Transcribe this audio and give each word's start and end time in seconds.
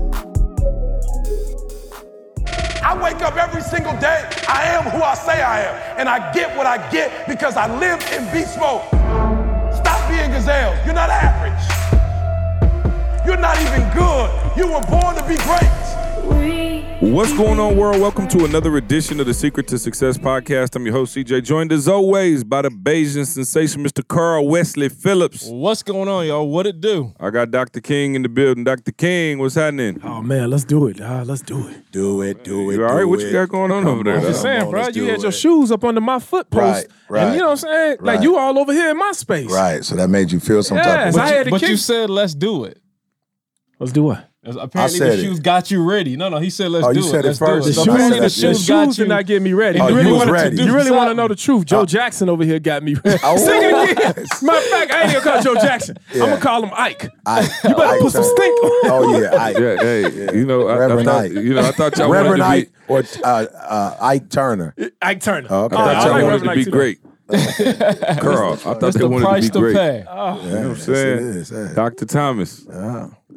I 2.82 3.00
wake 3.02 3.22
up 3.22 3.36
every 3.36 3.62
single 3.62 3.92
day. 3.98 4.28
I 4.48 4.64
am 4.64 4.84
who 4.84 5.02
I 5.02 5.14
say 5.14 5.42
I 5.42 5.62
am. 5.62 5.98
And 5.98 6.08
I 6.08 6.32
get 6.32 6.56
what 6.56 6.66
I 6.66 6.78
get 6.90 7.28
because 7.28 7.56
I 7.56 7.66
live 7.78 8.00
in 8.12 8.24
beast 8.32 8.58
mode. 8.58 8.82
Stop 9.74 10.08
being 10.08 10.30
gazelles. 10.30 10.78
You're 10.84 10.94
not 10.94 11.10
average. 11.10 11.60
You're 13.26 13.36
not 13.36 13.60
even 13.60 13.82
good. 13.92 14.30
You 14.56 14.66
were 14.72 14.80
born 14.88 15.14
to 15.16 15.22
be 15.28 15.36
great. 15.44 16.69
What's 17.00 17.32
going 17.32 17.58
on, 17.58 17.76
world? 17.78 17.98
Welcome 17.98 18.28
to 18.28 18.44
another 18.44 18.76
edition 18.76 19.20
of 19.20 19.26
the 19.26 19.32
Secret 19.32 19.66
to 19.68 19.78
Success 19.78 20.18
podcast. 20.18 20.76
I'm 20.76 20.84
your 20.84 20.92
host, 20.92 21.16
CJ, 21.16 21.42
joined 21.44 21.72
as 21.72 21.88
always 21.88 22.44
by 22.44 22.60
the 22.60 22.68
Bayesian 22.68 23.26
sensation, 23.26 23.82
Mr. 23.82 24.06
Carl 24.06 24.46
Wesley 24.46 24.90
Phillips. 24.90 25.46
What's 25.46 25.82
going 25.82 26.08
on, 26.08 26.26
y'all? 26.26 26.46
What 26.46 26.66
it 26.66 26.82
do? 26.82 27.14
I 27.18 27.30
got 27.30 27.50
Dr. 27.50 27.80
King 27.80 28.16
in 28.16 28.22
the 28.22 28.28
building. 28.28 28.64
Dr. 28.64 28.92
King, 28.92 29.38
what's 29.38 29.54
happening? 29.54 29.98
Oh 30.04 30.20
man, 30.20 30.50
let's 30.50 30.64
do 30.64 30.88
it. 30.88 31.00
Uh, 31.00 31.24
let's 31.24 31.40
do 31.40 31.68
it. 31.68 31.90
Do 31.90 32.20
it, 32.20 32.44
do 32.44 32.70
it. 32.70 32.74
You 32.74 32.84
all 32.84 32.92
right? 32.94 33.00
do 33.00 33.08
What 33.08 33.20
you 33.20 33.32
got 33.32 33.48
going 33.48 33.70
on 33.72 33.86
over 33.86 34.04
there? 34.04 34.16
I'm 34.16 34.22
just 34.22 34.42
saying, 34.42 34.62
on, 34.64 34.70
bro. 34.70 34.86
You 34.88 34.92
do 34.92 35.04
had 35.06 35.20
your 35.22 35.30
it. 35.30 35.32
shoes 35.32 35.72
up 35.72 35.82
under 35.84 36.02
my 36.02 36.18
foot 36.18 36.50
post, 36.50 36.86
Right, 36.86 36.86
right, 37.08 37.22
and 37.24 37.34
you 37.34 37.40
know 37.40 37.46
what 37.46 37.64
I'm 37.64 37.70
saying? 37.70 37.96
Like 38.00 38.16
right. 38.16 38.22
you 38.22 38.36
all 38.36 38.58
over 38.58 38.74
here 38.74 38.90
in 38.90 38.98
my 38.98 39.12
space. 39.12 39.50
Right, 39.50 39.82
so 39.82 39.96
that 39.96 40.08
made 40.08 40.30
you 40.30 40.38
feel 40.38 40.62
some 40.62 40.76
type 40.76 40.86
Yes, 40.86 41.14
of 41.14 41.20
I 41.22 41.28
had 41.28 41.44
to 41.46 41.50
But 41.50 41.60
kick. 41.60 41.70
you 41.70 41.76
said 41.78 42.10
let's 42.10 42.34
do 42.34 42.64
it. 42.64 42.78
Let's 43.78 43.92
do 43.92 44.02
what? 44.02 44.29
As- 44.42 44.56
Apparently 44.56 44.98
said 44.98 45.10
the 45.12 45.18
it. 45.18 45.22
shoes 45.22 45.38
got 45.40 45.70
you 45.70 45.84
ready. 45.84 46.16
No, 46.16 46.30
no, 46.30 46.38
he 46.38 46.48
said 46.48 46.70
let's 46.70 46.86
Oh, 46.86 46.94
do 46.94 47.00
you 47.00 47.04
it. 47.06 47.10
said 47.10 47.24
it 47.26 47.28
let's 47.28 47.38
do 47.38 47.44
first. 47.44 47.66
The 47.66 47.72
So 47.74 47.82
I 47.82 47.84
shoes, 47.84 47.94
apparently 47.94 48.20
the 48.20 48.24
it. 48.26 48.32
shoes 48.32 48.68
got 48.68 48.84
shoes 48.86 48.98
you. 48.98 49.04
did 49.04 49.08
not 49.10 49.26
get 49.26 49.42
me 49.42 49.52
ready. 49.52 49.78
Oh, 49.80 49.88
you 49.88 49.90
you 49.90 49.96
really 49.98 50.12
was 50.12 50.18
wanted 50.20 50.32
ready. 50.32 50.56
To, 50.56 50.64
you 50.64 50.74
really 50.74 50.90
want 50.90 51.10
to 51.10 51.14
know 51.14 51.28
the 51.28 51.34
truth? 51.36 51.66
Joe 51.66 51.84
Jackson 51.84 52.30
over 52.30 52.42
here 52.42 52.58
got 52.58 52.82
me 52.82 52.94
ready. 53.04 53.18
Oh, 53.22 53.36
Sing 53.46 53.62
it 53.62 53.90
again. 53.92 54.26
Matter 54.42 54.58
of 54.58 54.64
fact, 54.64 54.92
I 54.92 55.02
ain't 55.02 55.12
gonna 55.12 55.20
call 55.20 55.42
Joe 55.42 55.54
Jackson. 55.60 55.98
Yeah. 56.14 56.22
I'm 56.22 56.28
gonna 56.30 56.40
call 56.40 56.62
him 56.64 56.70
Ike. 56.74 57.10
I, 57.26 57.40
You 57.42 57.74
better 57.74 58.00
put 58.00 58.12
some 58.12 58.24
stink 58.24 58.64
on. 58.64 58.70
Oh 58.90 59.20
yeah, 59.20 59.34
I, 59.34 59.50
Yeah, 59.50 59.76
hey, 59.76 60.34
you 60.38 60.46
know, 60.46 60.68
I, 60.68 60.72
I 60.72 60.78
Reverend 60.78 61.06
thought, 61.06 61.24
Ike. 61.24 61.32
you 61.32 61.54
know, 61.54 61.60
I 61.60 61.72
thought 61.72 61.98
y'all 61.98 62.10
Reverend 62.10 62.40
wanted 62.40 62.52
Ike 62.62 62.72
or 62.88 63.04
uh, 63.22 63.28
uh, 63.28 63.96
Ike 64.00 64.30
Turner. 64.30 64.74
Ike 65.02 65.20
Turner. 65.20 65.48
Oh, 65.50 65.64
okay. 65.64 65.76
be, 65.76 65.82
I 65.82 66.00
thought 66.00 66.06
y'all 66.18 66.24
wanted 66.30 66.44
to 66.44 66.54
be 66.54 66.64
great. 66.64 66.98
Carl, 67.28 68.54
I 68.54 68.56
thought 68.56 68.80
That's 68.80 68.96
they 68.96 69.00
the 69.02 69.08
wanted 69.08 69.24
price 69.26 69.46
to 69.50 69.52
be 69.52 69.58
great. 69.60 69.74
pay. 69.76 69.98
You 69.98 70.04
know 70.04 70.34
what 70.40 70.54
I'm 70.54 70.76
saying? 70.76 71.44
yeah. 71.68 71.74
Dr. 71.74 72.06
Thomas, 72.06 72.64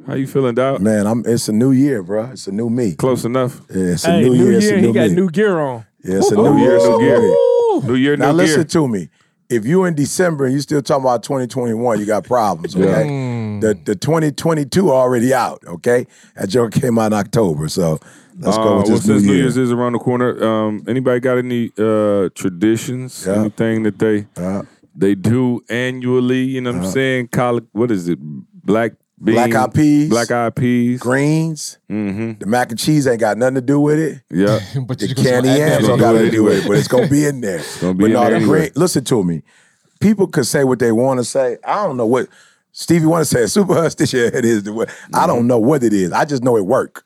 how 0.07 0.13
you 0.15 0.27
feeling, 0.27 0.55
Doc? 0.55 0.81
Man, 0.81 1.07
I'm. 1.07 1.23
It's 1.25 1.47
a 1.49 1.53
new 1.53 1.71
year, 1.71 2.03
bro. 2.03 2.25
It's 2.31 2.47
a 2.47 2.51
new 2.51 2.69
me. 2.69 2.95
Close 2.95 3.25
enough. 3.25 3.61
Yeah, 3.69 3.93
it's 3.93 4.05
a 4.05 4.11
Hey, 4.11 4.21
new, 4.23 4.35
new 4.35 4.43
year. 4.49 4.57
It's 4.57 4.67
a 4.69 4.77
new 4.81 4.87
he 4.87 4.93
got 4.93 5.09
me. 5.09 5.15
new 5.15 5.29
gear 5.29 5.59
on. 5.59 5.85
Yeah, 6.03 6.17
it's 6.17 6.31
a 6.31 6.35
new 6.35 6.57
year. 6.57 6.77
New 6.77 6.89
new 6.89 6.99
gear. 6.99 7.21
me. 7.21 7.87
New 7.87 7.95
year, 7.95 8.15
new 8.17 8.23
Now 8.23 8.31
listen 8.31 8.67
to 8.67 8.87
me. 8.87 9.09
If 9.49 9.65
you 9.65 9.83
in 9.85 9.93
December 9.93 10.45
and 10.45 10.53
you 10.53 10.61
still 10.61 10.81
talking 10.81 11.03
about 11.03 11.21
2021, 11.23 11.99
you 11.99 12.05
got 12.05 12.23
problems. 12.23 12.75
Okay, 12.75 13.59
the 13.61 13.77
the 13.85 13.95
2022 13.95 14.91
already 14.91 15.33
out. 15.33 15.61
Okay, 15.67 16.07
that 16.35 16.49
joke 16.49 16.71
came 16.71 16.97
out 16.97 17.07
in 17.07 17.13
October. 17.13 17.67
So 17.69 17.99
let's 18.39 18.57
go 18.57 18.63
Uh, 18.63 18.77
with 18.77 18.87
well, 18.87 18.97
this 18.97 19.07
new 19.07 19.13
since 19.15 19.23
New. 19.27 19.33
Year's 19.33 19.57
is 19.57 19.71
around 19.71 19.93
the 19.93 19.99
corner, 19.99 20.43
um, 20.43 20.83
anybody 20.87 21.19
got 21.19 21.37
any 21.37 21.71
uh, 21.77 22.29
traditions? 22.35 23.25
Yeah. 23.27 23.41
Anything 23.41 23.83
that 23.83 23.99
they 23.99 24.25
Yeah. 24.37 24.63
they 24.95 25.13
do 25.15 25.61
annually? 25.69 26.43
You 26.43 26.61
know 26.61 26.71
what 26.71 26.85
I'm 26.85 26.91
saying? 26.91 27.27
Collard, 27.27 27.67
what 27.73 27.91
is 27.91 28.07
it? 28.07 28.17
Black 28.65 28.93
beans, 29.23 29.35
Black 29.37 29.55
eyed 29.55 29.73
peas. 29.73 30.09
black 30.09 30.31
eyed 30.31 30.55
peas. 30.55 30.99
Greens, 30.99 31.77
Mm-hmm. 31.89 32.39
the 32.39 32.45
mac 32.45 32.69
and 32.71 32.79
cheese 32.79 33.07
ain't 33.07 33.19
got 33.19 33.37
nothing 33.37 33.55
to 33.55 33.61
do 33.61 33.79
with 33.79 33.99
it. 33.99 34.21
Yeah. 34.29 34.59
But 34.85 34.99
The 34.99 35.07
you 35.07 35.15
just 35.15 35.27
candy 35.27 35.49
gonna 35.49 35.59
yams 35.59 35.87
don't 35.87 35.99
got 35.99 36.15
it 36.15 36.23
to 36.23 36.31
do 36.31 36.43
with 36.43 36.63
it, 36.63 36.67
but 36.67 36.77
it's 36.77 36.87
gonna 36.87 37.07
be 37.07 37.25
in 37.25 37.41
there. 37.41 37.61
gonna 37.81 37.93
be 37.93 37.99
but 38.03 38.05
in 38.07 38.13
no, 38.13 38.21
there 38.21 38.29
the 38.31 38.35
anyway. 38.37 38.59
green. 38.59 38.71
Listen 38.75 39.03
to 39.05 39.23
me. 39.23 39.43
People 39.99 40.27
could 40.27 40.45
say 40.45 40.63
what 40.63 40.79
they 40.79 40.91
want 40.91 41.19
to 41.19 41.23
say. 41.23 41.57
I 41.63 41.85
don't 41.85 41.97
know 41.97 42.05
what 42.07 42.27
Stevie 42.71 43.05
want 43.05 43.25
to 43.25 43.25
say. 43.25 43.45
Super 43.45 43.73
Hush 43.75 43.95
this 43.95 44.11
year 44.13 44.25
it 44.25 44.43
is. 44.45 44.63
The 44.63 44.73
way. 44.73 44.85
I 44.87 44.89
Mm-hmm. 44.89 45.27
don't 45.27 45.47
know 45.47 45.59
what 45.59 45.83
it 45.83 45.93
is. 45.93 46.11
I 46.11 46.25
just 46.25 46.43
know 46.43 46.57
it 46.57 46.65
work. 46.65 47.03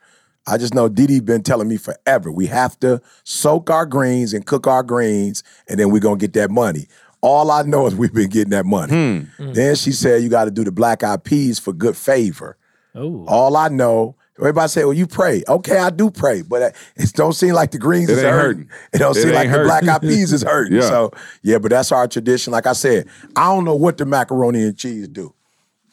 I 0.50 0.58
just 0.58 0.74
know 0.74 0.88
Didi 0.88 1.20
been 1.20 1.44
telling 1.44 1.68
me 1.68 1.76
forever. 1.76 2.32
We 2.32 2.46
have 2.48 2.80
to 2.80 3.02
soak 3.26 3.70
our 3.70 3.86
greens 3.86 4.34
and 4.34 4.46
cook 4.46 4.66
our 4.66 4.82
greens, 4.82 5.44
and 5.68 5.78
then 5.78 5.92
we're 5.92 6.00
gonna 6.00 6.16
get 6.18 6.32
that 6.34 6.50
money. 6.50 6.88
All 7.22 7.50
I 7.52 7.64
know 7.64 7.88
is 7.88 7.96
we've 7.96 8.14
been 8.14 8.30
getting 8.30 8.52
that 8.52 8.66
money. 8.66 9.26
Hmm. 9.38 9.52
Then 9.54 9.76
she 9.76 9.92
said 9.92 10.22
you 10.24 10.30
got 10.30 10.46
to 10.46 10.52
do 10.52 10.64
the 10.64 10.72
black 10.72 11.04
eyed 11.04 11.24
peas 11.24 11.60
for 11.60 11.74
good 11.74 11.98
favor. 11.98 12.58
Oh. 12.96 13.26
All 13.28 13.58
I 13.58 13.68
know, 13.70 14.16
everybody 14.40 14.68
say, 14.70 14.84
"Well, 14.84 14.94
you 14.94 15.08
pray." 15.08 15.44
Okay, 15.48 15.78
I 15.78 15.90
do 15.90 16.10
pray, 16.12 16.42
but 16.44 16.62
uh, 16.62 16.70
it 16.96 17.12
don't 17.14 17.34
seem 17.34 17.54
like 17.54 17.72
the 17.72 17.78
greens 17.80 18.10
It 18.10 18.14
is 18.18 18.22
hurting. 18.24 18.68
hurting. 18.68 18.70
It 18.94 18.98
don't 19.00 19.12
It 19.18 19.22
seem 19.22 19.28
ain't 19.30 19.36
like 19.36 19.52
the 19.52 19.64
black 19.64 19.88
eyed 19.88 20.02
peas 20.10 20.32
is 20.34 20.44
hurting. 20.44 20.78
Yeah. 20.78 20.82
So 20.88 21.12
yeah, 21.44 21.58
but 21.58 21.72
that's 21.72 21.92
our 21.92 22.08
tradition. 22.08 22.54
Like 22.54 22.66
I 22.68 22.74
said, 22.74 23.08
I 23.36 23.46
don't 23.54 23.66
know 23.66 23.76
what 23.76 23.98
the 23.98 24.06
macaroni 24.06 24.64
and 24.64 24.78
cheese 24.78 25.08
do. 25.08 25.34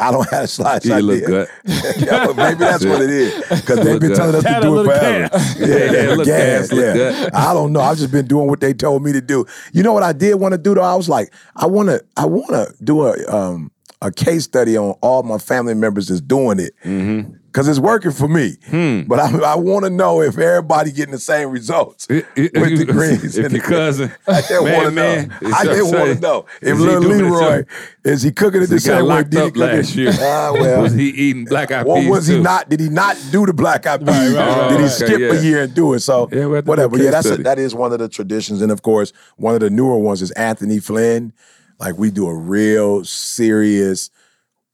I 0.08 0.10
don't 0.12 0.28
have 0.30 0.44
a 0.44 0.46
slice 0.46 0.84
You 0.84 0.94
idea. 0.94 1.02
look 1.06 1.24
good. 1.26 1.48
yeah, 1.98 2.26
but 2.26 2.36
maybe 2.36 2.58
that's 2.58 2.84
what 2.84 3.00
it 3.02 3.10
is 3.10 3.34
because 3.60 3.78
they've 3.84 4.00
been 4.00 4.10
good. 4.10 4.16
telling 4.16 4.34
us 4.36 4.42
to 4.44 4.48
do 4.48 4.56
it 4.56 4.70
little 4.70 4.84
forever. 4.84 5.28
gas. 5.28 5.56
Yeah, 5.58 5.66
Yeah, 5.66 6.14
look 6.14 6.26
gas, 6.26 6.68
gas, 6.68 6.72
look 6.72 6.80
yeah. 6.84 6.92
good. 6.94 7.32
I 7.32 7.52
don't 7.54 7.72
know. 7.72 7.80
I've 7.80 7.96
just 7.98 8.12
been 8.12 8.26
doing 8.26 8.46
what 8.48 8.60
they 8.60 8.74
told 8.74 9.02
me 9.02 9.12
to 9.12 9.20
do. 9.20 9.46
You 9.72 9.82
know 9.82 9.92
what 9.92 10.02
I 10.02 10.12
did 10.12 10.34
want 10.34 10.52
to 10.52 10.58
do 10.58 10.74
though? 10.74 10.82
I 10.82 10.94
was 10.94 11.08
like, 11.08 11.32
I 11.56 11.66
want 11.66 11.88
to, 11.88 12.04
I 12.16 12.26
want 12.26 12.48
to 12.50 12.74
do 12.84 13.02
a 13.06 13.14
um 13.34 13.70
a 14.02 14.10
case 14.12 14.44
study 14.44 14.76
on 14.76 14.90
all 15.00 15.22
my 15.22 15.38
family 15.38 15.74
members 15.74 16.08
that's 16.08 16.20
doing 16.20 16.58
it. 16.60 16.74
Mm-hmm. 16.84 17.32
Cause 17.54 17.68
it's 17.68 17.78
working 17.78 18.10
for 18.10 18.26
me, 18.26 18.56
Hmm. 18.68 19.02
but 19.02 19.20
I, 19.20 19.52
I 19.52 19.54
want 19.54 19.84
to 19.84 19.90
know 19.90 20.20
if 20.20 20.36
everybody 20.36 20.90
getting 20.90 21.12
the 21.12 21.20
same 21.20 21.50
results 21.50 22.04
It- 22.10 22.26
it- 22.34 22.52
with 22.52 22.78
the 22.78 22.84
greens. 22.84 23.38
if 23.38 23.44
and 23.44 23.54
your 23.54 23.62
the- 23.62 23.68
cousin, 23.68 24.12
I 24.26 24.42
man, 24.50 24.72
want 24.74 24.84
to 24.86 24.90
know. 24.90 25.54
I 25.54 25.64
just 25.64 25.94
want 25.94 26.14
to 26.16 26.20
know 26.20 26.46
if 26.60 26.76
little 26.76 27.00
Leroy 27.02 27.64
is 28.04 28.22
he 28.22 28.32
cooking 28.32 28.60
it 28.62 28.66
the 28.66 28.74
He 28.74 28.80
same 28.80 29.06
way? 29.06 29.22
Did 29.22 29.32
he 29.34 29.38
cook 29.38 29.56
it? 29.56 29.60
last 29.60 29.94
year. 29.94 30.10
Ah, 30.14 30.50
well, 30.52 30.82
was 30.82 30.94
he 30.94 31.08
eating 31.10 31.44
black 31.44 31.70
eyed 31.70 31.86
or 31.86 31.96
peas? 31.96 32.10
was 32.10 32.26
he 32.26 32.34
too? 32.38 32.42
not? 32.42 32.68
Did 32.68 32.80
he 32.80 32.88
not 32.88 33.16
do 33.30 33.46
the 33.46 33.52
black 33.54 33.86
eyed 33.86 34.00
peas? 34.04 34.34
right, 34.34 34.68
Did 34.70 34.76
he 34.78 34.82
right. 34.82 34.90
skip 34.90 35.10
Okay, 35.10 35.24
a 35.28 35.34
yeah. 35.34 35.40
year 35.40 35.62
and 35.62 35.72
do 35.74 35.94
it? 35.94 36.00
So 36.00 36.28
Yeah, 36.32 36.46
we 36.48 36.56
have 36.56 36.64
to 36.64 36.66
do 36.66 36.72
a 36.82 36.88
whatever. 36.88 36.98
Yeah, 36.98 37.12
that's 37.12 37.30
a, 37.30 37.36
that 37.38 37.60
is 37.60 37.72
one 37.72 37.92
of 37.92 38.00
the 38.00 38.08
traditions, 38.08 38.62
and 38.62 38.72
of 38.72 38.82
course, 38.82 39.12
one 39.36 39.54
of 39.54 39.60
the 39.60 39.70
newer 39.70 39.96
ones 39.98 40.22
is 40.22 40.32
Anthony 40.32 40.80
Flynn. 40.80 41.32
Like 41.78 41.98
we 41.98 42.10
do 42.10 42.26
a 42.26 42.34
real 42.34 43.04
serious. 43.04 44.10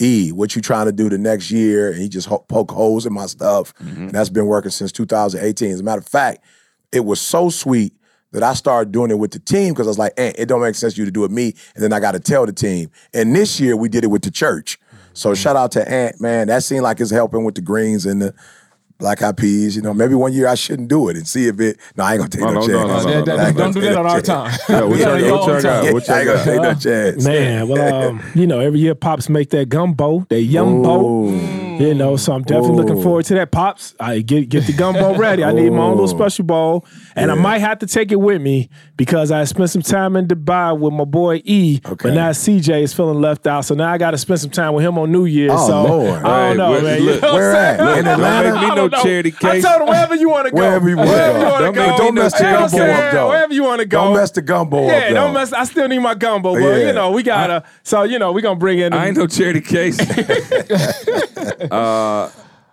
E, 0.00 0.32
what 0.32 0.56
you 0.56 0.62
trying 0.62 0.86
to 0.86 0.92
do 0.92 1.08
the 1.08 1.18
next 1.18 1.50
year? 1.50 1.90
And 1.92 2.00
he 2.00 2.08
just 2.08 2.26
ho- 2.28 2.44
poke 2.48 2.70
holes 2.70 3.06
in 3.06 3.12
my 3.12 3.26
stuff, 3.26 3.74
Mm-hmm. 3.74 4.02
and 4.02 4.10
that's 4.12 4.30
been 4.30 4.46
working 4.46 4.70
since 4.70 4.92
2018. 4.92 5.70
As 5.72 5.80
a 5.80 5.82
matter 5.82 6.00
of 6.00 6.06
fact, 6.08 6.42
it 6.92 7.00
was 7.04 7.20
so 7.20 7.48
sweet 7.50 7.92
that 8.32 8.42
I 8.42 8.54
started 8.54 8.92
doing 8.92 9.10
it 9.10 9.18
with 9.18 9.32
the 9.32 9.38
team 9.40 9.72
because 9.74 9.86
I 9.86 9.90
was 9.90 9.98
like, 9.98 10.12
eh, 10.16 10.32
it 10.38 10.46
don't 10.46 10.60
make 10.62 10.74
sense 10.76 10.96
you 10.96 11.04
to 11.04 11.10
do 11.10 11.24
it 11.24 11.30
me, 11.30 11.54
and 11.74 11.82
then 11.84 11.92
I 11.92 12.00
got 12.00 12.12
to 12.12 12.20
tell 12.20 12.46
the 12.46 12.52
team. 12.52 12.90
And 13.12 13.34
this 13.34 13.58
year 13.60 13.76
we 13.76 13.88
did 13.88 14.04
it 14.04 14.08
with 14.08 14.22
the 14.22 14.30
church. 14.30 14.78
So 15.12 15.34
shout 15.34 15.56
out 15.56 15.72
to 15.72 15.88
Ant, 15.90 16.20
man. 16.20 16.46
That 16.46 16.62
seemed 16.62 16.82
like 16.82 17.00
it's 17.00 17.10
helping 17.10 17.44
with 17.44 17.56
the 17.56 17.60
greens 17.60 18.06
and 18.06 18.22
the 18.22 18.34
black 19.00 19.20
eyed 19.22 19.36
peas. 19.36 19.74
You 19.74 19.82
know, 19.82 19.92
maybe 19.92 20.14
one 20.14 20.32
year 20.32 20.46
I 20.46 20.54
shouldn't 20.54 20.88
do 20.88 21.08
it 21.08 21.16
and 21.16 21.26
see 21.26 21.48
if 21.48 21.58
it. 21.58 21.78
No, 21.96 22.04
I 22.04 22.12
ain't 22.12 22.18
gonna 22.20 22.30
take 22.30 22.40
No, 22.42 22.46
no, 22.48 22.60
no, 22.60 22.60
chance. 22.60 22.70
no, 22.70 22.86
no, 22.86 23.02
no, 23.02 23.24
that- 23.24 23.24
that- 23.26 23.38
I 23.40 23.52
don't 23.52 23.72
do 23.72 23.80
that 23.80 23.96
on 23.96 24.04
no 24.04 24.10
our 24.10 24.20
time. 24.20 24.58
Yeah, 24.68 24.80
what 24.82 24.90
We 24.92 24.98
y'all 25.00 25.06
gotta 25.18 25.20
got? 25.22 25.28
go 25.28 25.32
What 25.36 25.46
y'all 25.46 25.56
on 25.56 25.62
got? 25.62 25.82
time. 25.82 25.92
What 25.94 26.10
I 26.10 26.12
y'all 26.12 26.18
ain't 26.20 26.44
gonna 26.44 26.44
take 26.44 26.62
no 26.62 26.74
chance. 27.14 27.24
Man, 27.24 27.68
well, 27.68 28.04
um, 28.10 28.22
you 28.34 28.46
know, 28.46 28.60
every 28.60 28.78
year 28.80 28.94
pops 28.94 29.28
make 29.28 29.50
that 29.50 29.68
gumbo, 29.68 30.20
that 30.28 30.36
yumbo. 30.46 31.69
You 31.80 31.94
know, 31.94 32.16
so 32.16 32.34
I'm 32.34 32.42
definitely 32.42 32.76
looking 32.76 32.98
oh. 32.98 33.02
forward 33.02 33.24
to 33.26 33.34
that. 33.34 33.50
Pops, 33.50 33.94
I 33.98 34.20
get 34.20 34.50
get 34.50 34.66
the 34.66 34.74
gumbo 34.74 35.14
ready. 35.18 35.42
I 35.42 35.52
need 35.52 35.70
my 35.70 35.84
own 35.84 35.92
little 35.92 36.04
oh. 36.04 36.18
special 36.18 36.44
bowl, 36.44 36.84
and 37.16 37.30
I 37.30 37.34
might 37.34 37.60
have 37.60 37.78
to 37.78 37.86
take 37.86 38.12
it 38.12 38.20
with 38.20 38.42
me 38.42 38.68
because 38.96 39.30
I 39.30 39.44
spent 39.44 39.70
some 39.70 39.80
time 39.80 40.14
in 40.14 40.26
Dubai 40.26 40.78
with 40.78 40.92
my 40.92 41.04
boy 41.04 41.40
E. 41.44 41.80
Okay. 41.84 42.08
But 42.08 42.14
now 42.14 42.30
CJ 42.30 42.82
is 42.82 42.92
feeling 42.92 43.20
left 43.20 43.46
out, 43.46 43.64
so 43.64 43.74
now 43.74 43.90
I 43.90 43.96
got 43.96 44.10
to 44.10 44.18
spend 44.18 44.40
some 44.40 44.50
time 44.50 44.74
with 44.74 44.84
him 44.84 44.98
on 44.98 45.10
New 45.10 45.24
Year's. 45.24 45.52
Oh, 45.54 45.66
so 45.66 45.82
Lord. 45.84 46.22
I 46.22 46.48
don't 46.48 46.56
know, 46.58 46.70
where- 46.72 46.82
man. 46.82 47.00
You 47.00 47.06
look, 47.12 47.22
know 47.22 47.34
where 47.34 47.52
at? 47.56 47.78
saying? 47.78 47.98
In. 47.98 48.06
Atlanta? 48.06 48.50
Don't 48.50 48.60
make 48.60 48.70
me 48.70 48.76
no 48.76 48.88
charity 49.02 49.34
I 49.42 49.60
told 49.60 49.82
him 49.82 49.88
wherever 49.88 50.14
you 50.14 50.28
want 50.28 50.46
to 50.46 50.50
go. 50.52 50.58
Wherever 50.58 50.88
you 50.88 50.96
wanna 50.96 51.10
go. 51.10 51.38
you 51.38 51.80
want 51.80 51.98
Don't 51.98 52.14
mess 52.14 52.38
the 52.38 52.44
You 52.44 52.50
know 52.50 52.60
what 52.60 52.72
I'm 52.72 52.78
gumbo 52.78 52.92
up, 52.92 53.12
though. 53.12 53.28
Wherever 53.28 53.54
you 53.54 53.62
want 53.64 53.80
to 53.80 53.86
go. 53.86 54.04
Don't 54.04 54.16
mess 54.16 54.30
the 54.32 54.42
gumbo 54.42 54.86
Yeah, 54.86 54.92
up. 54.92 55.08
though. 55.08 55.14
don't 55.14 55.34
mess. 55.34 55.52
I 55.52 55.64
still 55.64 55.88
need 55.88 56.00
my 56.00 56.14
gumbo, 56.14 56.54
but 56.54 56.60
Yeah. 56.60 56.88
you 56.88 56.92
know 56.92 57.10
we 57.12 57.22
gotta. 57.22 57.64
So 57.84 58.02
you 58.02 58.18
know 58.18 58.32
we 58.32 58.42
gonna 58.42 58.58
bring 58.58 58.80
in. 58.80 58.92
I 58.92 59.06
ain't 59.08 59.16
no 59.16 59.26
charity 59.26 59.62
case. 59.62 59.98
Uh, 61.70 62.30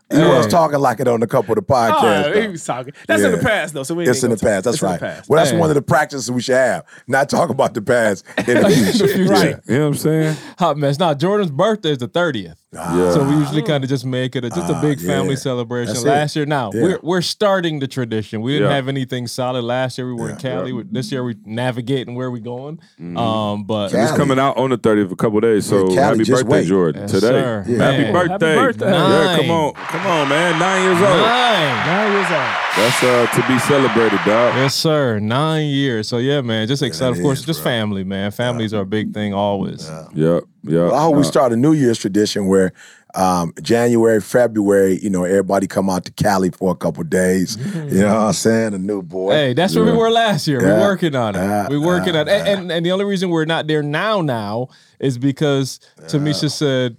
he 0.09 0.19
was 0.19 0.45
um, 0.45 0.51
talking 0.51 0.79
like 0.79 1.01
it 1.01 1.07
on 1.07 1.21
a 1.21 1.27
couple 1.27 1.51
of 1.51 1.57
the 1.57 1.73
podcasts. 1.73 2.33
Oh, 2.33 2.41
he 2.41 2.47
was 2.47 2.63
talking. 2.63 2.93
That's 3.07 3.21
yeah. 3.21 3.27
in 3.27 3.31
the 3.33 3.43
past, 3.43 3.73
though. 3.73 3.83
So 3.83 3.93
we 3.93 4.07
it's 4.07 4.23
in 4.23 4.31
the 4.31 4.37
past. 4.37 4.63
That's 4.63 4.81
right. 4.81 4.99
Past. 4.99 5.29
Well, 5.29 5.37
that's 5.37 5.51
Damn. 5.51 5.59
one 5.59 5.69
of 5.69 5.75
the 5.75 5.81
practices 5.81 6.31
we 6.31 6.41
should 6.41 6.55
have. 6.55 6.85
Not 7.07 7.29
talk 7.29 7.49
about 7.49 7.73
the 7.73 7.81
past 7.81 8.23
in 8.37 8.61
the 8.61 8.69
future. 8.97 9.25
Right. 9.25 9.55
You 9.67 9.77
know 9.77 9.81
what 9.81 9.87
I'm 9.87 9.93
saying? 9.95 10.37
Hot 10.59 10.77
mess. 10.77 10.97
Now, 10.97 11.13
Jordan's 11.13 11.51
birthday 11.51 11.91
is 11.91 11.97
the 11.97 12.07
30th. 12.07 12.55
So 12.73 13.23
we 13.23 13.35
usually 13.35 13.61
kind 13.61 13.81
of 13.83 13.89
just 13.89 14.03
make 14.03 14.35
it 14.35 14.43
a, 14.43 14.49
just 14.49 14.69
a 14.69 14.75
ah, 14.75 14.81
big 14.81 14.99
family 14.99 15.37
celebration. 15.37 15.93
That's 15.93 16.05
last 16.05 16.35
it. 16.35 16.39
year, 16.39 16.45
now 16.45 16.71
yeah. 16.73 16.83
we're 16.83 16.99
we're 17.01 17.21
starting 17.21 17.79
the 17.79 17.87
tradition. 17.87 18.41
We 18.41 18.53
didn't 18.53 18.69
yeah. 18.69 18.75
have 18.75 18.89
anything 18.89 19.27
solid 19.27 19.63
last 19.63 19.97
year. 19.97 20.05
We 20.05 20.21
were 20.21 20.31
in 20.31 20.35
Cali. 20.35 20.73
We, 20.73 20.83
this 20.83 21.09
year, 21.09 21.23
we're 21.23 21.35
navigating 21.45 22.15
where 22.15 22.29
we're 22.29 22.39
going. 22.39 22.81
Mm. 22.99 23.17
Um, 23.17 23.63
but 23.63 23.91
Cali. 23.91 24.03
it's 24.03 24.17
coming 24.17 24.37
out 24.37 24.57
on 24.57 24.71
the 24.71 24.77
30th, 24.77 25.13
a 25.13 25.15
couple 25.15 25.39
days. 25.39 25.65
So 25.65 25.95
happy 25.95 26.25
birthday. 26.25 26.65
Jordan! 26.65 27.03
Yes, 27.03 27.11
today, 27.11 27.41
happy 27.41 28.11
birthday! 28.11 28.11
Happy 28.11 28.39
birthday. 28.41 28.91
Yeah, 28.91 29.37
come 29.37 29.51
on, 29.51 29.73
come 29.73 30.05
on, 30.05 30.27
man! 30.27 30.59
Nine 30.59 30.83
years 30.83 31.01
old. 31.01 31.21
Nine, 31.21 31.87
nine 31.87 32.11
years 32.11 32.31
old. 32.31 32.67
That's 32.77 33.03
uh, 33.03 33.27
to 33.33 33.47
be 33.47 33.57
celebrated, 33.59 34.19
dog. 34.25 34.55
Yes, 34.55 34.75
sir. 34.75 35.19
Nine 35.19 35.67
years. 35.67 36.09
So 36.09 36.17
yeah, 36.17 36.41
man, 36.41 36.67
just 36.67 36.83
excited. 36.83 37.17
Of 37.17 37.23
course, 37.23 37.39
is, 37.39 37.45
just 37.45 37.63
bro. 37.63 37.71
family, 37.71 38.03
man. 38.03 38.29
Families 38.31 38.73
are 38.73 38.81
a 38.81 38.85
big 38.85 39.13
thing 39.13 39.33
always. 39.33 39.89
Yep. 40.13 40.43
Yep. 40.67 40.91
Well, 40.91 40.95
I 40.95 41.01
hope 41.01 41.15
we 41.15 41.21
Uh, 41.21 41.25
start 41.25 41.51
a 41.53 41.55
New 41.55 41.73
Year's 41.73 41.97
tradition 41.99 42.47
where 42.47 42.71
um, 43.15 43.53
January, 43.61 44.21
February, 44.21 44.99
you 45.01 45.09
know, 45.09 45.23
everybody 45.23 45.65
come 45.65 45.89
out 45.89 46.05
to 46.05 46.11
Cali 46.11 46.51
for 46.51 46.71
a 46.71 46.75
couple 46.75 47.03
days. 47.03 47.57
You 47.57 48.01
know 48.01 48.13
what 48.13 48.27
I'm 48.27 48.33
saying? 48.33 48.73
A 48.75 48.77
new 48.77 49.01
boy. 49.01 49.31
Hey, 49.31 49.53
that's 49.53 49.75
where 49.75 49.85
we 49.85 49.91
were 49.91 50.11
last 50.11 50.47
year. 50.47 50.61
Yeah. 50.61 50.73
We're 50.79 50.87
working 50.89 51.15
on 51.15 51.35
it. 51.35 51.39
Yeah. 51.39 51.67
We're 51.69 51.81
working 51.85 52.15
on 52.15 52.27
it. 52.27 52.31
And, 52.31 52.47
and 52.59 52.71
and 52.71 52.85
the 52.85 52.91
only 52.91 53.05
reason 53.05 53.29
we're 53.29 53.45
not 53.45 53.65
there 53.67 53.81
now 53.81 54.21
now 54.21 54.67
is 54.99 55.17
because 55.17 55.79
Tamisha 56.01 56.51
said, 56.51 56.97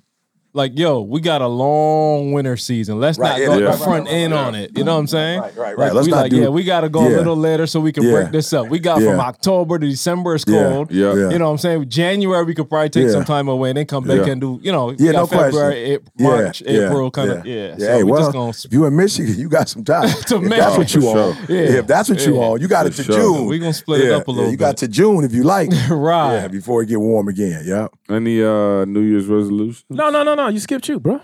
like, 0.54 0.78
yo, 0.78 1.00
we 1.02 1.20
got 1.20 1.42
a 1.42 1.46
long 1.46 2.32
winter 2.32 2.56
season. 2.56 2.98
Let's 3.00 3.18
Right, 3.18 3.30
not 3.30 3.40
yeah, 3.40 3.46
go 3.46 3.52
right, 3.52 3.60
the 3.60 3.66
right, 3.66 3.78
front 3.78 4.04
right, 4.06 4.14
end 4.14 4.32
right, 4.32 4.44
on 4.46 4.54
it. 4.54 4.76
You 4.76 4.84
know 4.84 4.94
what 4.94 5.00
I'm 5.00 5.06
saying? 5.06 5.40
Right, 5.40 5.56
right, 5.56 5.78
right. 5.78 5.86
Like, 5.86 5.92
Let's 5.94 6.06
we 6.06 6.10
not 6.10 6.16
like, 6.22 6.30
do- 6.30 6.40
yeah, 6.42 6.48
we 6.48 6.64
got 6.64 6.80
to 6.80 6.88
go 6.88 7.02
yeah. 7.08 7.16
a 7.16 7.18
little 7.18 7.36
later 7.36 7.66
so 7.66 7.80
we 7.80 7.92
can 7.92 8.04
Yeah. 8.04 8.12
break 8.12 8.30
this 8.32 8.52
up. 8.52 8.68
We 8.68 8.78
got 8.78 9.00
Yeah. 9.00 9.10
from 9.10 9.20
October 9.20 9.78
to 9.78 9.86
December 9.88 10.34
is 10.34 10.44
cold. 10.44 10.90
Yeah. 10.90 11.14
Yeah. 11.14 11.30
You 11.30 11.38
know 11.38 11.46
what 11.46 11.50
I'm 11.52 11.58
saying? 11.58 11.88
January 11.88 12.44
we 12.44 12.54
could 12.54 12.68
probably 12.68 12.88
take 12.90 13.04
Yeah. 13.06 13.12
some 13.12 13.24
time 13.24 13.48
away 13.48 13.70
and 13.70 13.76
then 13.78 13.86
come 13.86 14.04
back 14.04 14.26
Yeah. 14.26 14.32
and 14.32 14.40
do, 14.40 14.58
you 14.62 14.72
know, 14.72 14.94
Yeah, 14.98 15.12
no 15.12 15.26
question. 15.26 15.44
February, 15.52 15.94
Ap- 15.96 16.00
Yeah, 16.16 16.26
March, 16.28 16.62
yeah, 16.66 16.86
April 16.86 17.10
kind 17.10 17.30
of, 17.30 17.46
yeah. 17.46 17.54
Yeah, 17.54 17.76
So 17.78 17.92
hey, 17.92 18.02
we 18.02 18.10
well, 18.12 18.20
just 18.20 18.32
gonna 18.32 18.50
if 18.64 18.72
you 18.72 18.84
in 18.86 18.96
Michigan, 18.96 19.34
you 19.38 19.48
got 19.48 19.68
some 19.68 19.84
time. 19.84 20.08
To 20.28 20.42
if 20.42 20.48
that's 20.50 20.76
what 20.78 20.94
you 20.94 21.00
For 21.02 21.18
on. 21.18 21.34
sure. 21.46 21.56
Yeah. 21.56 21.78
If 21.78 21.86
that's 21.86 22.08
what 22.08 22.24
you 22.26 22.34
Yeah. 22.34 22.40
on, 22.40 22.60
you 22.60 22.68
got 22.68 22.86
it 22.86 22.94
to. 22.94 23.02
June. 23.04 23.46
We're 23.46 23.58
gonna 23.58 23.72
split 23.72 24.00
it 24.02 24.12
up 24.12 24.26
a 24.26 24.30
yeah, 24.30 24.36
little 24.36 24.50
You 24.50 24.56
got 24.56 24.76
to 24.78 24.88
June 24.88 25.24
if 25.24 25.32
you 25.32 25.42
like. 25.44 25.70
Right. 25.90 26.34
Yeah, 26.42 26.48
before 26.48 26.82
it 26.82 26.86
get 26.86 27.00
warm 27.00 27.28
again. 27.28 27.62
Yeah. 27.64 27.88
Any 28.10 28.42
uh 28.42 28.84
New 28.86 29.00
Year's 29.00 29.26
resolution? 29.26 29.84
No, 29.90 30.10
no, 30.10 30.22
no, 30.22 30.34
no. 30.38 30.49
You 30.49 30.61
skipped 30.61 30.88
you, 30.88 30.99
bro. 31.00 31.20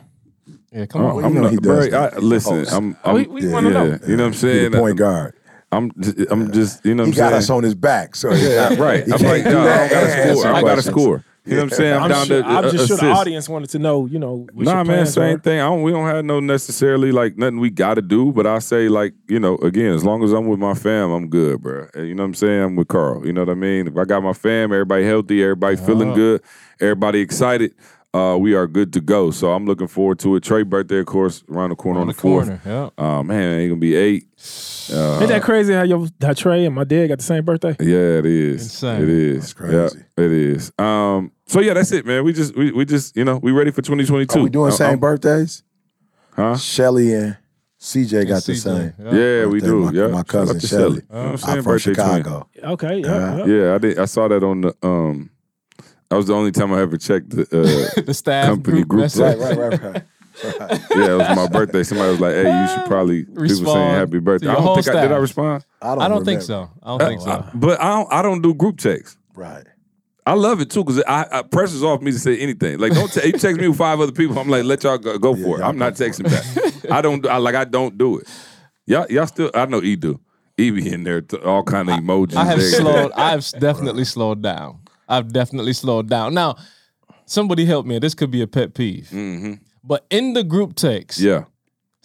Yeah, 0.72 0.86
come 0.86 1.02
Oh, 1.02 1.08
on. 1.10 1.16
you 1.20 1.24
I'm 1.26 1.34
know 1.34 1.40
not, 1.50 1.62
bro, 1.62 1.80
I, 1.92 2.16
listen, 2.18 2.66
I'm, 2.70 2.96
I'm 3.04 3.14
we, 3.14 3.26
we 3.26 3.46
yeah, 3.46 3.52
want 3.52 3.66
to 3.66 3.72
know. 3.72 3.98
You 4.06 4.16
know 4.16 4.24
what 4.24 4.28
I'm 4.28 4.34
saying? 4.34 4.72
the 4.72 4.78
point 4.78 4.98
guard. 4.98 5.34
I'm 5.72 5.90
just, 6.00 6.16
I'm 6.30 6.52
just, 6.52 6.84
you 6.84 6.94
know 6.94 7.04
what 7.04 7.14
He 7.14 7.20
I'm 7.20 7.24
got 7.24 7.28
saying? 7.30 7.38
us 7.38 7.50
on 7.50 7.62
his 7.62 7.74
back. 7.74 8.16
So 8.16 8.32
Yeah, 8.34 8.74
right. 8.74 9.04
He 9.06 9.12
I'm 9.12 9.18
can't 9.18 9.22
like, 9.30 9.44
do 9.44 9.50
no, 9.50 9.70
I 9.70 9.88
gotta 9.88 10.32
score. 10.32 10.46
I 10.46 10.62
gotta 10.62 10.82
score. 10.82 11.24
You 11.46 11.56
know 11.56 11.56
what 11.58 11.62
I'm 11.64 11.70
saying? 11.76 11.92
I'm, 11.94 12.02
I'm, 12.04 12.10
down 12.10 12.26
sure, 12.26 12.42
to 12.42 12.48
I'm 12.48 12.64
uh, 12.64 12.70
just 12.70 12.88
sure 12.88 12.96
the 12.96 13.10
audience 13.10 13.50
wanted 13.50 13.68
to 13.70 13.78
know, 13.78 14.06
you 14.06 14.18
know, 14.18 14.46
what 14.54 14.64
Nah, 14.64 14.76
your 14.76 14.84
man, 14.86 15.04
same 15.06 15.34
were. 15.34 15.38
thing. 15.40 15.60
I 15.60 15.64
don't, 15.64 15.82
we 15.82 15.90
don't 15.92 16.06
have 16.06 16.24
no 16.24 16.40
necessarily 16.40 17.12
like 17.12 17.36
nothing 17.36 17.60
we 17.60 17.68
got 17.68 17.94
to 17.94 18.02
do, 18.02 18.32
but 18.32 18.46
I 18.46 18.60
say 18.60 18.88
like 18.88 19.12
you 19.28 19.38
know, 19.38 19.56
again, 19.58 19.92
as 19.92 20.04
long 20.04 20.24
as 20.24 20.32
I'm 20.32 20.46
with 20.46 20.58
my 20.58 20.72
fam, 20.72 21.10
I'm 21.10 21.28
good, 21.28 21.60
bro. 21.60 21.86
And 21.94 22.08
You 22.08 22.14
know 22.14 22.22
what 22.22 22.28
I'm 22.28 22.34
saying? 22.34 22.62
I'm 22.62 22.76
with 22.76 22.88
Carl. 22.88 23.26
You 23.26 23.34
know 23.34 23.42
what 23.42 23.50
I 23.50 23.54
mean? 23.54 23.88
If 23.88 23.96
I 23.98 24.04
got 24.04 24.22
my 24.22 24.32
fam, 24.32 24.72
everybody 24.72 25.04
healthy, 25.04 25.42
everybody 25.42 25.76
feeling 25.76 26.14
good, 26.14 26.42
everybody 26.80 27.20
excited. 27.20 27.74
Uh, 28.14 28.36
we 28.36 28.54
are 28.54 28.68
good 28.68 28.92
to 28.92 29.00
go. 29.00 29.30
So 29.32 29.52
I'm 29.52 29.66
looking 29.66 29.88
forward 29.88 30.20
to 30.20 30.36
it. 30.36 30.44
Trey 30.44 30.62
birthday, 30.62 31.00
of 31.00 31.06
course, 31.06 31.42
around 31.50 31.70
the 31.70 31.76
corner 31.76 31.98
on, 31.98 32.02
On 32.02 32.06
the, 32.06 32.12
the 32.14 32.20
fourth. 32.20 32.46
corner, 32.46 32.90
yeah. 32.96 33.04
Uh, 33.18 33.22
man, 33.24 33.58
ain't 33.58 33.70
gonna 33.70 33.80
be 33.80 33.96
eight. 33.96 34.24
Ain't 34.90 35.28
that 35.28 35.42
crazy 35.42 35.72
how 35.72 35.82
your 35.82 36.06
how 36.22 36.32
Trey 36.32 36.64
and 36.64 36.74
my 36.74 36.84
dad 36.84 37.08
got 37.08 37.18
the 37.18 37.24
same 37.24 37.44
birthday? 37.44 37.74
Yeah, 37.80 38.18
it 38.20 38.26
is. 38.26 38.62
Insane. 38.62 39.02
It 39.02 39.08
is. 39.08 39.38
That's 39.40 39.52
crazy. 39.54 39.76
Yeah, 40.16 40.24
it 40.24 40.32
is. 40.32 40.72
Um. 40.78 41.32
So 41.46 41.60
yeah, 41.60 41.74
that's 41.74 41.90
it, 41.92 42.06
man. 42.06 42.22
We 42.24 42.32
just 42.32 42.54
we, 42.56 42.70
we 42.70 42.84
just 42.84 43.16
you 43.16 43.24
know 43.24 43.38
we 43.38 43.50
ready 43.50 43.70
for 43.72 43.82
2022. 43.82 44.38
Are 44.38 44.42
we 44.44 44.48
doing 44.50 44.68
Uh, 44.72 44.76
same 44.76 44.88
I'm- 44.90 44.98
birthdays? 45.00 45.62
Huh? 46.36 46.56
Shelly 46.56 47.14
and 47.14 47.36
CJ 47.80 48.26
got 48.28 48.42
the 48.44 48.54
same. 48.54 48.92
yeah. 48.98 49.12
Yeah, 49.14 49.46
we 49.46 49.60
do. 49.60 49.84
My, 49.86 49.90
yeah, 49.92 50.06
my 50.08 50.22
cousin 50.22 50.56
out 50.56 50.60
to 50.60 50.66
Shelly. 50.66 50.96
You 50.96 51.02
I'm 51.10 51.26
I'm 51.32 51.36
from 51.38 51.64
Birthday 51.64 51.94
twin. 51.94 52.06
Chicago. 52.22 52.48
Okay, 52.62 52.98
yeah. 52.98 53.36
yeah. 53.38 53.44
Yeah, 53.46 53.74
I 53.74 53.78
did. 53.78 53.98
I 53.98 54.04
saw 54.06 54.28
that 54.28 54.42
on 54.44 54.60
the 54.62 54.76
um. 54.82 55.30
That 56.14 56.18
was 56.18 56.26
the 56.28 56.34
only 56.34 56.52
time 56.52 56.72
I 56.72 56.80
ever 56.80 56.96
checked 56.96 57.30
the 57.30 57.42
uh, 57.42 58.02
the 58.06 58.14
staff 58.14 58.46
company 58.46 58.84
group, 58.84 58.88
group 58.88 59.00
message. 59.00 59.36
Right, 59.36 59.56
right, 59.56 59.72
right, 59.72 59.82
right. 59.82 60.02
yeah, 60.94 61.14
it 61.14 61.18
was 61.18 61.36
my 61.36 61.48
birthday. 61.48 61.82
Somebody 61.82 62.10
was 62.12 62.20
like, 62.20 62.34
"Hey, 62.34 62.60
you 62.62 62.68
should 62.68 62.86
probably 62.86 63.24
people 63.24 63.48
saying 63.48 63.94
happy 63.94 64.20
birthday." 64.20 64.46
I 64.46 64.54
don't 64.54 64.62
whole 64.62 64.76
think 64.80 64.94
I 64.96 65.02
did. 65.02 65.10
I 65.10 65.16
respond, 65.16 65.64
I 65.82 65.94
don't, 65.96 66.02
I 66.04 66.08
don't 66.08 66.24
think 66.24 66.42
so. 66.42 66.70
I 66.84 66.86
don't 66.96 67.08
think 67.08 67.20
so. 67.20 67.30
I- 67.30 67.50
but 67.52 67.80
I 67.80 67.88
don't. 67.96 68.12
I 68.12 68.22
don't 68.22 68.42
do 68.42 68.54
group 68.54 68.78
text. 68.78 69.18
Right. 69.34 69.64
I 70.24 70.34
love 70.34 70.60
it 70.60 70.70
too 70.70 70.84
because 70.84 71.02
I, 71.08 71.26
I 71.32 71.42
pressure's 71.42 71.82
off 71.82 72.00
me 72.00 72.12
to 72.12 72.18
say 72.20 72.38
anything. 72.38 72.78
Like, 72.78 72.92
don't 72.92 73.12
te- 73.12 73.26
you 73.26 73.32
text 73.32 73.60
me 73.60 73.66
with 73.66 73.76
five 73.76 73.98
other 74.00 74.12
people. 74.12 74.38
I'm 74.38 74.48
like, 74.48 74.62
let 74.64 74.84
y'all 74.84 74.98
go, 74.98 75.18
go 75.18 75.34
for 75.34 75.56
it. 75.56 75.60
y'all 75.60 75.68
I'm 75.70 75.78
not 75.78 75.94
texting 75.94 76.24
back. 76.30 76.90
I 76.92 77.02
don't. 77.02 77.26
I 77.26 77.38
like. 77.38 77.56
I 77.56 77.64
don't 77.64 77.98
do 77.98 78.18
it. 78.18 78.28
Y'all, 78.86 79.06
y'all 79.10 79.26
still. 79.26 79.50
I 79.52 79.66
know 79.66 79.82
E 79.82 79.96
do. 79.96 80.20
E 80.56 80.70
be 80.70 80.92
in 80.92 81.02
there, 81.02 81.20
to 81.20 81.42
all 81.44 81.64
kind 81.64 81.90
of 81.90 81.98
emojis. 81.98 82.36
I 82.36 82.44
have 82.44 82.58
everything. 82.58 82.80
slowed. 82.80 83.12
I've 83.12 83.50
definitely 83.58 84.04
slowed 84.04 84.40
down. 84.40 84.78
I've 85.16 85.32
definitely 85.32 85.72
slowed 85.72 86.08
down. 86.08 86.34
Now, 86.34 86.56
somebody 87.26 87.64
help 87.64 87.86
me. 87.86 87.98
This 87.98 88.14
could 88.14 88.30
be 88.30 88.42
a 88.42 88.46
pet 88.46 88.74
peeve. 88.74 89.08
But 89.82 90.06
in 90.10 90.32
the 90.34 90.44
group 90.44 90.74
text, 90.74 91.20
Mm-hmm. 91.20 91.28
Yeah. 91.28 91.44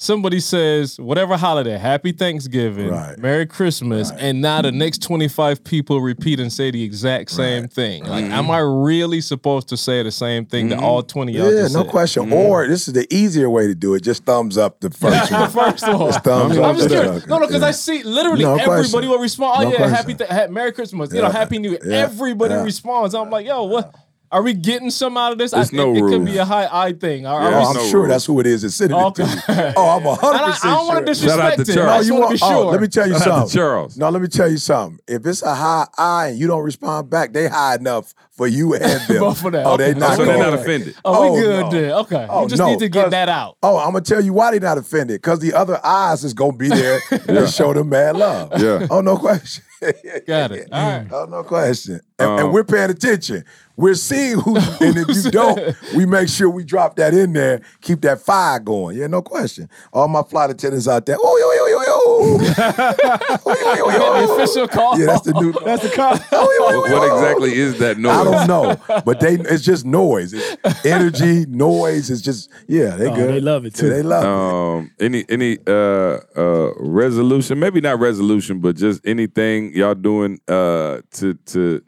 Somebody 0.01 0.39
says 0.39 0.97
whatever 0.97 1.35
holiday, 1.35 1.77
Happy 1.77 2.13
Thanksgiving, 2.13 2.87
Right. 2.89 3.19
Merry 3.19 3.45
Christmas, 3.45 4.11
and 4.11 4.41
now 4.41 4.61
the 4.61 4.71
next 4.71 5.01
twenty 5.03 5.27
five 5.27 5.61
people 5.63 5.99
repeat 6.01 6.39
and 6.39 6.51
say 6.51 6.71
the 6.71 6.81
exact 6.81 7.29
same 7.31 7.67
thing. 7.67 8.05
Like, 8.05 8.23
Mm-hmm. 8.23 8.33
am 8.33 8.49
I 8.49 8.59
really 8.59 9.19
supposed 9.21 9.67
to 9.69 9.77
say 9.77 10.01
the 10.01 10.11
same 10.11 10.45
thing 10.45 10.69
to 10.69 10.79
all 10.79 11.03
twenty 11.03 11.33
of 11.37 11.43
y'all 11.43 11.53
Yeah, 11.53 11.61
just 11.63 11.75
no 11.75 11.81
said? 11.83 11.91
question. 11.91 12.31
Or 12.33 12.65
this 12.67 12.87
is 12.87 12.93
the 12.93 13.05
easier 13.13 13.49
way 13.49 13.67
to 13.67 13.75
do 13.75 13.93
it. 13.93 14.01
Just 14.01 14.23
thumbs 14.23 14.57
up 14.57 14.79
the 14.79 14.89
first 14.89 15.31
one. 15.31 15.49
First 15.49 15.83
one. 15.85 15.95
all, 15.95 16.11
thumbs 16.13 16.57
I'm 16.57 16.63
up 16.63 16.75
just 16.77 16.89
curious. 16.89 17.27
No, 17.27 17.37
no, 17.39 17.45
because 17.47 17.61
Yeah. 17.61 17.67
I 17.67 17.71
see 17.71 18.01
literally 18.03 18.43
No 18.45 18.53
everybody 18.55 18.87
question. 18.89 19.09
will 19.09 19.19
respond. 19.19 19.57
Oh 19.59 19.63
No 19.63 19.69
yeah, 19.71 19.75
question. 19.77 19.95
happy, 19.95 20.13
th- 20.15 20.29
ha- 20.29 20.47
Merry 20.49 20.71
Christmas. 20.71 21.13
You 21.13 21.21
know, 21.21 21.29
Happy 21.29 21.59
New 21.59 21.71
Year. 21.71 21.79
Yeah. 21.83 21.97
Everybody 21.97 22.53
Yeah. 22.53 22.63
responds. 22.63 23.13
I'm 23.13 23.29
like, 23.29 23.45
yo, 23.45 23.63
what? 23.65 23.93
Are 24.31 24.43
we 24.43 24.53
getting 24.53 24.91
some 24.91 25.17
out 25.17 25.31
of 25.31 25.37
this? 25.39 25.51
There's 25.51 25.73
I, 25.73 25.77
no 25.77 25.91
it, 25.93 25.97
it 25.97 26.01
could 26.01 26.25
be 26.25 26.37
a 26.37 26.45
high 26.45 26.67
I 26.71 26.93
thing. 26.93 27.25
Are, 27.25 27.39
are 27.41 27.49
Yeah, 27.51 27.59
we- 27.59 27.65
Oh, 27.65 27.69
I'm 27.69 27.75
no 27.77 27.83
sure 27.87 27.99
rules. 28.01 28.09
that's 28.09 28.25
who 28.25 28.39
it 28.39 28.45
is 28.45 28.61
that's 28.61 28.75
sending 28.75 28.95
Okay. 28.97 29.23
it 29.23 29.27
to 29.27 29.53
you. 29.67 29.73
Oh, 29.75 29.89
I'm 29.89 30.03
100% 30.03 30.17
And 30.29 30.37
I, 30.37 30.57
I 30.63 30.75
don't 30.75 30.87
want 30.87 31.07
to 31.07 31.15
sure. 31.15 31.29
Shout 31.29 31.39
out 31.39 31.57
disrespect 31.57 31.65
to 31.65 31.71
it. 31.71 31.75
Charles. 31.75 31.89
I 31.89 31.93
No, 31.93 31.97
just 31.97 32.07
you 32.09 32.13
want 32.15 32.29
to 32.29 32.35
be 32.35 32.41
oh, 32.43 32.47
sure. 32.49 32.65
oh, 32.65 32.69
let 32.69 32.81
me 32.81 32.87
tell 32.87 33.07
you 33.07 33.13
Shout 33.13 33.21
out 33.21 33.25
to 33.25 33.31
something. 33.39 33.57
Charles. 33.57 33.97
No, 33.97 34.09
let 34.09 34.21
me 34.21 34.27
tell 34.27 34.49
you 34.51 34.57
something. 34.57 34.99
If 35.07 35.25
it's 35.25 35.41
a 35.41 35.55
high 35.55 35.87
eye 35.97 36.27
and 36.27 36.37
you 36.39 36.45
don't 36.47 36.63
respond 36.63 37.09
back, 37.09 37.33
they 37.33 37.47
high 37.47 37.75
enough 37.75 38.13
for 38.31 38.45
you 38.47 38.75
and 38.75 38.83
them. 39.07 39.19
Both 39.19 39.43
of 39.45 39.51
them. 39.51 39.65
Oh, 39.65 39.77
they 39.77 39.89
Okay. 39.91 39.99
not 39.99 40.15
so 40.17 40.25
they're 40.25 40.37
not 40.37 40.53
offended. 40.53 40.95
Oh, 41.03 41.33
we 41.33 41.39
Oh, 41.39 41.41
good 41.41 41.61
no. 41.65 41.71
then. 41.71 41.91
Okay. 41.91 42.27
Oh, 42.29 42.43
you 42.43 42.49
just 42.49 42.59
no, 42.59 42.67
need 42.69 42.79
to 42.79 42.89
get 42.89 43.03
'cause- 43.05 43.11
that 43.11 43.29
out. 43.29 43.57
Oh, 43.63 43.77
I'm 43.79 43.93
gonna 43.93 44.01
tell 44.01 44.23
you 44.23 44.33
why 44.33 44.51
they're 44.51 44.59
not 44.59 44.77
offended. 44.77 45.21
Cause 45.23 45.39
the 45.39 45.53
other 45.55 45.79
eyes 45.83 46.23
is 46.23 46.33
gonna 46.35 46.55
be 46.55 46.69
there 46.69 46.99
to 47.09 47.47
show 47.47 47.73
them 47.73 47.89
mad 47.89 48.15
love. 48.15 48.51
Yeah. 48.61 48.85
Oh, 48.91 49.01
no 49.01 49.17
question. 49.17 49.63
Got 50.27 50.51
it. 50.51 50.67
All 50.71 50.89
right. 50.99 51.07
Oh, 51.11 51.25
no 51.25 51.43
question. 51.43 51.99
And, 52.19 52.29
Um, 52.29 52.39
and 52.39 52.53
we're 52.53 52.63
paying 52.65 52.89
attention. 52.89 53.45
We're 53.77 53.93
seeing 53.95 54.39
who, 54.39 54.57
and 54.81 54.97
if 54.97 55.07
you 55.07 55.31
don't, 55.31 55.73
we 55.95 56.05
make 56.05 56.27
sure 56.27 56.49
we 56.49 56.65
drop 56.65 56.97
that 56.97 57.13
in 57.13 57.31
there, 57.31 57.61
keep 57.79 58.01
that 58.01 58.19
fire 58.19 58.59
going. 58.59 58.97
Yeah, 58.97 59.07
no 59.07 59.21
question. 59.21 59.69
All 59.93 60.09
my 60.09 60.21
flight 60.23 60.49
attendants 60.49 60.85
out 60.89 61.05
there. 61.05 61.15
Oh, 61.17 61.37
yo, 61.37 61.49
yo, 61.53 61.67
yo, 61.67 61.81
yo. 61.83 63.29
The 63.47 64.33
official 64.33 64.67
call. 64.67 64.99
Yeah, 64.99 65.05
that's 65.07 65.21
the 65.21 65.33
new. 65.33 65.53
That's 65.63 65.83
the 65.83 65.89
call. 65.95 66.15
Yo, 66.31 66.71
yo, 66.71 66.99
What, 66.99 67.13
exactly 67.13 67.53
is 67.55 67.77
that 67.79 67.97
noise? 67.97 68.15
I 68.17 68.23
don't 68.23 68.47
know, 68.47 69.01
but 69.05 69.19
they 69.19 69.35
it's 69.35 69.63
just 69.63 69.85
noise, 69.85 70.33
it's 70.33 70.85
energy, 70.85 71.45
noise. 71.47 72.09
It's 72.09 72.21
just 72.21 72.49
yeah, 72.67 72.95
they 72.95 73.07
Oh, 73.09 73.15
good. 73.15 73.29
they 73.35 73.39
love 73.39 73.65
it, 73.65 73.73
Yeah, 73.75 73.81
too. 73.81 73.89
they 73.89 74.01
love 74.03 74.23
it. 74.23 74.27
Um, 74.29 74.91
any 74.99 75.25
any 75.29 75.57
uh 75.67 76.19
uh 76.35 76.73
resolution? 76.79 77.59
Maybe 77.59 77.81
not 77.81 77.99
resolution, 77.99 78.59
but 78.59 78.75
just 78.75 79.05
anything 79.05 79.68
y'all 79.73 79.95
doing 79.95 80.39
uh 80.47 81.01
to 81.11 81.33
to 81.45 81.81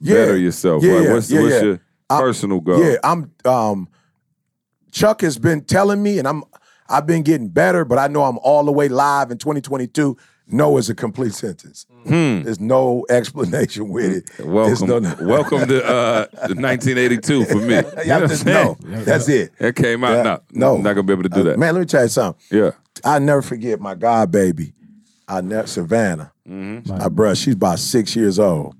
Yeah. 0.00 0.14
better 0.14 0.36
yourself. 0.36 0.82
Yeah, 0.82 0.92
like 0.94 1.04
yeah, 1.04 1.12
what's 1.12 1.30
yeah, 1.30 1.40
what's 1.42 1.54
yeah. 1.54 1.62
your 1.62 1.80
I- 2.10 2.20
personal 2.20 2.60
goal? 2.60 2.82
Yeah, 2.84 2.96
I'm 3.04 3.30
um 3.44 3.88
Chuck 4.92 5.20
has 5.20 5.38
been 5.38 5.62
telling 5.64 6.02
me, 6.02 6.18
and 6.18 6.26
I'm 6.28 6.42
I've 6.88 7.06
been 7.06 7.22
getting 7.22 7.48
better, 7.48 7.84
but 7.84 7.98
I 7.98 8.06
know 8.08 8.22
I'm 8.24 8.38
all 8.38 8.64
the 8.64 8.72
way 8.72 8.88
live 8.88 9.30
in 9.30 9.38
2022. 9.38 10.16
No 10.48 10.76
is 10.78 10.88
a 10.88 10.94
complete 10.94 11.34
sentence. 11.34 11.86
There's 12.04 12.60
no 12.60 13.04
explanation 13.10 13.88
with 13.88 14.28
it. 14.38 14.46
Welcome, 14.46 14.86
no- 15.02 15.16
welcome 15.22 15.66
to 15.66 15.84
uh, 15.84 16.26
1982 16.32 17.44
for 17.46 17.56
me. 17.56 17.74
Yeah, 18.06 18.20
just 18.28 18.46
know. 18.46 18.76
That's 18.80 19.28
it. 19.28 19.50
That 19.58 19.74
came 19.74 20.04
out. 20.04 20.12
Yeah. 20.18 20.22
No, 20.22 20.40
No. 20.52 20.76
Not 20.76 20.92
gonna 20.94 21.02
be 21.02 21.12
able 21.14 21.24
to 21.24 21.28
do 21.28 21.40
Uh, 21.40 21.44
that. 21.44 21.58
Man, 21.58 21.74
let 21.74 21.80
me 21.80 21.86
tell 21.86 22.04
you 22.04 22.08
something. 22.08 22.40
Yeah. 22.56 22.70
I 23.04 23.18
never 23.18 23.42
forget 23.42 23.80
my 23.80 23.96
god 23.96 24.30
baby. 24.30 24.72
I 25.26 25.40
never 25.40 25.66
Savannah. 25.66 26.30
Mm-hmm. 26.48 26.90
My 26.96 27.08
bruh, 27.08 27.42
she's 27.42 27.54
about 27.54 27.78
six 27.78 28.14
years 28.14 28.38
old, 28.38 28.74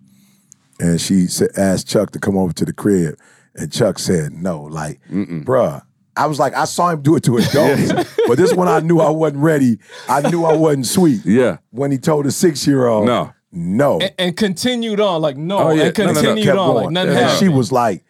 and 0.79 1.01
she 1.01 1.27
sa- 1.27 1.47
asked 1.57 1.89
Chuck 1.89 2.11
to 2.13 2.19
come 2.21 2.37
over 2.37 2.53
to 2.53 2.65
the 2.65 2.73
crib, 2.73 3.19
and 3.55 3.73
Chuck 3.73 3.99
said 3.99 4.33
no. 4.33 4.63
Like, 4.63 5.01
bruh, 5.11 5.83
I 6.17 6.27
was 6.27 6.39
like, 6.39 6.55
I 6.55 6.65
saw 6.65 6.91
him 6.91 7.03
do 7.03 7.17
it 7.17 7.25
to 7.25 7.37
adults, 7.39 7.93
but 8.29 8.39
this 8.39 8.53
one 8.55 8.69
I 8.69 8.81
knew 8.81 9.01
I 9.01 9.11
wasn't 9.11 9.43
ready. 9.43 9.79
I 10.09 10.29
knew 10.31 10.45
I 10.45 10.55
wasn't 10.55 10.87
sweet. 10.87 11.25
Yeah. 11.25 11.59
When 11.71 11.91
he 11.91 11.99
told 11.99 12.27
a 12.27 12.31
six 12.31 12.67
year 12.67 12.87
old, 12.87 13.07
No. 13.07 13.33
no, 13.53 14.01
and, 14.01 14.15
and 14.19 14.37
continued 14.37 15.01
on 15.01 15.21
like 15.21 15.37
no, 15.37 15.59
Oh, 15.59 15.71
yeah. 15.73 15.87
and 15.87 15.99
No, 15.99 16.05
no, 16.05 16.13
no. 16.13 16.21
continued 16.23 16.45
kept 16.47 16.59
on 16.59 16.75
like 16.77 16.91
nothing 16.91 17.11
and 17.11 17.19
happened. 17.19 17.39
she 17.41 17.49
was 17.49 17.73
like. 17.73 18.05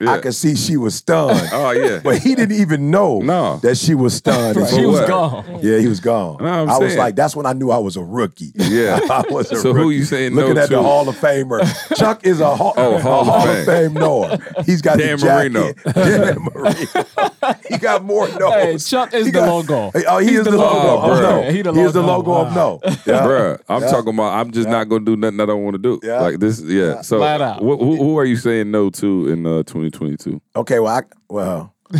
I 0.00 0.18
could 0.18 0.34
see 0.34 0.54
she 0.54 0.76
was 0.76 0.94
stunned. 0.94 1.40
Oh 1.52 1.70
yeah. 1.72 2.00
But 2.04 2.18
he 2.18 2.34
didn't 2.36 2.56
even 2.56 2.90
know 2.90 3.18
No. 3.18 3.56
that 3.58 3.76
she 3.76 3.94
was 3.94 4.14
stunned. 4.14 4.56
and 4.56 4.68
she 4.68 4.86
was 4.86 5.00
gone. 5.08 5.44
Yeah, 5.62 5.78
he 5.78 5.88
was 5.88 5.98
gone. 6.00 6.36
No, 6.40 6.46
I'm 6.46 6.70
I 6.70 6.78
was 6.78 6.96
like, 6.96 7.16
that's 7.16 7.34
when 7.34 7.46
I 7.46 7.52
knew 7.52 7.70
I 7.70 7.78
was 7.78 7.96
a 7.96 8.02
rookie. 8.04 8.52
Yeah. 8.54 9.00
I 9.10 9.24
was 9.28 9.50
a 9.50 9.56
rookie. 9.56 9.62
So 9.62 9.72
rookie. 9.72 9.82
who 9.82 9.90
you 9.90 10.04
saying 10.04 10.34
no 10.34 10.42
Looking 10.42 10.58
at 10.58 10.68
the? 10.68 10.80
Hall 10.80 11.08
of 11.08 11.16
Famer. 11.16 11.60
Chuck 11.96 12.24
is 12.24 12.40
a 12.40 12.54
Hall, 12.54 12.74
Oh, 12.76 12.98
Hall 12.98 13.22
of 13.22 13.26
Hall 13.26 13.48
of 13.48 13.56
Fame. 13.56 13.66
Fame 13.66 13.94
Noah. 13.94 14.38
He's 14.64 14.82
got 14.82 14.98
Dan 14.98 15.18
the 15.18 15.24
jacket. 15.26 15.52
Marino. 15.52 15.72
Dan 15.94 16.38
Marino. 16.54 17.58
he 17.68 17.78
got 17.78 18.04
more 18.04 18.28
nose. 18.28 18.52
Hey, 18.52 18.78
Chuck 18.78 19.14
is 19.14 19.26
He 19.26 19.32
the 19.32 19.40
got- 19.40 19.48
logo. 19.48 19.90
Oh, 20.06 20.18
he 20.18 20.28
He's 20.28 20.38
is 20.40 20.44
the 20.44 20.50
the, 20.52 20.56
logo, 20.58 20.78
logo. 20.86 21.06
bro. 21.06 21.14
of 21.16 21.22
no. 21.22 21.40
Yeah, 21.42 21.50
he 21.50 21.62
the 21.62 21.72
He 21.72 21.80
is 21.80 21.92
the 21.92 22.02
logo. 22.02 22.30
logo 22.32 22.48
of 22.48 22.54
no. 22.54 22.80
Yeah. 22.84 23.22
Bruh, 23.26 23.60
I'm 23.68 23.80
talking 23.82 24.14
about. 24.14 24.34
I'm 24.38 24.50
just 24.52 24.68
not 24.68 24.88
gonna 24.88 25.04
do 25.04 25.16
nothing 25.16 25.38
that 25.38 25.44
I 25.44 25.46
don't 25.46 25.64
want 25.64 25.74
to 25.74 25.78
do. 25.82 25.98
Yeah. 26.02 26.20
Like 26.20 26.38
this. 26.38 26.60
Yeah. 26.60 27.00
So, 27.02 27.18
Flat 27.18 27.40
out. 27.40 27.58
wh- 27.58 27.80
who, 27.80 27.96
who 27.96 28.18
are 28.18 28.24
you 28.24 28.36
saying 28.36 28.70
no 28.70 28.90
to 28.90 29.28
in 29.28 29.46
uh, 29.46 29.62
2022? 29.90 30.40
Okay, 30.56 30.78
well, 30.80 30.96
I, 30.96 31.02
well, 31.28 31.74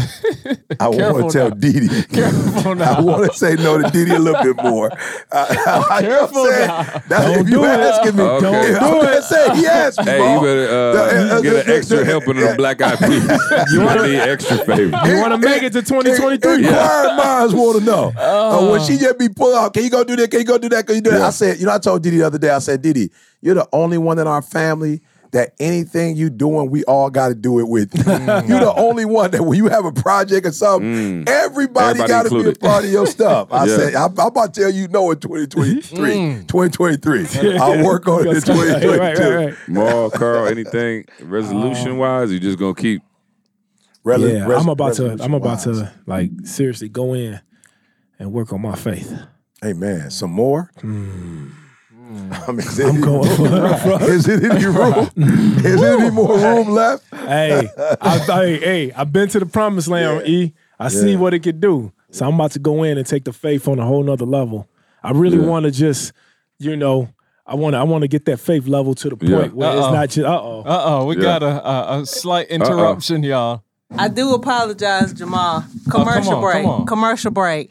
I 0.81 0.89
want 0.89 1.31
to 1.33 1.39
tell 1.39 1.49
now. 1.49 1.55
Didi. 1.55 1.89
Careful 2.13 2.83
I 2.83 3.01
want 3.01 3.33
to 3.33 3.39
say 3.39 3.55
no 3.55 3.81
to 3.81 3.91
Didi 3.91 4.11
a 4.15 4.19
little 4.19 4.43
bit 4.55 4.63
more. 4.63 4.91
Uh, 5.31 5.85
I, 5.91 6.01
Careful 6.01 6.39
I'm 6.39 6.47
saying, 6.53 6.69
now. 6.69 6.83
That's 6.83 7.09
Don't 7.09 7.33
if 7.41 7.49
you 7.49 7.55
do 7.57 7.65
it. 7.65 7.69
asking 7.69 8.17
me. 8.17 8.23
Okay. 8.23 8.41
Don't 8.47 8.55
If 8.65 8.83
I'm 8.83 8.93
do 8.95 9.01
gonna 9.03 9.11
it. 9.19 9.23
say 9.25 9.57
he 9.57 9.67
asked. 9.67 10.01
Hey, 10.01 10.19
Mo. 10.19 10.35
you 10.35 10.41
better 10.41 10.69
uh, 10.69 10.93
The- 10.93 11.35
uh, 11.35 11.41
get 11.43 11.51
the- 11.53 11.61
an 11.73 11.79
extra 11.79 11.97
the- 11.99 12.05
helping 12.07 12.31
of 12.31 12.37
yeah. 12.39 12.47
them 12.49 12.57
black 12.57 12.81
eyed 12.81 12.99
peas. 12.99 13.73
you 13.73 13.81
want 13.83 14.01
to 14.01 14.07
need 14.09 14.17
extra 14.21 14.57
favor. 14.59 14.83
You 15.05 15.17
want 15.21 15.33
to 15.33 15.39
make 15.39 15.63
it 15.63 15.73
to 15.75 15.83
2023? 15.83 16.65
Inquiring 16.65 17.17
minds 17.17 17.55
want 17.55 17.79
to 17.79 17.85
know. 17.85 18.13
Uh, 18.17 18.71
when 18.71 18.81
she 18.83 18.97
just 18.97 19.19
be 19.19 19.29
pulled 19.29 19.55
out, 19.55 19.75
can 19.75 19.85
you 19.85 19.91
go 19.91 20.03
do 20.03 20.17
that? 20.17 20.31
Can 20.31 20.41
you 20.41 20.47
go 20.47 20.57
do 20.57 20.71
that? 20.71 20.87
Can 20.87 20.97
you 20.97 21.03
do 21.03 21.11
that? 21.11 21.21
I 21.23 21.31
said, 21.31 21.59
you 21.61 21.67
know, 21.67 21.75
I 21.75 21.79
told 21.79 22.03
Didi 22.03 22.17
the 22.19 22.27
other 22.27 22.39
day, 22.39 22.49
I 22.51 22.59
said, 22.61 22.81
Didi, 22.81 23.11
you're 23.43 23.55
the 23.55 23.69
only 23.73 23.99
one 23.99 24.19
in 24.19 24.27
our 24.27 24.41
family 24.43 25.03
that 25.33 25.55
anything 25.61 26.17
you 26.17 26.31
doing, 26.31 26.71
we 26.71 26.85
all 26.85 27.11
got 27.11 27.29
to 27.29 27.35
do 27.35 27.59
it 27.61 27.69
with. 27.69 27.95
you. 27.97 28.03
you're 28.05 28.61
the 28.61 28.75
only 28.77 29.05
one 29.05 29.31
that 29.33 29.43
when 29.43 29.57
you 29.59 29.69
have 29.69 29.85
a 29.85 29.93
project 29.93 30.47
or 30.47 30.53
something, 30.53 31.25
mm. 31.25 31.29
everybody, 31.29 32.01
Everybody 32.01 32.09
got 32.09 32.27
to 32.27 32.43
be 32.43 32.49
a 32.51 32.55
part 32.55 32.85
of 32.85 32.91
your 32.91 33.07
stuff. 33.19 33.49
I 33.53 33.67
Yeah. 33.67 33.77
said, 33.77 33.95
I'm, 33.95 34.13
I'm 34.19 34.27
about 34.29 34.55
to 34.55 34.61
tell 34.63 34.71
you 34.71 34.89
no 34.89 35.11
in 35.11 35.19
2023. 35.21 35.99
Mm. 36.11 36.49
2023. 36.49 37.59
I'll 37.59 37.85
work 37.85 38.09
on 38.09 38.21
it 38.21 38.29
in 38.29 38.35
Right, 38.35 38.45
2022. 38.45 38.99
right, 38.99 39.19
right, 39.19 39.47
right. 39.47 39.55
Maul, 39.69 40.11
Carl, 40.11 40.47
anything 40.47 41.05
resolution 41.21 41.93
um, 41.93 41.99
wise, 41.99 42.33
you 42.33 42.41
just 42.41 42.59
gonna 42.59 42.75
keep. 42.75 43.03
Rel- 44.05 44.21
Yeah, 44.21 44.47
res- 44.47 44.63
I'm 44.63 44.69
about 44.69 44.95
to. 44.95 45.13
I'm 45.23 45.35
about 45.35 45.57
resolution-wise. 45.59 45.93
to 45.93 46.11
like 46.11 46.31
seriously 46.45 46.89
go 46.89 47.13
in 47.15 47.41
and 48.19 48.33
work 48.33 48.53
on 48.53 48.63
my 48.63 48.75
faith. 48.75 49.13
Hey 49.61 49.73
man, 49.75 50.11
some 50.11 50.31
more. 50.31 50.71
Mm. 50.79 51.51
I 52.09 52.51
mean, 52.53 52.61
is, 52.61 52.79
it 52.79 52.85
I'm 52.87 52.95
any 52.97 53.01
going 53.05 53.37
for 53.37 53.47
it, 53.47 53.83
bro. 53.83 53.97
is 54.07 54.27
it 54.29 54.43
any 54.45 54.65
room? 54.67 55.11
is 55.65 55.81
there 55.81 55.99
any 55.99 56.11
more 56.11 56.39
room 56.39 56.71
left? 56.71 57.05
hey, 57.13 57.69
I, 58.01 58.19
hey, 58.19 58.59
hey, 58.59 58.93
I've 58.93 59.13
been 59.13 59.29
to 59.29 59.39
the 59.41 59.47
promised 59.47 59.89
land, 59.89 60.27
E. 60.27 60.55
I 60.79 60.89
see 60.89 61.17
what 61.17 61.35
it 61.35 61.41
could 61.41 61.61
do. 61.61 61.93
So 62.11 62.27
I'm 62.27 62.35
about 62.35 62.53
to 62.53 62.59
go 62.59 62.83
in 62.85 62.97
and 62.97 63.07
take 63.07 63.25
the 63.25 63.33
faith 63.33 63.69
on 63.69 63.79
a 63.79 63.85
whole 63.85 64.03
nother 64.03 64.25
level. 64.25 64.67
I 65.03 65.11
really 65.11 65.39
want 65.39 65.65
to 65.67 65.71
just, 65.71 66.13
you 66.59 66.77
know, 66.77 67.09
I 67.47 67.55
want 67.55 67.75
to 67.75 67.79
I 67.79 67.83
want 67.83 68.03
to 68.03 68.09
get 68.09 68.25
that 68.27 68.39
faith 68.39 68.67
level 68.67 68.95
to 68.95 69.09
the 69.11 69.17
point 69.17 69.31
Yeah. 69.31 69.47
where 69.49 69.69
Uh-oh. 69.71 69.79
it's 69.79 69.93
not 69.95 70.09
just 70.09 70.27
uh 70.27 70.41
oh. 70.43 70.61
Uh 70.65 70.83
oh, 70.85 71.05
we 71.07 71.17
Yeah. 71.17 71.23
got 71.23 71.43
a, 71.43 71.69
a, 71.69 72.01
a 72.01 72.07
slight 72.07 72.49
interruption, 72.49 73.23
y'all. 73.23 73.63
I 73.97 74.09
do 74.09 74.35
apologize, 74.35 75.13
Jamal. 75.13 75.65
Commercial 75.91 76.35
on, 76.37 76.43
break. 76.43 76.63
come 76.63 76.67
on. 76.67 76.87
Commercial 76.87 77.31
break. 77.31 77.71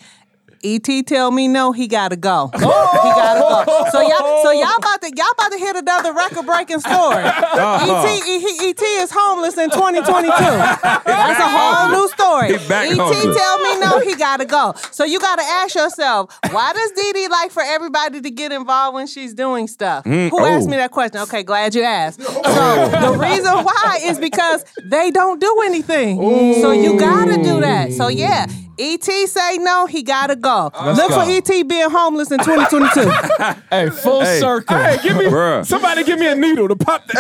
ET 0.64 1.08
tell 1.08 1.32
me 1.32 1.48
no, 1.48 1.72
he 1.72 1.88
gotta 1.88 2.16
go. 2.16 2.50
he 2.56 2.60
gotta 2.60 3.40
go. 3.40 3.90
So 3.92 4.02
y'all, 4.02 4.44
so 4.44 4.52
y'all 4.52 4.78
about 4.78 5.02
to 5.02 5.12
y'all 5.16 5.26
about 5.34 5.52
to 5.52 5.58
hit 5.58 5.76
another 5.76 6.14
record 6.14 6.46
breaking 6.46 6.80
story. 6.80 7.24
ET, 7.24 8.28
E- 8.28 8.70
ET 8.70 8.82
is 8.82 9.12
homeless 9.14 9.58
in 9.58 9.70
2022. 9.70 10.28
That's 10.34 11.40
a 11.40 11.50
whole 11.50 11.92
new 11.92 12.08
story. 12.10 12.56
ET 12.56 12.98
homeless. 12.98 13.38
tell 13.38 13.60
me 13.60 13.80
no, 13.80 14.00
he 14.00 14.16
gotta 14.16 14.46
go. 14.46 14.74
So 14.92 15.04
you 15.04 15.20
gotta 15.20 15.44
ask 15.44 15.76
yourself, 15.76 16.38
why 16.52 16.74
does 16.74 16.92
Dee 16.92 17.14
Dee 17.14 17.28
like 17.28 17.52
for 17.52 17.64
everybody 17.64 18.22
to 18.22 18.32
get 18.32 18.52
involved 18.52 18.96
when 18.96 19.08
she's 19.08 19.34
doing 19.34 19.68
stuff? 19.68 20.06
Who 20.06 20.46
asked 20.46 20.68
oh. 20.68 20.72
me 20.72 20.78
that 20.78 20.92
question? 20.92 21.22
Okay, 21.22 21.44
glad 21.44 21.76
you 21.76 21.84
asked. 21.84 22.22
So 22.22 22.32
the 22.42 23.18
reason 23.20 23.54
why 23.54 24.00
is 24.04 24.20
because 24.20 24.66
they 24.84 25.12
don't 25.12 25.40
do 25.40 25.62
anything. 25.66 26.18
So 26.62 26.72
you 26.72 27.00
gotta 27.00 27.36
do 27.44 27.62
that. 27.62 27.94
So 27.94 28.08
yeah. 28.08 28.48
ET 28.80 29.04
say 29.04 29.58
no, 29.58 29.88
he 29.88 30.04
gotta 30.04 30.36
go. 30.36 30.47
Look 30.48 31.10
go. 31.10 31.24
for 31.26 31.30
ET 31.30 31.68
being 31.68 31.90
homeless 31.90 32.32
in 32.32 32.40
2022. 32.40 33.12
Hey, 33.70 33.90
full 33.90 34.24
circle. 34.26 34.78
Hey, 34.78 34.98
give 35.04 35.18
me 35.18 35.26
Bruh. 35.26 35.66
somebody 35.66 36.04
give 36.06 36.18
me 36.20 36.28
a 36.28 36.36
needle 36.36 36.68
to 36.70 36.76
pop 36.76 37.06
that. 37.08 37.18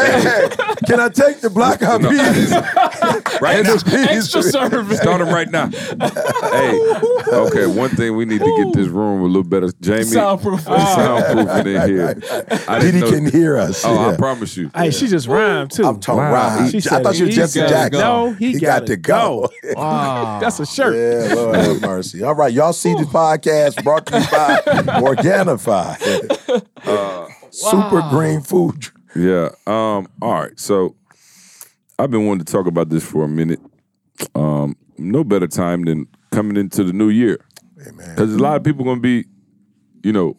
Hey, 0.58 0.76
can 0.88 1.00
I 1.00 1.10
take 1.10 1.42
the 1.42 1.50
black 1.50 1.84
eyed 1.84 2.02
peas? 2.02 2.52
Right 3.42 3.58
And 3.58 3.68
now. 3.68 3.74
those 3.74 3.84
peas- 3.84 4.08
Extra 4.08 4.42
service. 4.42 4.98
Start 5.00 5.20
them 5.20 5.30
right 5.34 5.50
now. 5.50 5.68
hey, 5.70 6.80
okay. 7.28 7.66
One 7.68 7.90
thing 7.92 8.16
we 8.16 8.26
need 8.26 8.40
to 8.40 8.64
get 8.64 8.74
this 8.74 8.88
room 8.88 9.22
a 9.22 9.26
little 9.26 9.44
better. 9.44 9.70
Jamie, 9.82 10.04
Soundproof. 10.06 10.62
soundproofing 10.66 11.66
in 11.84 11.90
here. 11.90 12.64
I 12.68 12.80
Didi 12.80 13.00
didn't 13.00 13.00
know. 13.02 13.12
can 13.12 13.32
hear 13.32 13.58
us. 13.58 13.84
Oh, 13.86 13.94
yeah. 13.94 14.08
I 14.14 14.16
promise 14.18 14.56
you. 14.58 14.72
Hey, 14.76 14.92
she 14.92 15.08
just 15.08 15.28
rhymed 15.28 15.72
too. 15.72 15.86
I'm 15.86 16.00
talking 16.00 16.18
Wow. 16.24 16.32
right. 16.60 16.72
She 16.72 16.78
I 16.90 17.04
thought 17.04 17.16
you 17.18 17.26
were 17.26 17.30
he 17.30 17.36
Jesse 17.36 17.60
gotta 17.60 17.72
Jackson. 17.74 18.00
go. 18.02 18.32
He 18.34 18.54
got 18.54 18.62
gotta 18.62 18.86
to 18.88 18.98
go. 18.98 19.50
Wow. 19.76 20.40
That's 20.40 20.60
a 20.60 20.66
shirt. 20.66 20.96
Yeah, 20.96 21.34
Lord 21.36 21.56
have 21.56 21.82
mercy. 21.82 22.24
All 22.24 22.36
right, 22.36 22.52
y'all 22.54 22.74
see 22.74 22.94
this 22.94 23.08
podcast 23.18 23.84
brought 23.84 24.06
to 24.08 24.20
you 24.20 24.26
by 24.32 24.62
Organifi. 25.02 26.68
Uh, 26.86 27.28
Super 27.50 28.02
green 28.10 28.42
food. 28.42 28.88
Yeah. 29.16 29.50
Um. 29.66 30.08
All 30.22 30.34
right. 30.34 30.60
So 30.60 30.96
I've 31.98 32.12
been 32.12 32.26
wanting 32.28 32.46
to 32.46 32.52
talk 32.52 32.68
about 32.68 32.90
this 32.90 33.04
for 33.04 33.24
a 33.24 33.28
minute. 33.28 33.60
Um. 34.36 34.76
No 35.00 35.24
better 35.24 35.48
time 35.48 35.84
than 35.86 36.08
coming 36.32 36.58
into 36.58 36.84
the 36.84 36.92
new 36.94 37.10
year 37.10 37.40
because 37.76 38.34
a 38.34 38.40
lot 38.40 38.56
of 38.58 38.64
people 38.64 38.84
going 38.84 38.98
to 38.98 39.02
be, 39.02 39.26
you 40.04 40.12
know, 40.12 40.36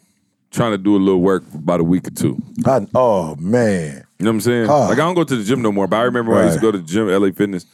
trying 0.50 0.72
to 0.72 0.78
do 0.78 0.96
a 0.96 0.98
little 0.98 1.20
work 1.20 1.48
for 1.48 1.58
about 1.58 1.78
a 1.80 1.84
week 1.84 2.06
or 2.08 2.10
two. 2.10 2.36
I- 2.66 2.86
oh 2.94 3.36
man, 3.36 4.04
You 4.18 4.24
know 4.24 4.30
what 4.30 4.34
I'm 4.34 4.40
saying? 4.40 4.66
Huh. 4.66 4.80
Like 4.88 4.92
I 4.98 5.02
don't 5.02 5.14
go 5.14 5.22
to 5.24 5.36
the 5.36 5.44
gym 5.44 5.62
no 5.62 5.70
more, 5.72 5.86
but 5.86 5.96
I 5.96 6.02
remember 6.02 6.32
when 6.32 6.40
I 6.42 6.44
used 6.46 6.56
to 6.56 6.60
go 6.62 6.72
to 6.72 6.78
the 6.78 6.84
gym, 6.84 7.08
LA 7.08 7.30
Fitness. 7.30 7.66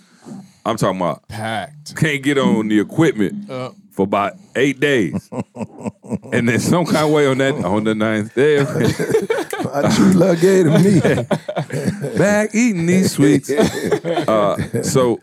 I'm 0.67 0.77
talking 0.77 1.01
about 1.01 1.29
Packed. 1.29 1.97
can't 1.97 2.23
get 2.23 2.39
on 2.39 2.69
the 2.69 2.81
equipment 2.81 3.49
for 3.95 4.03
about 4.03 4.35
eight 4.57 4.81
days, 4.81 5.31
and 6.33 6.49
then 6.49 6.59
some 6.59 6.85
kind 6.85 7.07
of 7.07 7.13
way 7.13 7.27
on 7.27 7.39
that 7.39 7.55
on 7.65 7.85
the 7.85 7.95
ninth 7.95 8.35
day, 8.35 8.61
I 8.61 8.65
true 9.97 10.13
love 10.13 10.41
gave 10.41 10.65
to 10.65 10.79
me. 10.79 11.01
back 12.19 12.55
eating 12.55 12.87
these 12.87 13.13
sweets. 13.13 13.51
Uh, 13.51 14.83
so 14.83 15.21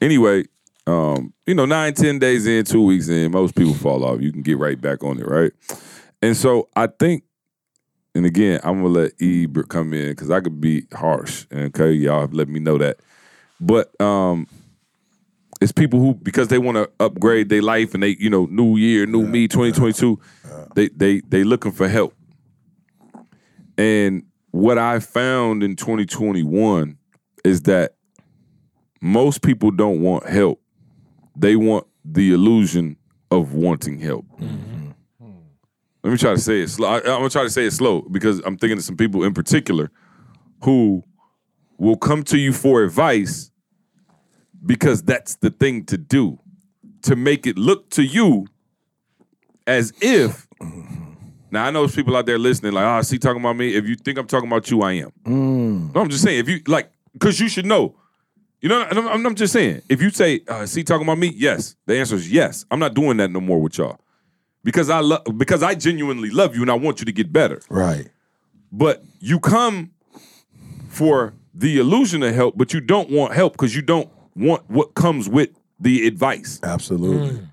anyway, 0.00 0.44
um, 0.86 1.32
you 1.46 1.54
know, 1.54 1.66
nine, 1.66 1.94
ten 1.94 2.18
days 2.18 2.46
in, 2.46 2.64
two 2.64 2.84
weeks 2.84 3.08
in, 3.08 3.32
most 3.32 3.54
people 3.56 3.74
fall 3.74 4.04
off. 4.04 4.20
You 4.20 4.32
can 4.32 4.42
get 4.42 4.58
right 4.58 4.80
back 4.80 5.02
on 5.02 5.18
it, 5.18 5.26
right? 5.26 5.52
And 6.22 6.36
so 6.36 6.68
I 6.76 6.86
think, 6.86 7.24
and 8.14 8.24
again, 8.24 8.60
I'm 8.62 8.82
gonna 8.82 8.94
let 8.94 9.20
E 9.20 9.48
come 9.68 9.92
in 9.92 10.10
because 10.10 10.30
I 10.30 10.40
could 10.40 10.60
be 10.60 10.86
harsh. 10.92 11.46
And 11.50 11.74
okay, 11.76 11.92
y'all 11.92 12.20
have 12.20 12.34
let 12.34 12.48
me 12.48 12.60
know 12.60 12.78
that. 12.78 12.98
But 13.60 13.98
um, 14.00 14.46
it's 15.66 15.72
people 15.72 15.98
who 15.98 16.14
because 16.14 16.46
they 16.46 16.58
want 16.58 16.76
to 16.76 16.88
upgrade 17.00 17.48
their 17.48 17.60
life 17.60 17.92
and 17.92 18.00
they, 18.00 18.16
you 18.20 18.30
know, 18.30 18.46
new 18.46 18.76
year, 18.76 19.04
new 19.04 19.26
me, 19.26 19.48
2022. 19.48 20.16
They 20.76 20.88
they 20.90 21.20
they 21.28 21.42
looking 21.42 21.72
for 21.72 21.88
help. 21.88 22.14
And 23.76 24.22
what 24.52 24.78
I 24.78 25.00
found 25.00 25.64
in 25.64 25.74
2021 25.74 26.96
is 27.44 27.62
that 27.62 27.96
most 29.00 29.42
people 29.42 29.72
don't 29.72 30.02
want 30.02 30.28
help. 30.28 30.62
They 31.34 31.56
want 31.56 31.84
the 32.04 32.32
illusion 32.32 32.96
of 33.32 33.54
wanting 33.54 33.98
help. 33.98 34.24
Mm-hmm. 34.38 34.90
Let 36.04 36.10
me 36.12 36.16
try 36.16 36.30
to 36.30 36.40
say 36.40 36.60
it 36.60 36.68
slow. 36.68 36.90
I, 36.90 36.98
I'm 36.98 37.02
gonna 37.02 37.28
try 37.28 37.42
to 37.42 37.50
say 37.50 37.66
it 37.66 37.72
slow 37.72 38.02
because 38.02 38.38
I'm 38.44 38.56
thinking 38.56 38.78
of 38.78 38.84
some 38.84 38.96
people 38.96 39.24
in 39.24 39.34
particular 39.34 39.90
who 40.62 41.02
will 41.76 41.96
come 41.96 42.22
to 42.22 42.38
you 42.38 42.52
for 42.52 42.84
advice 42.84 43.50
because 44.64 45.02
that's 45.02 45.36
the 45.36 45.50
thing 45.50 45.84
to 45.86 45.98
do. 45.98 46.38
to 47.02 47.14
make 47.14 47.46
it 47.46 47.56
look 47.56 47.88
to 47.90 48.02
you 48.02 48.46
as 49.66 49.92
if. 50.00 50.46
Now 51.52 51.64
I 51.66 51.70
know 51.70 51.82
there's 51.82 51.94
people 51.94 52.16
out 52.16 52.26
there 52.26 52.38
listening, 52.38 52.72
like, 52.72 52.84
oh, 52.84 53.00
see, 53.02 53.18
talking 53.18 53.40
about 53.40 53.56
me. 53.56 53.74
If 53.74 53.86
you 53.86 53.94
think 53.94 54.18
I'm 54.18 54.26
talking 54.26 54.48
about 54.48 54.70
you, 54.70 54.82
I 54.82 54.92
am. 54.94 55.12
No, 55.94 56.00
I'm 56.00 56.08
just 56.08 56.24
saying, 56.24 56.40
if 56.40 56.48
you 56.48 56.60
like, 56.66 56.90
because 57.12 57.38
you 57.38 57.48
should 57.48 57.66
know. 57.66 57.94
You 58.60 58.68
know, 58.70 58.82
I'm, 58.82 59.06
I'm- 59.06 59.26
I'm 59.26 59.34
just 59.36 59.52
saying, 59.52 59.82
if 59.88 60.02
you 60.02 60.10
say, 60.10 60.40
uh, 60.48 60.66
see, 60.66 60.82
talking 60.82 61.06
about 61.06 61.18
me, 61.18 61.28
yes, 61.36 61.76
the 61.86 61.96
answer 61.96 62.16
is 62.16 62.30
yes. 62.32 62.64
I'm 62.70 62.80
not 62.80 62.94
doing 62.94 63.18
that 63.18 63.30
no 63.30 63.40
more 63.40 63.60
with 63.60 63.78
y'all 63.78 64.00
because 64.64 64.90
I 64.90 64.98
love 65.00 65.22
because 65.36 65.62
I 65.62 65.74
genuinely 65.76 66.30
love 66.30 66.56
you 66.56 66.62
and 66.62 66.70
I 66.70 66.74
want 66.74 66.98
you 67.00 67.04
to 67.06 67.12
get 67.12 67.32
better. 67.32 67.60
Right. 67.68 68.08
But 68.72 69.04
you 69.20 69.38
come 69.38 69.92
for 70.88 71.34
the 71.54 71.78
illusion 71.78 72.22
of 72.24 72.34
help, 72.34 72.56
but 72.58 72.72
you 72.74 72.80
don't 72.80 73.10
want 73.10 73.34
help 73.34 73.52
because 73.52 73.76
you 73.76 73.82
don't 73.82 74.08
want 74.36 74.68
what 74.68 74.94
comes 74.94 75.28
with 75.28 75.50
the 75.80 76.06
advice. 76.06 76.60
Absolutely. 76.62 77.38
Mm. 77.38 77.48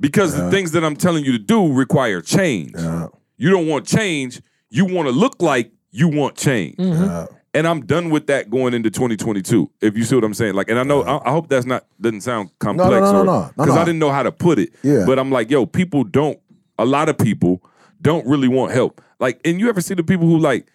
Because 0.00 0.36
the 0.36 0.50
things 0.50 0.72
that 0.72 0.84
I'm 0.84 0.96
telling 0.96 1.24
you 1.24 1.32
to 1.32 1.38
do 1.38 1.72
require 1.72 2.20
change. 2.20 2.72
Yeah. 2.74 3.06
You 3.36 3.50
don't 3.50 3.68
want 3.68 3.86
change. 3.86 4.42
You 4.68 4.84
want 4.84 5.06
to 5.06 5.12
look 5.12 5.40
like 5.40 5.70
you 5.92 6.08
want 6.08 6.36
change. 6.36 6.76
Mm-hmm. 6.76 7.04
Yeah. 7.04 7.26
And 7.54 7.68
I'm 7.68 7.84
done 7.84 8.10
with 8.10 8.26
that 8.28 8.50
going 8.50 8.72
into 8.72 8.90
2022. 8.90 9.70
If 9.80 9.96
you 9.96 10.04
see 10.04 10.14
what 10.14 10.24
I'm 10.24 10.34
saying, 10.34 10.54
like, 10.54 10.70
and 10.70 10.78
I 10.78 10.82
know 10.82 11.02
I, 11.02 11.28
I 11.28 11.30
hope 11.30 11.48
that's 11.48 11.66
not 11.66 11.86
doesn't 12.00 12.22
sound 12.22 12.50
complex, 12.58 12.90
no, 12.90 13.12
no, 13.12 13.20
or 13.20 13.24
no, 13.24 13.42
no, 13.42 13.50
because 13.56 13.74
no. 13.74 13.80
I 13.80 13.84
didn't 13.84 13.98
know 13.98 14.10
how 14.10 14.22
to 14.22 14.32
put 14.32 14.58
it. 14.58 14.70
Yeah. 14.82 15.04
But 15.06 15.18
I'm 15.18 15.30
like, 15.30 15.50
yo, 15.50 15.66
people 15.66 16.02
don't. 16.02 16.40
A 16.78 16.86
lot 16.86 17.08
of 17.08 17.18
people 17.18 17.62
don't 18.00 18.26
really 18.26 18.48
want 18.48 18.72
help. 18.72 19.02
Like, 19.20 19.40
and 19.44 19.60
you 19.60 19.68
ever 19.68 19.80
see 19.80 19.94
the 19.94 20.02
people 20.02 20.26
who 20.26 20.38
like? 20.38 20.66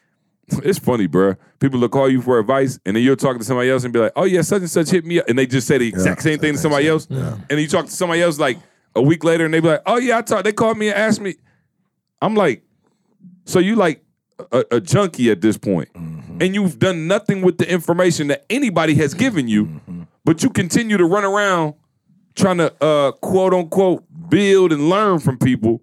It's 0.63 0.79
funny, 0.79 1.07
bruh. 1.07 1.37
People 1.59 1.79
will 1.79 1.89
call 1.89 2.09
you 2.09 2.21
for 2.21 2.39
advice, 2.39 2.79
and 2.85 2.95
then 2.95 3.03
you're 3.03 3.15
talking 3.17 3.39
to 3.39 3.45
somebody 3.45 3.69
else 3.69 3.83
and 3.83 3.91
be 3.93 3.99
like, 3.99 4.13
"Oh 4.15 4.23
yeah, 4.23 4.41
such 4.41 4.61
and 4.61 4.69
such 4.69 4.89
hit 4.89 5.05
me 5.05 5.19
up," 5.19 5.27
and 5.27 5.37
they 5.37 5.45
just 5.45 5.67
say 5.67 5.77
the 5.77 5.87
exact 5.87 6.21
same 6.21 6.39
thing 6.39 6.53
to 6.53 6.57
somebody 6.59 6.87
else. 6.87 7.05
And 7.07 7.45
then 7.49 7.59
you 7.59 7.67
talk 7.67 7.85
to 7.85 7.91
somebody 7.91 8.21
else 8.21 8.39
like 8.39 8.57
a 8.95 9.01
week 9.01 9.23
later, 9.23 9.43
and 9.45 9.53
they 9.53 9.59
be 9.59 9.67
like, 9.67 9.81
"Oh 9.85 9.97
yeah, 9.97 10.17
I 10.19 10.21
talked. 10.21 10.45
They 10.45 10.53
called 10.53 10.77
me 10.77 10.87
and 10.89 10.97
asked 10.97 11.19
me." 11.21 11.35
I'm 12.21 12.33
like, 12.33 12.63
so 13.45 13.59
you 13.59 13.75
like 13.75 14.03
a, 14.51 14.63
a 14.71 14.81
junkie 14.81 15.29
at 15.31 15.41
this 15.41 15.57
point, 15.57 15.89
and 15.95 16.55
you've 16.55 16.79
done 16.79 17.07
nothing 17.07 17.41
with 17.41 17.57
the 17.57 17.69
information 17.69 18.27
that 18.27 18.45
anybody 18.49 18.95
has 18.95 19.13
given 19.13 19.47
you, 19.47 19.81
but 20.23 20.43
you 20.43 20.49
continue 20.49 20.97
to 20.97 21.05
run 21.05 21.25
around 21.25 21.73
trying 22.35 22.57
to 22.57 22.73
uh, 22.83 23.11
quote 23.13 23.53
unquote 23.53 24.03
build 24.29 24.71
and 24.71 24.89
learn 24.89 25.19
from 25.19 25.37
people, 25.37 25.81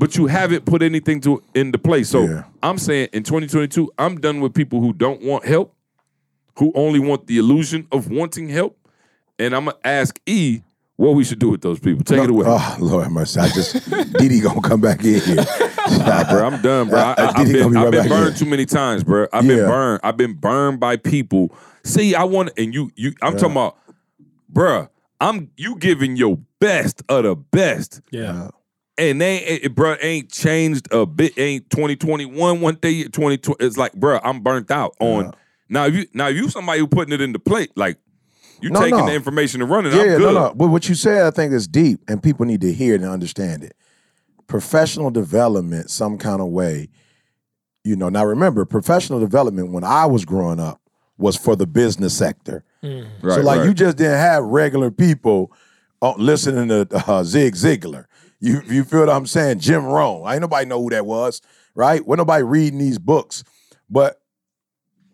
but 0.00 0.16
you 0.16 0.26
haven't 0.26 0.64
put 0.64 0.82
anything 0.82 1.20
to 1.20 1.42
into 1.54 1.78
place. 1.78 2.08
So 2.08 2.24
Yeah. 2.24 2.44
I'm 2.62 2.78
saying 2.78 3.10
in 3.12 3.22
2022, 3.22 3.92
I'm 3.98 4.18
done 4.20 4.40
with 4.40 4.54
people 4.54 4.80
who 4.80 4.92
don't 4.94 5.22
want 5.22 5.44
help, 5.44 5.74
who 6.58 6.72
only 6.74 6.98
want 6.98 7.26
the 7.26 7.36
illusion 7.38 7.86
of 7.92 8.10
wanting 8.10 8.48
help, 8.48 8.76
and 9.38 9.54
I'm 9.54 9.66
gonna 9.66 9.76
ask 9.84 10.18
E 10.26 10.62
what 10.96 11.14
we 11.14 11.24
should 11.24 11.38
do 11.38 11.50
with 11.50 11.60
those 11.60 11.78
people. 11.78 12.02
Take 12.04 12.24
it 12.24 12.30
away. 12.30 12.44
Oh 12.48 12.76
Lord 12.80 13.04
have 13.04 13.12
mercy! 13.12 13.40
I 13.40 13.48
just 13.48 13.90
Didi 14.18 14.40
gonna 14.40 14.60
come 14.62 14.80
back 14.80 15.04
in 15.04 15.20
here. 15.20 15.36
Nah, 15.98 16.24
bro, 16.30 16.46
I'm 16.46 16.60
done, 16.62 16.88
bro. 16.88 16.98
I, 16.98 17.12
Uh, 17.12 17.32
I, 17.36 17.38
have 17.40 17.52
been, 17.52 17.76
I've 17.76 17.84
right 17.84 17.90
been 17.92 18.08
burned 18.08 18.28
in. 18.28 18.34
too 18.34 18.46
many 18.46 18.66
times, 18.66 19.04
bro. 19.04 19.26
I've 19.32 19.46
been 19.46 19.66
burned. 19.66 20.00
I've 20.02 20.16
been 20.16 20.34
burned 20.34 20.80
by 20.80 20.96
people. 20.96 21.52
See, 21.84 22.14
I 22.14 22.24
want, 22.24 22.50
and 22.58 22.72
you, 22.74 22.90
you. 22.96 23.12
I'm 23.22 23.34
talking 23.36 23.52
about, 23.52 23.76
bruh. 24.52 24.88
I'm 25.22 25.50
you 25.56 25.76
giving 25.76 26.16
your 26.16 26.38
best 26.60 27.02
of 27.10 27.24
the 27.24 27.36
best, 27.36 28.00
Yeah. 28.10 28.48
And 29.00 29.20
they, 29.20 29.38
it, 29.38 29.64
it, 29.64 29.74
bruh, 29.74 29.96
ain't 30.00 30.30
changed 30.30 30.88
a 30.92 31.06
bit. 31.06 31.36
Ain't 31.38 31.68
2021 31.70 32.60
one 32.60 32.74
day, 32.76 33.04
2020. 33.04 33.64
It's 33.64 33.76
like, 33.76 33.92
bruh, 33.92 34.20
I'm 34.22 34.40
burnt 34.40 34.70
out 34.70 34.94
on. 35.00 35.32
Now, 35.68 35.86
if 35.86 35.94
you 35.94 36.06
now 36.12 36.28
if 36.28 36.36
you 36.36 36.48
somebody 36.50 36.80
who 36.80 36.86
putting 36.86 37.14
it 37.14 37.20
in 37.20 37.32
the 37.32 37.38
plate, 37.38 37.70
like 37.76 37.96
you 38.60 38.70
No, 38.70 38.80
taking 38.80 38.98
no. 38.98 39.06
the 39.06 39.14
information 39.14 39.62
and 39.62 39.70
running. 39.70 39.92
Yeah, 39.92 40.00
I'm 40.00 40.08
good. 40.08 40.20
no, 40.20 40.32
no. 40.48 40.54
But 40.54 40.68
what 40.68 40.88
you 40.88 40.94
said, 40.94 41.26
I 41.26 41.30
think, 41.30 41.52
is 41.52 41.66
deep, 41.66 42.00
and 42.08 42.22
people 42.22 42.44
need 42.44 42.60
to 42.60 42.72
hear 42.72 42.94
it 42.94 43.00
and 43.00 43.10
understand 43.10 43.64
it. 43.64 43.74
Professional 44.46 45.10
development, 45.10 45.90
some 45.90 46.18
kind 46.18 46.40
of 46.40 46.48
way. 46.48 46.88
You 47.84 47.96
know, 47.96 48.10
now 48.10 48.24
remember, 48.26 48.64
professional 48.66 49.20
development 49.20 49.70
when 49.70 49.84
I 49.84 50.06
was 50.06 50.24
growing 50.24 50.60
up 50.60 50.80
was 51.16 51.36
for 51.36 51.56
the 51.56 51.66
business 51.66 52.16
sector. 52.16 52.64
Right, 52.82 53.04
so, 53.22 53.40
like, 53.40 53.58
right. 53.58 53.66
you 53.66 53.74
just 53.74 53.96
didn't 53.96 54.18
have 54.18 54.42
regular 54.44 54.90
people 54.90 55.52
uh, 56.02 56.14
listening 56.16 56.68
to 56.68 56.88
uh, 57.10 57.22
Zig 57.24 57.54
Ziglar. 57.54 58.06
You, 58.40 58.62
you 58.66 58.84
feel 58.84 59.00
what 59.00 59.10
I'm 59.10 59.26
saying? 59.26 59.60
Jim 59.60 59.84
Rohn. 59.84 60.30
Ain't 60.30 60.40
nobody 60.40 60.66
know 60.66 60.82
who 60.82 60.90
that 60.90 61.04
was, 61.04 61.42
right? 61.74 62.04
When 62.06 62.16
nobody 62.16 62.42
reading 62.42 62.78
these 62.78 62.98
books. 62.98 63.44
But 63.88 64.20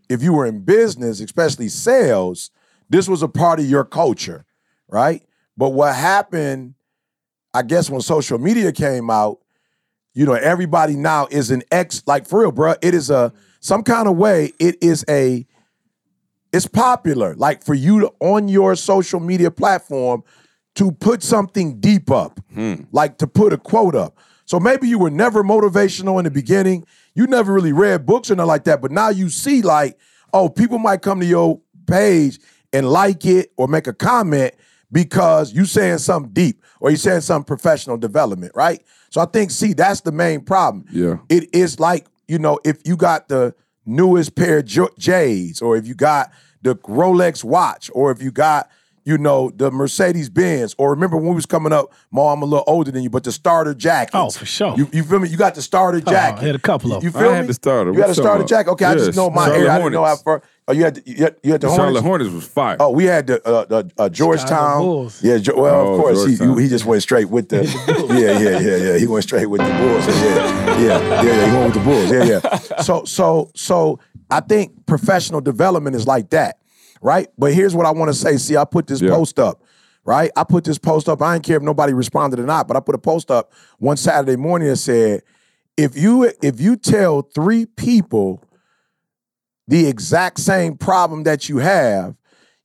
if 0.08 0.22
you 0.22 0.32
were 0.32 0.46
in 0.46 0.60
business, 0.60 1.20
especially 1.20 1.68
sales, 1.68 2.50
this 2.88 3.08
was 3.08 3.22
a 3.22 3.28
part 3.28 3.58
of 3.58 3.66
your 3.66 3.84
culture, 3.84 4.44
right? 4.88 5.22
But 5.56 5.70
what 5.70 5.94
happened, 5.94 6.74
I 7.52 7.62
guess, 7.62 7.90
when 7.90 8.00
social 8.00 8.38
media 8.38 8.70
came 8.70 9.10
out, 9.10 9.38
you 10.14 10.24
know, 10.24 10.34
everybody 10.34 10.94
now 10.94 11.26
is 11.30 11.50
an 11.50 11.62
ex, 11.70 12.02
like 12.06 12.26
for 12.26 12.40
real, 12.40 12.52
bro. 12.52 12.74
It 12.80 12.94
is 12.94 13.10
a 13.10 13.14
mm-hmm. 13.14 13.36
some 13.60 13.82
kind 13.82 14.08
of 14.08 14.16
way. 14.16 14.52
It 14.60 14.82
is 14.82 15.04
a, 15.08 15.46
it's 16.52 16.66
popular, 16.66 17.34
like 17.34 17.64
for 17.64 17.74
you 17.74 18.00
to 18.00 18.12
on 18.20 18.48
your 18.48 18.76
social 18.76 19.20
media 19.20 19.50
platform 19.50 20.22
to 20.76 20.92
put 20.92 21.22
something 21.22 21.80
deep 21.80 22.10
up, 22.10 22.38
hmm. 22.54 22.74
like 22.92 23.18
to 23.18 23.26
put 23.26 23.52
a 23.52 23.58
quote 23.58 23.94
up. 23.94 24.18
So 24.44 24.60
maybe 24.60 24.88
you 24.88 24.98
were 24.98 25.10
never 25.10 25.42
motivational 25.42 26.18
in 26.18 26.24
the 26.24 26.30
beginning. 26.30 26.86
You 27.14 27.26
never 27.26 27.52
really 27.52 27.72
read 27.72 28.06
books 28.06 28.30
or 28.30 28.36
nothing 28.36 28.48
like 28.48 28.64
that, 28.64 28.80
but 28.80 28.92
now 28.92 29.08
you 29.08 29.28
see 29.28 29.62
like, 29.62 29.98
oh, 30.32 30.48
people 30.48 30.78
might 30.78 31.02
come 31.02 31.18
to 31.20 31.26
your 31.26 31.60
page 31.86 32.38
and 32.72 32.88
like 32.88 33.24
it 33.24 33.52
or 33.56 33.68
make 33.68 33.86
a 33.86 33.92
comment 33.92 34.54
because 34.92 35.52
you 35.52 35.64
saying 35.64 35.98
something 35.98 36.32
deep 36.32 36.62
or 36.78 36.90
you 36.90 36.96
saying 36.96 37.22
some 37.22 37.42
professional 37.42 37.96
development, 37.96 38.52
right? 38.54 38.84
So 39.10 39.20
I 39.20 39.26
think, 39.26 39.50
see, 39.50 39.72
that's 39.72 40.02
the 40.02 40.12
main 40.12 40.42
problem. 40.42 40.84
Yeah. 40.90 41.18
It 41.28 41.54
is 41.54 41.80
like, 41.80 42.06
you 42.28 42.38
know, 42.38 42.60
if 42.64 42.86
you 42.86 42.96
got 42.96 43.28
the 43.28 43.54
newest 43.86 44.36
pair 44.36 44.58
of 44.58 44.66
J- 44.66 44.86
J's 44.98 45.62
or 45.62 45.76
if 45.76 45.86
you 45.86 45.94
got 45.94 46.30
the 46.62 46.76
Rolex 46.76 47.42
watch 47.42 47.90
or 47.94 48.10
if 48.10 48.22
you 48.22 48.30
got, 48.30 48.70
you 49.06 49.16
know, 49.16 49.50
the 49.56 49.70
Mercedes 49.70 50.28
Benz 50.28 50.74
or 50.76 50.90
remember 50.90 51.16
when 51.16 51.28
we 51.28 51.34
was 51.34 51.46
coming 51.46 51.72
up, 51.72 51.92
Ma, 52.10 52.32
I'm 52.32 52.42
a 52.42 52.44
little 52.44 52.64
older 52.66 52.90
than 52.90 53.02
you, 53.02 53.08
but 53.08 53.24
the 53.24 53.32
starter 53.32 53.72
jackets. 53.72 54.14
Oh, 54.14 54.28
for 54.30 54.44
sure. 54.44 54.74
You, 54.76 54.86
you 54.92 55.02
feel 55.04 55.20
me? 55.20 55.28
You 55.30 55.38
got 55.38 55.54
the 55.54 55.62
starter 55.62 56.00
jacket. 56.00 56.42
I 56.42 56.46
had 56.46 56.54
a 56.56 56.58
couple 56.58 56.92
of 56.92 57.02
You 57.02 57.10
them. 57.10 57.20
feel 57.22 57.30
I 57.30 57.32
me? 57.32 57.36
had 57.38 57.46
the 57.46 57.54
starter. 57.54 57.92
You 57.94 58.00
had 58.02 58.10
a 58.10 58.14
starter 58.14 58.42
up? 58.42 58.48
jacket. 58.48 58.70
Okay, 58.72 58.84
I 58.84 58.94
just 58.94 59.16
know 59.16 59.30
my 59.30 59.46
Charlotte 59.46 59.60
era. 59.62 59.72
I 59.72 59.78
didn't 59.78 59.92
know 59.92 60.04
how 60.04 60.16
far. 60.16 60.42
Oh, 60.68 60.72
you 60.72 60.82
had 60.82 60.96
the, 60.96 61.02
you 61.06 61.16
had, 61.22 61.36
you 61.44 61.52
had 61.52 61.60
the 61.60 61.68
Charlotte 61.68 62.02
Hornets. 62.02 62.28
Hornets 62.28 62.30
was 62.34 62.46
fire. 62.48 62.76
Oh, 62.80 62.90
we 62.90 63.04
had 63.04 63.28
the 63.28 63.46
uh, 63.46 63.64
the 63.66 63.90
uh, 63.96 64.08
Georgetown. 64.08 64.80
Bulls. 64.82 65.22
Yeah, 65.22 65.38
Jo- 65.38 65.54
well, 65.56 65.74
Oh, 65.86 65.94
of 65.94 66.00
course 66.00 66.26
he, 66.26 66.36
Georgetown. 66.36 66.58
he 66.62 66.68
just 66.68 66.84
went 66.84 67.02
straight 67.02 67.30
with 67.30 67.48
the. 67.50 67.62
yeah, 68.10 68.38
yeah, 68.40 68.58
yeah, 68.58 68.76
yeah. 68.92 68.98
He 68.98 69.06
went 69.06 69.22
straight 69.22 69.46
with 69.46 69.60
the 69.60 69.68
Bulls. 69.68 70.06
Yeah, 70.08 70.78
yeah, 70.80 70.80
yeah, 70.80 71.22
yeah. 71.22 71.46
He 71.46 71.52
went 71.56 71.64
with 71.66 71.74
the 71.74 71.88
Bulls. 71.88 72.10
Yeah, 72.10 72.24
yeah. 72.74 72.82
So, 72.82 73.04
so, 73.04 73.52
so 73.54 74.00
I 74.28 74.40
think 74.40 74.86
professional 74.86 75.40
development 75.40 75.94
is 75.94 76.04
like 76.08 76.30
that, 76.30 76.58
right? 77.00 77.28
But 77.38 77.54
here's 77.54 77.74
what 77.74 77.86
I 77.86 77.90
want 77.90 78.08
to 78.08 78.14
say. 78.14 78.36
See, 78.36 78.56
I 78.56 78.64
put 78.64 78.86
this 78.86 79.00
Yeah. 79.00 79.10
post 79.10 79.38
up. 79.38 79.62
Right, 80.04 80.30
I 80.36 80.44
put 80.44 80.62
this 80.62 80.78
post 80.78 81.08
up. 81.08 81.20
I 81.20 81.34
didn't 81.34 81.46
care 81.46 81.56
if 81.56 81.64
nobody 81.64 81.92
responded 81.92 82.38
or 82.38 82.44
not, 82.44 82.68
but 82.68 82.76
I 82.76 82.80
put 82.80 82.94
a 82.94 82.98
post 82.98 83.28
up 83.28 83.52
one 83.78 83.96
Saturday 83.96 84.36
morning 84.36 84.68
that 84.68 84.76
said, 84.76 85.22
"If 85.76 85.98
you 85.98 86.30
if 86.42 86.60
you 86.60 86.76
tell 86.76 87.22
three 87.22 87.66
people 87.66 88.40
the 89.66 89.88
exact 89.88 90.38
same 90.38 90.76
problem 90.76 91.24
that 91.24 91.48
you 91.48 91.58
have, 91.58 92.14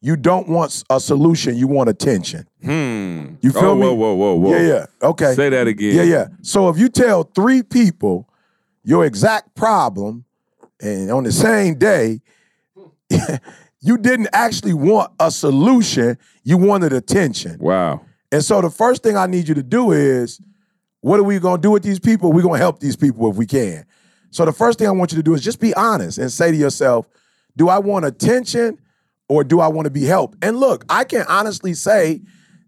you 0.02 0.16
don't 0.16 0.48
want 0.50 0.84
a 0.90 1.00
solution, 1.00 1.56
you 1.56 1.68
want 1.68 1.90
attention. 1.90 2.48
Hmm. 2.64 3.36
You 3.42 3.52
feel 3.52 3.72
oh, 3.72 3.76
me? 3.76 3.82
Whoa, 3.82 3.94
whoa, 3.94 4.14
whoa, 4.14 4.36
whoa. 4.36 4.52
Yeah, 4.52 4.68
yeah. 4.68 4.86
Okay. 5.02 5.34
Say 5.36 5.50
that 5.50 5.68
again. 5.68 5.96
Yeah, 5.96 6.04
yeah. 6.04 6.28
So 6.42 6.70
if 6.70 6.78
you 6.78 6.90
tell 6.90 7.24
three 7.24 7.62
people 7.62 8.28
your 8.84 9.06
exact 9.06 9.54
problem 9.56 10.26
and 10.82 11.12
on 11.12 11.24
the 11.24 11.32
same 11.32 11.76
day, 11.76 12.22
you 13.82 13.98
didn't 13.98 14.30
actually 14.32 14.74
want 14.74 15.12
a 15.20 15.32
solution, 15.32 16.18
you 16.44 16.58
wanted 16.58 16.94
attention. 16.94 17.58
Wow. 17.60 18.02
And 18.32 18.44
so 18.44 18.62
the 18.62 18.70
first 18.70 19.04
thing 19.04 19.18
I 19.18 19.26
need 19.26 19.48
you 19.48 19.56
to 19.56 19.64
do 19.64 19.92
is, 19.92 20.40
what 21.02 21.20
are 21.20 21.24
we 21.24 21.40
gonna 21.40 21.62
do 21.62 21.72
with 21.72 21.84
these 21.84 22.00
people? 22.00 22.32
We're 22.32 22.44
gonna 22.44 22.60
help 22.60 22.80
these 22.80 22.96
people 22.96 23.30
if 23.30 23.36
we 23.36 23.48
can. 23.48 23.86
So 24.30 24.46
the 24.46 24.54
first 24.54 24.80
thing 24.80 24.88
I 24.88 24.92
want 24.92 25.12
you 25.12 25.18
to 25.18 25.24
do 25.24 25.34
is 25.34 25.42
just 25.42 25.60
be 25.60 25.74
honest 25.74 26.20
and 26.20 26.32
say 26.32 26.52
to 26.52 26.58
yourself, 26.58 27.08
do 27.58 27.70
I 27.70 27.80
want 27.80 28.06
attention 28.06 28.78
or 29.28 29.44
do 29.44 29.60
I 29.60 29.68
want 29.68 29.86
to 29.88 29.92
be 29.92 30.06
helped? 30.06 30.38
And 30.44 30.58
look, 30.58 30.86
I 30.88 31.04
can 31.04 31.26
honestly 31.28 31.74
say 31.74 32.22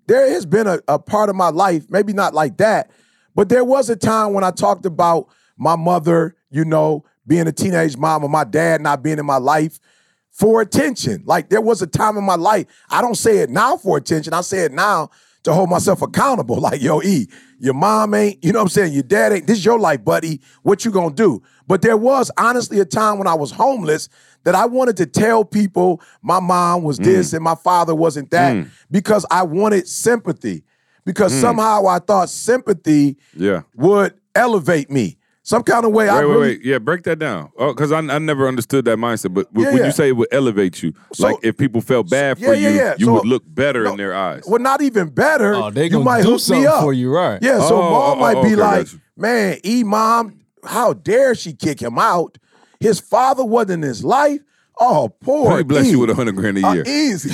there 0.07 0.29
has 0.31 0.45
been 0.45 0.67
a, 0.67 0.79
a 0.87 0.99
part 0.99 1.29
of 1.29 1.35
my 1.35 1.49
life, 1.49 1.85
maybe 1.89 2.11
not 2.11 2.33
like 2.33 2.57
that, 2.57 2.91
but 3.35 3.49
there 3.49 3.63
was 3.63 3.89
a 3.89 3.95
time 3.95 4.33
when 4.33 4.43
I 4.43 4.51
talked 4.51 4.85
about 4.85 5.27
my 5.57 5.75
mother, 5.75 6.35
you 6.49 6.65
know, 6.65 7.05
being 7.25 7.47
a 7.47 7.51
teenage 7.51 7.95
mom 7.95 8.23
or 8.23 8.29
my 8.29 8.43
dad 8.43 8.81
not 8.81 9.03
being 9.03 9.19
in 9.19 9.25
my 9.25 9.37
life 9.37 9.79
for 10.33 10.61
attention. 10.61 11.23
Like 11.25 11.49
there 11.49 11.61
was 11.61 11.81
a 11.81 11.87
time 11.87 12.17
in 12.17 12.23
my 12.23 12.35
life. 12.35 12.65
I 12.89 13.01
don't 13.01 13.15
say 13.15 13.37
it 13.37 13.49
now 13.49 13.77
for 13.77 13.97
attention. 13.97 14.33
I 14.33 14.41
say 14.41 14.65
it 14.65 14.73
now 14.73 15.11
to 15.43 15.53
hold 15.53 15.69
myself 15.69 16.01
accountable. 16.01 16.59
Like, 16.63 16.81
yo, 16.81 17.01
E, 17.01 17.27
your 17.59 17.73
mom 17.73 18.13
ain't, 18.13 18.43
you 18.43 18.53
know 18.53 18.59
what 18.59 18.63
I'm 18.63 18.69
saying? 18.69 18.93
Your 18.93 19.03
dad 19.03 19.33
ain't, 19.33 19.47
this 19.47 19.59
is 19.59 19.65
your 19.65 19.77
life, 19.77 20.03
buddy. 20.03 20.39
What 20.63 20.85
you 20.85 20.91
gonna 20.91 21.13
do? 21.13 21.43
But 21.67 21.81
there 21.81 21.97
was 21.97 22.31
honestly 22.37 22.79
a 22.79 22.85
time 22.85 23.17
when 23.17 23.27
I 23.27 23.33
was 23.33 23.51
homeless 23.51 24.09
that 24.43 24.55
I 24.55 24.65
wanted 24.65 24.97
to 24.97 25.05
tell 25.05 25.45
people 25.45 26.01
my 26.21 26.39
mom 26.39 26.83
was 26.83 26.99
mm. 26.99 27.03
this 27.03 27.33
and 27.33 27.43
my 27.43 27.55
father 27.55 27.93
wasn't 27.93 28.31
that 28.31 28.55
mm. 28.55 28.69
because 28.89 29.25
I 29.29 29.43
wanted 29.43 29.87
sympathy. 29.87 30.63
because 31.05 31.33
mm. 31.33 31.41
somehow 31.41 31.85
I 31.85 31.99
thought 31.99 32.29
sympathy 32.29 33.17
Yeah. 33.35 33.63
would 33.75 34.13
elevate 34.35 34.89
me. 34.89 35.17
Some 35.45 35.61
kind 35.63 35.85
of 35.85 35.91
way 35.91 36.07
I 36.07 36.19
Wait, 36.19 36.25
wait, 36.25 36.31
really 36.31 36.41
wait. 36.57 36.63
Yeah, 36.63 36.77
break 36.79 37.03
that 37.03 37.19
down. 37.19 37.51
Oh, 37.57 37.73
because 37.73 37.91
I, 37.91 37.97
I 37.97 38.17
never 38.19 38.47
understood 38.47 38.85
that 38.85 38.97
mindset. 38.97 39.33
But 39.33 39.51
w- 39.53 39.67
Yeah, 39.67 39.73
when 39.73 39.77
yeah. 39.81 39.85
you 39.87 39.91
say 39.91 40.07
it 40.07 40.13
would 40.13 40.29
elevate 40.31 40.81
you, 40.81 40.93
So- 41.13 41.27
like 41.27 41.35
if 41.43 41.57
people 41.57 41.81
felt 41.81 42.09
bad 42.09 42.39
yeah, 42.39 42.47
for 42.47 42.53
yeah, 42.53 42.69
you, 42.69 42.75
yeah. 42.75 42.95
you 42.97 43.05
So- 43.07 43.13
would 43.15 43.25
look 43.25 43.43
better 43.45 43.83
No, 43.83 43.91
in 43.91 43.97
their 43.97 44.15
eyes. 44.15 44.43
Well, 44.47 44.61
not 44.61 44.81
even 44.81 45.09
better. 45.09 45.53
Oh, 45.55 45.69
they 45.69 45.83
you 45.85 45.89
gonna 45.89 46.05
might 46.05 46.21
do 46.21 46.29
hook 46.29 46.33
me 46.35 46.39
something 46.39 46.65
up 46.67 46.81
for 46.81 46.93
you, 46.93 47.13
right? 47.13 47.39
Yeah, 47.41 47.59
so 47.59 47.75
Oh, 47.75 47.89
mom 47.89 48.17
oh, 48.17 48.21
might 48.21 48.37
oh, 48.37 48.41
be 48.43 48.53
okay, 48.53 48.55
like, 48.55 48.87
"Man, 49.17 49.57
E 49.65 49.83
mom, 49.83 50.39
how 50.65 50.93
dare 50.93 51.35
she 51.35 51.51
kick 51.51 51.81
him 51.81 51.99
out? 51.99 52.37
His 52.79 53.01
father 53.01 53.43
wasn't 53.43 53.71
in 53.71 53.81
his 53.81 54.01
life. 54.03 54.39
Oh, 54.79 55.09
poor. 55.19 55.49
Let 55.49 55.57
me 55.57 55.63
bless 55.63 55.87
E. 55.87 55.91
you 55.91 55.99
with 55.99 56.09
a 56.09 56.15
hundred 56.15 56.35
grand 56.37 56.57
a 56.57 56.65
Uh, 56.65 56.73
year. 56.73 56.83
easy. 56.87 57.29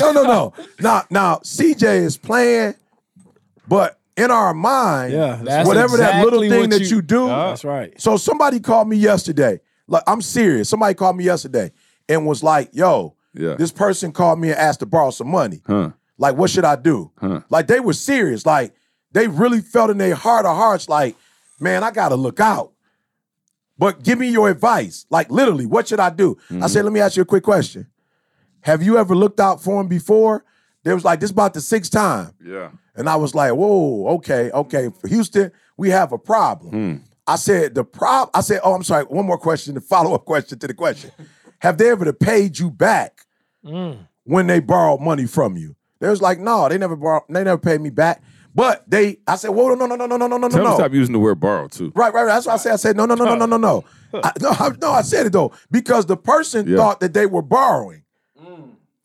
no, 0.00 0.12
no, 0.12 0.22
no. 0.22 0.52
Now, 0.80 1.02
now, 1.10 1.36
CJ 1.42 2.02
is 2.02 2.16
playing, 2.16 2.74
but 3.66 3.97
in 4.18 4.30
our 4.30 4.52
mind, 4.52 5.12
Yeah, 5.12 5.40
That's 5.42 5.66
whatever 5.66 5.96
that 5.96 6.24
little 6.24 6.42
exactly 6.42 6.48
thing 6.48 6.60
what 6.60 6.70
that 6.70 6.90
you, 6.90 6.96
you- 6.96 7.02
do, 7.02 7.26
That's 7.28 7.64
right. 7.64 8.00
so 8.00 8.16
somebody 8.16 8.60
called 8.60 8.88
me 8.88 8.96
yesterday. 8.96 9.60
Like 9.86 10.02
I'm 10.06 10.20
serious. 10.20 10.68
Somebody 10.68 10.94
called 10.94 11.16
me 11.16 11.24
yesterday 11.24 11.72
and 12.08 12.26
was 12.26 12.42
like, 12.42 12.70
"Yo, 12.72 13.14
Yeah. 13.32 13.54
this 13.54 13.72
person 13.72 14.12
called 14.12 14.38
me 14.38 14.50
and 14.50 14.58
asked 14.58 14.80
to 14.80 14.86
borrow 14.86 15.10
some 15.10 15.28
money. 15.28 15.62
Huh. 15.66 15.90
Like, 16.18 16.36
what 16.36 16.50
should 16.50 16.64
I 16.64 16.76
do? 16.76 17.10
Huh. 17.20 17.40
Like 17.48 17.68
they 17.68 17.80
were 17.80 17.92
serious. 17.94 18.44
Like 18.44 18.74
they 19.12 19.28
really 19.28 19.60
felt 19.60 19.90
in 19.90 19.98
their 19.98 20.14
heart 20.14 20.44
of 20.44 20.56
hearts, 20.56 20.88
like, 20.88 21.16
man, 21.60 21.82
I 21.84 21.90
gotta 21.90 22.16
look 22.16 22.40
out. 22.40 22.72
But 23.78 24.02
give 24.02 24.18
me 24.18 24.28
your 24.28 24.50
advice. 24.50 25.06
Like 25.08 25.30
literally, 25.30 25.64
what 25.64 25.88
should 25.88 26.00
I 26.00 26.10
do? 26.10 26.36
I 26.50 26.52
mm-hmm. 26.52 26.66
said, 26.66 26.84
let 26.84 26.92
me 26.92 27.00
ask 27.00 27.16
you 27.16 27.22
a 27.22 27.26
quick 27.26 27.44
question. 27.44 27.86
Have 28.62 28.82
you 28.82 28.98
ever 28.98 29.14
looked 29.14 29.40
out 29.40 29.62
for 29.62 29.80
him 29.80 29.86
before? 29.86 30.44
They 30.84 30.94
was 30.94 31.04
like, 31.04 31.20
this 31.20 31.30
about 31.30 31.54
the 31.54 31.60
sixth 31.60 31.92
time. 31.92 32.32
Yeah. 32.44 32.70
And 32.94 33.08
I 33.08 33.16
was 33.16 33.34
like, 33.34 33.52
whoa, 33.52 34.06
okay, 34.16 34.50
okay. 34.52 34.90
For 35.00 35.08
Houston, 35.08 35.52
we 35.76 35.90
have 35.90 36.12
a 36.12 36.18
problem. 36.18 37.04
I 37.26 37.36
said, 37.36 37.74
the 37.74 37.84
problem, 37.84 38.30
I 38.34 38.40
said, 38.40 38.60
oh, 38.64 38.74
I'm 38.74 38.82
sorry, 38.82 39.04
one 39.04 39.26
more 39.26 39.38
question, 39.38 39.74
the 39.74 39.80
follow-up 39.80 40.24
question 40.24 40.58
to 40.60 40.66
the 40.66 40.74
question. 40.74 41.10
have 41.58 41.76
they 41.78 41.90
ever 41.90 42.10
paid 42.12 42.58
you 42.58 42.70
back 42.70 43.22
when 43.62 44.46
they 44.46 44.60
borrowed 44.60 45.00
money 45.00 45.26
from 45.26 45.56
you? 45.56 45.76
They 46.00 46.08
was 46.08 46.22
like, 46.22 46.38
no, 46.38 46.68
they 46.68 46.78
never 46.78 46.96
borrowed, 46.96 47.24
they 47.28 47.44
never 47.44 47.58
paid 47.58 47.80
me 47.80 47.90
back. 47.90 48.22
But 48.54 48.88
they, 48.90 49.18
I 49.26 49.36
said, 49.36 49.50
whoa, 49.50 49.74
no, 49.74 49.86
no, 49.86 49.94
no, 49.94 50.06
no, 50.06 50.16
no, 50.16 50.26
no, 50.26 50.36
no, 50.38 50.48
Tell 50.48 50.50
them 50.50 50.64
no. 50.64 50.70
to 50.70 50.76
stop 50.76 50.92
using 50.92 51.12
the 51.12 51.18
word 51.18 51.38
borrow 51.38 51.68
too. 51.68 51.92
Right, 51.94 52.12
right, 52.12 52.22
right. 52.24 52.34
That's 52.34 52.46
what 52.46 52.54
I 52.54 52.56
said. 52.56 52.72
I 52.72 52.76
said, 52.76 52.96
no, 52.96 53.04
no, 53.06 53.14
no, 53.14 53.24
no, 53.24 53.34
no, 53.36 53.46
no, 53.46 53.56
no. 53.56 53.84
I, 54.14 54.32
no, 54.40 54.48
I, 54.50 54.70
no, 54.80 54.90
I 54.92 55.02
said 55.02 55.26
it 55.26 55.32
though 55.32 55.52
because 55.70 56.06
the 56.06 56.16
person 56.16 56.66
Yeah. 56.66 56.76
thought 56.78 57.00
that 57.00 57.12
they 57.14 57.26
were 57.26 57.42
borrowing. 57.42 58.02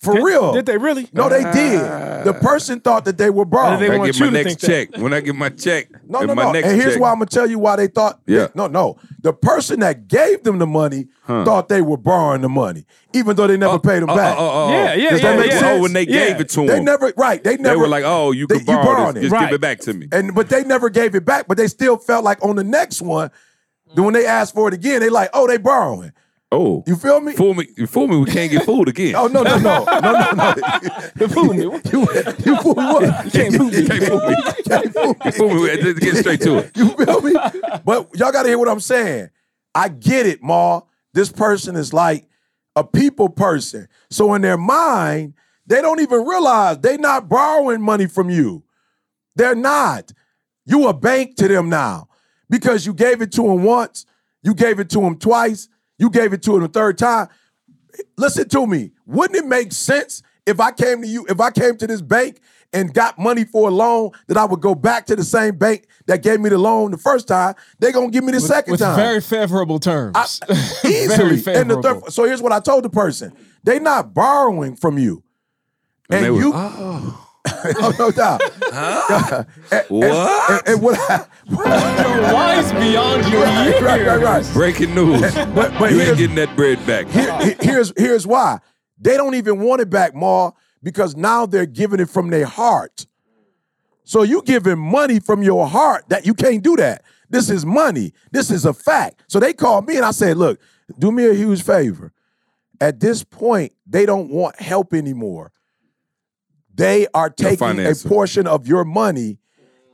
For 0.03 0.13
Did- 0.15 0.23
real. 0.23 0.51
Did 0.53 0.65
they 0.65 0.77
really? 0.77 1.07
No, 1.13 1.29
they 1.29 1.43
ah. 1.43 1.51
did. 1.53 2.25
The 2.25 2.33
person 2.33 2.79
thought 2.81 3.05
that 3.05 3.17
they 3.17 3.29
were 3.29 3.45
borrowing. 3.45 3.79
They 3.79 3.87
When 3.89 3.95
I 3.95 3.99
want 3.99 4.11
get 4.11 4.19
you 4.19 4.25
my 4.25 4.31
next 4.31 4.47
think 4.47 4.59
that. 4.59 4.67
check, 4.93 5.01
when 5.01 5.13
I 5.13 5.21
get 5.21 5.35
my 5.35 5.49
check, 5.49 5.87
No, 6.07 6.19
no, 6.21 6.35
my 6.35 6.43
no. 6.43 6.51
next 6.51 6.67
And 6.67 6.81
here's 6.81 6.93
check, 6.93 7.01
why 7.01 7.09
I'm 7.11 7.15
gonna 7.15 7.25
tell 7.27 7.49
you 7.49 7.57
why 7.57 7.77
they 7.77 7.87
thought. 7.87 8.19
Yeah. 8.27 8.47
No, 8.53 8.67
no. 8.67 8.97
The 9.21 9.31
person 9.33 9.79
that 9.79 10.07
gave 10.09 10.43
them 10.43 10.59
the 10.59 10.67
money 10.67 11.07
thought 11.25 11.69
they 11.69 11.81
were 11.81 11.95
borrowing 11.97 12.41
the 12.41 12.49
money, 12.49 12.85
even 13.13 13.35
though 13.37 13.47
they 13.47 13.55
never 13.55 13.75
oh, 13.75 13.79
paid 13.79 14.01
them 14.01 14.09
Oh, 14.09 14.15
back. 14.15 14.35
oh, 14.37 14.41
oh, 14.45 14.65
oh. 14.65 14.69
Yeah, 14.71 14.93
yeah, 14.95 15.09
Does 15.11 15.21
yeah. 15.21 15.31
that 15.31 15.39
make 15.39 15.51
yeah. 15.51 15.59
sense? 15.59 15.79
Oh, 15.79 15.81
when 15.81 15.93
they 15.93 16.03
Yeah. 16.05 16.27
gave 16.27 16.41
it 16.41 16.49
to 16.49 16.55
them, 16.57 16.67
They 16.67 16.79
never, 16.81 17.13
right? 17.15 17.41
They 17.43 17.55
never. 17.55 17.75
they 17.75 17.81
were 17.81 17.87
like, 17.87 18.03
"Oh, 18.05 18.31
you 18.31 18.45
they- 18.47 18.57
can 18.57 18.65
borrow 18.65 18.83
borrowed 18.83 19.15
this. 19.15 19.23
it. 19.25 19.29
Just 19.29 19.39
give 19.45 19.53
it 19.53 19.61
back 19.61 19.79
to 19.81 19.93
me." 19.93 20.07
And 20.11 20.35
but 20.35 20.49
they 20.49 20.63
never 20.65 20.89
gave 20.89 21.15
it 21.15 21.23
back. 21.23 21.47
But 21.47 21.55
they 21.57 21.67
still 21.67 21.97
felt 21.97 22.25
like 22.25 22.43
on 22.43 22.57
the 22.57 22.63
next 22.65 23.01
one, 23.01 23.31
then 23.95 24.03
when 24.03 24.13
they 24.13 24.25
asked 24.25 24.53
for 24.53 24.67
it 24.67 24.73
again, 24.73 24.99
they 24.99 25.09
like, 25.09 25.29
oh, 25.33 25.47
they 25.47 25.57
borrowing. 25.57 26.11
Oh, 26.53 26.83
You 26.87 26.95
feel 26.95 27.19
me? 27.21 27.33
fool 27.33 27.53
me, 27.53 27.67
you 27.75 27.87
fool 27.87 28.07
me. 28.07 28.17
We 28.17 28.25
can't 28.25 28.51
get 28.51 28.63
fooled 28.65 28.87
again. 28.87 29.15
Oh 29.15 29.27
no, 29.27 29.43
no, 29.43 29.57
no, 29.57 29.83
no, 30.01 30.11
no, 30.11 30.31
no. 30.31 30.53
You 31.19 31.27
fooled 31.27 31.55
me. 31.55 31.63
you, 31.91 32.07
you 32.45 32.55
fool 32.61 32.75
me 32.75 32.83
what? 32.85 33.25
you 33.25 33.31
can't 33.31 33.55
fool 33.55 33.69
me. 33.69 33.77
You 33.77 33.87
can't 33.87 34.03
fool 34.03 34.29
me. 34.29 34.35
Can't 34.67 34.93
fool 34.93 35.15
me. 35.25 35.31
Fool 35.31 35.83
me. 35.83 35.93
Get 35.95 36.15
straight 36.17 36.41
to 36.41 36.57
it. 36.59 36.77
You 36.77 36.89
feel 36.89 37.21
me? 37.21 37.33
But 37.83 38.15
y'all 38.15 38.31
gotta 38.31 38.49
hear 38.49 38.57
what 38.57 38.69
I'm 38.69 38.79
saying. 38.79 39.29
I 39.75 39.89
get 39.89 40.25
it, 40.25 40.41
Ma. 40.43 40.81
This 41.13 41.31
person 41.31 41.75
is 41.75 41.93
like 41.93 42.27
a 42.75 42.83
people 42.83 43.29
person. 43.29 43.87
So 44.09 44.33
in 44.33 44.41
their 44.41 44.57
mind, 44.57 45.33
they 45.65 45.81
don't 45.81 46.01
even 46.01 46.25
realize 46.25 46.79
they're 46.79 46.97
not 46.97 47.29
borrowing 47.29 47.81
money 47.81 48.07
from 48.07 48.29
you. 48.29 48.63
They're 49.35 49.55
not. 49.55 50.11
You 50.65 50.87
a 50.87 50.93
bank 50.93 51.35
to 51.37 51.47
them 51.47 51.69
now 51.69 52.07
because 52.49 52.85
you 52.85 52.93
gave 52.93 53.21
it 53.21 53.31
to 53.33 53.41
them 53.43 53.63
once, 53.63 54.05
you 54.43 54.53
gave 54.53 54.79
it 54.79 54.89
to 54.91 55.01
them 55.01 55.17
twice, 55.17 55.67
you 55.97 56.09
gave 56.09 56.33
it 56.33 56.41
to 56.43 56.51
them 56.53 56.63
a 56.63 56.67
third 56.67 56.97
time. 56.97 57.27
Listen 58.17 58.47
to 58.49 58.65
me. 58.67 58.91
Wouldn't 59.05 59.37
it 59.37 59.45
make 59.47 59.71
sense 59.71 60.23
if 60.45 60.59
I 60.59 60.71
came 60.71 61.01
to 61.01 61.07
you, 61.07 61.25
if 61.29 61.39
I 61.39 61.51
came 61.51 61.77
to 61.77 61.87
this 61.87 62.01
bank 62.01 62.41
and 62.73 62.91
got 62.91 63.19
money 63.19 63.45
for 63.45 63.67
a 63.69 63.71
loan, 63.71 64.09
that 64.27 64.35
I 64.35 64.45
would 64.45 64.59
go 64.61 64.73
back 64.73 65.05
to 65.05 65.15
the 65.15 65.23
same 65.23 65.55
bank 65.57 65.85
that 66.07 66.23
gave 66.23 66.39
me 66.39 66.49
the 66.49 66.57
loan 66.57 66.89
the 66.91 66.97
first 66.97 67.27
time? 67.27 67.53
They're 67.79 67.91
gonna 67.91 68.09
give 68.09 68.23
me 68.23 68.31
the 68.31 68.39
second 68.39 68.71
with 68.71 68.79
time. 68.79 68.95
very 68.95 69.21
favorable 69.21 69.79
terms. 69.79 70.39
Easily. 70.83 71.07
very 71.07 71.59
And 71.59 71.69
the 71.69 71.75
favorable. 71.75 71.81
third, 72.01 72.11
so 72.13 72.23
here's 72.25 72.41
what 72.41 72.51
I 72.51 72.59
told 72.59 72.83
the 72.83 72.89
person: 72.89 73.33
They're 73.63 73.79
not 73.79 74.13
borrowing 74.15 74.75
from 74.75 74.97
you, 74.97 75.23
and, 76.09 76.25
they 76.25 76.31
were, 76.31 76.39
you. 76.39 76.51
oh, 76.55 77.22
oh, 77.47 77.93
no 77.99 78.11
doubt. 78.11 78.41
And- 78.71 79.45
and- 79.71 79.85
What? 79.89 80.51
And, 80.51 80.67
and 80.67 80.81
what? 80.81 80.99
I, 81.09 81.25
You're 81.47 82.33
wise 82.33 82.71
beyond 82.71 83.27
your 83.31 83.45
years. 83.45 83.81
right, 83.81 84.05
right, 84.05 84.21
right. 84.21 84.49
breaking 84.53 84.91
eh, 84.91 84.95
news. 84.95 85.21
But 85.53 85.77
but 85.79 85.91
you 85.91 85.97
here's, 85.97 86.09
ain't 86.09 86.17
getting 86.17 86.35
that 86.37 86.55
bread 86.55 86.85
back. 86.85 87.07
here- 87.07 87.37
here- 87.39 87.55
here's 87.59 87.93
here's 87.97 88.27
why 88.27 88.59
they 88.99 89.17
don't 89.17 89.35
even 89.35 89.59
want 89.59 89.81
it 89.81 89.89
back, 89.89 90.15
Ma, 90.15 90.51
because 90.81 91.15
now 91.15 91.45
they're 91.45 91.65
giving 91.65 91.99
it 91.99 92.09
from 92.09 92.29
their 92.29 92.45
heart. 92.45 93.05
So 94.05 94.21
you 94.23 94.41
giving 94.43 94.79
money 94.79 95.19
from 95.19 95.43
your 95.43 95.67
heart 95.67 96.05
that 96.09 96.25
you 96.25 96.33
can't 96.33 96.61
do 96.63 96.75
that. 96.77 97.03
This 97.29 97.49
is 97.49 97.65
money. 97.65 98.13
This 98.31 98.51
is 98.51 98.65
a 98.65 98.73
fact. 98.73 99.23
So 99.27 99.39
they 99.39 99.53
called 99.53 99.87
me 99.87 99.95
and 99.95 100.05
I 100.05 100.11
said, 100.11 100.37
look, 100.37 100.59
do 100.99 101.11
me 101.11 101.25
a 101.25 101.33
huge 101.33 101.63
favor. 101.63 102.11
At 102.81 102.99
this 102.99 103.23
point, 103.23 103.71
they 103.87 104.05
don't 104.05 104.29
want 104.29 104.59
help 104.59 104.93
anymore. 104.93 105.51
They 106.73 107.07
are 107.13 107.29
taking 107.29 107.85
a 107.85 107.93
portion 107.95 108.47
of 108.47 108.67
your 108.67 108.83
money 108.83 109.37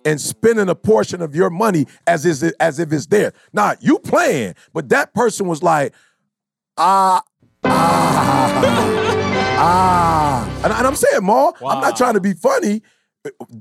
and 0.06 0.20
spending 0.20 0.70
a 0.70 0.76
portion 0.76 1.22
of 1.22 1.36
your 1.36 1.50
money 1.50 1.86
as 2.08 2.26
is 2.26 2.42
as 2.60 2.80
if 2.80 2.92
it's 2.94 3.08
there. 3.08 3.34
Now 3.52 3.74
you 3.82 4.00
playing, 4.00 4.56
but 4.74 4.90
that 4.90 5.14
person 5.14 5.48
was 5.48 5.62
like, 5.62 5.94
ah, 6.78 7.22
ah, 7.66 8.62
ah. 9.60 10.62
And, 10.64 10.74
and 10.74 10.88
I'm 10.88 10.96
saying, 10.96 11.24
Ma, 11.24 11.52
I'm 11.66 11.82
not 11.82 11.98
trying 11.98 12.14
to 12.14 12.22
be 12.22 12.34
funny. 12.34 12.82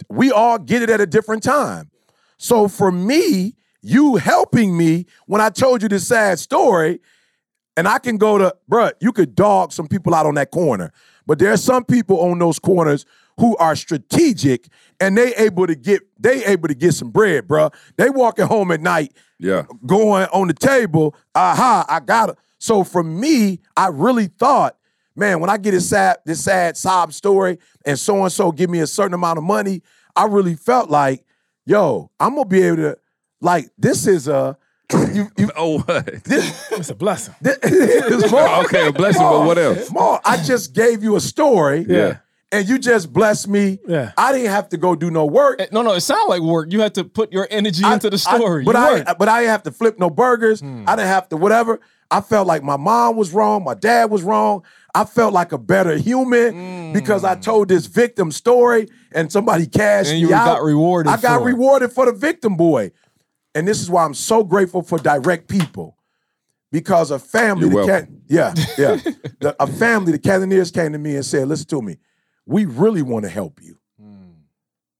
We 0.08 0.30
all 0.30 0.58
get 0.58 0.82
it 0.82 0.90
at 0.90 1.00
a 1.00 1.06
different 1.06 1.42
time. 1.42 1.90
So 2.36 2.68
for 2.68 2.92
me, 2.92 3.56
you 3.82 4.16
helping 4.16 4.76
me 4.76 5.06
when 5.26 5.40
I 5.40 5.50
told 5.50 5.82
you 5.82 5.88
this 5.88 6.06
sad 6.06 6.38
story, 6.38 7.00
and 7.76 7.86
I 7.86 8.00
can 8.00 8.16
go 8.16 8.38
to, 8.38 8.56
bruh, 8.68 8.92
you 9.00 9.12
could 9.12 9.36
dog 9.36 9.72
some 9.72 9.86
people 9.86 10.12
out 10.12 10.26
on 10.26 10.34
that 10.34 10.50
corner. 10.50 10.92
But 11.28 11.38
there 11.38 11.52
are 11.52 11.58
some 11.58 11.84
people 11.84 12.18
on 12.22 12.38
those 12.38 12.58
corners 12.58 13.04
who 13.38 13.54
are 13.58 13.76
strategic 13.76 14.66
and 14.98 15.16
they 15.16 15.34
able 15.36 15.66
to 15.66 15.74
get 15.76 16.00
they 16.18 16.42
able 16.46 16.68
to 16.68 16.74
get 16.74 16.94
some 16.94 17.10
bread, 17.10 17.46
bruh. 17.46 17.72
They 17.98 18.08
walking 18.10 18.46
home 18.46 18.72
at 18.72 18.80
night 18.80 19.12
Yeah. 19.38 19.64
going 19.86 20.26
on 20.32 20.48
the 20.48 20.54
table, 20.54 21.14
aha, 21.34 21.84
I 21.86 22.00
got 22.00 22.30
it. 22.30 22.38
So 22.58 22.82
for 22.82 23.04
me, 23.04 23.60
I 23.76 23.88
really 23.88 24.28
thought, 24.28 24.76
man, 25.14 25.38
when 25.40 25.50
I 25.50 25.58
get 25.58 25.72
this 25.72 25.90
sad, 25.90 26.16
this 26.24 26.42
sad 26.42 26.76
sob 26.78 27.12
story, 27.12 27.58
and 27.84 27.98
so 27.98 28.22
and 28.24 28.32
so 28.32 28.50
give 28.50 28.70
me 28.70 28.80
a 28.80 28.86
certain 28.86 29.14
amount 29.14 29.36
of 29.38 29.44
money, 29.44 29.82
I 30.16 30.24
really 30.24 30.54
felt 30.54 30.88
like, 30.90 31.24
yo, 31.66 32.10
I'm 32.18 32.34
gonna 32.36 32.46
be 32.48 32.62
able 32.62 32.76
to, 32.78 32.98
like, 33.42 33.68
this 33.78 34.06
is 34.06 34.26
a, 34.28 34.56
you, 34.92 35.30
you, 35.36 35.50
Oh, 35.56 35.80
what? 35.80 36.24
this, 36.24 36.68
It's 36.72 36.90
a 36.90 36.94
blessing. 36.94 37.34
this 37.40 37.58
is 37.62 38.30
more. 38.30 38.48
okay, 38.64 38.88
a 38.88 38.92
blessing, 38.92 39.22
but 39.22 39.46
what 39.46 39.58
else? 39.58 39.90
More, 39.90 40.20
I 40.24 40.42
just 40.42 40.74
gave 40.74 41.02
you 41.02 41.16
a 41.16 41.20
story, 41.20 41.84
Yeah. 41.88 42.18
and 42.52 42.68
you 42.68 42.78
just 42.78 43.12
blessed 43.12 43.48
me. 43.48 43.78
Yeah. 43.86 44.12
I 44.16 44.32
didn't 44.32 44.50
have 44.50 44.68
to 44.70 44.76
go 44.76 44.94
do 44.94 45.10
no 45.10 45.26
work. 45.26 45.60
No, 45.72 45.82
no, 45.82 45.92
it 45.94 46.00
sounded 46.00 46.28
like 46.30 46.42
work. 46.42 46.72
You 46.72 46.80
had 46.80 46.94
to 46.94 47.04
put 47.04 47.32
your 47.32 47.46
energy 47.50 47.84
into 47.84 48.08
the 48.10 48.14
I- 48.28 48.36
story. 48.38 48.64
but 48.64 48.74
You 48.74 48.80
I, 48.82 48.92
worked. 48.92 49.18
but 49.18 49.28
I 49.28 49.40
didn't 49.40 49.50
have 49.50 49.62
to 49.64 49.72
flip 49.72 49.98
no 49.98 50.08
burgers. 50.10 50.60
Hmm. 50.60 50.84
I 50.86 50.96
didn't 50.96 51.08
have 51.08 51.28
to 51.30 51.36
whatever. 51.36 51.80
I 52.10 52.22
felt 52.22 52.46
like 52.46 52.62
my 52.62 52.78
mom 52.78 53.16
was 53.16 53.32
wrong, 53.32 53.64
my 53.64 53.74
dad 53.74 54.10
was 54.10 54.22
wrong. 54.22 54.62
I 54.94 55.04
felt 55.04 55.34
like 55.34 55.52
a 55.52 55.58
better 55.58 55.94
human 55.98 56.94
because 56.94 57.22
I 57.22 57.34
told 57.34 57.68
this 57.68 57.84
victim 57.84 58.32
story 58.32 58.88
and 59.12 59.30
somebody 59.30 59.66
cashed. 59.66 60.08
And 60.10 60.22
me 60.22 60.26
you 60.28 60.34
out. 60.34 60.46
got 60.46 60.62
rewarded 60.62 61.12
I 61.12 61.18
got 61.20 61.40
for 61.40 61.48
it. 61.48 61.52
rewarded 61.52 61.92
for 61.92 62.06
the 62.06 62.12
victim 62.12 62.56
boy, 62.56 62.92
and 63.54 63.66
this 63.66 63.80
is 63.80 63.90
why 63.90 64.04
I'm 64.04 64.14
so 64.14 64.44
grateful 64.44 64.82
for 64.82 64.98
direct 64.98 65.48
people. 65.48 65.96
Because 66.70 67.10
a 67.10 67.18
family, 67.18 67.62
You're 67.62 67.86
the 67.86 67.92
welcome. 67.92 68.22
yeah, 68.28 68.54
yeah, 68.76 68.96
The- 69.40 69.56
a 69.58 69.66
family, 69.66 70.12
the 70.12 70.18
Cannoneers 70.18 70.70
came 70.70 70.92
to 70.92 70.98
me 70.98 71.16
and 71.16 71.24
said, 71.24 71.48
"Listen 71.48 71.66
to 71.68 71.80
me, 71.80 71.96
we 72.44 72.66
really 72.66 73.00
want 73.00 73.24
to 73.24 73.30
help 73.30 73.62
you. 73.62 73.78
Hmm. 73.98 74.32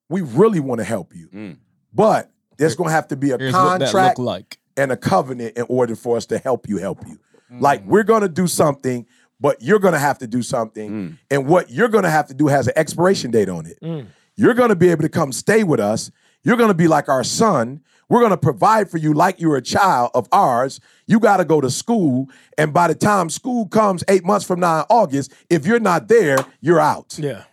We 0.08 0.22
really 0.22 0.60
want 0.60 0.78
to 0.78 0.84
help 0.84 1.14
you, 1.14 1.26
hmm. 1.26 1.52
but 1.92 2.30
there's 2.56 2.74
going 2.74 2.88
to 2.88 2.94
have 2.94 3.08
to 3.08 3.16
be 3.16 3.32
a 3.32 3.38
Here's 3.38 3.52
what 3.52 3.78
that 3.80 3.90
contract 3.92 4.18
like. 4.18 4.58
and 4.78 4.90
a 4.90 4.96
covenant 4.96 5.58
in 5.58 5.66
order 5.68 5.94
for 5.94 6.16
us 6.16 6.24
to 6.26 6.38
help 6.38 6.68
you 6.68 6.78
help 6.78 7.06
you. 7.06 7.18
Like 7.50 7.82
hmm. 7.82 7.90
we're 7.90 8.02
gonna 8.02 8.28
do 8.28 8.46
something, 8.46 9.06
but 9.38 9.60
you're 9.62 9.78
gonna 9.78 9.98
have 9.98 10.18
to 10.18 10.26
do 10.26 10.42
something. 10.42 10.88
Hmm. 10.88 11.14
And 11.30 11.46
what 11.46 11.70
you're 11.70 11.88
gonna 11.88 12.10
have 12.10 12.28
to 12.28 12.34
do 12.34 12.46
has 12.46 12.66
an 12.66 12.74
expiration 12.76 13.30
date 13.30 13.48
on 13.48 13.66
it. 13.66 14.06
You're 14.36 14.54
gonna 14.54 14.76
be 14.76 14.88
able 14.88 15.02
to 15.02 15.08
come 15.08 15.32
stay 15.32 15.64
with 15.64 15.80
us. 15.80 16.10
You're 16.44 16.56
gonna 16.56 16.74
be 16.74 16.88
like 16.88 17.08
our 17.08 17.24
son. 17.24 17.80
We're 18.08 18.20
gonna 18.22 18.38
provide 18.38 18.90
for 18.90 18.96
you 18.96 19.12
like 19.12 19.40
you're 19.40 19.56
a 19.56 19.62
child 19.62 20.10
of 20.14 20.28
ours. 20.32 20.80
You 21.06 21.20
gotta 21.20 21.44
go 21.44 21.60
to 21.60 21.70
school. 21.70 22.28
And 22.56 22.72
by 22.72 22.88
the 22.88 22.94
time 22.94 23.28
school 23.30 23.66
comes 23.66 24.02
eight 24.08 24.24
months 24.24 24.46
from 24.46 24.60
now 24.60 24.80
in 24.80 24.86
August, 24.88 25.32
if 25.50 25.66
you're 25.66 25.80
not 25.80 26.08
there, 26.08 26.38
you're 26.60 26.80
out. 26.80 27.18
Yeah. 27.18 27.44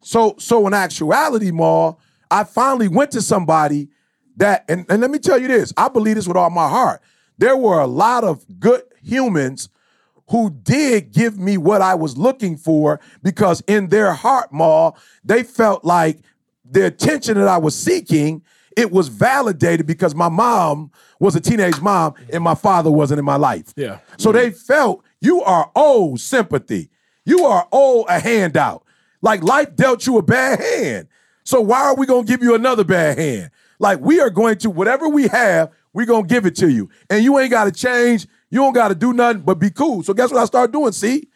So, 0.00 0.36
so 0.38 0.66
in 0.66 0.74
actuality, 0.74 1.50
Maul, 1.50 2.00
I 2.30 2.44
finally 2.44 2.88
went 2.88 3.10
to 3.12 3.22
somebody 3.22 3.88
that, 4.36 4.64
and, 4.68 4.86
and 4.88 5.00
let 5.00 5.10
me 5.10 5.18
tell 5.18 5.38
you 5.38 5.48
this, 5.48 5.72
I 5.76 5.88
believe 5.88 6.16
this 6.16 6.28
with 6.28 6.36
all 6.36 6.50
my 6.50 6.68
heart. 6.68 7.02
There 7.36 7.56
were 7.56 7.80
a 7.80 7.86
lot 7.86 8.24
of 8.24 8.44
good 8.58 8.82
humans 9.02 9.68
who 10.30 10.50
did 10.50 11.12
give 11.12 11.38
me 11.38 11.56
what 11.56 11.80
I 11.82 11.94
was 11.94 12.16
looking 12.16 12.56
for 12.56 13.00
because 13.22 13.62
in 13.66 13.88
their 13.88 14.12
heart, 14.12 14.52
Maul, 14.52 14.96
they 15.24 15.42
felt 15.42 15.84
like 15.84 16.18
the 16.64 16.86
attention 16.86 17.34
that 17.38 17.48
I 17.48 17.58
was 17.58 17.74
seeking, 17.74 18.42
it 18.78 18.92
was 18.92 19.08
validated 19.08 19.88
because 19.88 20.14
my 20.14 20.28
mom 20.28 20.92
was 21.18 21.34
a 21.34 21.40
teenage 21.40 21.80
mom 21.80 22.14
and 22.32 22.44
my 22.44 22.54
father 22.54 22.92
wasn't 22.92 23.18
in 23.18 23.24
my 23.24 23.34
life. 23.34 23.74
Yeah. 23.74 23.98
So 24.18 24.30
they 24.30 24.52
felt 24.52 25.04
you 25.20 25.42
are 25.42 25.68
owed 25.74 26.20
sympathy. 26.20 26.88
You 27.24 27.44
are 27.44 27.66
owed 27.72 28.06
a 28.08 28.20
handout. 28.20 28.84
Like 29.20 29.42
life 29.42 29.74
dealt 29.74 30.06
you 30.06 30.16
a 30.18 30.22
bad 30.22 30.60
hand. 30.60 31.08
So 31.42 31.60
why 31.60 31.80
are 31.86 31.96
we 31.96 32.06
gonna 32.06 32.22
give 32.22 32.40
you 32.40 32.54
another 32.54 32.84
bad 32.84 33.18
hand? 33.18 33.50
Like 33.80 33.98
we 33.98 34.20
are 34.20 34.30
going 34.30 34.58
to, 34.58 34.70
whatever 34.70 35.08
we 35.08 35.26
have, 35.26 35.72
we're 35.92 36.06
gonna 36.06 36.28
give 36.28 36.46
it 36.46 36.54
to 36.56 36.70
you. 36.70 36.88
And 37.10 37.24
you 37.24 37.36
ain't 37.40 37.50
gotta 37.50 37.72
change, 37.72 38.28
you 38.48 38.60
don't 38.60 38.74
gotta 38.74 38.94
do 38.94 39.12
nothing 39.12 39.42
but 39.42 39.58
be 39.58 39.70
cool. 39.70 40.04
So 40.04 40.14
guess 40.14 40.30
what 40.30 40.40
I 40.40 40.44
started 40.44 40.72
doing? 40.72 40.92
See? 40.92 41.26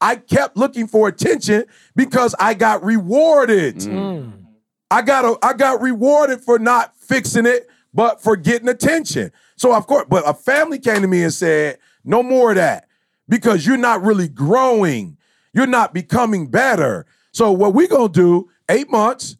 I 0.00 0.16
kept 0.16 0.56
looking 0.56 0.86
for 0.86 1.08
attention 1.08 1.64
because 1.96 2.36
I 2.38 2.54
got 2.54 2.84
rewarded. 2.84 3.76
Mm. 3.78 4.41
I 4.92 5.00
got 5.00 5.24
a, 5.24 5.38
I 5.42 5.54
got 5.54 5.80
rewarded 5.80 6.42
for 6.42 6.58
not 6.58 6.94
fixing 6.98 7.46
it, 7.46 7.66
but 7.94 8.22
for 8.22 8.36
getting 8.36 8.68
attention. 8.68 9.32
So 9.56 9.74
of 9.74 9.86
course, 9.86 10.04
but 10.08 10.28
a 10.28 10.34
family 10.34 10.78
came 10.78 11.00
to 11.00 11.08
me 11.08 11.22
and 11.22 11.32
said, 11.32 11.78
"No 12.04 12.22
more 12.22 12.50
of 12.50 12.56
that, 12.56 12.88
because 13.26 13.66
you're 13.66 13.78
not 13.78 14.02
really 14.02 14.28
growing. 14.28 15.16
You're 15.54 15.66
not 15.66 15.94
becoming 15.94 16.48
better." 16.48 17.06
So 17.32 17.50
what 17.52 17.72
we 17.72 17.88
gonna 17.88 18.12
do? 18.12 18.50
Eight 18.68 18.90
months. 18.90 19.36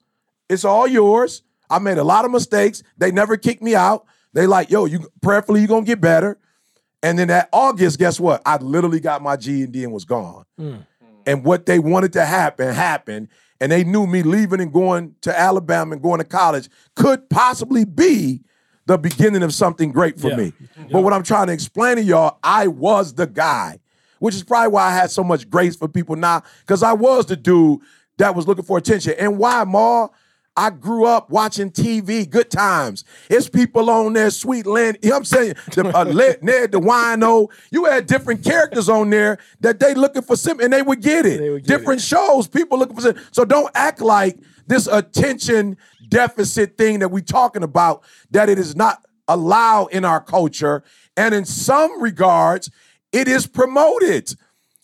It's 0.49 0.65
all 0.65 0.87
yours. 0.87 1.43
I 1.69 1.79
made 1.79 1.99
a 1.99 2.05
lot 2.05 2.25
of 2.25 2.31
mistakes. 2.31 2.83
They 2.97 3.13
never 3.13 3.37
kicked 3.37 3.63
me 3.63 3.75
out. 3.75 4.07
They 4.33 4.47
like, 4.47 4.71
yo, 4.71 4.87
you 4.87 5.11
prayerfully 5.21 5.61
you 5.61 5.67
gonna 5.67 5.85
get 5.85 6.01
better. 6.01 6.39
And 7.03 7.19
then 7.19 7.29
that 7.29 7.51
August, 7.53 7.99
guess 7.99 8.19
what? 8.19 8.41
I 8.47 8.57
literally 8.57 9.01
got 9.01 9.23
my 9.23 9.37
GED 9.37 9.85
and 9.85 9.93
was 9.93 10.05
gone. 10.05 10.45
Hmm. 10.57 10.77
And 11.27 11.45
what 11.45 11.67
they 11.67 11.79
wanted 11.79 12.15
to 12.15 12.25
happen 12.25 12.75
happened. 12.75 13.29
And 13.63 13.71
they 13.71 13.85
knew 13.85 14.09
me 14.09 14.25
leaving 14.25 14.61
and 14.61 14.73
going 14.73 15.15
to 15.21 15.39
Alabama 15.39 15.93
and 15.93 16.03
going 16.03 16.19
to 16.19 16.25
college 16.25 16.69
could 16.97 17.31
possibly 17.31 17.85
be 17.85 18.43
the 18.87 18.99
beginning 18.99 19.45
of 19.45 19.55
something 19.55 19.93
great 19.93 20.19
for 20.19 20.31
Yeah. 20.31 20.37
me. 20.37 20.53
But 20.91 21.03
what 21.05 21.13
I'm 21.13 21.23
trying 21.23 21.47
to 21.47 21.53
explain 21.53 21.95
to 21.95 22.03
y'all, 22.03 22.39
I 22.43 22.67
was 22.67 23.15
the 23.15 23.29
guy, 23.29 23.79
which 24.19 24.35
is 24.35 24.43
probably 24.43 24.73
why 24.73 24.89
I 24.89 24.91
had 24.91 25.13
so 25.13 25.23
much 25.23 25.49
grace 25.49 25.77
for 25.77 25.87
people 25.87 26.17
now, 26.17 26.43
because 26.67 26.83
I 26.83 26.93
was 26.93 27.27
the 27.27 27.37
dude 27.37 27.79
that 28.19 28.35
was 28.35 28.49
looking 28.49 28.65
for 28.65 28.79
attention. 28.79 29.15
And 29.17 29.39
why, 29.39 29.63
Ma? 29.63 30.09
I 30.57 30.71
grew 30.71 31.07
up 31.07 31.31
watching 31.31 31.71
TV, 31.71 32.29
good 32.29 32.51
times. 32.51 33.05
It's 33.31 33.49
people 33.49 33.89
on 33.89 34.13
there, 34.13 34.31
Sweet 34.31 34.67
Lynn, 34.67 34.99
you 35.03 35.09
know 35.09 35.17
what 35.17 35.19
I'm 35.21 35.25
saying? 35.25 35.55
The, 35.75 35.97
uh, 35.97 36.05
Ned, 36.13 36.43
Ned 36.43 36.73
the 36.73 36.81
Wino. 36.81 37.51
You 37.71 37.87
had 37.87 38.07
different 38.07 38.45
characters 38.45 38.89
on 38.89 39.09
there 39.11 39.39
that 39.61 39.81
they 39.81 39.95
looking 39.95 40.23
for 40.23 40.37
something 40.37 40.65
and 40.65 40.73
they 40.73 40.83
would 40.83 41.01
get 41.01 41.25
it. 41.25 41.41
Would 41.41 41.65
get 41.65 41.79
different 41.79 42.03
shows, 42.03 42.49
people 42.49 42.79
looking 42.79 42.97
for 42.97 43.03
something. 43.03 43.23
So 43.33 43.45
don't 43.45 43.71
act 43.75 44.03
like 44.03 44.39
this 44.67 44.87
attention 44.87 45.79
deficit 46.09 46.77
thing 46.77 46.99
that 46.99 47.09
we 47.09 47.23
talking 47.23 47.63
about, 47.63 48.03
that 48.31 48.51
it 48.51 48.59
is 48.59 48.77
not 48.77 49.03
allowed 49.29 49.87
in 49.87 50.05
our 50.05 50.21
culture. 50.21 50.85
And 51.17 51.35
in 51.35 51.47
some 51.47 52.01
regards, 52.01 52.71
it 53.11 53.27
is 53.27 53.47
promoted. 53.47 54.35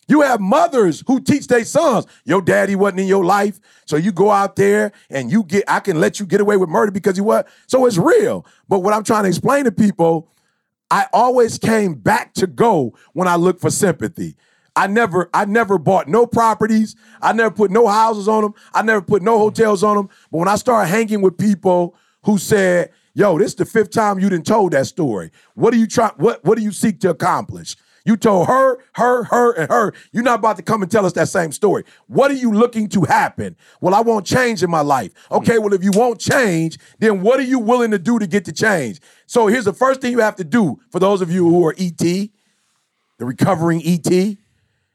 You 0.09 0.23
have 0.23 0.41
mothers 0.41 1.05
who 1.07 1.21
teach 1.21 1.47
their 1.47 1.65
sons, 1.65 2.07
your 2.25 2.41
daddy 2.41 2.75
wasn't 2.75 3.01
in 3.01 3.07
your 3.07 3.25
life, 3.25 3.61
so 3.85 3.97
you 3.97 4.11
go 4.11 4.31
out 4.31 4.57
there 4.57 4.93
and 5.11 5.31
you 5.31 5.45
get, 5.45 5.65
I 5.69 5.81
can 5.81 6.01
let 6.01 6.19
you 6.19 6.27
get 6.27 6.41
away 6.41 6.57
with 6.57 6.71
murder 6.71 6.91
because 6.91 7.19
you 7.19 7.25
what? 7.25 7.47
So 7.67 7.85
it's 7.85 7.99
real. 7.99 8.47
But 8.69 8.81
what 8.81 8.95
I'm 8.95 9.05
trying 9.05 9.25
to 9.25 9.29
explain 9.29 9.65
to 9.65 9.73
people, 9.73 10.33
I 10.91 11.07
always 11.13 11.59
came 11.59 11.95
back 11.95 12.33
to 12.35 12.47
go 12.47 12.95
when 13.13 13.29
I 13.29 13.37
looked 13.37 13.61
for 13.61 13.71
sympathy. 13.71 14.37
I 14.75 14.87
never, 14.87 15.29
I 15.35 15.45
never 15.45 15.77
bought 15.77 16.09
no 16.09 16.27
properties. 16.27 16.97
I 17.21 17.33
never 17.35 17.51
put 17.51 17.71
no 17.71 17.87
houses 17.87 18.29
on 18.29 18.43
them. 18.43 18.55
I 18.73 18.83
never 18.83 19.03
put 19.03 19.23
no 19.23 19.39
hotels 19.39 19.83
on 19.83 19.97
them. 19.97 20.09
But 20.31 20.39
when 20.39 20.49
I 20.49 20.57
started 20.57 20.89
hanging 20.89 21.21
with 21.21 21.37
people 21.37 21.97
who 22.23 22.39
said, 22.39 22.91
"Yo, 23.13 23.39
this 23.39 23.49
is 23.49 23.55
the 23.57 23.65
fifth 23.65 23.91
time 23.91 24.21
you 24.21 24.29
didn't 24.29 24.47
told 24.47 24.73
that 24.73 24.87
story. 24.87 25.33
What 25.55 25.73
do 25.73 25.79
you 25.79 25.89
try? 25.89 26.13
What 26.17 26.45
What 26.45 26.57
do 26.57 26.63
you 26.63 26.71
seek 26.71 27.01
to 27.01 27.11
accomplish?" 27.11 27.77
You 28.09 28.17
told 28.17 28.47
her, 28.47 28.79
her, 28.95 29.25
her, 29.25 29.53
and 29.53 29.71
her. 29.71 29.93
You're 30.13 30.23
not 30.23 30.39
about 30.39 30.57
to 30.57 30.63
come 30.63 30.81
and 30.81 30.91
tell 30.91 31.05
us 31.05 31.13
that 31.13 31.29
same 31.29 31.53
story. 31.53 31.85
What 32.07 32.31
are 32.31 32.35
you 32.35 32.51
looking 32.51 32.89
to 32.89 33.03
happen? 33.03 33.55
Well, 33.83 33.95
I 33.95 34.01
want 34.01 34.25
change 34.25 34.63
in 34.63 34.71
my 34.71 34.81
life. 34.81 35.13
Okay, 35.31 35.59
well, 35.59 35.75
if 35.75 35.85
you 35.85 35.91
won't 35.93 36.19
change, 36.19 36.79
then 37.01 37.21
what 37.21 37.39
are 37.39 37.43
you 37.43 37.59
willing 37.59 37.91
to 37.91 37.99
do 37.99 38.19
to 38.19 38.27
get 38.27 38.47
the 38.47 38.53
change? 38.53 39.03
So 39.27 39.47
here's 39.47 39.67
the 39.67 39.75
first 39.75 40.01
thing 40.01 40.13
you 40.13 40.21
have 40.21 40.37
to 40.37 40.45
do 40.45 40.81
for 40.91 41.01
those 41.01 41.21
of 41.21 41.31
you 41.31 41.47
who 41.51 41.67
are 41.67 41.75
ET, 41.77 41.99
the 41.99 42.31
recovering 43.19 43.83
ET. 43.85 44.11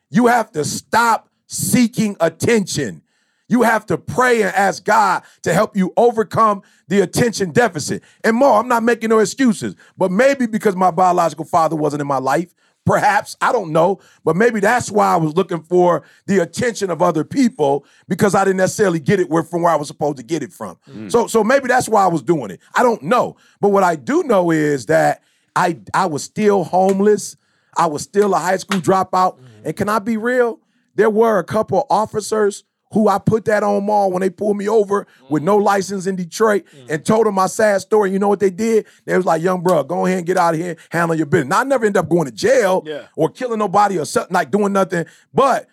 You 0.09 0.25
have 0.25 0.51
to 0.53 0.65
stop 0.65 1.29
seeking 1.45 2.17
attention. 2.19 3.03
You 3.47 3.61
have 3.61 3.85
to 3.87 3.97
pray 3.99 4.41
and 4.41 4.55
ask 4.55 4.83
God 4.83 5.21
to 5.43 5.53
help 5.53 5.77
you 5.77 5.93
overcome 5.97 6.63
the 6.87 7.01
attention 7.01 7.51
deficit. 7.51 8.01
And 8.23 8.35
more, 8.35 8.59
I'm 8.59 8.67
not 8.67 8.81
making 8.81 9.09
no 9.09 9.19
excuses, 9.19 9.75
but 9.95 10.09
maybe 10.09 10.47
because 10.47 10.75
my 10.75 10.89
biological 10.89 11.45
father 11.45 11.75
wasn't 11.75 12.01
in 12.01 12.07
my 12.07 12.17
life, 12.17 12.55
perhaps, 12.85 13.35
I 13.41 13.51
don't 13.51 13.71
know, 13.71 13.99
but 14.23 14.35
maybe 14.35 14.59
that's 14.59 14.91
why 14.91 15.13
I 15.13 15.15
was 15.15 15.35
looking 15.35 15.61
for 15.61 16.03
the 16.25 16.39
attention 16.39 16.89
of 16.89 17.01
other 17.01 17.23
people 17.23 17.85
because 18.07 18.35
I 18.35 18.43
didn't 18.43 18.57
necessarily 18.57 18.99
get 18.99 19.19
it 19.19 19.29
where, 19.29 19.43
from 19.43 19.61
where 19.61 19.71
I 19.71 19.75
was 19.75 19.87
supposed 19.87 20.17
to 20.17 20.23
get 20.23 20.43
it 20.43 20.51
from. 20.51 20.77
Mm. 20.89 21.11
So, 21.11 21.27
so 21.27 21.43
maybe 21.43 21.67
that's 21.67 21.87
why 21.87 22.03
I 22.03 22.07
was 22.07 22.21
doing 22.21 22.51
it. 22.51 22.59
I 22.75 22.83
don't 22.83 23.03
know. 23.03 23.37
But 23.61 23.69
what 23.69 23.83
I 23.83 23.95
do 23.95 24.23
know 24.23 24.51
is 24.51 24.87
that 24.87 25.23
I, 25.55 25.79
I 25.93 26.07
was 26.07 26.23
still 26.23 26.63
homeless. 26.63 27.37
I 27.77 27.87
was 27.87 28.03
still 28.03 28.33
a 28.33 28.39
high 28.39 28.57
school 28.57 28.79
dropout. 28.79 29.39
Mm. 29.39 29.45
And 29.65 29.75
can 29.75 29.89
I 29.89 29.99
be 29.99 30.17
real? 30.17 30.59
There 30.95 31.09
were 31.09 31.39
a 31.39 31.43
couple 31.43 31.85
officers 31.89 32.63
who 32.93 33.07
I 33.07 33.17
put 33.17 33.45
that 33.45 33.63
on 33.63 33.85
mall 33.85 34.11
when 34.11 34.21
they 34.21 34.29
pulled 34.29 34.55
me 34.55 34.69
over 34.69 35.07
with 35.29 35.43
no 35.43 35.59
mm. 35.59 35.63
license 35.63 36.05
in 36.05 36.15
Detroit 36.15 36.63
mm. 36.75 36.89
and 36.89 37.05
told 37.05 37.25
them 37.25 37.35
my 37.35 37.47
sad 37.47 37.81
story. 37.81 38.11
You 38.11 38.19
know 38.19 38.27
what 38.29 38.39
they 38.39 38.51
did? 38.51 38.85
They 39.05 39.17
was 39.17 39.25
like, 39.25 39.41
young 39.41 39.61
bro, 39.61 39.83
go 39.83 40.05
ahead 40.05 40.19
and 40.19 40.27
get 40.27 40.37
out 40.37 40.53
of 40.53 40.59
here, 40.59 40.77
handle 40.89 41.17
your 41.17 41.25
business. 41.25 41.49
Now, 41.49 41.61
I 41.61 41.63
never 41.63 41.85
end 41.85 41.97
up 41.97 42.07
going 42.07 42.25
to 42.25 42.31
jail 42.31 42.83
Yeah. 42.85 43.07
or 43.15 43.29
killing 43.29 43.59
nobody 43.59 43.97
or 43.97 44.05
something 44.05 44.33
like 44.33 44.51
doing 44.51 44.73
nothing. 44.73 45.05
But 45.33 45.67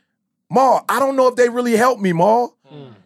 Ma, 0.53 0.81
I 0.89 0.99
don't 0.99 1.15
know 1.15 1.29
if 1.29 1.37
they 1.37 1.49
really 1.49 1.77
helped 1.77 2.03
me, 2.03 2.13
Maul. 2.13 2.57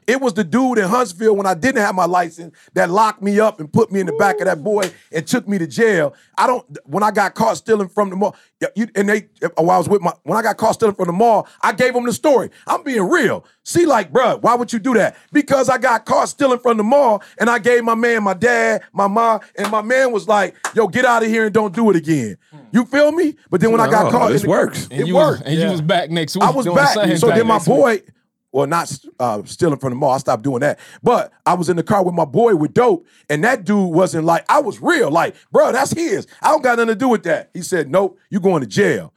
It 0.07 0.21
was 0.21 0.35
the 0.35 0.45
dude 0.45 0.79
in 0.79 0.85
Huntsville 0.89 1.35
when 1.37 1.47
I 1.47 1.55
didn't 1.55 1.81
have 1.83 1.95
my 1.95 2.05
license 2.05 2.55
that 2.75 2.91
locked 2.91 3.23
me 3.23 3.41
up 3.41 3.61
and 3.61 3.73
put 3.73 3.91
me 3.91 4.01
in 4.01 4.07
the 4.07 4.13
back 4.13 4.39
of 4.41 4.47
that 4.47 4.63
boy 4.63 4.91
and 5.13 5.27
took 5.27 5.49
me 5.49 5.59
to 5.59 5.67
jail. 5.67 6.15
I 6.37 6.47
don't. 6.47 6.65
When 6.85 7.03
I 7.03 7.11
got 7.11 7.35
caught 7.35 7.57
stealing 7.57 7.89
from 7.89 8.11
the 8.11 8.17
mall, 8.17 8.37
you, 8.75 8.89
and 8.95 9.09
they, 9.09 9.29
uh, 9.43 9.49
while 9.57 9.71
I 9.73 9.79
was 9.79 9.89
with 9.89 10.03
my, 10.03 10.13
when 10.25 10.39
I 10.39 10.43
got 10.43 10.57
caught 10.57 10.73
stealing 10.73 10.95
from 10.95 11.07
the 11.07 11.13
mall, 11.13 11.49
I 11.63 11.73
gave 11.73 11.95
them 11.95 12.05
the 12.05 12.13
story. 12.13 12.51
I'm 12.67 12.83
being 12.83 13.09
real. 13.09 13.45
See, 13.63 13.87
like, 13.87 14.13
bruh, 14.13 14.41
why 14.43 14.55
would 14.55 14.73
you 14.73 14.79
do 14.79 14.95
that? 14.95 15.17
Because 15.33 15.69
I 15.69 15.79
got 15.79 16.05
caught 16.05 16.29
stealing 16.29 16.59
from 16.59 16.77
the 16.77 16.83
mall, 16.83 17.23
and 17.39 17.49
I 17.49 17.59
gave 17.59 17.85
my 17.85 17.95
man, 17.95 18.23
my 18.23 18.35
dad, 18.35 18.83
my 18.93 19.07
mom, 19.07 19.41
and 19.57 19.71
my 19.71 19.83
man 19.83 20.13
was 20.13 20.29
like, 20.29 20.55
"Yo, 20.75 20.87
get 20.89 21.05
out 21.05 21.23
of 21.23 21.29
here 21.29 21.47
and 21.47 21.55
don't 21.55 21.75
do 21.75 21.89
it 21.91 21.97
again." 21.97 22.37
Hmm. 22.51 22.59
You 22.73 22.85
feel 22.85 23.13
me? 23.13 23.37
But 23.51 23.61
then 23.61 23.71
when 23.73 23.81
I 23.81 23.91
got 23.91 24.11
caught, 24.11 24.31
this 24.31 24.43
in 24.43 24.47
the- 24.47 24.51
works. 24.51 24.89
And 24.91 25.01
It 25.03 25.07
you 25.07 25.15
worked. 25.15 25.45
Was, 25.45 25.49
and 25.53 25.61
you 25.61 25.71
was 25.71 25.81
back 25.81 26.11
next 26.11 26.35
week. 26.37 26.45
I 26.45 26.51
was 26.51 26.67
back. 26.67 27.17
So 27.19 27.29
then 27.29 27.47
my 27.47 27.59
boy, 27.59 27.93
week. 27.93 28.09
Boy, 28.55 28.59
well, 28.61 28.67
not 28.69 28.99
uh, 29.19 29.43
stealing 29.45 29.79
from 29.79 29.91
the 29.91 29.97
mall. 29.97 30.13
I 30.13 30.19
stopped 30.19 30.43
doing 30.45 30.61
that. 30.61 30.79
But 31.03 31.33
I 31.45 31.55
was 31.55 31.69
in 31.69 31.77
the 31.77 31.83
car 31.83 32.05
with 32.05 32.15
my 32.15 32.25
boy 32.25 32.55
with 32.55 32.73
dope, 32.73 33.07
and 33.29 33.43
that 33.45 33.65
dude 33.65 33.93
wasn't 33.93 34.25
like 34.25 34.45
I 34.49 34.61
was 34.61 34.81
real. 34.81 35.11
Like, 35.11 35.35
bro, 35.53 35.73
that's 35.73 35.93
his. 35.93 36.27
I 36.41 36.49
don't 36.49 36.63
got 36.63 36.79
nothing 36.79 36.89
to 36.89 36.95
do 36.95 37.09
with 37.09 37.25
that. 37.25 37.51
He 37.53 37.63
said, 37.63 37.91
"Nope, 37.91 38.19
you 38.31 38.41
going 38.41 38.61
to 38.63 38.67
jail." 38.69 39.13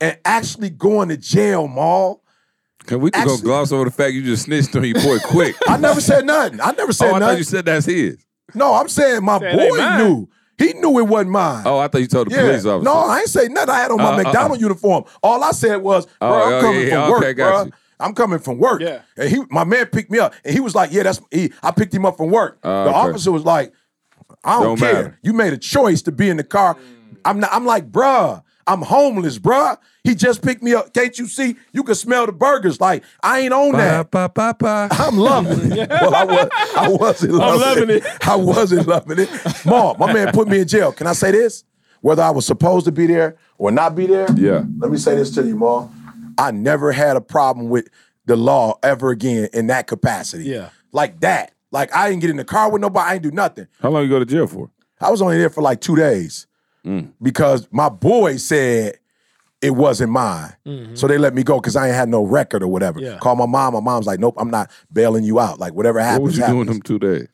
And 0.00 0.18
actually 0.24 0.70
going 0.70 1.08
to 1.08 1.16
jail, 1.16 1.66
mall. 1.66 2.22
Can 2.86 3.00
we 3.00 3.10
just 3.10 3.26
gonna 3.26 3.40
gloss 3.42 3.72
over 3.72 3.86
the 3.86 3.90
fact 3.90 4.12
you 4.12 4.22
just 4.22 4.42
snitched 4.44 4.76
on 4.76 4.84
your 4.84 5.00
boy 5.02 5.18
quick? 5.20 5.56
I 5.68 5.78
never 5.78 6.00
said 6.02 6.26
nothing. 6.26 6.60
I 6.60 6.72
never 6.72 6.92
said 6.92 7.06
oh, 7.06 7.08
I 7.08 7.12
thought 7.12 7.18
nothing. 7.20 7.38
you 7.38 7.44
said 7.44 7.64
that's 7.64 7.86
his. 7.86 8.18
no, 8.54 8.74
I'm 8.74 8.88
saying 8.88 9.24
my 9.24 9.38
Said 9.38 9.56
boy 9.56 9.96
knew. 9.96 10.28
He 10.58 10.72
knew 10.74 10.98
it 10.98 11.08
wasn't 11.08 11.30
mine. 11.30 11.62
Oh, 11.66 11.78
I 11.78 11.88
thought 11.88 12.00
you 12.02 12.06
told 12.06 12.30
the 12.30 12.34
Yeah. 12.34 12.42
police 12.42 12.64
officer. 12.66 12.84
No, 12.84 12.94
I 12.94 13.20
ain't 13.20 13.28
say 13.28 13.48
nothing. 13.48 13.70
I 13.70 13.78
had 13.78 13.90
on 13.90 13.96
my 13.96 14.10
Uh, 14.10 14.12
uh, 14.12 14.16
McDonald 14.22 14.60
uniform. 14.60 15.04
All 15.22 15.42
I 15.42 15.50
said 15.52 15.76
was, 15.76 16.06
bro, 16.06 16.12
Oh, 16.20 16.32
I'm 16.44 16.52
oh, 16.52 16.60
coming 16.60 16.80
yeah, 16.82 16.88
from 16.90 16.92
yeah, 16.92 17.10
work, 17.10 17.36
got 17.36 17.50
bro. 17.50 17.64
you. 17.64 17.72
I'm 18.00 18.14
coming 18.14 18.38
from 18.38 18.58
work. 18.58 18.80
Yeah. 18.80 19.02
And 19.16 19.28
he, 19.28 19.42
my 19.50 19.64
man 19.64 19.86
picked 19.86 20.10
me 20.10 20.18
up, 20.18 20.34
and 20.44 20.52
he 20.52 20.60
was 20.60 20.74
like, 20.74 20.92
yeah, 20.92 21.04
that's 21.04 21.20
he. 21.30 21.52
I 21.62 21.70
picked 21.70 21.94
him 21.94 22.04
up 22.04 22.16
from 22.16 22.30
work. 22.30 22.58
Oh, 22.62 22.84
the 22.84 22.90
okay. 22.90 22.98
officer 22.98 23.32
was 23.32 23.44
like, 23.44 23.72
I 24.42 24.54
don't, 24.54 24.62
Don't 24.62 24.78
care. 24.78 24.92
matter. 24.94 25.18
You 25.22 25.32
made 25.32 25.52
a 25.52 25.58
choice 25.58 26.02
to 26.02 26.12
be 26.12 26.28
in 26.28 26.36
the 26.36 26.44
car. 26.44 26.74
Mm. 26.74 27.16
I'm 27.24 27.40
not. 27.40 27.50
I'm 27.52 27.64
like, 27.64 27.90
bruh. 27.90 28.42
I'm 28.66 28.80
homeless, 28.82 29.38
bruh. 29.38 29.76
He 30.04 30.14
just 30.14 30.42
picked 30.42 30.62
me 30.62 30.74
up. 30.74 30.94
Can't 30.94 31.18
you 31.18 31.26
see? 31.26 31.56
You 31.72 31.82
can 31.82 31.94
smell 31.94 32.26
the 32.26 32.32
burgers. 32.32 32.80
Like 32.80 33.04
I 33.22 33.40
ain't 33.40 33.52
on 33.52 33.72
that. 33.72 34.10
Ba, 34.10 34.30
ba, 34.34 34.54
ba, 34.58 34.88
ba. 34.88 34.96
I'm 34.98 35.18
loving 35.18 35.72
it. 35.72 35.90
Well, 36.00 36.14
I 36.14 36.24
was, 36.24 36.50
I 36.76 36.88
wasn't 36.88 37.32
loving, 37.34 37.60
loving 37.60 37.90
it. 37.90 38.04
I 38.26 38.36
wasn't 38.36 38.86
loving 38.86 39.18
it. 39.20 39.66
Mom, 39.66 39.96
my 39.98 40.12
man 40.12 40.32
put 40.32 40.48
me 40.48 40.60
in 40.60 40.68
jail. 40.68 40.92
Can 40.92 41.06
I 41.06 41.12
say 41.12 41.30
this? 41.30 41.64
Whether 42.00 42.22
I 42.22 42.30
was 42.30 42.46
supposed 42.46 42.84
to 42.86 42.92
be 42.92 43.06
there 43.06 43.36
or 43.56 43.70
not 43.70 43.94
be 43.94 44.06
there. 44.06 44.26
Yeah. 44.34 44.64
Let 44.78 44.90
me 44.90 44.98
say 44.98 45.14
this 45.14 45.30
to 45.32 45.42
you, 45.42 45.56
Mom. 45.56 46.03
I 46.38 46.50
never 46.50 46.92
had 46.92 47.16
a 47.16 47.20
problem 47.20 47.68
with 47.68 47.88
the 48.26 48.36
law 48.36 48.78
ever 48.82 49.10
again 49.10 49.48
in 49.52 49.66
that 49.68 49.86
capacity. 49.86 50.44
Yeah. 50.44 50.70
Like 50.92 51.20
that. 51.20 51.52
Like 51.70 51.94
I 51.94 52.08
didn't 52.08 52.22
get 52.22 52.30
in 52.30 52.36
the 52.36 52.44
car 52.44 52.70
with 52.70 52.80
nobody. 52.80 53.10
I 53.10 53.12
didn't 53.14 53.30
do 53.30 53.36
nothing. 53.36 53.66
How 53.80 53.90
long 53.90 54.04
you 54.04 54.08
go 54.08 54.18
to 54.18 54.24
jail 54.24 54.46
for? 54.46 54.70
I 55.00 55.10
was 55.10 55.20
only 55.20 55.38
there 55.38 55.50
for 55.50 55.60
like 55.60 55.80
two 55.80 55.96
days 55.96 56.46
mm. 56.84 57.12
because 57.20 57.68
my 57.70 57.88
boy 57.88 58.36
said 58.36 58.98
it 59.60 59.70
wasn't 59.70 60.12
mine. 60.12 60.54
Mm-hmm. 60.66 60.94
So 60.94 61.08
they 61.08 61.18
let 61.18 61.34
me 61.34 61.42
go 61.42 61.58
because 61.58 61.74
I 61.74 61.88
ain't 61.88 61.96
had 61.96 62.08
no 62.08 62.22
record 62.22 62.62
or 62.62 62.68
whatever. 62.68 63.00
Yeah. 63.00 63.18
Call 63.18 63.34
my 63.34 63.46
mom. 63.46 63.74
My 63.74 63.80
mom's 63.80 64.06
like, 64.06 64.20
nope, 64.20 64.34
I'm 64.38 64.50
not 64.50 64.70
bailing 64.92 65.24
you 65.24 65.40
out. 65.40 65.58
Like 65.58 65.74
whatever 65.74 66.00
happens. 66.00 66.20
What 66.20 66.20
happens, 66.20 66.26
was 66.26 66.36
you 66.36 66.42
happens. 66.42 66.56
doing 66.56 66.66
them 66.66 66.82
two 66.82 66.98
days? 66.98 67.28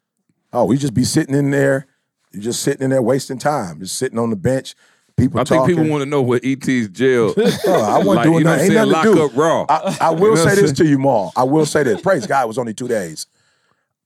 Oh, 0.53 0.65
we 0.65 0.79
just 0.79 0.95
be 0.95 1.05
sitting 1.05 1.35
in 1.35 1.51
there. 1.51 1.87
You 2.33 2.41
just 2.41 2.63
sitting 2.63 2.83
in 2.83 2.91
there 2.91 3.03
wasting 3.03 3.39
time. 3.39 3.81
Just 3.81 3.99
sitting 3.99 4.19
on 4.19 4.31
the 4.31 4.37
bench. 4.37 4.75
People 5.21 5.41
I 5.41 5.45
think 5.45 5.61
talking. 5.63 5.77
people 5.77 5.91
want 5.91 6.03
to 6.03 6.07
know 6.09 6.23
what 6.23 6.45
ET's 6.45 6.89
jail. 6.89 7.35
Oh, 7.67 7.83
I 7.83 7.99
wasn't 7.99 8.07
like, 8.17 8.25
doing 8.25 8.39
you 8.39 8.45
know 8.45 8.51
what 8.51 8.57
nothing. 8.57 8.57
I'm 8.57 8.59
Ain't 8.59 8.61
saying? 8.61 8.75
nothing 8.75 8.93
Lock 8.93 9.05
to 9.05 9.15
do. 9.15 9.25
up 9.25 9.37
raw. 9.37 9.67
I, 9.69 9.97
I 10.01 10.11
will 10.11 10.21
You 10.31 10.35
know 10.37 10.47
say 10.47 10.55
this 10.61 10.73
to 10.73 10.87
you, 10.87 10.99
Maul. 10.99 11.33
I 11.37 11.43
will 11.45 11.67
say 11.67 11.83
this. 11.83 12.01
Praise 12.01 12.27
God, 12.27 12.45
it 12.45 12.49
was 12.49 12.59
only 12.59 12.75
two 12.75 12.89
days. 12.89 13.27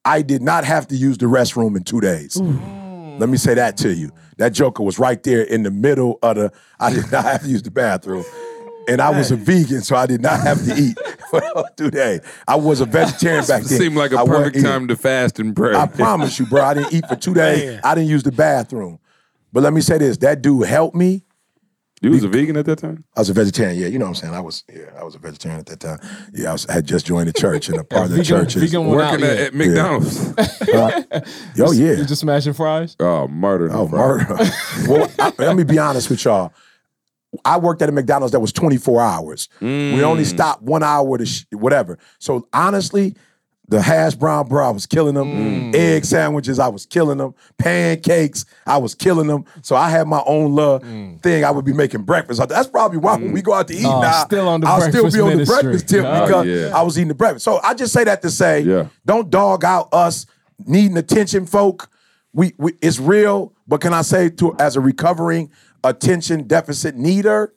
I 0.04 0.22
did 0.22 0.42
not 0.42 0.64
have 0.64 0.86
to 0.88 0.96
use 0.96 1.16
the 1.18 1.26
restroom 1.26 1.76
in 1.76 1.84
two 1.84 2.00
days. 2.00 2.38
Let 2.40 3.28
me 3.28 3.36
say 3.36 3.54
that 3.54 3.76
to 3.78 3.94
you. 3.94 4.10
That 4.38 4.52
joker 4.52 4.82
was 4.82 4.98
right 4.98 5.22
there 5.22 5.42
in 5.42 5.62
the 5.62 5.70
middle 5.70 6.18
of 6.22 6.36
the. 6.36 6.52
I 6.80 6.92
did 6.92 7.10
not 7.12 7.24
have 7.24 7.42
to 7.42 7.48
use 7.48 7.62
the 7.62 7.70
bathroom. 7.70 8.24
And 8.86 9.00
I 9.00 9.16
was 9.16 9.30
a 9.30 9.36
vegan, 9.36 9.80
so 9.80 9.96
I 9.96 10.04
did 10.06 10.20
not 10.20 10.40
have 10.40 10.62
to 10.66 10.74
eat 10.76 10.98
for 11.30 11.40
two 11.76 11.90
days. 11.90 12.20
I 12.46 12.56
was 12.56 12.80
a 12.82 12.84
vegetarian 12.86 13.44
back 13.48 13.62
then. 13.62 13.78
Seemed 13.78 13.96
like 13.96 14.12
a 14.12 14.18
I 14.18 14.22
wasn't 14.22 14.38
perfect 14.38 14.56
eating. 14.56 14.68
time 14.70 14.88
to 14.88 14.96
fast 14.96 15.38
and 15.38 15.56
pray. 15.56 15.74
I 15.74 15.86
promise 15.86 16.38
you, 16.38 16.44
bro. 16.46 16.62
I 16.62 16.74
didn't 16.74 16.92
eat 16.92 17.06
for 17.06 17.16
two 17.16 17.32
days. 17.32 17.64
Man. 17.64 17.80
I 17.82 17.94
didn't 17.94 18.10
use 18.10 18.24
the 18.24 18.32
bathroom. 18.32 18.98
But 19.54 19.62
let 19.62 19.72
me 19.72 19.80
say 19.80 19.98
this: 19.98 20.16
that 20.18 20.42
dude 20.42 20.66
helped 20.66 20.96
me. 20.96 21.22
you 22.02 22.10
was 22.10 22.24
a 22.24 22.28
vegan 22.28 22.56
at 22.56 22.66
that 22.66 22.80
time? 22.80 23.04
I 23.16 23.20
was 23.20 23.30
a 23.30 23.32
vegetarian. 23.32 23.80
Yeah, 23.80 23.86
you 23.86 24.00
know 24.00 24.06
what 24.06 24.08
I'm 24.08 24.14
saying. 24.16 24.34
I 24.34 24.40
was. 24.40 24.64
Yeah, 24.68 24.90
I 24.98 25.04
was 25.04 25.14
a 25.14 25.18
vegetarian 25.20 25.60
at 25.60 25.66
that 25.66 25.78
time. 25.78 26.00
Yeah, 26.34 26.50
I, 26.50 26.52
was, 26.52 26.66
I 26.66 26.72
had 26.72 26.86
just 26.86 27.06
joined 27.06 27.28
the 27.28 27.32
church, 27.32 27.68
and 27.68 27.78
a 27.78 27.84
part 27.94 28.06
of 28.06 28.10
the 28.10 28.16
Vegan- 28.16 28.40
church 28.40 28.56
is. 28.56 28.64
vegan 28.64 28.86
one 28.86 29.00
out, 29.00 29.12
Working 29.12 29.26
at, 29.26 29.38
yeah. 29.38 29.44
at 29.44 29.54
McDonald's. 29.54 30.34
Oh 31.60 31.72
yeah. 31.72 31.92
You 31.92 32.04
just 32.04 32.20
smashing 32.20 32.52
fries? 32.52 32.96
oh, 32.98 33.28
murder. 33.28 33.70
Oh, 33.72 33.86
murder. 33.86 34.26
well, 34.88 35.08
I, 35.20 35.32
let 35.38 35.56
me 35.56 35.62
be 35.62 35.78
honest 35.78 36.10
with 36.10 36.24
y'all. 36.24 36.52
I 37.44 37.58
worked 37.58 37.80
at 37.80 37.88
a 37.88 37.92
McDonald's 37.92 38.32
that 38.32 38.40
was 38.40 38.52
24 38.52 39.00
hours. 39.00 39.48
We 39.60 40.02
only 40.02 40.24
mm. 40.24 40.26
stopped 40.26 40.62
one 40.62 40.82
hour 40.82 41.16
to 41.16 41.26
sh- 41.26 41.46
whatever. 41.52 41.98
So 42.18 42.48
honestly, 42.52 43.16
the 43.68 43.80
hash 43.80 44.14
brown 44.14 44.46
bro, 44.46 44.66
I 44.66 44.70
was 44.70 44.86
killing 44.86 45.14
them. 45.14 45.72
Mm. 45.72 45.74
Egg 45.74 46.04
sandwiches, 46.04 46.58
I 46.58 46.68
was 46.68 46.84
killing 46.84 47.18
them. 47.18 47.34
Pancakes, 47.56 48.44
I 48.66 48.76
was 48.76 48.94
killing 48.94 49.26
them. 49.26 49.44
So 49.62 49.74
I 49.74 49.88
had 49.88 50.06
my 50.06 50.22
own 50.26 50.54
little 50.54 50.80
mm. 50.80 51.20
thing. 51.22 51.44
I 51.44 51.50
would 51.50 51.64
be 51.64 51.72
making 51.72 52.02
breakfast. 52.02 52.46
That's 52.48 52.68
probably 52.68 52.98
why 52.98 53.16
when 53.16 53.32
we 53.32 53.40
go 53.40 53.54
out 53.54 53.68
to 53.68 53.74
eat 53.74 53.84
mm. 53.84 53.94
Oh, 53.94 54.02
now, 54.02 54.24
still 54.24 54.48
on 54.48 54.60
the 54.60 54.66
I'll 54.66 54.80
still 54.80 54.92
breakfast 54.92 55.16
be 55.16 55.20
on 55.22 55.38
the 55.38 55.44
breakfast 55.44 55.88
tip 55.88 56.04
Oh, 56.04 56.24
because 56.24 56.46
yeah. 56.46 56.78
I 56.78 56.82
was 56.82 56.98
eating 56.98 57.08
the 57.08 57.14
breakfast. 57.14 57.44
So 57.44 57.60
I 57.62 57.74
just 57.74 57.92
say 57.92 58.04
that 58.04 58.20
to 58.22 58.30
say, 58.30 58.60
Yeah. 58.60 58.88
don't 59.06 59.30
dog 59.30 59.64
out 59.64 59.88
us 59.92 60.26
needing 60.66 60.96
attention, 60.96 61.46
folk. 61.46 61.90
We, 62.32 62.52
we 62.58 62.72
it's 62.82 62.98
real, 62.98 63.54
but 63.66 63.80
can 63.80 63.94
I 63.94 64.02
say 64.02 64.28
to 64.28 64.56
as 64.58 64.76
a 64.76 64.80
recovering 64.80 65.50
attention 65.82 66.46
deficit 66.46 66.96
needer, 66.96 67.54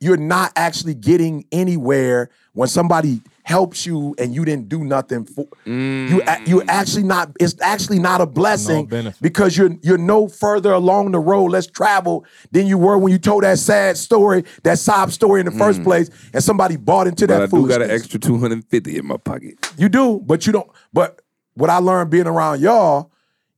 you're 0.00 0.16
not 0.16 0.52
actually 0.56 0.94
getting 0.94 1.46
anywhere 1.50 2.30
when 2.52 2.68
somebody 2.68 3.22
helps 3.42 3.84
you 3.84 4.14
and 4.18 4.34
you 4.34 4.44
didn't 4.44 4.68
do 4.68 4.84
nothing 4.84 5.24
for 5.24 5.46
you. 5.64 5.72
You 5.74 6.20
mm. 6.20 6.64
actually 6.68 7.02
not. 7.02 7.32
It's 7.40 7.60
actually 7.60 7.98
not 7.98 8.20
a 8.20 8.26
blessing 8.26 8.86
benefit. 8.86 9.20
because 9.20 9.56
you're 9.56 9.76
you're 9.82 9.98
no 9.98 10.28
further 10.28 10.72
along 10.72 11.12
the 11.12 11.18
road 11.18 11.46
let's 11.46 11.66
travel 11.66 12.24
than 12.52 12.66
you 12.66 12.78
were 12.78 12.96
when 12.98 13.12
you 13.12 13.18
told 13.18 13.42
that 13.42 13.58
sad 13.58 13.96
story, 13.96 14.44
that 14.62 14.78
sob 14.78 15.12
story 15.12 15.40
in 15.40 15.46
the 15.46 15.52
first 15.52 15.80
mm. 15.80 15.84
place, 15.84 16.10
and 16.32 16.42
somebody 16.42 16.76
bought 16.76 17.06
into 17.06 17.26
But 17.26 17.36
I 17.36 17.38
that 17.40 17.50
do 17.50 17.66
got 17.66 17.82
an 17.82 17.90
extra 17.90 18.20
250 18.20 18.96
in 18.96 19.06
my 19.06 19.16
pocket. 19.16 19.72
You 19.76 19.88
do, 19.88 20.20
but 20.20 20.46
you 20.46 20.52
don't. 20.52 20.70
But 20.92 21.20
what 21.54 21.70
I 21.70 21.78
learned 21.78 22.10
being 22.10 22.26
around 22.26 22.60
y'all, 22.60 23.09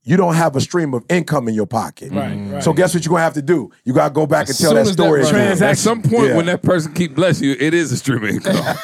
you 0.05 0.17
don't 0.17 0.33
have 0.35 0.55
a 0.55 0.61
stream 0.61 0.93
of 0.93 1.03
income 1.09 1.47
in 1.47 1.53
your 1.55 1.65
pocket. 1.65 2.11
Right, 2.11 2.33
mm. 2.37 2.53
right. 2.53 2.63
So 2.63 2.73
guess 2.73 2.93
what 2.93 3.05
you're 3.05 3.11
gonna 3.11 3.23
have 3.23 3.33
to 3.35 3.41
do? 3.41 3.71
You 3.85 3.93
gotta 3.93 4.13
go 4.13 4.25
back 4.27 4.47
and 4.49 4.57
tell 4.57 4.71
soon 4.71 4.75
that 4.75 4.81
as 4.81 4.95
that 4.95 5.03
story. 5.03 5.21
again. 5.21 5.63
At 5.63 5.77
some 5.77 6.01
point, 6.01 6.27
Yeah. 6.29 6.35
when 6.37 6.45
that 6.47 6.61
person 6.61 6.93
keep 6.93 7.15
bless 7.15 7.39
you, 7.41 7.55
it 7.59 7.73
is 7.73 7.91
a 7.91 7.97
stream 7.97 8.23
of 8.23 8.29
income. 8.29 8.55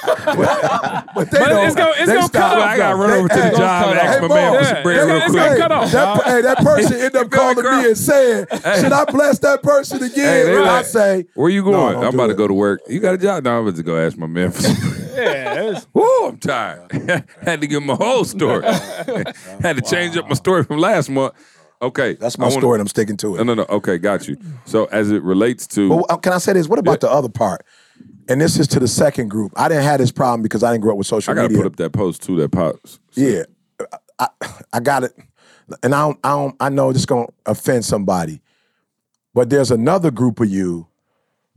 But, 1.16 1.32
they 1.32 1.40
But 1.40 1.50
don't- 1.50 1.66
it's 1.66 1.76
gonna- 1.76 1.92
it's 1.98 2.06
they 2.08 2.14
gonna 2.16 2.22
stop. 2.28 2.32
cut 2.52 2.58
Well, 2.60 2.68
I 2.68 2.78
got 2.78 2.90
to 2.92 2.96
run 2.96 3.10
They- 3.10 3.18
over 3.18 3.28
to 3.30 3.34
hey, 3.36 3.50
the 3.50 3.58
job 3.58 3.90
and 3.90 4.00
ask 4.00 4.20
hey, 4.20 4.22
my 4.22 4.28
Mo, 4.28 4.36
man 4.36 4.54
for 4.54 4.62
yeah, 4.62 4.74
some 4.74 4.84
bread 4.84 4.96
yeah, 4.96 5.04
real 5.14 5.22
quick. 5.22 5.34
gonna 5.34 5.58
cut 5.58 5.72
off. 5.72 5.92
That, 5.92 6.24
hey, 6.26 6.42
that 6.42 6.58
person 6.60 6.94
end 7.00 7.16
up 7.16 7.30
calling 7.32 7.56
me 7.64 7.88
and 7.90 7.98
saying, 7.98 8.46
"Should 8.52 8.92
I 8.94 9.06
bless 9.06 9.40
that 9.40 9.64
person 9.64 9.98
again?" 10.04 10.16
Hey, 10.16 10.44
they 10.44 10.56
And 10.56 10.66
I 10.70 10.78
like, 10.78 10.86
say, 10.86 11.26
Where 11.34 11.50
you 11.50 11.64
going? 11.64 11.94
don't 11.94 12.04
I'm 12.06 12.12
do 12.12 12.18
about 12.18 12.28
to 12.28 12.34
go 12.36 12.48
to 12.48 12.54
work. 12.54 12.82
You 12.88 13.00
got 13.00 13.16
a 13.16 13.18
job? 13.18 13.44
No, 13.44 13.58
I'm 13.60 13.64
about 13.68 13.78
to 13.78 13.84
go 13.84 13.98
ask 13.98 14.18
my 14.18 14.28
man 14.28 14.52
for 14.52 14.62
some 14.62 14.76
Yeah, 15.24 15.64
it's- 15.70 15.88
Woo, 15.94 16.28
I'm 16.28 16.38
tired. 16.38 16.92
Had 17.42 17.62
to 17.62 17.68
give 17.68 17.82
him 17.84 17.90
a 17.90 17.96
whole 17.96 18.24
story. 18.26 18.64
Had 19.62 19.76
to 19.78 19.82
change 19.82 20.18
up 20.18 20.28
my 20.28 20.36
story 20.36 20.64
from 20.64 20.78
last 20.80 21.10
month. 21.10 21.34
Okay. 21.82 22.16
That's 22.16 22.38
I 22.38 22.42
my 22.42 22.48
wanna- 22.48 22.60
story, 22.60 22.76
and 22.76 22.82
I'm 22.82 22.88
sticking 22.88 23.18
to 23.18 23.36
it. 23.36 23.38
no, 23.38 23.44
no. 23.44 23.54
No. 23.56 23.66
Okay, 23.70 23.98
got 23.98 24.28
you. 24.28 24.38
So 24.66 24.86
as 24.86 25.12
it 25.12 25.24
relates 25.24 25.66
to 25.68 25.90
But 25.90 26.12
uh, 26.12 26.18
can 26.18 26.34
I 26.34 26.38
say 26.40 26.54
this? 26.54 26.68
What 26.68 26.80
about 26.80 27.00
the 27.02 27.10
other 27.10 27.30
part? 27.30 27.66
And 28.28 28.40
this 28.40 28.60
is 28.60 28.68
to 28.70 28.80
the 28.80 28.88
second 28.88 29.30
group. 29.30 29.52
I 29.56 29.68
didn't 29.70 29.84
have 29.86 30.00
this 30.00 30.12
problem 30.12 30.42
because 30.44 30.62
I 30.64 30.72
didn't 30.72 30.84
grow 30.84 30.92
up 30.92 30.98
with 31.00 31.08
social 31.08 31.34
media. 31.34 31.44
I 31.44 31.48
gotta 31.48 31.54
media. 31.54 31.64
put 31.64 31.72
up 31.74 31.76
that 31.78 31.98
post 31.98 32.22
too, 32.22 32.36
that 32.38 32.52
pops. 32.52 33.00
Yeah, 33.14 33.44
I, 34.20 34.28
I 34.72 34.80
got 34.82 35.04
it, 35.06 35.14
and 35.82 35.96
I 35.96 36.02
don't, 36.02 36.20
I 36.24 36.30
don't, 36.30 36.56
I 36.60 36.70
know 36.70 36.92
this 36.94 37.06
gonna 37.08 37.28
offend 37.48 37.86
somebody, 37.86 38.42
but 39.34 39.50
there's 39.50 39.72
another 39.72 40.12
group 40.12 40.40
of 40.42 40.48
you 40.50 40.86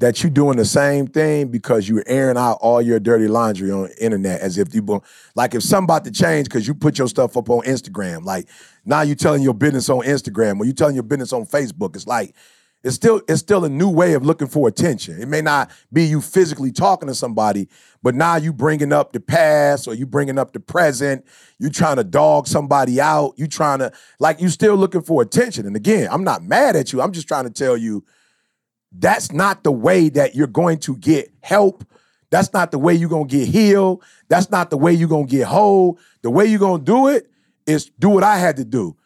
that 0.02 0.24
you 0.24 0.30
doing 0.30 0.56
the 0.56 0.64
same 0.64 1.06
thing 1.06 1.46
because 1.46 1.88
you're 1.88 2.02
airing 2.08 2.36
out 2.36 2.58
all 2.60 2.82
your 2.82 2.98
dirty 2.98 3.28
laundry 3.28 3.70
on 3.70 3.88
internet 4.00 4.40
as 4.40 4.58
if 4.58 4.74
you 4.74 5.00
like 5.36 5.54
if 5.54 5.62
something 5.62 5.84
about 5.84 6.04
to 6.04 6.10
change 6.10 6.48
because 6.48 6.66
you 6.66 6.74
put 6.74 6.98
your 6.98 7.06
stuff 7.06 7.36
up 7.36 7.48
on 7.48 7.62
Instagram. 7.62 8.24
Like 8.24 8.48
now 8.84 9.02
you 9.02 9.14
telling 9.14 9.42
your 9.42 9.54
business 9.54 9.88
on 9.88 10.00
Instagram 10.00 10.58
or 10.58 10.64
you 10.64 10.72
telling 10.72 10.96
your 10.96 11.04
business 11.04 11.32
on 11.32 11.46
Facebook. 11.46 11.94
It's 11.94 12.08
like 12.08 12.34
it's 12.82 12.96
still 12.96 13.22
it's 13.28 13.38
still 13.38 13.64
a 13.64 13.68
new 13.68 13.88
way 13.88 14.14
of 14.14 14.26
looking 14.26 14.48
for 14.48 14.66
attention. 14.66 15.22
It 15.22 15.28
may 15.28 15.40
not 15.40 15.70
be 15.92 16.02
you 16.02 16.20
physically 16.20 16.72
talking 16.72 17.06
to 17.06 17.14
somebody, 17.14 17.68
but 18.02 18.16
now 18.16 18.34
you 18.34 18.52
bringing 18.52 18.92
up 18.92 19.12
the 19.12 19.20
past 19.20 19.86
or 19.86 19.94
you 19.94 20.04
bringing 20.04 20.36
up 20.36 20.52
the 20.52 20.58
present. 20.58 21.24
You 21.60 21.70
trying 21.70 21.98
to 21.98 22.04
dog 22.04 22.48
somebody 22.48 23.00
out. 23.00 23.34
You 23.36 23.46
trying 23.46 23.78
to 23.78 23.92
like 24.18 24.40
you 24.40 24.48
still 24.48 24.74
looking 24.74 25.02
for 25.02 25.22
attention. 25.22 25.64
And 25.64 25.76
again, 25.76 26.08
I'm 26.10 26.24
not 26.24 26.42
mad 26.42 26.74
at 26.74 26.92
you. 26.92 27.00
I'm 27.00 27.12
just 27.12 27.28
trying 27.28 27.44
to 27.44 27.50
tell 27.50 27.76
you 27.76 28.04
that's 28.98 29.32
not 29.32 29.64
the 29.64 29.72
way 29.72 30.08
that 30.10 30.34
you're 30.34 30.46
going 30.46 30.78
to 30.80 30.96
get 30.96 31.32
help. 31.42 31.84
That's 32.30 32.52
not 32.52 32.70
the 32.70 32.78
way 32.78 32.94
you're 32.94 33.08
going 33.08 33.28
to 33.28 33.38
get 33.38 33.48
healed. 33.48 34.02
That's 34.28 34.50
not 34.50 34.70
the 34.70 34.76
way 34.76 34.92
you're 34.92 35.08
going 35.08 35.26
to 35.26 35.30
get 35.30 35.46
whole. 35.46 35.98
The 36.22 36.30
way 36.30 36.46
you're 36.46 36.58
going 36.58 36.80
to 36.80 36.84
do 36.84 37.08
it 37.08 37.30
is 37.66 37.90
do 37.98 38.08
what 38.08 38.24
I 38.24 38.38
had 38.38 38.56
to 38.56 38.64
do. 38.64 38.96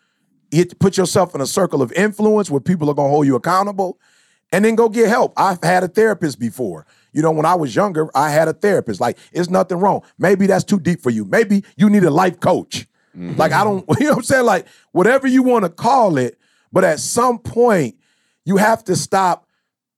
You 0.52 0.64
to 0.64 0.76
put 0.76 0.96
yourself 0.96 1.34
in 1.34 1.40
a 1.40 1.46
circle 1.46 1.82
of 1.82 1.92
influence 1.92 2.50
where 2.50 2.60
people 2.60 2.88
are 2.88 2.94
going 2.94 3.08
to 3.08 3.12
hold 3.12 3.26
you 3.26 3.36
accountable 3.36 3.98
and 4.52 4.64
then 4.64 4.76
go 4.76 4.88
get 4.88 5.08
help. 5.08 5.32
I've 5.36 5.62
had 5.62 5.82
a 5.82 5.88
therapist 5.88 6.38
before. 6.38 6.86
You 7.12 7.22
know, 7.22 7.32
when 7.32 7.46
I 7.46 7.54
was 7.54 7.74
younger, 7.74 8.08
I 8.14 8.30
had 8.30 8.46
a 8.46 8.52
therapist. 8.52 9.00
Like, 9.00 9.18
it's 9.32 9.50
nothing 9.50 9.78
wrong. 9.78 10.02
Maybe 10.18 10.46
that's 10.46 10.64
too 10.64 10.78
deep 10.78 11.02
for 11.02 11.10
you. 11.10 11.24
Maybe 11.24 11.64
you 11.76 11.90
need 11.90 12.04
a 12.04 12.10
life 12.10 12.38
coach. 12.40 12.86
Mm-hmm. 13.16 13.38
Like, 13.38 13.52
I 13.52 13.64
don't, 13.64 13.84
you 13.98 14.06
know 14.06 14.10
what 14.12 14.18
I'm 14.18 14.22
saying? 14.24 14.44
Like, 14.44 14.66
whatever 14.92 15.26
you 15.26 15.42
want 15.42 15.64
to 15.64 15.70
call 15.70 16.18
it, 16.18 16.38
but 16.72 16.84
at 16.84 17.00
some 17.00 17.38
point, 17.38 17.96
you 18.44 18.58
have 18.58 18.84
to 18.84 18.94
stop 18.94 19.45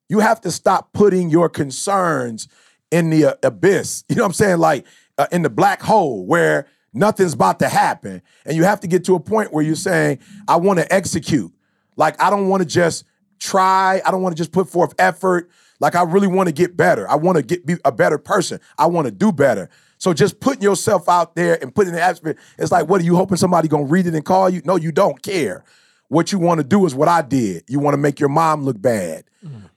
you 0.09 0.21
have 0.21 0.41
to 0.43 0.51
stop 0.51 0.93
putting 0.93 1.31
your 1.31 1.49
concerns 1.49 2.49
in 2.91 3.11
the 3.11 3.27
uh, 3.27 3.35
abyss. 3.43 4.05
You 4.09 4.17
know 4.17 4.23
what 4.23 4.29
I'm 4.29 4.33
saying? 4.35 4.59
Like 4.59 4.87
uh, 5.19 5.27
in 5.33 5.43
the 5.43 5.51
black 5.51 5.83
hole 5.83 6.25
where 6.25 6.67
nothing's 6.93 7.35
about 7.35 7.59
to 7.61 7.69
happen. 7.69 8.23
And 8.45 8.57
you 8.57 8.65
have 8.65 8.81
to 8.81 8.87
get 8.87 9.05
to 9.05 9.15
a 9.15 9.21
point 9.21 9.53
where 9.53 9.65
you're 9.65 9.77
saying, 9.77 10.19
I 10.47 10.57
want 10.57 10.79
to 10.79 10.93
execute. 10.93 11.53
Like, 11.97 12.21
I 12.23 12.31
don't 12.31 12.49
want 12.49 12.63
to 12.63 12.69
just 12.69 13.05
try. 13.39 14.01
I 14.05 14.11
don't 14.11 14.23
want 14.23 14.37
to 14.37 14.41
just 14.41 14.53
put 14.53 14.69
forth 14.69 14.95
effort. 14.99 15.51
Like, 15.81 15.95
I 15.95 16.03
really 16.03 16.29
want 16.29 16.49
to 16.49 16.53
get 16.53 16.77
better. 16.77 17.09
I 17.09 17.17
want 17.17 17.37
to 17.37 17.43
get 17.43 17.67
be 17.67 17.77
a 17.85 17.93
better 17.93 18.19
person. 18.19 18.61
I 18.79 18.87
want 18.87 19.07
to 19.07 19.11
do 19.11 19.33
better. 19.33 19.69
So 19.99 20.15
just 20.15 20.39
putting 20.39 20.63
yourself 20.63 21.09
out 21.09 21.35
there 21.35 21.61
and 21.61 21.75
putting 21.75 21.93
the 21.93 22.01
atmosphere, 22.01 22.37
it's 22.57 22.71
like, 22.71 22.89
what 22.89 23.01
are 23.01 23.05
you 23.05 23.17
hoping 23.17 23.37
somebody 23.37 23.67
gonna 23.69 23.85
read 23.85 24.07
it 24.07 24.15
and 24.15 24.25
call 24.25 24.49
you? 24.49 24.63
No, 24.65 24.77
you 24.77 24.93
don't 24.93 25.21
care. 25.23 25.65
What 26.07 26.33
you 26.33 26.39
want 26.39 26.59
to 26.59 26.65
do 26.65 26.87
is 26.87 26.95
what 26.95 27.09
I 27.09 27.21
did. 27.23 27.65
You 27.69 27.81
want 27.81 27.95
to 27.95 27.99
make 27.99 28.21
your 28.21 28.29
mom 28.29 28.63
look 28.65 28.81
bad. 28.81 29.25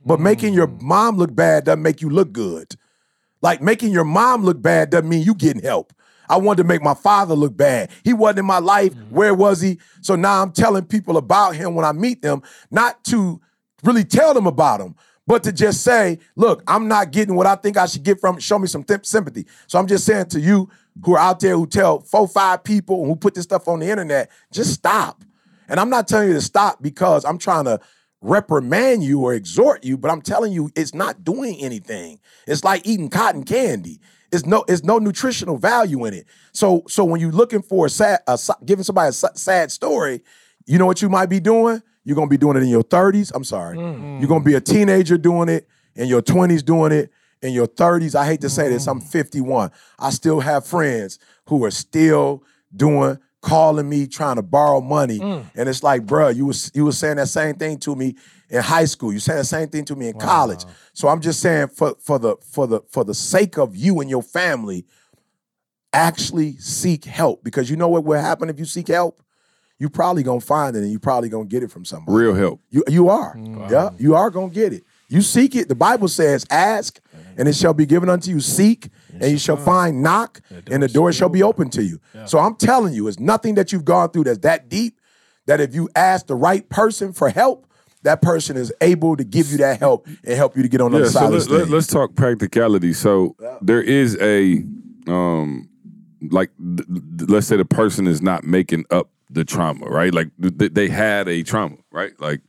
But 0.05 0.19
making 0.19 0.53
your 0.53 0.67
mm. 0.67 0.81
mom 0.81 1.17
look 1.17 1.35
bad 1.35 1.65
doesn't 1.65 1.81
make 1.81 2.01
you 2.01 2.09
look 2.09 2.31
good. 2.31 2.75
Like 3.41 3.61
making 3.61 3.91
your 3.91 4.03
mom 4.03 4.43
look 4.43 4.61
bad 4.61 4.89
doesn't 4.89 5.09
mean 5.09 5.23
you 5.23 5.35
getting 5.35 5.61
help. 5.61 5.93
I 6.29 6.37
wanted 6.37 6.63
to 6.63 6.67
make 6.67 6.81
my 6.81 6.93
father 6.93 7.35
look 7.35 7.57
bad. 7.57 7.89
He 8.03 8.13
wasn't 8.13 8.39
in 8.39 8.45
my 8.45 8.59
life. 8.59 8.93
Mm. 8.93 9.11
Where 9.11 9.33
was 9.33 9.61
he? 9.61 9.79
So 10.01 10.15
now 10.15 10.41
I'm 10.41 10.51
telling 10.51 10.85
people 10.85 11.17
about 11.17 11.55
him 11.55 11.75
when 11.75 11.85
I 11.85 11.91
meet 11.91 12.21
them, 12.21 12.41
not 12.69 13.03
to 13.05 13.41
really 13.83 14.03
tell 14.03 14.33
them 14.33 14.47
about 14.47 14.79
him, 14.79 14.95
but 15.27 15.43
to 15.43 15.51
just 15.51 15.81
say, 15.81 16.19
look, 16.35 16.63
I'm 16.67 16.87
not 16.87 17.11
getting 17.11 17.35
what 17.35 17.47
I 17.47 17.55
think 17.55 17.77
I 17.77 17.85
should 17.85 18.03
get 18.03 18.19
from 18.19 18.37
it. 18.37 18.43
Show 18.43 18.59
me 18.59 18.67
some 18.67 18.83
th- 18.83 19.05
sympathy. 19.05 19.45
So 19.67 19.77
I'm 19.79 19.87
just 19.87 20.05
saying 20.05 20.27
to 20.27 20.39
you 20.39 20.69
who 21.03 21.15
are 21.15 21.19
out 21.19 21.39
there 21.39 21.55
who 21.55 21.67
tell 21.67 21.99
four, 21.99 22.27
five 22.27 22.63
people 22.63 23.05
who 23.05 23.15
put 23.15 23.33
this 23.33 23.43
stuff 23.43 23.67
on 23.67 23.79
the 23.79 23.89
internet, 23.89 24.29
just 24.51 24.73
stop. 24.73 25.23
And 25.67 25.79
I'm 25.79 25.89
not 25.89 26.07
telling 26.07 26.29
you 26.29 26.33
to 26.33 26.41
stop 26.41 26.81
because 26.81 27.23
I'm 27.23 27.37
trying 27.37 27.65
to 27.65 27.79
reprimand 28.21 29.03
you 29.03 29.21
or 29.21 29.33
exhort 29.33 29.83
you, 29.83 29.97
but 29.97 30.11
I'm 30.11 30.21
telling 30.21 30.53
you 30.53 30.69
it's 30.75 30.93
not 30.93 31.23
doing 31.23 31.57
anything. 31.59 32.19
It's 32.47 32.63
like 32.63 32.85
eating 32.85 33.09
cotton 33.09 33.43
candy. 33.43 33.99
It's 34.31 34.45
no, 34.45 34.63
it's 34.67 34.83
no 34.83 34.99
nutritional 34.99 35.57
value 35.57 36.05
in 36.05 36.13
it. 36.13 36.27
So, 36.53 36.83
so 36.87 37.03
when 37.03 37.19
you're 37.19 37.31
looking 37.31 37.61
for 37.61 37.87
a 37.87 37.89
sad, 37.89 38.19
a, 38.27 38.39
giving 38.63 38.83
somebody 38.83 39.09
a 39.09 39.13
sad 39.13 39.71
story, 39.71 40.21
you 40.65 40.77
know 40.77 40.85
what 40.85 41.01
you 41.01 41.09
might 41.09 41.25
be 41.27 41.39
doing? 41.39 41.81
You're 42.03 42.15
gonna 42.15 42.27
be 42.27 42.37
doing 42.37 42.57
it 42.57 42.63
in 42.63 42.69
your 42.69 42.83
30s. 42.83 43.31
I'm 43.35 43.43
sorry. 43.43 43.77
Mm. 43.77 44.19
You're 44.19 44.29
gonna 44.29 44.43
be 44.43 44.55
a 44.55 44.61
teenager 44.61 45.17
doing 45.17 45.49
it, 45.49 45.67
in 45.95 46.07
your 46.07 46.21
20s 46.21 46.63
doing 46.63 46.91
it, 46.91 47.11
in 47.41 47.53
your 47.53 47.67
30s. 47.67 48.15
I 48.15 48.25
hate 48.25 48.41
to 48.41 48.49
say 48.49 48.69
this, 48.69 48.87
I'm 48.87 49.01
mm. 49.01 49.11
51. 49.11 49.71
I 49.99 50.09
still 50.11 50.39
have 50.39 50.65
friends 50.65 51.19
who 51.47 51.63
are 51.65 51.71
still 51.71 52.43
doing, 52.75 53.19
calling 53.41 53.89
me, 53.89 54.07
trying 54.07 54.37
to 54.37 54.41
borrow 54.41 54.81
money. 54.81 55.19
Mm. 55.19 55.45
And 55.55 55.67
it's 55.67 55.83
like, 55.83 56.05
bruh, 56.05 56.35
you 56.35 56.45
was 56.45 56.71
you 56.73 56.85
was 56.85 56.97
saying 56.97 57.17
that 57.17 57.27
same 57.27 57.55
thing 57.55 57.77
to 57.79 57.95
me 57.95 58.15
in 58.49 58.61
high 58.61 58.85
school. 58.85 59.11
You 59.11 59.19
saying 59.19 59.39
the 59.39 59.45
same 59.45 59.67
thing 59.67 59.85
to 59.85 59.95
me 59.95 60.09
in 60.09 60.19
college. 60.19 60.63
So 60.93 61.07
I'm 61.07 61.21
just 61.21 61.39
saying 61.41 61.69
for 61.69 61.95
for 61.99 62.19
the 62.19 62.37
for 62.37 62.67
the 62.67 62.81
for 62.89 63.03
the 63.03 63.13
sake 63.13 63.57
of 63.57 63.75
you 63.75 63.99
and 63.99 64.09
your 64.09 64.23
family, 64.23 64.85
actually 65.91 66.57
seek 66.57 67.05
help. 67.05 67.43
Because 67.43 67.69
you 67.69 67.75
know 67.75 67.87
what 67.87 68.03
will 68.03 68.21
happen 68.21 68.49
if 68.49 68.59
you 68.59 68.65
seek 68.65 68.87
help? 68.87 69.21
You 69.79 69.89
probably 69.89 70.21
gonna 70.21 70.41
find 70.41 70.75
it 70.75 70.83
and 70.83 70.91
you 70.91 70.99
probably 70.99 71.29
gonna 71.29 71.45
get 71.45 71.63
it 71.63 71.71
from 71.71 71.85
somebody. 71.85 72.15
Real 72.15 72.35
help. 72.35 72.61
You 72.69 72.83
you 72.87 73.09
are. 73.09 73.35
Mm. 73.35 73.69
Yeah, 73.71 73.89
you 73.97 74.15
are 74.15 74.29
gonna 74.29 74.49
get 74.49 74.73
it. 74.73 74.83
You 75.09 75.21
seek 75.21 75.55
it. 75.55 75.67
The 75.67 75.75
Bible 75.75 76.07
says, 76.07 76.45
ask, 76.49 76.97
and 77.37 77.47
it 77.47 77.55
shall 77.55 77.73
be 77.73 77.85
given 77.85 78.07
unto 78.07 78.31
you. 78.31 78.39
Seek, 78.39 78.89
and 79.21 79.31
you 79.31 79.37
shall 79.37 79.57
find. 79.57 80.01
Knock, 80.01 80.41
and 80.69 80.81
the 80.83 80.87
door 80.87 81.11
shall 81.13 81.29
be 81.29 81.43
open 81.43 81.69
to 81.71 81.83
you. 81.83 81.99
So 82.25 82.39
I'm 82.39 82.55
telling 82.55 82.93
you, 82.93 83.07
it's 83.07 83.19
nothing 83.19 83.55
that 83.55 83.71
you've 83.71 83.85
gone 83.85 84.09
through 84.11 84.25
that's 84.25 84.39
that 84.39 84.69
deep 84.69 84.99
that 85.47 85.59
if 85.59 85.73
you 85.73 85.89
ask 85.95 86.27
the 86.27 86.35
right 86.35 86.67
person 86.69 87.13
for 87.13 87.29
help, 87.29 87.67
that 88.03 88.21
person 88.21 88.57
is 88.57 88.73
able 88.81 89.15
to 89.15 89.23
give 89.23 89.51
you 89.51 89.57
that 89.57 89.79
help 89.79 90.07
and 90.07 90.35
help 90.35 90.55
you 90.55 90.63
to 90.63 90.69
get 90.69 90.81
on 90.81 90.91
the 90.91 90.97
Yeah, 90.97 91.03
other 91.03 91.11
so 91.11 91.19
side 91.19 91.31
let, 91.31 91.41
of 91.41 91.47
the 91.49 91.57
let, 91.59 91.69
Let's 91.69 91.87
talk 91.87 92.15
practicality. 92.15 92.93
So 92.93 93.35
there 93.61 93.81
is 93.81 94.17
a, 94.19 94.63
um, 95.07 95.69
like, 96.29 96.51
th- 96.57 96.87
th- 96.87 97.29
let's 97.29 97.47
say 97.47 97.57
the 97.57 97.65
person 97.65 98.07
is 98.07 98.21
not 98.21 98.43
making 98.43 98.85
up 98.91 99.09
the 99.29 99.45
trauma, 99.45 99.85
right? 99.87 100.13
Like 100.13 100.29
th- 100.41 100.57
th- 100.57 100.73
they 100.73 100.87
had 100.89 101.27
a 101.27 101.43
trauma, 101.43 101.77
right? 101.91 102.19
Like, 102.19 102.41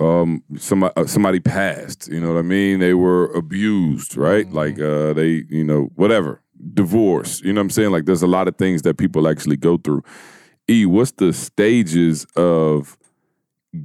um, 0.00 0.42
somebody 0.56 0.92
uh, 0.96 1.06
somebody 1.06 1.40
passed. 1.40 2.08
You 2.08 2.20
know 2.20 2.32
what 2.32 2.38
I 2.38 2.42
mean? 2.42 2.80
They 2.80 2.94
were 2.94 3.26
abused, 3.32 4.16
right? 4.16 4.50
Like, 4.50 4.80
uh, 4.80 5.12
they, 5.12 5.44
you 5.48 5.64
know, 5.64 5.90
whatever, 5.94 6.42
divorce. 6.74 7.40
You 7.42 7.52
know 7.52 7.60
what 7.60 7.66
I'm 7.66 7.70
saying? 7.70 7.90
Like, 7.90 8.04
there's 8.04 8.22
a 8.22 8.26
lot 8.26 8.48
of 8.48 8.56
things 8.56 8.82
that 8.82 8.98
people 8.98 9.28
actually 9.28 9.56
go 9.56 9.76
through. 9.76 10.02
E, 10.68 10.84
what's 10.86 11.12
the 11.12 11.32
stages 11.32 12.26
of 12.36 12.96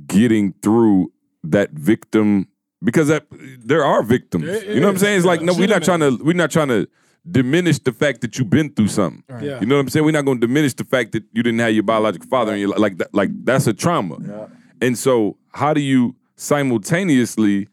getting 0.07 0.53
through 0.61 1.11
that 1.43 1.71
victim 1.71 2.47
because 2.83 3.07
that 3.07 3.25
there 3.31 3.83
are 3.83 4.03
victims. 4.03 4.45
you 4.63 4.79
know 4.79 4.87
what 4.87 4.93
I'm 4.93 4.97
saying? 4.97 5.17
It's 5.17 5.25
like 5.25 5.41
no, 5.41 5.53
we're 5.53 5.67
not 5.67 5.83
trying 5.83 5.99
to 5.99 6.17
we're 6.23 6.33
not 6.33 6.51
trying 6.51 6.69
to 6.69 6.87
diminish 7.29 7.79
the 7.79 7.91
fact 7.93 8.21
that 8.21 8.37
you've 8.37 8.49
been 8.49 8.73
through 8.73 8.87
something. 8.87 9.23
Yeah. 9.29 9.59
You 9.59 9.67
know 9.67 9.75
what 9.75 9.81
I'm 9.81 9.89
saying? 9.89 10.05
We're 10.05 10.11
not 10.11 10.25
going 10.25 10.41
to 10.41 10.47
diminish 10.47 10.73
the 10.73 10.85
fact 10.85 11.11
that 11.11 11.23
you 11.31 11.43
didn't 11.43 11.59
have 11.59 11.73
your 11.73 11.83
biological 11.83 12.27
father 12.27 12.53
and 12.53 12.61
you 12.61 12.67
like 12.67 12.97
that 12.97 13.13
like 13.13 13.29
that's 13.43 13.67
a 13.67 13.73
trauma. 13.73 14.49
And 14.81 14.97
so 14.97 15.37
how 15.53 15.73
do 15.73 15.81
you 15.81 16.15
simultaneously 16.35 17.67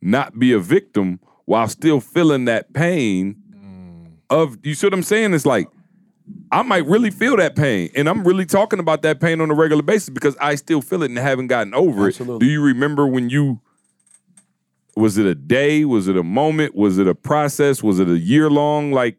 not 0.00 0.38
be 0.38 0.52
a 0.52 0.58
victim 0.58 1.20
while 1.44 1.68
still 1.68 2.00
feeling 2.00 2.46
that 2.46 2.72
pain 2.72 3.36
of 4.30 4.58
you 4.62 4.74
see 4.74 4.86
what 4.86 4.94
I'm 4.94 5.02
saying? 5.02 5.34
It's 5.34 5.46
like 5.46 5.68
I 6.50 6.62
might 6.62 6.86
really 6.86 7.10
feel 7.10 7.36
that 7.36 7.54
pain. 7.54 7.90
And 7.94 8.08
I'm 8.08 8.24
really 8.24 8.46
talking 8.46 8.78
about 8.78 9.02
that 9.02 9.20
pain 9.20 9.40
on 9.40 9.50
a 9.50 9.54
regular 9.54 9.82
basis 9.82 10.08
because 10.08 10.36
I 10.40 10.54
still 10.54 10.80
feel 10.80 11.02
it 11.02 11.10
and 11.10 11.18
haven't 11.18 11.48
gotten 11.48 11.74
over 11.74 12.08
it. 12.08 12.16
Do 12.18 12.46
you 12.46 12.62
remember 12.62 13.06
when 13.06 13.28
you 13.30 13.60
was 14.96 15.18
it 15.18 15.26
a 15.26 15.34
day? 15.34 15.84
Was 15.84 16.08
it 16.08 16.16
a 16.16 16.22
moment? 16.22 16.74
Was 16.74 16.98
it 16.98 17.06
a 17.06 17.14
process? 17.14 17.82
Was 17.82 17.98
it 17.98 18.08
a 18.08 18.18
year 18.18 18.48
long 18.48 18.92
like 18.92 19.18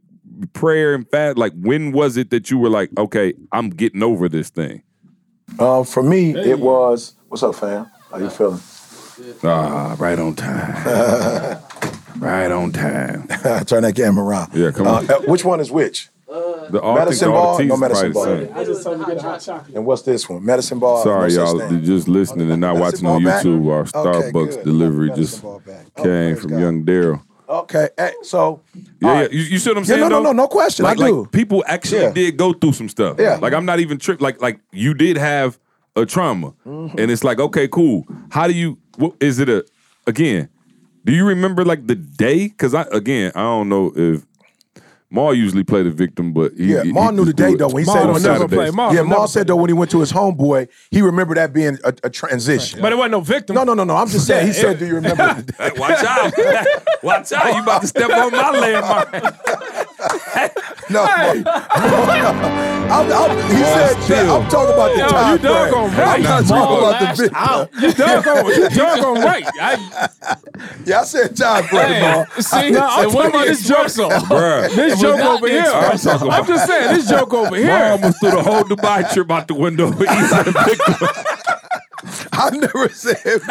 prayer 0.53 0.93
and 0.93 1.09
fast? 1.09 1.37
Like 1.37 1.53
when 1.53 1.91
was 1.91 2.17
it 2.17 2.29
that 2.31 2.49
you 2.49 2.57
were 2.57 2.69
like, 2.69 2.89
okay, 2.97 3.33
I'm 3.51 3.69
getting 3.69 4.01
over 4.01 4.27
this 4.29 4.49
thing? 4.49 4.81
Um, 5.59 5.85
for 5.85 6.01
me, 6.01 6.35
it 6.35 6.59
was. 6.59 7.15
What's 7.35 7.43
up, 7.43 7.55
fam? 7.55 7.91
How 8.09 8.17
you 8.17 8.29
feeling? 8.29 8.61
Ah, 9.43 9.93
right 9.99 10.17
on 10.17 10.35
time. 10.35 11.59
right 12.17 12.49
on 12.49 12.71
time. 12.71 13.27
Turn 13.65 13.83
that 13.83 13.93
camera 13.93 14.23
around. 14.23 14.53
Yeah, 14.53 14.71
come 14.71 14.87
Uh, 14.87 14.99
on. 14.99 15.11
uh, 15.11 15.19
which 15.23 15.43
one 15.43 15.59
is 15.59 15.69
which? 15.69 16.07
The 16.29 16.79
all, 16.81 16.95
Medicine 16.95 17.27
the 17.27 17.33
ball? 17.33 17.57
the 17.57 17.65
No 17.65 17.75
medicine 17.75 18.13
probably 18.13 18.45
ball. 18.45 18.57
I 18.57 18.63
just 18.63 18.83
told 18.85 18.99
him 19.01 19.05
to 19.05 19.15
get 19.15 19.21
hot 19.21 19.41
chocolate. 19.41 19.75
And 19.75 19.85
what's 19.85 20.03
this 20.03 20.29
one? 20.29 20.45
Medicine 20.45 20.79
ball. 20.79 21.03
Sorry, 21.03 21.33
no 21.33 21.43
y'all. 21.43 21.71
You're 21.73 21.81
just 21.81 22.07
listening 22.07 22.49
and 22.51 22.61
not 22.61 22.77
Medicine 22.77 23.05
watching 23.05 23.07
on 23.07 23.23
ball 23.23 23.31
back? 23.33 23.43
YouTube. 23.43 23.69
Our 23.69 23.83
Starbucks 24.31 24.31
good. 24.55 24.63
delivery 24.63 25.11
just 25.13 25.41
ball 25.43 25.59
back. 25.59 25.87
Oh, 25.97 26.03
came 26.03 26.37
from 26.37 26.51
God. 26.51 26.59
young 26.61 26.85
Daryl. 26.85 27.21
Okay, 27.49 27.89
hey, 27.97 28.13
so 28.23 28.61
Yeah, 29.01 29.09
all 29.09 29.21
yeah. 29.23 29.27
You, 29.29 29.39
you 29.41 29.59
see 29.59 29.69
what 29.71 29.77
I'm 29.79 29.83
Yeah, 29.83 29.87
saying? 29.87 29.99
no, 29.99 30.07
no, 30.07 30.21
no, 30.21 30.31
no 30.31 30.47
question. 30.47 30.83
Like, 30.85 31.01
I 31.01 31.07
do. 31.09 31.21
like 31.23 31.31
people 31.33 31.65
actually 31.67 32.03
Yeah. 32.03 32.11
did 32.13 32.37
go 32.37 32.53
through 32.53 32.71
some 32.73 32.87
stuff. 32.87 33.17
Yeah. 33.19 33.39
Like 33.41 33.51
I'm 33.51 33.65
not 33.65 33.81
even 33.81 33.97
tripped. 33.97 34.21
Like 34.21 34.41
like 34.41 34.61
you 34.71 34.93
did 34.93 35.17
have 35.17 35.59
a 35.95 36.05
trauma, 36.05 36.53
Mm-hmm. 36.65 36.97
and 36.99 37.11
it's 37.11 37.23
like 37.23 37.39
okay, 37.39 37.67
cool. 37.67 38.05
How 38.29 38.47
do 38.47 38.53
you? 38.53 38.77
What, 38.97 39.13
is 39.19 39.39
it 39.39 39.49
a? 39.49 39.65
Again, 40.07 40.49
do 41.03 41.13
you 41.13 41.25
remember 41.25 41.63
like 41.65 41.87
the 41.87 41.95
day? 41.95 42.47
Because 42.49 42.73
I 42.73 42.83
again, 42.91 43.31
I 43.35 43.41
don't 43.41 43.69
know 43.69 43.91
if 43.95 44.23
Maul 45.11 45.33
usually 45.33 45.63
play 45.63 45.83
the 45.83 45.91
victim, 45.91 46.33
but 46.33 46.51
he, 46.57 46.73
Yeah, 46.73 46.83
he- 46.83 46.91
Maul 46.91 47.11
he 47.11 47.15
knew 47.15 47.25
the 47.25 47.33
day 47.33 47.55
though. 47.55 47.69
When 47.69 47.83
he 47.83 47.85
Maul 47.85 47.95
said 47.95 48.09
on 48.09 48.21
never 48.39 48.47
play. 48.47 48.69
Maul 48.71 48.91
yeah, 48.93 48.99
don't 48.99 49.09
Maul 49.09 49.19
never 49.19 49.27
said 49.27 49.47
though 49.47 49.55
when 49.55 49.69
he 49.69 49.73
went 49.73 49.91
to 49.91 49.99
his 49.99 50.11
homeboy, 50.11 50.67
he 50.91 51.01
remembered 51.01 51.37
that 51.37 51.53
being 51.53 51.77
a, 51.83 51.93
a 52.03 52.09
transition. 52.09 52.81
But 52.81 52.91
it 52.91 52.95
wasn't 52.97 53.11
no 53.13 53.21
victim. 53.21 53.55
no, 53.55 53.63
no, 53.63 53.73
no, 53.73 53.83
no. 53.85 53.95
I'm 53.95 54.07
just 54.09 54.27
saying. 54.27 54.47
He 54.47 54.53
said, 54.61 54.77
"Do 54.79 54.85
you 54.87 54.95
remember?" 54.95 55.33
the 55.35 55.43
day? 55.43 55.53
Hey, 55.57 55.71
watch 55.79 56.03
out! 56.03 56.33
watch 57.03 57.31
out! 57.31 57.55
You 57.55 57.61
about 57.63 57.81
to 57.81 57.87
step 57.87 58.09
on 58.09 58.31
my 58.31 58.43
landmine? 58.43 59.61
No, 60.89 61.01
I'm, 61.03 61.47
I'm, 63.11 63.31
he 63.49 63.63
said 63.63 63.95
that. 63.95 64.29
I'm 64.29 64.47
talking 64.49 64.73
about 64.75 64.93
the 64.93 64.99
Yo, 64.99 65.07
time 65.09 65.31
you 65.33 65.37
doggone 65.39 65.89
frame. 65.89 65.99
right. 66.07 66.15
I'm 66.17 66.21
not 66.23 66.45
talking 66.45 66.77
about 66.77 66.99
the 66.99 67.05
lashed 67.05 67.19
victim. 67.21 67.37
out. 67.37 67.69
You 67.81 67.91
doggone, 67.93 68.45
you 68.45 68.69
doggone 68.77 69.21
right. 69.21 69.45
I, 69.59 70.09
Yeah, 70.85 70.99
I 71.01 71.03
said 71.05 71.35
time 71.35 71.63
frame, 71.63 72.03
Hey, 72.03 72.41
see, 72.41 72.69
No, 72.71 72.81
I'm 72.87 73.09
talking 73.09 73.29
about 73.31 73.45
this 73.47 73.67
joke. 73.67 73.87
espresso? 73.87 74.69
This 74.75 74.91
was 74.93 75.01
joke 75.01 75.17
not 75.17 75.31
over 75.37 75.47
the 75.47 75.53
here. 75.53 75.63
espresso. 75.63 76.31
I'm 76.31 76.45
just 76.45 76.67
saying, 76.67 76.93
this 76.95 77.09
joke 77.09 77.33
over 77.33 77.49
Maul 77.49 77.55
here. 77.59 77.83
almost 77.91 78.19
threw 78.19 78.31
the 78.31 78.43
whole 78.43 78.63
Dubai 78.63 79.11
trip 79.11 79.31
out 79.31 79.47
the 79.47 79.55
window. 79.55 79.91
He's 79.91 80.31
a 80.31 80.43
victim. 80.43 81.07
I 82.31 82.49
never 82.51 82.89
said. 82.89 83.41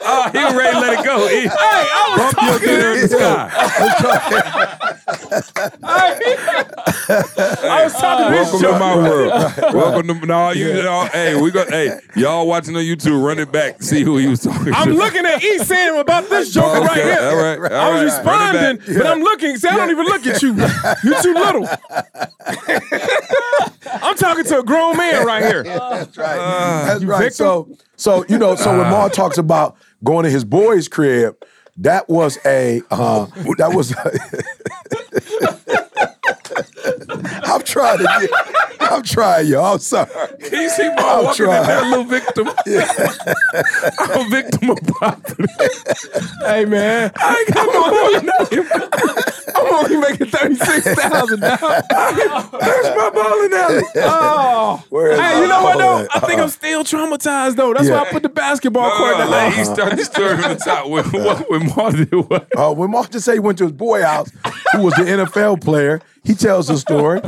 Oh, 0.00 0.30
he 0.32 0.38
was 0.38 0.54
ready 0.54 0.72
to 0.72 0.80
let 0.80 1.00
it 1.00 1.04
go. 1.04 1.28
He, 1.28 1.40
hey, 1.42 1.48
I 1.52 2.16
was 2.16 2.34
Bump 2.34 2.48
your 2.48 2.58
dinner 2.58 2.92
in 2.92 3.00
the 3.02 3.08
sky. 3.08 3.50
I 7.68 7.84
was 7.84 7.92
talking 7.94 8.32
this 8.32 8.52
Welcome 8.52 8.72
to 8.72 8.78
my 8.78 8.96
world. 8.96 9.32
Welcome 9.74 10.20
to 10.20 10.26
no, 10.26 10.50
you 10.52 10.72
know. 10.74 11.04
Hey, 11.12 11.40
we 11.40 11.50
got. 11.50 11.68
Hey, 11.68 11.98
y'all 12.14 12.46
watching 12.46 12.74
on 12.76 12.82
YouTube, 12.82 13.22
run 13.22 13.38
it 13.38 13.52
back, 13.52 13.82
see 13.82 14.02
who 14.02 14.16
he 14.16 14.26
was 14.28 14.40
talking 14.40 14.72
to. 14.72 14.78
I'm 14.78 14.88
to. 14.88 14.94
looking 14.94 15.26
at 15.26 15.42
E 15.42 15.58
saying 15.58 15.98
about 15.98 16.28
this 16.30 16.52
joke 16.52 16.72
right 16.72 16.96
here. 16.96 17.18
all 17.20 17.36
right, 17.36 17.72
all 17.72 17.80
I 17.80 17.90
was 17.90 18.12
right. 18.12 18.18
Responding, 18.18 18.76
back. 18.78 18.86
but 18.86 19.06
I'm 19.06 19.20
looking. 19.20 19.56
See, 19.56 19.68
I 19.68 19.76
don't 19.76 19.90
even 19.90 20.06
look 20.06 20.26
at 20.26 20.42
you. 20.42 20.54
You're 21.04 21.22
too 21.22 21.34
little. 21.34 21.68
I'm 24.02 24.16
talking 24.16 24.44
to 24.44 24.60
a 24.60 24.62
grown 24.64 24.96
man 24.96 25.26
right 25.26 25.44
here. 25.44 25.62
That's 25.64 26.16
right. 26.16 26.38
Uh, 26.38 26.84
That's 26.86 27.04
right. 27.04 27.18
victim. 27.18 27.34
So, 27.36 27.78
so 27.96 28.24
you 28.28 28.38
know, 28.38 28.54
so 28.54 28.70
when 28.78 28.90
Mar 28.90 29.10
talks 29.20 29.38
about 29.38 29.76
going 30.04 30.24
to 30.24 30.30
his 30.30 30.44
boy's 30.44 30.88
crib, 30.88 31.36
that 31.78 32.08
was 32.08 32.38
a 32.44 32.82
uh, 32.90 33.26
that 33.58 33.72
was. 33.74 33.94
I'm 37.44 37.62
trying 37.62 37.98
to 37.98 38.04
get. 38.20 38.30
I'm 38.80 39.02
trying, 39.02 39.46
y'all. 39.48 39.74
I'm 39.74 39.78
sorry. 39.78 40.08
you 40.52 40.68
see 40.68 40.84
I'm 40.84 41.24
walking 41.24 41.44
in 41.46 41.50
trying. 41.50 41.66
there, 41.66 41.84
little 41.84 42.04
victim. 42.04 42.48
I'm 43.98 44.26
a 44.26 44.28
victim 44.30 44.70
of 44.70 44.78
poverty. 44.86 45.44
Hey 46.44 46.64
man, 46.64 47.10
I 47.16 47.44
ain't 47.46 47.54
got 47.54 47.66
no 47.72 48.60
money. 48.60 48.68
I'm 49.54 49.74
only 49.74 49.96
making 49.96 50.26
thirty 50.28 50.54
six 50.56 50.84
thousand 51.00 51.40
dollars. 51.40 51.82
That's 51.90 52.96
my 52.96 53.10
bowling 53.12 53.52
alley. 53.52 53.82
Oh, 53.96 54.84
hey, 54.90 55.40
you 55.40 55.48
know 55.48 55.62
what 55.62 55.78
though? 55.78 56.06
I 56.14 56.20
think 56.20 56.40
I'm 56.40 56.48
still 56.48 56.84
traumatized 56.84 57.56
though. 57.56 57.72
That's 57.74 57.88
Yeah. 57.88 58.02
why 58.02 58.08
I 58.08 58.12
put 58.12 58.22
the 58.22 58.28
basketball 58.28 58.88
No, 58.88 58.96
court 58.96 59.18
no, 59.18 59.24
in 59.24 59.30
no, 59.30 59.36
the 59.36 59.50
he 59.96 60.04
started 60.04 60.40
from 60.42 60.52
the 60.52 60.56
top. 60.64 60.86
When, 60.88 61.04
what, 61.24 61.50
when 61.50 61.66
Martin 61.74 62.04
did 62.04 62.14
what? 62.30 62.48
Uh, 62.56 62.72
when 62.74 62.90
just 63.10 63.24
say 63.24 63.34
he 63.34 63.38
went 63.40 63.58
to 63.58 63.64
his 63.64 63.72
boy 63.72 64.02
house, 64.02 64.30
who 64.72 64.82
was 64.82 64.94
the 64.94 65.02
NFL 65.02 65.62
player, 65.62 66.00
he 66.24 66.34
tells 66.34 66.68
the 66.76 66.80
story, 66.80 67.20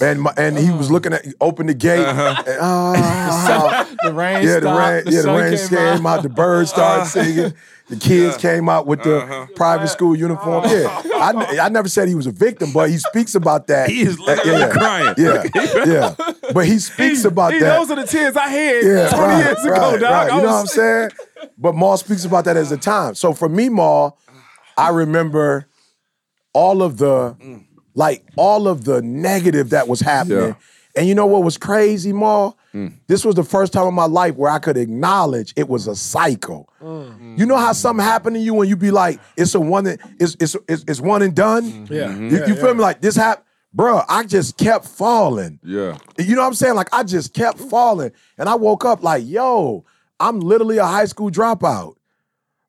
and 0.00 0.22
my, 0.22 0.32
and 0.36 0.56
he 0.58 0.70
was 0.70 0.90
looking 0.90 1.12
at, 1.12 1.24
he 1.24 1.32
opened 1.40 1.68
the 1.68 1.74
gate, 1.74 2.06
Uh-huh. 2.06 2.34
and, 2.46 2.58
ah, 2.60 3.86
The 4.02 4.12
rain 4.12 4.44
yeah, 4.46 4.60
the 4.60 4.66
stopped. 4.68 4.78
rain, 4.78 5.04
the 5.04 5.10
yeah, 5.10 5.16
the 5.18 5.22
sun 5.22 5.36
rain 5.40 5.56
came 5.56 5.68
came 5.68 6.06
out. 6.06 6.22
the 6.22 6.28
birds 6.28 6.70
started 6.70 7.02
Uh-huh. 7.02 7.04
singing, 7.24 7.54
the 7.88 7.96
kids 7.96 8.36
came 8.38 8.68
out 8.68 8.86
with 8.86 9.02
the 9.02 9.48
private 9.56 9.88
school 9.88 10.16
uniform. 10.16 10.64
Yeah, 10.68 11.02
I 11.20 11.68
never 11.68 11.88
said 11.88 12.08
he 12.08 12.14
was 12.14 12.26
a 12.26 12.32
victim, 12.32 12.72
but 12.72 12.90
he 12.90 12.98
speaks 12.98 13.34
about 13.34 13.66
that. 13.68 13.88
He 13.90 14.02
is 14.02 14.18
Uh, 14.18 14.22
literally 14.24 14.60
yeah, 14.60 14.68
crying. 14.70 15.14
Yeah, 15.18 15.42
yeah, 15.86 16.14
but 16.52 16.66
he 16.66 16.78
speaks 16.78 17.24
about 17.24 17.52
Hey, 17.52 17.60
that. 17.60 17.78
Those 17.78 17.90
are 17.90 17.96
the 17.96 18.06
tears 18.06 18.36
I 18.36 18.48
had 18.48 18.84
Yeah, 18.84 19.08
20 19.10 19.22
right, 19.22 19.44
years 19.44 19.64
ago, 19.64 19.74
right, 19.92 20.00
dog. 20.00 20.10
right. 20.10 20.32
You 20.34 20.40
know 20.42 20.48
what 20.48 20.60
I'm 20.60 20.66
saying? 20.66 21.10
But 21.58 21.74
Maul 21.74 21.96
speaks 21.96 22.24
about 22.24 22.44
that 22.46 22.56
as 22.56 22.72
a 22.72 22.76
time. 22.76 23.14
So 23.14 23.32
for 23.32 23.48
me, 23.48 23.68
Maul, 23.68 24.18
I 24.76 24.88
remember 24.88 25.66
all 26.52 26.82
of 26.82 26.96
the 26.98 27.36
like 27.94 28.24
all 28.36 28.68
of 28.68 28.84
the 28.84 29.02
negative 29.02 29.70
that 29.70 29.88
was 29.88 30.00
happening. 30.00 30.38
Yeah. 30.38 30.54
And 30.96 31.08
you 31.08 31.14
know 31.14 31.26
what 31.26 31.42
was 31.42 31.58
crazy, 31.58 32.12
Maul? 32.12 32.56
Mm. 32.72 32.92
This 33.08 33.24
was 33.24 33.34
the 33.34 33.42
first 33.42 33.72
time 33.72 33.88
in 33.88 33.94
my 33.94 34.06
life 34.06 34.36
where 34.36 34.50
I 34.50 34.60
could 34.60 34.76
acknowledge 34.76 35.52
it 35.56 35.68
was 35.68 35.88
a 35.88 35.96
cycle. 35.96 36.68
Mm. 36.80 37.36
You 37.36 37.46
know 37.46 37.56
how 37.56 37.72
something 37.72 38.04
happened 38.04 38.36
to 38.36 38.40
you 38.40 38.54
when 38.54 38.68
you 38.68 38.76
be 38.76 38.92
like, 38.92 39.20
it's 39.36 39.54
a 39.56 39.60
one 39.60 39.84
that 39.84 40.00
it's 40.20 40.36
it's 40.38 40.56
it's, 40.68 40.84
it's 40.86 41.00
one 41.00 41.22
and 41.22 41.34
done. 41.34 41.64
Mm-hmm. 41.64 41.92
Yeah. 41.92 42.06
Mm-hmm. 42.08 42.28
You, 42.30 42.46
you 42.46 42.54
feel 42.54 42.74
me? 42.74 42.80
Like 42.80 43.00
this 43.00 43.16
happened, 43.16 43.44
Bruh, 43.76 44.04
I 44.08 44.22
just 44.22 44.56
kept 44.56 44.84
falling. 44.84 45.58
Yeah. 45.64 45.98
You 46.18 46.36
know 46.36 46.42
what 46.42 46.48
I'm 46.48 46.54
saying? 46.54 46.74
Like 46.74 46.94
I 46.94 47.02
just 47.02 47.34
kept 47.34 47.58
falling. 47.58 48.12
And 48.38 48.48
I 48.48 48.54
woke 48.54 48.84
up 48.84 49.02
like, 49.02 49.24
yo, 49.26 49.84
I'm 50.20 50.38
literally 50.40 50.78
a 50.78 50.86
high 50.86 51.06
school 51.06 51.30
dropout. 51.30 51.96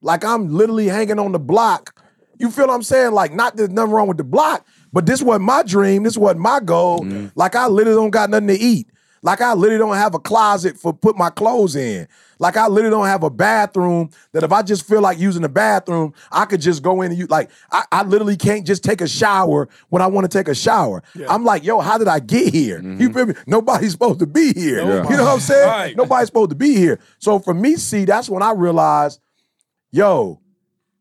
Like 0.01 0.25
I'm 0.25 0.49
literally 0.49 0.87
hanging 0.87 1.19
on 1.19 1.31
the 1.31 1.39
block. 1.39 2.03
You 2.39 2.49
feel 2.49 2.67
what 2.67 2.73
I'm 2.73 2.83
saying? 2.83 3.11
Like, 3.11 3.33
not 3.33 3.55
there's 3.55 3.69
nothing 3.69 3.91
wrong 3.91 4.07
with 4.07 4.17
the 4.17 4.23
block, 4.23 4.65
but 4.95 5.05
this 5.05 5.21
wasn't 5.21 5.43
my 5.43 5.61
dream. 5.61 6.03
This 6.03 6.15
wasn't 6.15 6.39
my 6.39 6.61
goal. 6.61 7.01
Mm-hmm. 7.01 7.27
Like 7.35 7.53
I 7.53 7.67
literally 7.67 7.97
don't 7.97 8.11
got 8.11 8.29
nothing 8.29 8.47
to 8.47 8.53
eat. 8.53 8.87
Like 9.21 9.41
I 9.41 9.53
literally 9.53 9.77
don't 9.77 9.97
have 9.97 10.15
a 10.15 10.19
closet 10.19 10.77
for 10.77 10.93
put 10.93 11.17
my 11.17 11.29
clothes 11.29 11.75
in. 11.75 12.07
Like 12.39 12.55
I 12.55 12.67
literally 12.67 12.95
don't 12.95 13.07
have 13.07 13.23
a 13.23 13.29
bathroom 13.29 14.11
that 14.31 14.43
if 14.43 14.53
I 14.53 14.61
just 14.61 14.87
feel 14.87 15.01
like 15.01 15.19
using 15.19 15.41
the 15.41 15.49
bathroom, 15.49 16.13
I 16.31 16.45
could 16.45 16.61
just 16.61 16.81
go 16.81 17.01
in 17.01 17.11
and 17.11 17.19
use. 17.19 17.29
Like 17.29 17.49
I, 17.73 17.83
I 17.91 18.03
literally 18.03 18.37
can't 18.37 18.65
just 18.65 18.85
take 18.85 19.01
a 19.01 19.07
shower 19.07 19.67
when 19.89 20.01
I 20.01 20.07
want 20.07 20.31
to 20.31 20.37
take 20.37 20.47
a 20.47 20.55
shower. 20.55 21.03
I'm 21.27 21.43
like, 21.43 21.65
yo, 21.65 21.81
how 21.81 21.97
did 21.97 22.07
I 22.07 22.19
get 22.19 22.53
here? 22.53 22.77
You 22.77 23.09
mm-hmm. 23.09 23.13
feel 23.13 23.25
me? 23.25 23.33
Nobody's 23.47 23.91
supposed 23.91 24.19
to 24.19 24.27
be 24.27 24.53
here. 24.53 24.77
Yeah. 24.77 25.09
You 25.09 25.17
know 25.17 25.25
what 25.25 25.33
I'm 25.33 25.39
saying? 25.41 25.67
Right. 25.67 25.97
Nobody's 25.97 26.27
supposed 26.27 26.51
to 26.51 26.55
be 26.55 26.73
here. 26.73 27.01
So 27.19 27.39
for 27.39 27.53
me, 27.53 27.75
see, 27.75 28.05
that's 28.05 28.29
when 28.29 28.43
I 28.43 28.51
realized, 28.51 29.19
yo, 29.91 30.39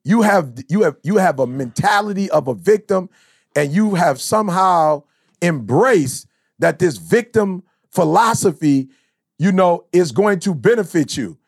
you 0.02 0.22
have 0.22 0.52
you 0.68 0.82
have 0.82 0.96
you 1.04 1.18
have 1.18 1.38
a 1.38 1.46
mentality 1.46 2.28
of 2.30 2.48
a 2.48 2.54
victim, 2.54 3.08
and 3.54 3.72
you 3.72 3.94
have 3.94 4.20
somehow 4.20 5.02
embraced 5.42 6.26
that 6.58 6.78
this 6.78 6.96
victim 6.96 7.62
philosophy, 7.90 8.88
you 9.38 9.52
know, 9.52 9.84
is 9.92 10.12
going 10.12 10.40
to 10.40 10.54
benefit 10.54 11.16
you. 11.16 11.38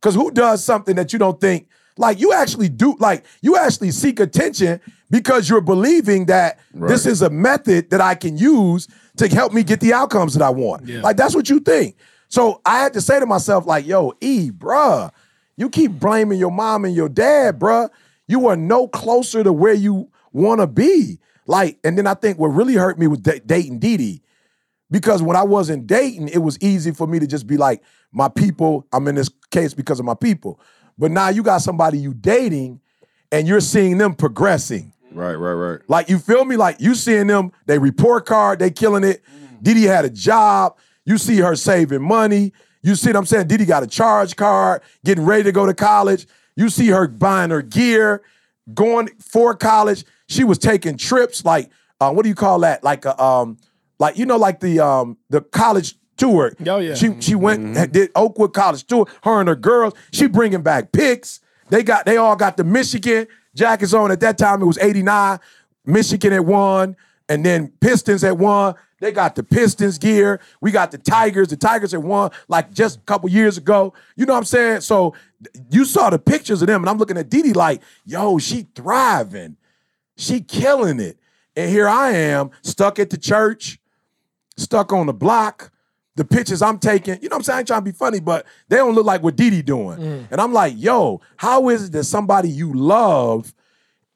Because 0.00 0.14
who 0.14 0.30
does 0.30 0.62
something 0.64 0.96
that 0.96 1.12
you 1.12 1.18
don't 1.18 1.40
think 1.40 1.68
like 1.96 2.18
you 2.20 2.32
actually 2.32 2.68
do 2.68 2.96
like 2.98 3.24
you 3.40 3.56
actually 3.56 3.90
seek 3.92 4.18
attention 4.20 4.80
because 5.10 5.48
you're 5.48 5.60
believing 5.60 6.26
that 6.26 6.58
this 6.88 7.06
is 7.06 7.22
a 7.22 7.30
method 7.30 7.90
that 7.90 8.00
I 8.00 8.14
can 8.16 8.36
use 8.36 8.88
to 9.16 9.28
help 9.28 9.52
me 9.52 9.62
get 9.62 9.80
the 9.80 9.92
outcomes 9.92 10.34
that 10.34 10.42
I 10.42 10.50
want. 10.50 10.88
Like 11.02 11.16
that's 11.16 11.34
what 11.34 11.48
you 11.48 11.60
think. 11.60 11.96
So 12.28 12.60
I 12.66 12.80
had 12.80 12.92
to 12.94 13.00
say 13.00 13.20
to 13.20 13.26
myself, 13.26 13.64
like, 13.64 13.86
yo, 13.86 14.12
E, 14.20 14.50
bruh, 14.50 15.12
you 15.56 15.70
keep 15.70 15.92
blaming 15.92 16.38
your 16.38 16.50
mom 16.50 16.84
and 16.84 16.94
your 16.94 17.08
dad, 17.08 17.60
bruh. 17.60 17.90
You 18.26 18.48
are 18.48 18.56
no 18.56 18.88
closer 18.88 19.44
to 19.44 19.52
where 19.52 19.74
you 19.74 20.10
want 20.32 20.60
to 20.60 20.66
be. 20.66 21.20
Like, 21.46 21.78
and 21.84 21.96
then 21.98 22.06
I 22.06 22.14
think 22.14 22.38
what 22.38 22.48
really 22.48 22.74
hurt 22.74 22.98
me 22.98 23.06
was 23.06 23.20
da- 23.20 23.40
dating 23.44 23.78
Dee 23.78 23.96
Dee. 23.96 24.22
Because 24.90 25.22
when 25.22 25.36
I 25.36 25.42
wasn't 25.42 25.86
dating, 25.86 26.28
it 26.28 26.38
was 26.38 26.58
easy 26.60 26.92
for 26.92 27.06
me 27.06 27.18
to 27.18 27.26
just 27.26 27.46
be 27.46 27.56
like, 27.56 27.82
my 28.12 28.28
people, 28.28 28.86
I'm 28.92 29.08
in 29.08 29.16
this 29.16 29.30
case 29.50 29.74
because 29.74 29.98
of 29.98 30.06
my 30.06 30.14
people. 30.14 30.60
But 30.96 31.10
now 31.10 31.28
you 31.28 31.42
got 31.42 31.58
somebody 31.62 31.98
you 31.98 32.14
dating 32.14 32.80
and 33.32 33.48
you're 33.48 33.60
seeing 33.60 33.98
them 33.98 34.14
progressing. 34.14 34.92
Right, 35.10 35.34
right, 35.34 35.52
right. 35.52 35.80
Like 35.88 36.08
you 36.08 36.18
feel 36.18 36.44
me? 36.44 36.56
Like 36.56 36.80
you 36.80 36.94
seeing 36.94 37.26
them, 37.26 37.52
they 37.66 37.78
report 37.78 38.26
card, 38.26 38.58
they 38.58 38.70
killing 38.70 39.04
it. 39.04 39.22
Mm. 39.24 39.62
Didi 39.62 39.82
had 39.82 40.04
a 40.04 40.10
job. 40.10 40.76
You 41.04 41.18
see 41.18 41.38
her 41.38 41.56
saving 41.56 42.02
money. 42.02 42.52
You 42.82 42.94
see 42.94 43.08
what 43.10 43.16
I'm 43.16 43.26
saying? 43.26 43.48
Didi 43.48 43.64
got 43.64 43.82
a 43.82 43.86
charge 43.86 44.36
card, 44.36 44.82
getting 45.04 45.24
ready 45.24 45.44
to 45.44 45.52
go 45.52 45.66
to 45.66 45.74
college. 45.74 46.26
You 46.56 46.68
see 46.68 46.88
her 46.88 47.08
buying 47.08 47.50
her 47.50 47.62
gear, 47.62 48.22
going 48.74 49.08
for 49.18 49.54
college. 49.54 50.04
She 50.26 50.44
was 50.44 50.58
taking 50.58 50.96
trips, 50.96 51.44
like 51.44 51.70
uh, 52.00 52.12
what 52.12 52.22
do 52.22 52.28
you 52.28 52.34
call 52.34 52.60
that? 52.60 52.82
Like 52.82 53.04
a 53.04 53.20
um, 53.22 53.58
like 53.98 54.18
you 54.18 54.26
know, 54.26 54.36
like 54.36 54.60
the 54.60 54.80
um 54.80 55.18
the 55.30 55.40
college 55.40 55.96
tour. 56.16 56.54
Oh, 56.66 56.78
yeah. 56.78 56.94
She 56.94 57.20
she 57.20 57.34
went 57.34 57.76
and 57.76 57.92
did 57.92 58.10
Oakwood 58.14 58.54
College 58.54 58.86
tour. 58.86 59.06
Her 59.22 59.40
and 59.40 59.48
her 59.48 59.56
girls. 59.56 59.94
She 60.12 60.26
bringing 60.26 60.62
back 60.62 60.92
pics. 60.92 61.40
They 61.70 61.82
got 61.82 62.04
they 62.06 62.16
all 62.16 62.36
got 62.36 62.56
the 62.56 62.64
Michigan 62.64 63.26
jackets 63.54 63.94
on. 63.94 64.10
At 64.10 64.20
that 64.20 64.38
time, 64.38 64.62
it 64.62 64.66
was 64.66 64.78
'89. 64.78 65.38
Michigan 65.86 66.32
had 66.32 66.40
won, 66.40 66.96
and 67.28 67.44
then 67.44 67.72
Pistons 67.80 68.22
had 68.22 68.38
won. 68.38 68.74
They 69.00 69.12
got 69.12 69.34
the 69.34 69.42
Pistons 69.42 69.98
gear. 69.98 70.40
We 70.60 70.70
got 70.70 70.90
the 70.90 70.98
Tigers. 70.98 71.48
The 71.48 71.56
Tigers 71.56 71.92
had 71.92 72.02
won 72.02 72.30
like 72.48 72.72
just 72.72 72.98
a 72.98 73.02
couple 73.02 73.28
years 73.28 73.58
ago. 73.58 73.92
You 74.16 74.24
know 74.24 74.32
what 74.32 74.38
I'm 74.38 74.44
saying? 74.44 74.80
So 74.80 75.14
you 75.70 75.84
saw 75.84 76.10
the 76.10 76.18
pictures 76.18 76.62
of 76.62 76.68
them, 76.68 76.82
and 76.82 76.88
I'm 76.88 76.96
looking 76.96 77.18
at 77.18 77.28
Didi 77.28 77.52
like, 77.52 77.82
yo, 78.04 78.38
she 78.38 78.66
thriving. 78.74 79.56
She 80.16 80.40
killing 80.40 81.00
it. 81.00 81.18
And 81.56 81.70
here 81.70 81.88
I 81.88 82.10
am, 82.10 82.50
stuck 82.62 82.98
at 82.98 83.10
the 83.10 83.18
church, 83.18 83.78
stuck 84.56 84.92
on 84.92 85.06
the 85.06 85.14
block. 85.14 85.70
The 86.16 86.24
pictures 86.24 86.62
I'm 86.62 86.78
taking, 86.78 87.20
you 87.20 87.28
know 87.28 87.34
what 87.34 87.38
I'm 87.38 87.42
saying? 87.42 87.56
I 87.56 87.58
ain't 87.58 87.66
trying 87.66 87.80
to 87.80 87.84
be 87.84 87.90
funny, 87.90 88.20
but 88.20 88.46
they 88.68 88.76
don't 88.76 88.94
look 88.94 89.04
like 89.04 89.24
what 89.24 89.34
Didi 89.34 89.62
doing. 89.62 89.98
Mm. 89.98 90.28
And 90.30 90.40
I'm 90.40 90.52
like, 90.52 90.74
yo, 90.76 91.20
how 91.36 91.70
is 91.70 91.86
it 91.86 91.92
that 91.92 92.04
somebody 92.04 92.48
you 92.48 92.72
love 92.72 93.52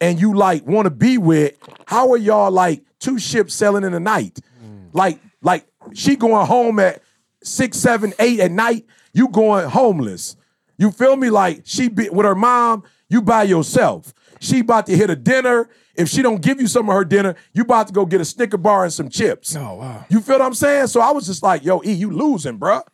and 0.00 0.20
you 0.20 0.32
like 0.34 0.64
want 0.64 0.86
to 0.86 0.92
be 0.92 1.18
with, 1.18 1.56
how 1.86 2.12
are 2.12 2.16
y'all 2.16 2.52
like 2.52 2.84
two 3.00 3.18
ships 3.18 3.52
sailing 3.52 3.82
in 3.82 3.90
the 3.90 3.98
night? 3.98 4.38
Mm. 4.64 4.90
Like, 4.92 5.18
like 5.42 5.66
she 5.92 6.14
going 6.14 6.46
home 6.46 6.78
at 6.78 7.02
six, 7.42 7.78
seven, 7.78 8.12
eight 8.20 8.38
at 8.38 8.52
night, 8.52 8.86
you 9.12 9.28
going 9.28 9.68
homeless. 9.68 10.36
You 10.76 10.92
feel 10.92 11.16
me? 11.16 11.30
Like 11.30 11.62
she 11.64 11.88
be 11.88 12.08
with 12.10 12.26
her 12.26 12.36
mom, 12.36 12.84
you 13.08 13.22
by 13.22 13.42
yourself. 13.42 14.14
She 14.38 14.60
about 14.60 14.86
to 14.86 14.96
hit 14.96 15.10
a 15.10 15.16
dinner. 15.16 15.68
If 15.98 16.08
she 16.08 16.22
don't 16.22 16.40
give 16.40 16.60
you 16.60 16.68
some 16.68 16.88
of 16.88 16.94
her 16.94 17.04
dinner, 17.04 17.34
you 17.52 17.62
about 17.62 17.88
to 17.88 17.92
go 17.92 18.06
get 18.06 18.20
a 18.20 18.24
Snicker 18.24 18.56
bar 18.56 18.84
and 18.84 18.92
some 18.92 19.08
chips. 19.08 19.56
Oh, 19.56 19.74
wow. 19.74 20.06
You 20.08 20.20
feel 20.20 20.38
what 20.38 20.46
I'm 20.46 20.54
saying? 20.54 20.86
So 20.86 21.00
I 21.00 21.10
was 21.10 21.26
just 21.26 21.42
like, 21.42 21.64
yo, 21.64 21.82
E, 21.84 21.92
you 21.92 22.12
losing, 22.12 22.58
bruh. 22.58 22.84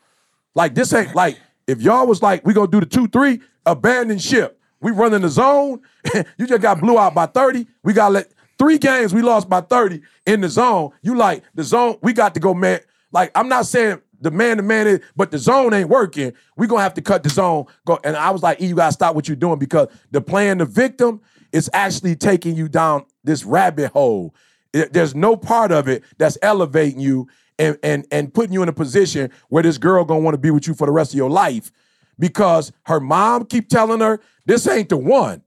Like 0.54 0.74
this 0.74 0.92
ain't 0.92 1.14
like 1.14 1.38
if 1.66 1.82
y'all 1.82 2.06
was 2.06 2.22
like, 2.22 2.46
we 2.46 2.54
gonna 2.54 2.70
do 2.70 2.80
the 2.80 2.86
two, 2.86 3.06
three, 3.08 3.40
abandon 3.66 4.18
ship. 4.18 4.58
We 4.80 4.90
running 4.90 5.22
the 5.22 5.28
zone. 5.28 5.80
you 6.38 6.46
just 6.46 6.62
got 6.62 6.80
blew 6.80 6.98
out 6.98 7.14
by 7.14 7.26
30. 7.26 7.66
We 7.82 7.92
got 7.92 8.12
let 8.12 8.30
three 8.58 8.78
games, 8.78 9.12
we 9.12 9.22
lost 9.22 9.48
by 9.48 9.60
30 9.60 10.00
in 10.26 10.40
the 10.40 10.48
zone. 10.48 10.90
You 11.02 11.16
like 11.16 11.42
the 11.54 11.62
zone, 11.62 11.98
we 12.02 12.12
got 12.12 12.34
to 12.34 12.40
go, 12.40 12.54
man. 12.54 12.80
Like, 13.12 13.30
I'm 13.34 13.48
not 13.48 13.66
saying 13.66 14.00
the 14.20 14.30
man 14.30 14.56
to 14.56 14.62
man 14.62 14.86
is, 14.86 15.00
but 15.16 15.30
the 15.30 15.38
zone 15.38 15.74
ain't 15.74 15.88
working. 15.88 16.32
we 16.56 16.66
gonna 16.66 16.82
have 16.82 16.94
to 16.94 17.02
cut 17.02 17.22
the 17.22 17.28
zone. 17.28 17.66
Go. 17.84 17.98
And 18.04 18.16
I 18.16 18.30
was 18.30 18.42
like, 18.42 18.60
E, 18.60 18.66
you 18.66 18.74
gotta 18.74 18.92
stop 18.92 19.14
what 19.14 19.28
you're 19.28 19.36
doing 19.36 19.58
because 19.58 19.88
the 20.10 20.20
playing 20.20 20.58
the 20.58 20.64
victim 20.64 21.20
is 21.54 21.70
actually 21.72 22.16
taking 22.16 22.56
you 22.56 22.68
down 22.68 23.06
this 23.22 23.44
rabbit 23.44 23.92
hole. 23.92 24.34
There- 24.72 24.88
There's 24.92 25.14
no 25.14 25.36
part 25.36 25.70
of 25.72 25.88
it 25.88 26.02
that's 26.18 26.36
elevating 26.42 27.00
you 27.00 27.28
and 27.58 27.78
and 27.84 28.04
and 28.10 28.34
putting 28.34 28.52
you 28.52 28.62
in 28.64 28.68
a 28.68 28.72
position 28.72 29.30
where 29.48 29.62
this 29.62 29.78
girl 29.78 30.04
gonna 30.04 30.20
want 30.20 30.34
to 30.34 30.38
be 30.38 30.50
with 30.50 30.66
you 30.66 30.74
for 30.74 30.86
the 30.86 30.92
rest 30.92 31.12
of 31.12 31.16
your 31.16 31.30
life 31.30 31.70
because 32.18 32.72
her 32.86 32.98
mom 32.98 33.44
keep 33.46 33.68
telling 33.68 34.00
her 34.00 34.20
this 34.46 34.66
ain't 34.66 34.88
the 34.88 34.96
one. 34.96 35.42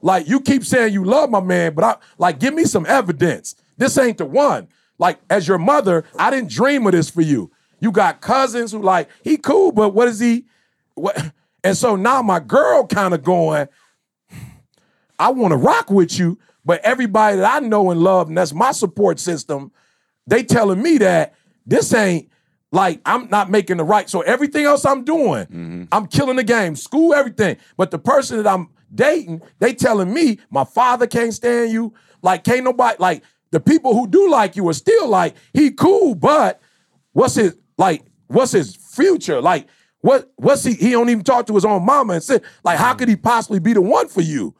Like 0.00 0.26
you 0.26 0.40
keep 0.40 0.64
saying 0.64 0.94
you 0.94 1.04
love 1.04 1.28
my 1.30 1.40
man, 1.40 1.74
but 1.74 1.84
I 1.84 1.96
like 2.18 2.38
give 2.40 2.54
me 2.54 2.64
some 2.64 2.86
evidence. 2.86 3.54
This 3.76 3.98
ain't 3.98 4.16
the 4.18 4.24
one. 4.24 4.68
Like 4.98 5.18
as 5.28 5.46
your 5.46 5.58
mother, 5.58 6.04
I 6.18 6.30
didn't 6.30 6.50
dream 6.50 6.86
of 6.86 6.92
this 6.92 7.10
for 7.10 7.20
you. 7.20 7.50
You 7.80 7.92
got 7.92 8.22
cousins 8.22 8.72
who 8.72 8.80
like 8.80 9.10
he 9.22 9.36
cool, 9.36 9.72
but 9.72 9.90
what 9.90 10.08
is 10.08 10.18
he? 10.20 10.46
What? 10.94 11.32
And 11.64 11.76
so 11.76 11.94
now 11.96 12.22
my 12.22 12.40
girl 12.40 12.86
kind 12.86 13.12
of 13.14 13.22
going. 13.22 13.68
I 15.22 15.30
want 15.30 15.52
to 15.52 15.56
rock 15.56 15.88
with 15.88 16.18
you, 16.18 16.36
but 16.64 16.80
everybody 16.84 17.36
that 17.36 17.62
I 17.62 17.64
know 17.64 17.92
and 17.92 18.00
love, 18.00 18.26
and 18.26 18.36
that's 18.36 18.52
my 18.52 18.72
support 18.72 19.20
system, 19.20 19.70
they 20.26 20.42
telling 20.42 20.82
me 20.82 20.98
that 20.98 21.34
this 21.64 21.94
ain't 21.94 22.28
like 22.72 23.00
I'm 23.06 23.28
not 23.28 23.48
making 23.48 23.76
the 23.76 23.84
right. 23.84 24.10
So 24.10 24.22
everything 24.22 24.64
else 24.64 24.84
I'm 24.84 25.04
doing, 25.04 25.44
mm-hmm. 25.44 25.84
I'm 25.92 26.06
killing 26.06 26.36
the 26.36 26.42
game, 26.42 26.74
school, 26.74 27.14
everything. 27.14 27.56
But 27.76 27.92
the 27.92 28.00
person 28.00 28.38
that 28.38 28.46
I'm 28.48 28.70
dating, 28.92 29.42
they 29.60 29.74
telling 29.74 30.12
me 30.12 30.40
my 30.50 30.64
father 30.64 31.06
can't 31.06 31.32
stand 31.32 31.70
you. 31.70 31.94
Like 32.20 32.42
can't 32.42 32.64
nobody 32.64 32.96
like 32.98 33.22
the 33.52 33.60
people 33.60 33.94
who 33.94 34.08
do 34.08 34.28
like 34.28 34.56
you 34.56 34.68
are 34.68 34.74
still 34.74 35.06
like, 35.06 35.36
he 35.52 35.70
cool, 35.70 36.16
but 36.16 36.60
what's 37.12 37.36
his 37.36 37.56
like, 37.78 38.02
what's 38.26 38.50
his 38.50 38.74
future? 38.74 39.40
Like, 39.40 39.68
what 40.00 40.32
what's 40.34 40.64
he 40.64 40.74
he 40.74 40.90
don't 40.90 41.10
even 41.10 41.22
talk 41.22 41.46
to 41.46 41.54
his 41.54 41.64
own 41.64 41.86
mama 41.86 42.14
and 42.14 42.22
say, 42.22 42.40
like, 42.64 42.78
how 42.78 42.90
mm-hmm. 42.90 42.98
could 42.98 43.08
he 43.08 43.16
possibly 43.16 43.60
be 43.60 43.72
the 43.72 43.82
one 43.82 44.08
for 44.08 44.22
you? 44.22 44.56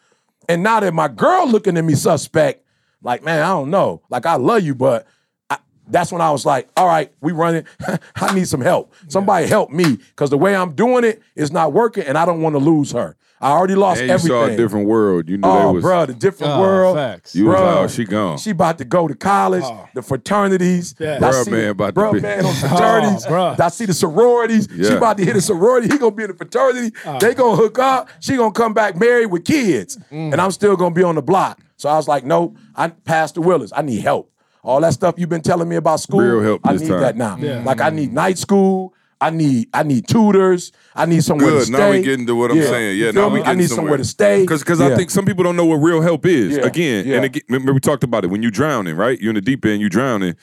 And 0.49 0.63
now 0.63 0.81
that 0.81 0.93
my 0.95 1.09
girl 1.09 1.49
looking 1.49 1.77
at 1.77 1.85
me 1.85 1.95
suspect, 1.95 2.65
like, 3.03 3.25
man, 3.25 3.43
I 3.43 3.49
don't 3.49 3.71
know. 3.71 4.03
Like, 4.11 4.27
I 4.27 4.37
love 4.37 4.63
you, 4.63 4.75
but 4.75 5.07
I, 5.51 5.59
that's 5.89 6.13
when 6.13 6.21
I 6.21 6.31
was 6.31 6.47
like, 6.47 6.69
all 6.77 6.87
right, 6.87 7.13
we 7.21 7.33
running. 7.33 7.67
I 8.17 8.35
need 8.35 8.49
some 8.49 8.61
help. 8.61 8.93
Somebody 9.09 9.47
help 9.47 9.71
me. 9.71 9.97
Because 9.97 10.31
the 10.31 10.39
way 10.39 10.55
I'm 10.55 10.75
doing 10.75 11.05
it 11.05 11.23
is 11.35 11.51
not 11.51 11.73
working, 11.73 12.05
and 12.05 12.17
I 12.17 12.25
don't 12.25 12.43
want 12.43 12.55
to 12.55 12.59
lose 12.59 12.93
her. 12.93 13.17
I 13.43 13.51
already 13.51 13.75
lost 13.75 13.99
And 14.01 14.09
you 14.09 14.15
everything. 14.15 14.29
saw 14.31 14.45
a 14.45 14.57
different 14.57 14.87
world. 14.87 15.29
You 15.29 15.37
knew 15.37 15.43
they 15.43 15.49
Oh, 15.49 15.73
was. 15.73 15.83
bro, 15.83 16.07
the 16.07 16.15
different 16.15 16.53
Oh, 16.55 16.61
world. 16.61 16.97
facts. 16.97 17.35
You 17.35 17.47
was 17.47 17.57
Bruh. 17.57 17.67
like, 17.67 17.77
oh, 17.77 17.87
she 17.89 18.05
gone. 18.05 18.39
She 18.39 18.51
about 18.51 18.79
to 18.79 18.85
go 18.85 19.09
to 19.09 19.15
college, 19.17 19.65
the 19.95 20.03
fraternities. 20.03 20.95
Yeah. 20.99 21.17
I 21.17 21.19
Bruh 21.19 21.45
see- 21.45 21.51
man 21.51 21.69
about 21.71 21.95
to 21.97 22.01
bruh 22.01 22.13
be- 22.13 22.21
man 22.21 22.47
on 22.47 22.55
fraternities. 22.55 23.27
Oh, 23.27 23.31
bruh. 23.33 23.61
I 23.61 23.69
see 23.69 23.85
the 23.87 23.95
sororities. 23.95 24.69
She 24.75 24.83
Yeah. 24.83 24.93
about 24.93 25.19
to 25.19 25.25
hit 25.25 25.37
a 25.37 25.41
sorority. 25.41 25.89
He 25.89 25.99
gonna 25.99 26.13
be 26.15 26.23
in 26.25 26.31
a 26.31 26.35
fraternity. 26.35 26.95
They 27.21 27.35
gonna 27.35 27.57
hook 27.57 27.79
up. 27.79 28.09
She 28.21 28.37
gonna 28.37 28.53
come 28.53 28.75
back 28.75 28.97
married 28.97 29.27
with 29.27 29.45
kids, 29.45 29.99
Mm. 30.13 30.33
and 30.33 30.41
I'm 30.41 30.53
still 30.53 30.77
gonna 30.77 30.95
be 30.95 31.03
on 31.03 31.17
the 31.17 31.23
block. 31.23 31.59
So 31.77 31.89
I 31.89 31.97
was 31.97 32.07
like, 32.07 32.25
nope. 32.25 32.57
I 32.77 32.89
Pastor 32.89 33.41
Willis, 33.41 33.73
I 33.75 33.83
need 33.83 34.03
help. 34.03 34.31
All 34.63 34.81
that 34.83 34.93
stuff 34.93 35.17
you've 35.19 35.29
been 35.29 35.41
telling 35.43 35.69
me 35.69 35.75
about 35.75 35.99
school, 35.99 36.21
Real 36.21 36.41
help 36.41 36.61
I 36.65 36.75
this 36.75 36.83
need 36.83 36.89
time. 36.91 37.01
that 37.01 37.17
now. 37.17 37.37
Like 37.65 37.81
I 37.81 37.91
need 37.91 38.13
night 38.13 38.39
school. 38.39 38.95
I 39.23 39.31
need 39.31 39.69
I 39.73 39.85
need 39.85 40.09
tutors. 40.09 40.73
I 40.95 41.07
need 41.07 41.23
somewhere 41.23 41.51
to 41.51 41.57
Good. 41.59 41.67
stay. 41.67 41.79
Now 41.79 41.91
we 41.93 42.03
getting 42.03 42.27
to 42.27 42.35
what 42.35 42.51
I'm 42.51 42.61
saying. 42.63 42.99
Yeah, 42.99 43.13
feel 43.13 43.23
now 43.23 43.29
me? 43.29 43.41
we 43.41 43.47
I 43.47 43.55
need 43.55 43.69
somewhere. 43.69 43.77
somewhere 43.77 43.99
to 43.99 44.05
stay. 44.05 44.41
Because 44.43 44.61
because 44.63 44.81
Yeah. 44.81 44.89
I 44.89 44.97
think 44.97 45.11
some 45.11 45.25
people 45.25 45.45
don't 45.45 45.55
know 45.57 45.65
what 45.65 45.77
real 45.77 46.03
help 46.03 46.27
is. 46.27 46.57
Yeah, 46.57 46.67
Again, 46.67 47.07
yeah. 47.07 47.17
and 47.17 47.25
again, 47.27 47.43
remember 47.49 47.73
we 47.73 47.81
talked 47.81 48.03
about 48.03 48.25
it. 48.25 48.29
When 48.29 48.43
you're 48.43 48.51
drowning, 48.51 48.97
right? 48.97 49.19
You're 49.21 49.31
in 49.31 49.37
the 49.37 49.41
deep 49.41 49.65
end, 49.65 49.81
You're 49.81 49.91
drowning. 49.91 50.35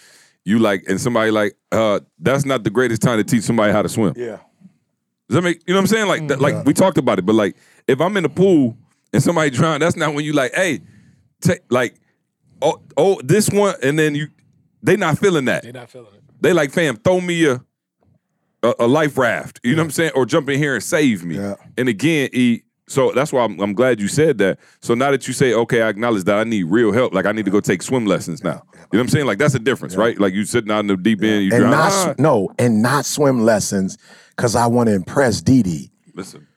You 0.45 0.57
like, 0.59 0.85
and 0.87 0.99
somebody 0.99 1.29
like, 1.31 1.55
uh, 1.73 1.99
that's 2.17 2.45
not 2.45 2.63
the 2.63 2.69
greatest 2.69 3.01
time 3.01 3.17
to 3.17 3.23
teach 3.25 3.43
somebody 3.43 3.73
how 3.73 3.81
to 3.81 3.89
swim. 3.89 4.13
Yeah. 4.15 4.37
Does 5.27 5.35
that 5.35 5.41
make 5.43 5.61
you 5.67 5.73
know 5.73 5.79
what 5.79 5.81
I'm 5.81 5.87
saying? 5.87 6.07
Like, 6.07 6.27
that, 6.29 6.39
like 6.39 6.65
we 6.65 6.73
talked 6.73 6.97
about 6.97 7.19
it, 7.19 7.25
but 7.25 7.35
like, 7.35 7.55
if 7.87 7.99
I'm 7.99 8.15
in 8.17 8.23
the 8.23 8.29
pool 8.29 8.77
and 9.13 9.21
somebody 9.21 9.49
drown, 9.51 9.81
that's 9.81 9.97
not 9.97 10.13
when 10.15 10.23
you 10.25 10.31
like, 10.33 10.55
hey, 10.55 10.79
take 11.41 11.59
like, 11.69 11.95
oh, 12.61 12.81
oh, 12.97 13.19
this 13.23 13.49
one, 13.49 13.75
and 13.83 13.99
then 13.99 14.15
you, 14.15 14.29
they 14.81 14.95
not 14.95 15.19
feeling 15.19 15.45
that. 15.45 15.63
They 15.63 15.71
not 15.73 15.89
feeling 15.89 16.13
it. 16.15 16.23
They 16.41 16.53
like, 16.53 16.71
fam, 16.71 16.95
throw 16.95 17.19
me 17.19 17.45
a 17.45 17.61
a, 18.63 18.73
a 18.79 18.87
life 18.87 19.17
raft. 19.17 19.59
You 19.63 19.75
know 19.75 19.81
what 19.81 19.85
I'm 19.85 19.91
saying? 19.91 20.11
Or 20.15 20.25
jump 20.25 20.49
in 20.49 20.57
here 20.57 20.73
and 20.75 20.83
save 20.83 21.23
me. 21.23 21.35
Yeah. 21.35 21.55
And 21.77 21.89
again, 21.89 22.29
E. 22.33 22.61
So 22.87 23.11
that's 23.11 23.31
why 23.31 23.43
I'm, 23.43 23.59
I'm 23.59 23.73
glad 23.73 24.01
you 24.01 24.07
said 24.07 24.39
that. 24.39 24.57
So 24.81 24.95
now 24.95 25.11
that 25.11 25.27
you 25.27 25.33
say, 25.33 25.53
okay, 25.53 25.83
I 25.83 25.89
acknowledge 25.89 26.23
that 26.23 26.39
I 26.39 26.43
need 26.43 26.63
real 26.63 26.91
help. 26.91 27.13
Like 27.13 27.27
I 27.27 27.31
need 27.31 27.45
to 27.45 27.51
go 27.51 27.59
take 27.59 27.83
swim 27.83 28.07
lessons 28.07 28.43
now. 28.43 28.63
You 28.73 28.79
know 28.79 28.87
what 28.91 28.99
I'm 29.01 29.09
saying? 29.09 29.25
Like 29.27 29.37
that's 29.37 29.53
a 29.53 29.59
difference, 29.59 29.95
right? 29.95 30.19
Like 30.19 30.33
you 30.33 30.43
sitting 30.43 30.71
out 30.71 30.79
in 30.79 30.87
the 30.87 30.97
deep 30.97 31.21
end, 31.21 31.45
you 31.45 31.51
and 31.51 31.59
drown. 31.61 31.71
not 31.71 31.89
sw- 31.89 32.19
no, 32.19 32.49
and 32.57 32.81
not 32.81 33.05
swim 33.05 33.41
lessons 33.41 33.99
because 34.35 34.55
I 34.55 34.65
want 34.65 34.87
to 34.87 34.95
impress 34.95 35.39
Dee 35.41 35.61
Dee. 35.61 35.91
Listen. 36.15 36.47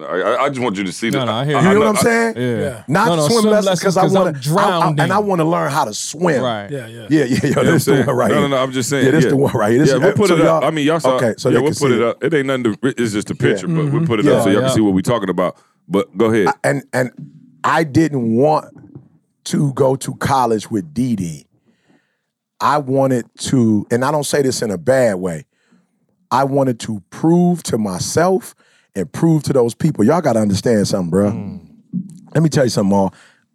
I, 0.00 0.04
I- 0.04 0.44
I 0.44 0.48
just 0.48 0.60
want 0.60 0.76
you 0.76 0.84
to 0.84 0.92
see 0.92 1.10
that. 1.10 1.18
No, 1.18 1.24
no, 1.24 1.32
I 1.32 1.44
hear 1.44 1.56
You 1.56 1.62
know 1.62 1.72
know- 1.72 1.80
what 1.80 1.88
I'm 1.88 1.96
saying? 1.96 2.34
Yeah. 2.36 2.84
Not 2.88 3.08
No, 3.08 3.16
no, 3.16 3.28
swim, 3.28 3.40
swim 3.40 3.52
lessons 3.52 3.66
lessons 3.66 3.80
because 3.80 3.96
I'm 3.96 4.12
want 4.12 4.36
to 4.36 4.42
drown 4.42 5.00
and 5.00 5.12
I 5.12 5.18
want 5.18 5.40
to 5.40 5.44
learn 5.44 5.70
how 5.70 5.84
to 5.84 5.94
swim. 5.94 6.42
Right. 6.42 6.70
Yeah, 6.70 6.86
yeah. 6.86 7.06
Yeah, 7.10 7.24
yeah, 7.24 7.24
yeah. 7.24 7.38
This 7.40 7.56
what 7.56 7.58
I'm 7.58 7.72
the 7.74 7.80
saying? 7.80 8.06
one 8.06 8.16
right 8.16 8.28
no, 8.28 8.34
here. 8.40 8.48
no, 8.48 8.56
no. 8.56 8.62
I'm 8.62 8.72
just 8.72 8.90
saying. 8.90 9.04
Yeah, 9.04 9.10
this 9.12 9.24
the 9.26 9.36
one 9.36 9.52
right 9.54 9.70
here. 9.70 9.80
This 9.80 9.90
yeah, 9.90 9.98
we'll 9.98 10.12
put 10.12 10.28
so 10.28 10.36
it 10.36 10.46
up. 10.46 10.62
I 10.62 10.70
mean, 10.70 10.86
y'all 10.86 11.00
saw. 11.00 11.16
Okay, 11.16 11.34
so 11.38 11.48
yeah, 11.48 11.60
we'll 11.60 11.72
put 11.74 11.90
it 11.92 12.00
it. 12.00 12.02
up. 12.02 12.22
It 12.22 12.34
ain't 12.34 12.46
nothing. 12.46 12.64
To, 12.64 12.78
it's 12.82 13.12
just 13.12 13.30
a 13.30 13.34
picture, 13.34 13.66
but 13.66 13.76
we'll 13.76 13.86
mm-hmm. 13.86 14.04
put 14.04 14.20
it 14.20 14.24
Yeah, 14.26 14.32
up 14.32 14.44
so 14.44 14.50
y'all 14.50 14.60
yeah. 14.60 14.68
can 14.68 14.76
see 14.76 14.80
what 14.80 14.94
we're 14.94 15.00
talking 15.00 15.30
about. 15.30 15.56
But 15.88 16.16
go 16.16 16.26
ahead. 16.26 16.54
And 16.62 16.84
and 16.92 17.10
I 17.64 17.84
didn't 17.84 18.36
want 18.36 18.66
to 19.44 19.72
go 19.72 19.96
to 19.96 20.14
college 20.16 20.70
with 20.70 20.92
Dee 20.92 21.16
Dee. 21.16 21.46
I 22.60 22.78
wanted 22.78 23.24
to, 23.38 23.86
and 23.90 24.04
I 24.04 24.10
don't 24.10 24.24
say 24.24 24.42
this 24.42 24.62
in 24.62 24.70
a 24.70 24.78
bad 24.78 25.16
way. 25.16 25.46
I 26.30 26.44
wanted 26.44 26.80
to 26.80 27.02
prove 27.10 27.62
to 27.64 27.78
myself 27.78 28.54
and 28.94 29.10
prove 29.12 29.42
to 29.44 29.52
those 29.52 29.74
people. 29.74 30.04
Y'all 30.04 30.20
got 30.20 30.34
to 30.34 30.40
understand 30.40 30.88
something, 30.88 31.10
bro. 31.10 31.30
Hmm. 31.30 31.56
Let 32.34 32.42
me 32.42 32.48
tell 32.48 32.64
you 32.64 32.70
something, 32.70 32.90
more. 32.90 33.10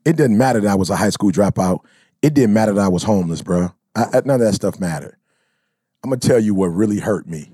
It 0.05 0.15
didn't 0.15 0.38
matter 0.38 0.59
that 0.61 0.69
I 0.71 0.75
was 0.75 0.89
a 0.89 0.95
high 0.95 1.09
school 1.11 1.31
dropout. 1.31 1.79
It 2.21 2.34
didn't 2.34 2.53
matter 2.53 2.73
that 2.73 2.81
I 2.81 2.88
was 2.88 3.03
homeless, 3.03 3.41
bro. 3.41 3.73
I, 3.95 4.03
I- 4.13 4.21
none 4.25 4.41
of 4.41 4.47
that 4.47 4.53
stuff 4.53 4.79
mattered. 4.79 5.15
I'm 6.03 6.09
gonna 6.09 6.19
tell 6.19 6.39
you 6.39 6.53
what 6.53 6.67
really 6.67 6.99
hurt 6.99 7.27
me. 7.27 7.51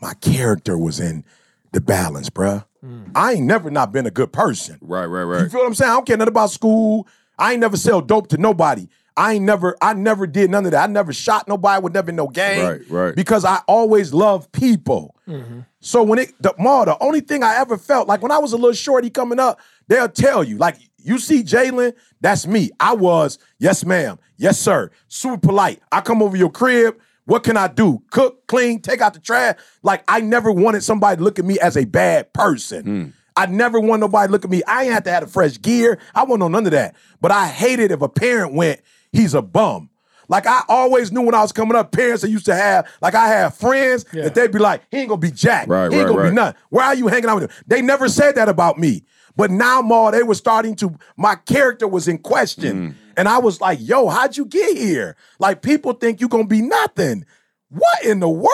My 0.00 0.14
character 0.14 0.78
was 0.78 1.00
in 1.00 1.24
the 1.72 1.80
balance, 1.80 2.30
bro. 2.30 2.62
Hmm. 2.80 3.04
I 3.14 3.32
ain't 3.32 3.46
never 3.46 3.70
not 3.70 3.90
been 3.92 4.06
a 4.06 4.10
good 4.10 4.32
person. 4.32 4.78
right, 4.80 5.06
right, 5.06 5.24
right. 5.24 5.42
You 5.42 5.48
feel 5.48 5.60
what 5.60 5.66
I'm 5.66 5.74
saying? 5.74 5.90
I 5.90 5.94
don't 5.94 6.06
care 6.06 6.16
nothing 6.16 6.28
about 6.30 6.50
school. 6.50 7.08
I 7.38 7.52
ain't 7.52 7.60
never 7.60 7.76
sell 7.76 8.00
dope 8.00 8.28
to 8.28 8.36
nobody. 8.38 8.86
I 9.16 9.34
ain't 9.34 9.44
never, 9.44 9.76
I 9.80 9.94
never 9.94 10.26
did 10.26 10.50
none 10.50 10.66
of 10.66 10.72
that. 10.72 10.88
I 10.88 10.92
never 10.92 11.12
shot 11.12 11.48
nobody 11.48 11.82
with 11.82 11.94
never 11.94 12.12
no 12.12 12.28
gang. 12.28 12.64
Right, 12.64 12.80
right. 12.90 13.16
Because 13.16 13.44
I 13.44 13.60
always 13.66 14.12
loved 14.14 14.52
people. 14.52 15.13
Mm-hmm. 15.28 15.60
So 15.80 16.02
when 16.02 16.18
it 16.18 16.34
the 16.40 16.54
Ma, 16.58 16.84
the 16.84 17.02
only 17.02 17.20
thing 17.20 17.42
I 17.42 17.56
ever 17.56 17.78
felt 17.78 18.08
like 18.08 18.22
when 18.22 18.32
I 18.32 18.38
was 18.38 18.52
a 18.52 18.56
little 18.56 18.72
shorty 18.72 19.10
coming 19.10 19.40
up, 19.40 19.58
they'll 19.88 20.08
tell 20.08 20.44
you 20.44 20.58
like 20.58 20.76
you 20.98 21.18
see 21.18 21.42
Jalen, 21.42 21.94
that's 22.20 22.46
me. 22.46 22.70
I 22.80 22.94
was 22.94 23.38
yes 23.58 23.84
ma'am, 23.84 24.18
yes 24.36 24.58
sir, 24.58 24.90
super 25.08 25.38
polite. 25.38 25.80
I 25.90 26.00
come 26.00 26.22
over 26.22 26.36
your 26.36 26.50
crib. 26.50 26.98
What 27.26 27.42
can 27.42 27.56
I 27.56 27.68
do? 27.68 28.02
Cook, 28.10 28.46
clean, 28.46 28.82
take 28.82 29.00
out 29.00 29.14
the 29.14 29.20
trash. 29.20 29.56
Like 29.82 30.04
I 30.08 30.20
never 30.20 30.52
wanted 30.52 30.82
somebody 30.82 31.16
to 31.16 31.22
look 31.22 31.38
at 31.38 31.44
me 31.44 31.58
as 31.58 31.76
a 31.76 31.86
bad 31.86 32.32
person. 32.32 32.84
Hmm. 32.84 33.04
I 33.36 33.46
never 33.46 33.80
want 33.80 34.00
nobody 34.00 34.28
to 34.28 34.32
look 34.32 34.44
at 34.44 34.50
me. 34.50 34.62
I 34.66 34.84
ain't 34.84 34.92
have 34.92 35.04
to 35.04 35.10
have 35.10 35.24
a 35.24 35.26
fresh 35.26 35.60
gear. 35.60 35.98
I 36.14 36.24
want 36.24 36.40
no 36.40 36.48
none 36.48 36.66
of 36.66 36.72
that. 36.72 36.94
But 37.20 37.32
I 37.32 37.48
hated 37.48 37.90
if 37.90 38.02
a 38.02 38.08
parent 38.08 38.54
went, 38.54 38.80
he's 39.10 39.34
a 39.34 39.42
bum. 39.42 39.90
Like 40.28 40.46
I 40.46 40.62
always 40.68 41.12
knew 41.12 41.22
when 41.22 41.34
I 41.34 41.42
was 41.42 41.52
coming 41.52 41.76
up, 41.76 41.92
parents 41.92 42.22
that 42.22 42.30
used 42.30 42.46
to 42.46 42.54
have, 42.54 42.88
like 43.00 43.14
I 43.14 43.28
had 43.28 43.54
friends 43.54 44.04
Yeah. 44.12 44.24
that 44.24 44.34
they'd 44.34 44.52
be 44.52 44.58
like, 44.58 44.82
he 44.90 44.98
ain't 44.98 45.08
gonna 45.08 45.20
be 45.20 45.30
Jack. 45.30 45.68
Right, 45.68 45.90
he 45.90 45.98
ain't 45.98 46.06
right, 46.06 46.12
gonna 46.12 46.22
right. 46.22 46.30
be 46.30 46.34
nothing. 46.34 46.60
Where 46.70 46.84
are 46.84 46.94
you 46.94 47.08
hanging 47.08 47.28
out 47.28 47.40
with 47.40 47.50
him? 47.50 47.64
They 47.66 47.82
never 47.82 48.08
said 48.08 48.34
that 48.36 48.48
about 48.48 48.78
me. 48.78 49.04
But 49.36 49.50
now, 49.50 49.82
Ma, 49.82 50.10
they 50.10 50.22
were 50.22 50.34
starting 50.34 50.76
to, 50.76 50.96
my 51.16 51.34
character 51.34 51.88
was 51.88 52.06
in 52.06 52.18
question. 52.18 52.90
Mm. 52.90 52.94
And 53.16 53.28
I 53.28 53.38
was 53.38 53.60
like, 53.60 53.78
yo, 53.80 54.08
how'd 54.08 54.36
you 54.36 54.44
get 54.46 54.76
here? 54.76 55.16
Like 55.38 55.62
people 55.62 55.92
think 55.92 56.20
you 56.20 56.28
gonna 56.28 56.46
be 56.46 56.62
nothing. 56.62 57.24
What 57.68 58.04
in 58.04 58.20
the 58.20 58.28
world? 58.28 58.50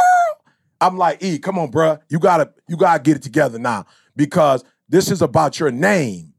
I'm 0.81 0.97
like, 0.97 1.23
E, 1.23 1.39
come 1.39 1.59
on, 1.59 1.71
bruh. 1.71 2.01
You 2.09 2.19
gotta, 2.19 2.53
you 2.69 2.77
gotta 2.77 3.03
get 3.03 3.17
it 3.17 3.23
together 3.23 3.59
now. 3.59 3.85
Because 4.17 4.65
this 4.89 5.11
is 5.11 5.23
about 5.23 5.61
your 5.61 5.71
name. 5.71 6.30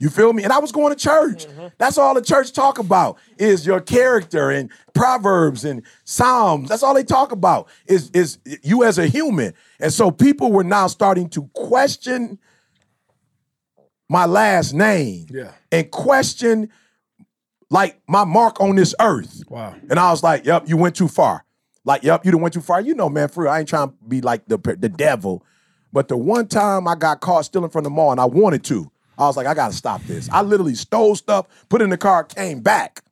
You 0.00 0.10
feel 0.10 0.32
me? 0.32 0.44
And 0.44 0.52
I 0.52 0.58
was 0.58 0.70
going 0.70 0.94
to 0.94 0.98
church. 1.02 1.46
Mm-hmm. 1.46 1.66
That's 1.76 1.98
all 1.98 2.14
the 2.14 2.22
church 2.22 2.52
talk 2.52 2.78
about 2.78 3.18
is 3.36 3.66
your 3.66 3.80
character 3.80 4.50
and 4.50 4.70
proverbs 4.94 5.64
and 5.64 5.82
psalms. 6.04 6.68
That's 6.68 6.84
all 6.84 6.94
they 6.94 7.02
talk 7.02 7.32
about 7.32 7.68
is 7.86 8.10
is 8.14 8.38
you 8.62 8.84
as 8.84 8.98
a 8.98 9.06
human. 9.08 9.54
And 9.80 9.92
so 9.92 10.10
people 10.12 10.52
were 10.52 10.62
now 10.62 10.86
starting 10.86 11.28
to 11.30 11.48
question 11.52 12.38
my 14.08 14.24
last 14.26 14.72
name 14.72 15.26
Yeah. 15.30 15.50
and 15.72 15.90
question 15.90 16.70
like 17.70 18.00
my 18.08 18.24
mark 18.24 18.60
on 18.60 18.76
this 18.76 18.94
earth. 19.00 19.42
Wow. 19.48 19.74
And 19.90 19.98
I 19.98 20.10
was 20.10 20.22
like, 20.22 20.46
"Yep, 20.46 20.68
you 20.68 20.76
went 20.76 20.94
too 20.94 21.08
far." 21.08 21.44
Like, 21.84 22.02
"Yep, 22.04 22.24
you 22.24 22.30
done 22.32 22.40
went 22.40 22.54
too 22.54 22.60
far." 22.60 22.80
You 22.80 22.94
know, 22.94 23.08
man, 23.08 23.28
for 23.28 23.42
real, 23.44 23.52
I 23.52 23.58
ain't 23.60 23.68
trying 23.68 23.88
to 23.88 23.94
be 24.06 24.20
like 24.20 24.46
the 24.46 24.56
the 24.78 24.88
devil, 24.88 25.44
but 25.92 26.06
the 26.08 26.16
one 26.16 26.46
time 26.46 26.86
I 26.88 26.94
got 26.94 27.20
caught 27.20 27.44
stealing 27.46 27.68
from 27.70 27.82
the 27.84 27.90
mall 27.90 28.12
and 28.12 28.20
I 28.20 28.24
wanted 28.26 28.62
to, 28.64 28.90
I 29.18 29.26
was 29.26 29.36
like, 29.36 29.46
"I 29.46 29.54
got 29.54 29.70
to 29.70 29.76
stop 29.76 30.02
this." 30.04 30.28
I 30.30 30.42
literally 30.42 30.74
stole 30.74 31.16
stuff, 31.16 31.46
put 31.68 31.80
it 31.80 31.84
in 31.84 31.90
the 31.90 31.98
car, 31.98 32.24
came 32.24 32.60
back. 32.60 33.02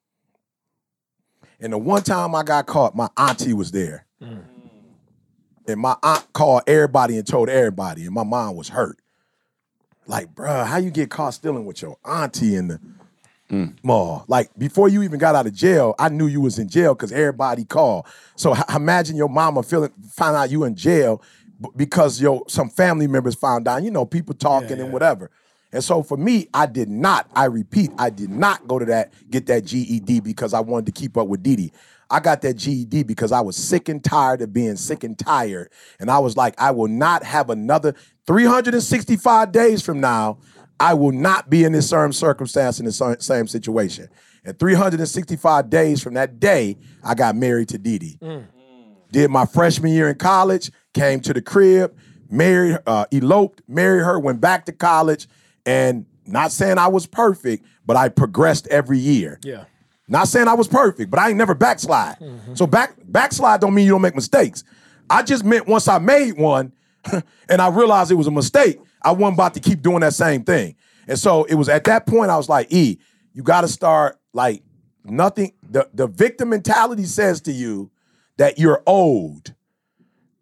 And 1.61 1.73
the 1.73 1.79
one 1.79 2.03
time 2.03 2.35
I 2.35 2.43
got 2.43 2.67
caught, 2.67 2.95
my 2.95 3.09
auntie 3.17 3.55
was 3.55 3.71
there. 3.73 4.07
Mm. 4.23 4.43
And 5.69 5.81
my 5.81 5.97
aunt 6.03 6.33
called 6.33 6.63
everybody 6.67 7.19
and 7.19 7.27
told 7.27 7.49
everybody, 7.49 8.05
and 8.05 8.15
my 8.15 8.23
mom 8.23 8.57
was 8.57 8.69
hurt. 8.69 8.99
Like, 10.07 10.35
bruh, 10.35 10.67
how 10.67 10.77
you 10.77 10.91
get 10.91 11.11
caught 11.11 11.35
stealing 11.35 11.65
with 11.65 11.83
your 11.83 11.97
auntie 12.05 12.55
in 12.55 12.69
the 12.69 12.81
mm. 13.51 13.75
mall? 13.83 14.25
Like, 14.29 14.51
before 14.57 14.89
you 14.89 15.03
even 15.03 15.19
got 15.19 15.35
out 15.35 15.47
of 15.47 15.55
jail, 15.55 15.95
I 15.99 16.09
knew 16.09 16.27
you 16.27 16.41
was 16.41 16.59
in 16.59 16.69
jail 16.69 16.95
because 16.95 17.11
everybody 17.11 17.65
called. 17.65 18.07
So 18.37 18.55
h- 18.55 18.63
imagine 18.75 19.17
your 19.17 19.29
mama 19.29 19.65
feeling, 19.65 19.93
find 20.09 20.37
out 20.37 20.51
you 20.51 20.63
in 20.65 20.77
jail 20.77 21.23
b- 21.61 21.71
because 21.75 22.21
your 22.21 22.45
some 22.47 22.71
family 22.71 23.09
members 23.09 23.35
found 23.35 23.67
out. 23.67 23.83
You 23.83 23.91
know, 23.91 24.05
people 24.05 24.35
talking 24.35 24.79
and 24.79 24.93
whatever. 24.93 25.31
And 25.77 25.85
so 25.85 26.03
for 26.03 26.17
me, 26.17 26.49
I 26.55 26.65
did 26.65 26.89
not, 26.89 27.31
I 27.37 27.45
repeat, 27.45 27.91
I 27.99 28.09
did 28.09 28.31
not 28.31 28.67
go 28.67 28.79
to 28.79 28.87
that, 28.87 29.13
get 29.31 29.45
that 29.49 29.67
GED 29.67 30.21
because 30.21 30.55
I 30.55 30.61
wanted 30.61 30.87
to 30.87 30.93
keep 30.93 31.19
up 31.19 31.29
with 31.29 31.43
Didi. 31.43 31.71
I 32.09 32.19
got 32.19 32.41
that 32.41 32.57
GED 32.57 33.03
because 33.03 33.31
I 33.31 33.43
was 33.43 33.59
sick 33.59 33.91
and 33.91 34.03
tired 34.03 34.41
of 34.41 34.55
being 34.55 34.77
sick 34.77 35.05
and 35.05 35.19
tired. 35.19 35.71
And 36.01 36.11
I 36.11 36.19
was 36.19 36.35
like, 36.35 36.59
I 36.59 36.71
will 36.71 36.89
not 36.89 37.23
have 37.25 37.51
another 37.51 37.95
365 38.27 39.53
days 39.53 39.83
from 39.83 40.01
now, 40.01 40.39
I 40.81 40.95
will 40.95 41.13
not 41.13 41.51
be 41.51 41.63
in 41.65 41.73
this 41.73 41.91
same 41.91 42.15
circumstance 42.15 42.81
in 42.81 42.87
the 42.87 43.17
same 43.21 43.47
situation. 43.47 44.09
And 44.47 44.59
365 44.59 45.69
days 45.69 46.03
from 46.03 46.15
that 46.15 46.41
day, 46.41 46.79
I 47.05 47.15
got 47.15 47.37
married 47.37 47.69
to 47.69 47.77
Didi. 47.77 48.17
Dee. 48.19 48.43
Did 49.13 49.31
my 49.31 49.45
freshman 49.45 49.93
year 49.93 50.09
in 50.09 50.17
college, 50.17 50.71
came 50.95 51.21
to 51.21 51.35
the 51.35 51.43
crib, 51.43 51.95
married, 52.31 52.79
uh, 52.87 53.05
eloped, 53.13 53.61
married 53.69 54.05
her, 54.05 54.19
went 54.19 54.41
back 54.41 54.65
to 54.67 54.73
college, 54.73 55.29
and 55.67 56.07
not 56.25 56.53
saying 56.53 56.79
I 56.79 56.89
was 56.89 57.07
perfect, 57.07 57.67
but 57.85 57.97
I 57.97 58.09
progressed 58.09 58.67
every 58.69 58.99
year. 58.99 59.39
Yeah. 59.43 59.65
Not 60.09 60.29
saying 60.29 60.47
I 60.47 60.55
was 60.55 60.69
perfect, 60.69 61.11
but 61.11 61.19
I 61.19 61.29
ain't 61.29 61.37
never 61.37 61.55
backslide. 61.55 62.19
Mm-hmm. 62.21 62.55
So 62.55 62.67
back 62.67 62.95
backslide 63.05 63.61
don't 63.61 63.75
mean 63.75 63.87
you 63.87 63.93
don't 63.93 64.03
make 64.03 64.15
mistakes. 64.15 64.63
I 65.11 65.23
just 65.23 65.45
meant 65.45 65.67
once 65.67 65.89
I 65.89 65.99
made 65.99 66.39
one 66.39 66.73
and 67.49 67.61
I 67.61 67.69
realized 67.69 68.11
it 68.11 68.15
was 68.15 68.29
a 68.29 68.33
mistake, 68.33 68.81
I 69.03 69.11
wasn't 69.11 69.35
about 69.35 69.55
to 69.55 69.61
keep 69.61 69.83
doing 69.83 70.01
that 70.01 70.15
same 70.15 70.45
thing. 70.45 70.77
And 71.09 71.19
so 71.19 71.45
it 71.45 71.55
was 71.55 71.69
at 71.69 71.85
that 71.85 72.07
point 72.07 72.31
I 72.31 72.37
was 72.37 72.49
like, 72.49 72.73
E, 72.73 72.99
you 73.33 73.43
gotta 73.43 73.69
start 73.69 74.19
like 74.33 74.63
nothing. 75.05 75.53
The, 75.69 75.89
the 75.93 76.07
victim 76.07 76.51
mentality 76.51 77.05
says 77.05 77.41
to 77.43 77.53
you 77.53 77.91
that 78.37 78.59
you're 78.59 78.83
owed 78.87 79.56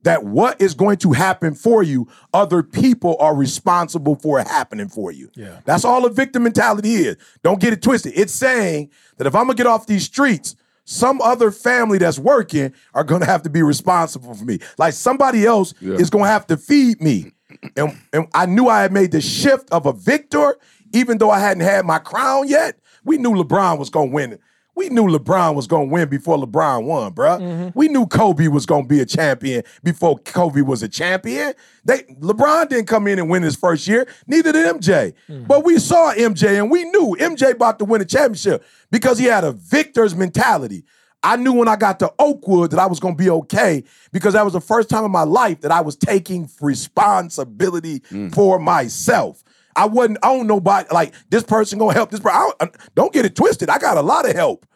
that 0.04 0.24
what 0.24 0.60
is 0.60 0.74
going 0.74 0.98
to 0.98 1.12
happen 1.12 1.54
for 1.54 1.82
you, 1.82 2.08
other 2.32 2.62
people 2.62 3.16
are 3.18 3.34
responsible 3.34 4.14
for 4.16 4.38
it 4.38 4.46
happening 4.46 4.88
for 4.88 5.10
you. 5.10 5.30
Yeah. 5.34 5.60
That's 5.64 5.84
all 5.84 6.02
the 6.02 6.10
victim 6.10 6.44
mentality 6.44 6.94
is. 6.94 7.16
Don't 7.42 7.60
get 7.60 7.72
it 7.72 7.82
twisted. 7.82 8.12
It's 8.14 8.32
saying 8.32 8.90
that 9.16 9.26
if 9.26 9.34
I'm 9.34 9.44
gonna 9.44 9.54
get 9.54 9.66
off 9.66 9.86
these 9.86 10.04
streets, 10.04 10.56
some 10.84 11.22
other 11.22 11.50
family 11.50 11.96
that's 11.96 12.18
working 12.18 12.74
are 12.92 13.04
gonna 13.04 13.24
have 13.24 13.42
to 13.42 13.50
be 13.50 13.62
responsible 13.62 14.34
for 14.34 14.44
me. 14.44 14.58
Like 14.78 14.92
somebody 14.92 15.46
else 15.46 15.74
is 15.80 16.10
gonna 16.10 16.26
have 16.28 16.46
to 16.48 16.56
feed 16.58 17.00
me. 17.00 17.32
And, 17.76 17.98
and 18.12 18.26
I 18.34 18.46
knew 18.46 18.68
I 18.68 18.82
had 18.82 18.92
made 18.92 19.10
the 19.12 19.20
shift 19.22 19.70
of 19.70 19.86
a 19.86 19.92
victor, 19.92 20.56
even 20.92 21.16
though 21.18 21.30
I 21.30 21.38
hadn't 21.38 21.62
had 21.62 21.86
my 21.86 21.98
crown 21.98 22.46
yet. 22.48 22.78
We 23.04 23.16
knew 23.16 23.30
LeBron 23.32 23.78
was 23.78 23.88
gonna 23.88 24.10
win 24.10 24.34
it. 24.34 24.40
We 24.74 24.88
knew 24.88 25.04
LeBron 25.04 25.54
was 25.54 25.66
gonna 25.66 25.84
win 25.84 26.08
before 26.08 26.36
LeBron 26.36 26.84
won, 26.84 27.12
bruh. 27.12 27.40
Mm-hmm. 27.40 27.78
We 27.78 27.88
knew 27.88 28.06
Kobe 28.06 28.48
was 28.48 28.66
gonna 28.66 28.86
be 28.86 29.00
a 29.00 29.06
champion 29.06 29.62
before 29.82 30.18
Kobe 30.18 30.62
was 30.62 30.82
a 30.82 30.88
champion. 30.88 31.54
They 31.84 32.02
LeBron 32.20 32.68
didn't 32.68 32.86
come 32.86 33.06
in 33.06 33.18
and 33.18 33.30
win 33.30 33.42
his 33.42 33.56
first 33.56 33.86
year, 33.86 34.06
neither 34.26 34.52
did 34.52 34.66
MJ. 34.76 35.14
Mm-hmm. 35.28 35.44
But 35.44 35.64
we 35.64 35.78
saw 35.78 36.12
MJ 36.14 36.58
and 36.58 36.70
we 36.70 36.84
knew 36.84 37.16
MJ 37.20 37.52
about 37.52 37.78
to 37.78 37.84
win 37.84 38.00
a 38.00 38.04
championship 38.04 38.64
because 38.90 39.18
he 39.18 39.26
had 39.26 39.44
a 39.44 39.52
victor's 39.52 40.14
mentality. 40.14 40.84
I 41.22 41.36
knew 41.36 41.52
when 41.52 41.68
I 41.68 41.76
got 41.76 41.98
to 42.00 42.12
Oakwood 42.18 42.72
that 42.72 42.80
I 42.80 42.86
was 42.86 42.98
gonna 42.98 43.14
be 43.14 43.30
okay 43.30 43.84
because 44.12 44.34
that 44.34 44.44
was 44.44 44.54
the 44.54 44.60
first 44.60 44.90
time 44.90 45.04
in 45.04 45.10
my 45.10 45.22
life 45.22 45.60
that 45.60 45.70
I 45.70 45.80
was 45.82 45.96
taking 45.96 46.50
responsibility 46.60 48.00
mm. 48.00 48.34
for 48.34 48.58
myself. 48.58 49.43
I 49.76 49.86
wasn't, 49.86 50.18
I 50.22 50.36
don't 50.36 50.46
nobody 50.46 50.88
like 50.92 51.14
this 51.30 51.42
person 51.42 51.78
gonna 51.78 51.94
help 51.94 52.10
this 52.10 52.20
person. 52.20 52.36
I 52.36 52.50
uh, 52.60 52.66
don't, 52.94 53.12
get 53.12 53.24
it 53.24 53.34
twisted. 53.34 53.68
I 53.68 53.78
got 53.78 53.96
a 53.96 54.02
lot 54.02 54.28
of 54.28 54.34
help. 54.34 54.66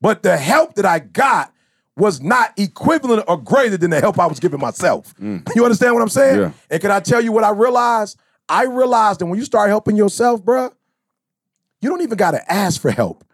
But 0.00 0.22
the 0.22 0.36
help 0.36 0.74
that 0.74 0.84
I 0.84 0.98
got 0.98 1.52
was 1.96 2.20
not 2.20 2.52
equivalent 2.58 3.24
or 3.28 3.36
greater 3.36 3.76
than 3.76 3.90
the 3.90 4.00
help 4.00 4.18
I 4.18 4.26
was 4.26 4.40
giving 4.40 4.60
myself. 4.60 5.14
Mm. 5.16 5.48
You 5.54 5.64
understand 5.64 5.94
what 5.94 6.02
I'm 6.02 6.08
saying? 6.08 6.40
Yeah. 6.40 6.52
And 6.70 6.80
can 6.80 6.90
I 6.90 7.00
tell 7.00 7.20
you 7.20 7.32
what 7.32 7.44
I 7.44 7.50
realized? 7.50 8.18
I 8.48 8.64
realized 8.64 9.20
that 9.20 9.26
when 9.26 9.38
you 9.38 9.44
start 9.44 9.70
helping 9.70 9.96
yourself, 9.96 10.42
bruh, 10.42 10.72
you 11.80 11.88
don't 11.88 12.02
even 12.02 12.16
gotta 12.16 12.52
ask 12.52 12.80
for 12.80 12.90
help. 12.90 13.24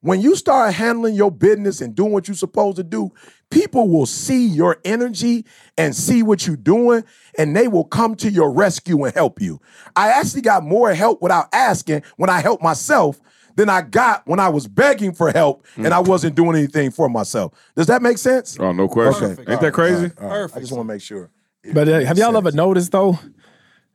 When 0.00 0.20
you 0.20 0.36
start 0.36 0.74
handling 0.74 1.14
your 1.14 1.30
business 1.30 1.80
and 1.80 1.94
doing 1.94 2.12
what 2.12 2.28
you're 2.28 2.36
supposed 2.36 2.76
to 2.76 2.84
do, 2.84 3.10
people 3.54 3.88
will 3.88 4.06
see 4.06 4.46
your 4.46 4.78
energy 4.84 5.44
and 5.78 5.94
see 5.94 6.22
what 6.22 6.46
you're 6.46 6.56
doing, 6.56 7.04
and 7.38 7.56
they 7.56 7.68
will 7.68 7.84
come 7.84 8.16
to 8.16 8.30
your 8.30 8.50
rescue 8.50 9.04
and 9.04 9.14
help 9.14 9.40
you. 9.40 9.60
I 9.94 10.08
actually 10.08 10.42
got 10.42 10.64
more 10.64 10.92
help 10.92 11.22
without 11.22 11.46
asking 11.52 12.02
when 12.16 12.28
I 12.28 12.40
helped 12.40 12.62
myself 12.62 13.20
than 13.56 13.70
I 13.70 13.82
got 13.82 14.26
when 14.26 14.40
I 14.40 14.48
was 14.48 14.66
begging 14.66 15.14
for 15.14 15.30
help 15.30 15.64
and 15.76 15.94
I 15.94 16.00
wasn't 16.00 16.34
doing 16.34 16.56
anything 16.56 16.90
for 16.90 17.08
myself. 17.08 17.52
Does 17.76 17.86
that 17.86 18.02
make 18.02 18.18
sense? 18.18 18.58
Oh, 18.58 18.72
no 18.72 18.88
question. 18.88 19.38
Okay. 19.38 19.52
Ain't 19.52 19.60
that 19.60 19.72
crazy? 19.72 20.10
All 20.20 20.28
right. 20.28 20.50
I 20.56 20.58
just 20.58 20.72
want 20.72 20.88
to 20.88 20.92
make 20.92 21.00
sure. 21.00 21.30
But 21.72 21.88
uh, 21.88 22.00
have 22.00 22.18
y'all 22.18 22.36
ever 22.36 22.50
noticed 22.50 22.90
though 22.90 23.16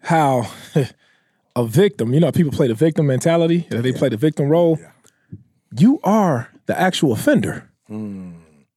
how 0.02 0.50
a 1.58 1.66
victim, 1.66 2.14
you 2.14 2.22
know, 2.22 2.32
people 2.32 2.54
play 2.54 2.68
the 2.68 2.74
victim 2.74 3.08
mentality, 3.08 3.68
that 3.70 3.82
they 3.82 3.92
play 3.92 4.08
the 4.08 4.16
victim 4.16 4.48
role. 4.48 4.80
You 5.78 6.00
are 6.06 6.50
the 6.66 6.80
actual 6.80 7.12
offender. 7.12 7.70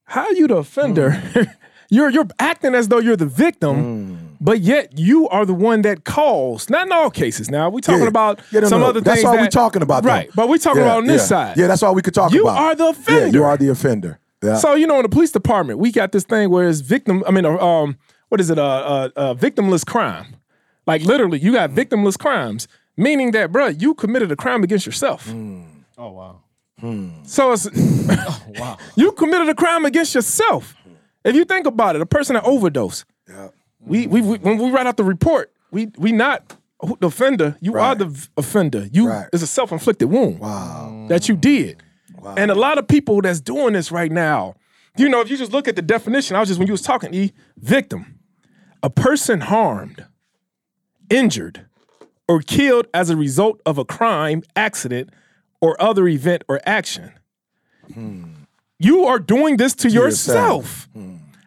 How 0.05 0.25
are 0.25 0.33
you 0.33 0.47
the 0.47 0.57
offender? 0.57 1.21
you're 1.89 2.09
you're 2.09 2.27
acting 2.39 2.75
as 2.75 2.87
though 2.87 2.99
you're 2.99 3.15
the 3.15 3.25
victim, 3.25 4.37
but 4.41 4.59
yet 4.59 4.97
you 4.97 5.27
are 5.29 5.45
the 5.45 5.53
one 5.53 5.81
that 5.83 6.03
calls. 6.03 6.69
Not 6.69 6.87
in 6.87 6.91
all 6.91 7.09
cases. 7.09 7.49
Now 7.49 7.69
we 7.69 7.81
talking 7.81 8.01
Yeah. 8.03 8.07
about 8.07 8.41
Yeah, 8.51 8.59
no, 8.61 8.67
some 8.67 8.81
no. 8.81 8.87
other 8.87 9.01
That's 9.01 9.17
things. 9.21 9.25
all 9.25 9.35
that, 9.35 9.41
we 9.41 9.47
talking 9.47 9.81
about, 9.81 10.03
though. 10.03 10.09
right? 10.09 10.29
But 10.35 10.49
we 10.49 10.57
talking 10.59 10.81
Yeah, 10.81 10.87
about 10.87 10.97
on 10.99 11.05
this 11.07 11.21
yeah. 11.21 11.25
side. 11.27 11.57
Yeah, 11.57 11.67
that's 11.67 11.83
all 11.83 11.95
we 11.95 12.01
could 12.01 12.13
talk 12.13 12.33
You 12.33 12.43
about. 12.43 12.59
You 12.59 12.65
are 12.65 12.75
the 12.75 12.83
Yeah, 12.83 12.89
offender. 12.89 13.37
you 13.37 13.43
are 13.43 13.57
the 13.57 13.69
offender. 13.69 14.19
Yeah. 14.43 14.57
So 14.57 14.75
you 14.75 14.87
know, 14.87 14.97
in 14.97 15.03
the 15.03 15.09
police 15.09 15.31
department, 15.31 15.79
we 15.79 15.91
got 15.91 16.11
this 16.11 16.23
thing 16.25 16.49
where 16.49 16.67
it's 16.67 16.81
victim. 16.81 17.23
I 17.25 17.31
mean, 17.31 17.45
uh, 17.45 17.57
um, 17.57 17.97
what 18.29 18.41
is 18.41 18.49
it? 18.49 18.59
Uh, 18.59 18.63
uh, 18.65 19.09
uh, 19.15 19.33
victimless 19.35 19.85
crime. 19.85 20.35
Like 20.85 21.01
literally, 21.03 21.39
you 21.39 21.53
got 21.53 21.69
victimless 21.69 22.19
crimes, 22.19 22.67
meaning 22.97 23.31
that, 23.31 23.53
bruh, 23.53 23.79
you 23.81 23.93
committed 23.93 24.31
a 24.33 24.35
crime 24.35 24.63
against 24.65 24.85
yourself. 24.85 25.29
Oh 25.97 26.11
wow. 26.11 26.41
Hmm. 26.83 27.09
So 27.23 27.53
it's 27.53 27.65
oh, 27.75 28.43
Wow. 28.59 28.77
you 28.97 29.13
committed 29.13 29.47
a 29.47 29.55
crime 29.55 29.85
against 29.85 30.13
yourself. 30.13 30.75
If 31.23 31.33
you 31.33 31.45
think 31.45 31.65
about 31.65 31.95
it, 31.95 32.01
a 32.01 32.05
person 32.05 32.33
that 32.33 32.43
overdose. 32.43 33.05
We, 33.79 34.07
we 34.07 34.21
we 34.21 34.37
when 34.37 34.57
we 34.57 34.69
write 34.69 34.85
out 34.85 34.97
the 34.97 35.03
report, 35.05 35.53
we 35.71 35.87
we 35.97 36.11
not 36.11 36.57
the 36.99 37.07
offender. 37.07 37.57
You 37.61 37.77
are 37.77 37.95
the 37.95 38.27
offender. 38.37 38.87
You 38.91 39.07
Right. 39.07 39.27
it's 39.31 39.41
a 39.43 39.47
self 39.47 39.71
inflicted 39.71 40.09
wound 40.09 40.39
wow. 40.39 41.05
that 41.07 41.29
you 41.29 41.37
did. 41.37 41.81
Wow. 42.19 42.35
And 42.37 42.51
a 42.51 42.55
lot 42.55 42.77
of 42.77 42.87
people 42.87 43.21
that's 43.21 43.39
doing 43.39 43.73
this 43.73 43.89
right 43.91 44.11
now, 44.11 44.55
you 44.97 45.07
know, 45.07 45.21
if 45.21 45.29
you 45.29 45.37
just 45.37 45.53
look 45.53 45.67
at 45.69 45.75
the 45.77 45.81
definition, 45.81 46.35
I 46.35 46.39
was 46.41 46.49
just 46.49 46.59
when 46.59 46.67
you 46.67 46.73
was 46.73 46.81
talking, 46.81 47.13
E, 47.13 47.31
victim, 47.57 48.19
a 48.81 48.89
person 48.89 49.39
harmed, 49.41 50.05
injured, 51.09 51.65
or 52.27 52.41
killed 52.41 52.87
as 52.93 53.09
a 53.09 53.15
result 53.17 53.61
of 53.65 53.77
a 53.77 53.85
crime, 53.85 54.43
accident, 54.55 55.09
or 55.63 55.81
other 55.81 56.09
event 56.09 56.43
or 56.49 56.59
action. 56.65 57.13
You 58.79 59.05
are 59.05 59.17
doing 59.17 59.55
this 59.55 59.73
to, 59.75 59.89
yourself. 59.89 60.89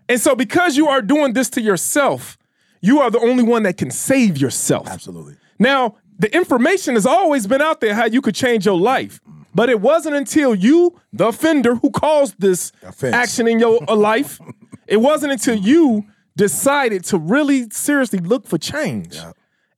And 0.08 0.18
so 0.18 0.34
because 0.34 0.74
you 0.74 0.88
are 0.88 1.02
doing 1.02 1.34
this 1.34 1.50
to 1.50 1.60
yourself, 1.60 2.38
you 2.80 2.98
are 3.00 3.10
the 3.10 3.20
only 3.20 3.42
one 3.42 3.64
that 3.64 3.76
can 3.76 3.90
save 3.90 4.38
yourself. 4.38 4.88
Absolutely. 4.88 5.36
Now, 5.58 5.96
the 6.18 6.34
information 6.34 6.94
has 6.94 7.04
always 7.04 7.46
been 7.46 7.60
out 7.60 7.82
there 7.82 7.94
how 7.94 8.06
you 8.06 8.22
could 8.22 8.34
change 8.34 8.64
your 8.64 8.78
life. 8.78 9.20
But 9.54 9.68
it 9.68 9.82
wasn't 9.82 10.16
until 10.16 10.54
you, 10.54 10.98
the 11.12 11.28
offender 11.28 11.74
who 11.74 11.90
caused 11.90 12.36
this 12.38 12.72
Offense. 12.82 13.14
action 13.14 13.46
in 13.46 13.58
your 13.58 13.80
uh, 13.88 13.94
life, 13.94 14.40
it 14.86 14.98
wasn't 14.98 15.32
until 15.32 15.56
you 15.56 16.06
decided 16.36 17.04
to 17.06 17.18
really 17.18 17.68
seriously 17.70 18.18
look 18.18 18.46
for 18.46 18.56
change. 18.56 19.18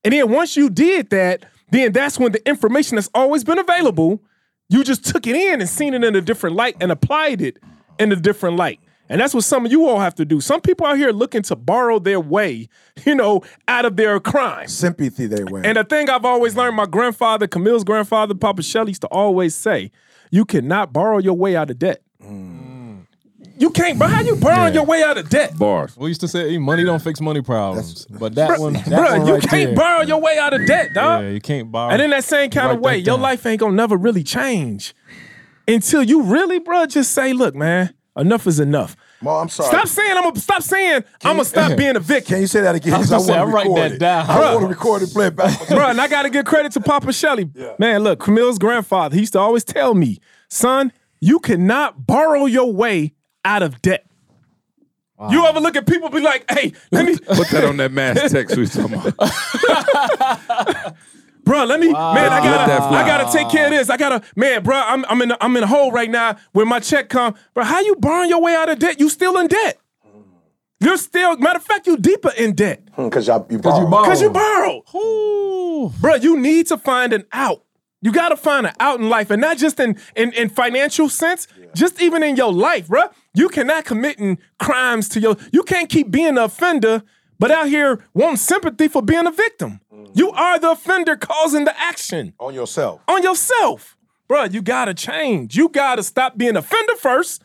And 0.05 0.13
then 0.13 0.31
once 0.31 0.57
you 0.57 0.71
did 0.71 1.11
that, 1.11 1.45
then 1.71 1.93
that's 1.93 2.19
when 2.19 2.33
the 2.33 2.49
information 2.49 2.97
that's 2.97 3.11
always 3.15 3.45
been 3.45 3.59
available, 3.59 4.21
you 4.69 4.85
just 4.85 5.05
took 5.05 5.27
it 5.27 5.35
in 5.35 5.61
and 5.61 5.69
seen 5.69 5.95
it 5.95 6.05
in 6.05 6.15
a 6.15 6.21
different 6.21 6.57
light 6.57 6.77
and 6.81 6.93
applied 6.93 7.41
it 7.41 7.59
in 7.99 8.13
a 8.13 8.17
different 8.17 8.57
light. 8.57 8.81
And 9.11 9.21
that's 9.21 9.33
what 9.33 9.45
some 9.45 9.65
of 9.65 9.73
you 9.73 9.87
all 9.87 10.01
have 10.01 10.15
to 10.17 10.25
do. 10.27 10.41
Some 10.41 10.61
people 10.61 10.87
out 10.87 10.99
here 10.99 11.13
looking 11.13 11.41
to 11.43 11.57
borrow 11.57 11.99
their 11.99 12.21
way, 12.21 12.69
you 13.07 13.15
know, 13.15 13.43
out 13.67 13.87
of 13.87 13.97
their 13.97 14.21
crime. 14.21 14.69
Sympathy 14.69 15.27
they 15.27 15.45
wear. 15.45 15.65
And 15.65 15.79
the 15.79 15.85
thing 15.85 16.11
I've 16.11 16.27
always 16.27 16.57
learned, 16.57 16.77
my 16.77 16.87
grandfather, 16.87 17.47
Camille's 17.47 17.85
grandfather, 17.85 18.35
Papa 18.35 18.63
Shelley, 18.63 18.91
used 18.91 19.01
to 19.01 19.09
always 19.09 19.55
say, 19.55 19.91
you 20.31 20.45
cannot 20.45 20.93
borrow 20.93 21.19
your 21.19 21.35
way 21.35 21.57
out 21.57 21.71
of 21.71 21.79
debt. 21.79 22.03
Mm. 22.23 22.58
You 23.59 23.71
can't, 23.71 23.99
but 23.99 24.11
how 24.11 24.21
you 24.21 24.37
borrowing 24.37 24.75
your 24.75 24.85
way 24.85 25.03
out 25.03 25.19
of 25.19 25.29
debt? 25.29 25.59
Bars. 25.59 25.97
We 25.97 26.09
used 26.09 26.21
to 26.21 26.29
say 26.29 26.51
hey, 26.51 26.59
money 26.59 26.85
don't 26.85 27.03
fix 27.03 27.21
money 27.21 27.43
problems, 27.43 28.07
but 28.07 28.35
that 28.37 28.59
one, 28.61 28.75
that 28.75 28.85
Bruh, 28.87 29.19
one 29.19 29.27
you 29.27 29.35
right 29.35 29.43
can't 29.43 29.67
there, 29.71 29.75
borrow 29.75 30.03
your 30.03 30.21
way 30.21 30.39
out 30.39 30.55
of 30.55 30.65
debt, 30.67 30.95
dog. 30.95 31.23
Yeah, 31.25 31.31
you 31.31 31.41
can't 31.41 31.71
borrow. 31.73 31.93
And 31.93 32.01
in 32.01 32.11
that 32.11 32.25
same 32.25 32.51
kind 32.51 32.71
of 32.73 32.81
way, 32.81 32.99
your 32.99 33.19
life 33.19 33.45
ain't 33.47 33.61
gonna 33.61 33.75
never 33.75 33.97
really 33.97 34.23
change 34.23 34.95
until 35.67 36.03
you 36.03 36.23
really, 36.23 36.59
bro, 36.61 36.87
just 36.87 37.13
say, 37.13 37.33
look, 37.33 37.55
man, 37.55 37.93
enough 38.17 38.47
is 38.47 38.61
enough. 38.61 38.97
Mo, 39.21 39.33
I'm 39.37 39.49
sorry. 39.49 39.71
Stop 39.71 39.89
saying 39.89 40.17
I'm 40.17 40.23
gonna 40.23 40.39
stop 40.39 40.63
saying 40.63 41.03
I'm 41.25 41.33
gonna 41.37 41.45
stop 41.45 41.77
being 41.77 41.97
a 41.97 42.01
victim. 42.01 42.35
Can 42.35 42.41
you 42.43 42.47
say 42.47 42.61
that 42.61 42.77
again? 42.77 42.95
I 42.95 42.99
was 42.99 43.11
'Cause 43.11 43.27
gonna 43.27 43.35
say, 43.35 43.41
wanna 43.41 43.43
I'm 43.51 43.55
writing 43.55 43.75
that 43.75 43.93
it. 43.93 43.99
down. 43.99 44.27
I 44.31 44.37
Bruh. 44.39 44.53
want 44.55 44.61
to 44.61 44.67
record 44.69 45.03
it, 45.03 45.13
play 45.13 45.27
it 45.27 45.35
back. 45.37 45.67
Bro, 45.69 45.89
and 45.89 46.01
I 46.01 46.07
gotta 46.07 46.31
give 46.31 46.45
credit 46.45 46.71
to 46.73 46.81
Papa 46.81 47.13
Shelley. 47.13 47.51
Man, 47.81 48.05
look, 48.05 48.21
Camille's 48.21 48.59
grandfather, 48.61 49.15
he 49.17 49.21
used 49.23 49.33
to 49.33 49.41
always 49.41 49.65
tell 49.65 49.95
me, 49.95 50.21
son, 50.49 50.93
you 51.21 51.41
cannot 51.41 52.07
borrow 52.07 52.47
your 52.47 52.73
way 52.73 53.15
out 53.49 53.63
of 53.63 53.81
debt. 53.83 54.05
You 55.31 55.45
ever 55.47 55.59
look 55.59 55.75
at 55.75 55.85
people 55.85 56.11
be 56.11 56.21
like, 56.21 56.49
hey, 56.49 56.73
let 56.93 57.05
me 57.05 57.17
Put 57.17 57.49
that 57.49 57.65
on 57.65 57.77
that 57.79 57.91
mass 57.91 58.31
text 58.31 58.55
we 58.55 58.61
was 58.61 58.73
talking 58.73 58.95
about. 58.95 59.15
Bro, 61.45 61.65
let 61.65 61.81
me, 61.81 61.91
man, 61.91 62.31
I 62.31 62.45
gotta. 62.45 62.85
I 62.95 63.07
gotta 63.07 63.37
take 63.37 63.49
care 63.49 63.65
of 63.65 63.71
this. 63.71 63.89
I 63.89 63.97
gotta, 63.97 64.23
man, 64.37 64.63
bro, 64.63 64.77
I'm, 64.77 65.07
I'm 65.09 65.23
in, 65.23 65.31
a, 65.31 65.39
I'm 65.41 65.57
in 65.57 65.63
a 65.63 65.67
hole 65.67 65.91
right 65.91 66.11
now 66.11 66.37
where 66.53 66.67
my 66.67 66.79
check 66.79 67.09
come. 67.09 67.35
Bro, 67.55 67.65
how 67.65 67.81
you 67.81 67.97
borrowing 67.97 68.29
your 68.29 68.43
way 68.43 68.55
out 68.55 68.69
of 68.69 68.79
debt? 68.79 69.01
You 69.01 69.09
still 69.09 69.39
in 69.39 69.47
debt. 69.47 69.81
You're 70.79 70.99
still, 70.99 71.39
matter 71.39 71.57
of 71.57 71.65
fact, 71.65 71.87
you 71.87 71.97
deeper 71.97 72.33
in 72.37 72.55
debt 72.55 72.83
hmm, 72.95 73.05
Because 73.05 73.27
y'all 73.27 73.47
you 73.49 73.57
you 73.57 73.63
borrow. 73.63 73.87
borrow. 73.89 74.05
because 74.05 74.21
you 74.21 74.31
borrowed. 74.31 75.93
Bro, 76.03 76.15
you 76.17 76.39
need 76.39 76.67
to 76.67 76.77
find 76.77 77.15
an 77.15 77.25
out. 77.33 77.65
You 78.01 78.13
gotta 78.13 78.37
find 78.37 78.67
an 78.67 78.75
out 78.79 79.01
in 79.01 79.09
life, 79.09 79.31
and 79.31 79.41
not 79.41 79.59
just 79.59 79.81
in 79.81 79.99
in, 80.15 80.33
in 80.33 80.49
financial 80.49 81.09
sense, 81.09 81.49
just 81.75 82.01
even 82.01 82.23
in 82.23 82.37
your 82.37 82.53
life, 82.53 82.89
bro. 82.89 83.05
You 83.35 83.49
cannot 83.49 83.85
committing 83.85 84.39
crimes 84.59 85.09
to 85.11 85.21
your. 85.21 85.37
You 85.53 85.65
can't 85.65 85.89
keep 85.89 86.11
being 86.11 86.35
the 86.35 86.45
offender, 86.45 87.03
but 87.39 87.51
out 87.51 87.69
here 87.69 88.05
wanting 88.15 88.37
sympathy 88.37 88.87
for 88.89 89.03
being 89.03 89.27
a 89.27 89.33
victim. 89.33 89.81
Mm. 89.93 90.11
You 90.15 90.31
are 90.31 90.59
the 90.61 90.73
offender 90.73 91.17
causing 91.17 91.65
the 91.65 91.77
action 91.79 92.35
on 92.39 92.55
yourself. 92.55 93.01
on 93.09 93.23
yourself. 93.23 93.97
bro, 94.29 94.45
you 94.45 94.63
gotta 94.63 94.95
change. 94.95 95.57
You 95.57 95.69
gotta 95.69 96.05
stop 96.05 96.39
being 96.39 96.57
offender 96.57 96.95
first. 96.97 97.43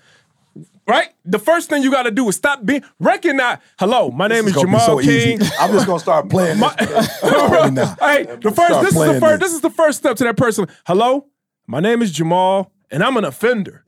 Right? 0.86 1.10
The 1.24 1.40
first 1.40 1.70
thing 1.70 1.82
you 1.82 1.92
gotta 1.92 2.12
do 2.12 2.28
is 2.28 2.36
stop 2.36 2.66
being 2.66 2.84
recognize. 3.00 3.60
Hello, 3.80 4.12
my 4.12 4.28
name 4.28 4.46
is 4.48 4.52
It's 4.54 4.62
Jamal 4.62 4.80
so 4.86 5.00
King. 5.00 5.42
easy. 5.42 5.52
I'm 5.60 5.72
just 5.72 5.88
gonna 5.88 6.00
start 6.00 6.30
playing 6.30 6.60
this. 6.60 6.70
Hey, 8.00 8.24
the 8.42 8.52
first 8.56 8.82
this 8.82 8.96
is 8.96 9.14
the 9.14 9.20
first 9.22 9.40
this 9.42 9.54
is 9.54 9.62
the 9.62 9.70
first 9.70 9.98
step 10.00 10.18
to 10.18 10.24
that 10.26 10.36
person. 10.38 10.68
Hello, 10.86 11.28
my 11.68 11.80
name 11.80 12.02
is 12.02 12.12
Jamal, 12.12 12.72
and 12.92 13.02
I'm 13.04 13.16
an 13.18 13.26
offender. 13.26 13.86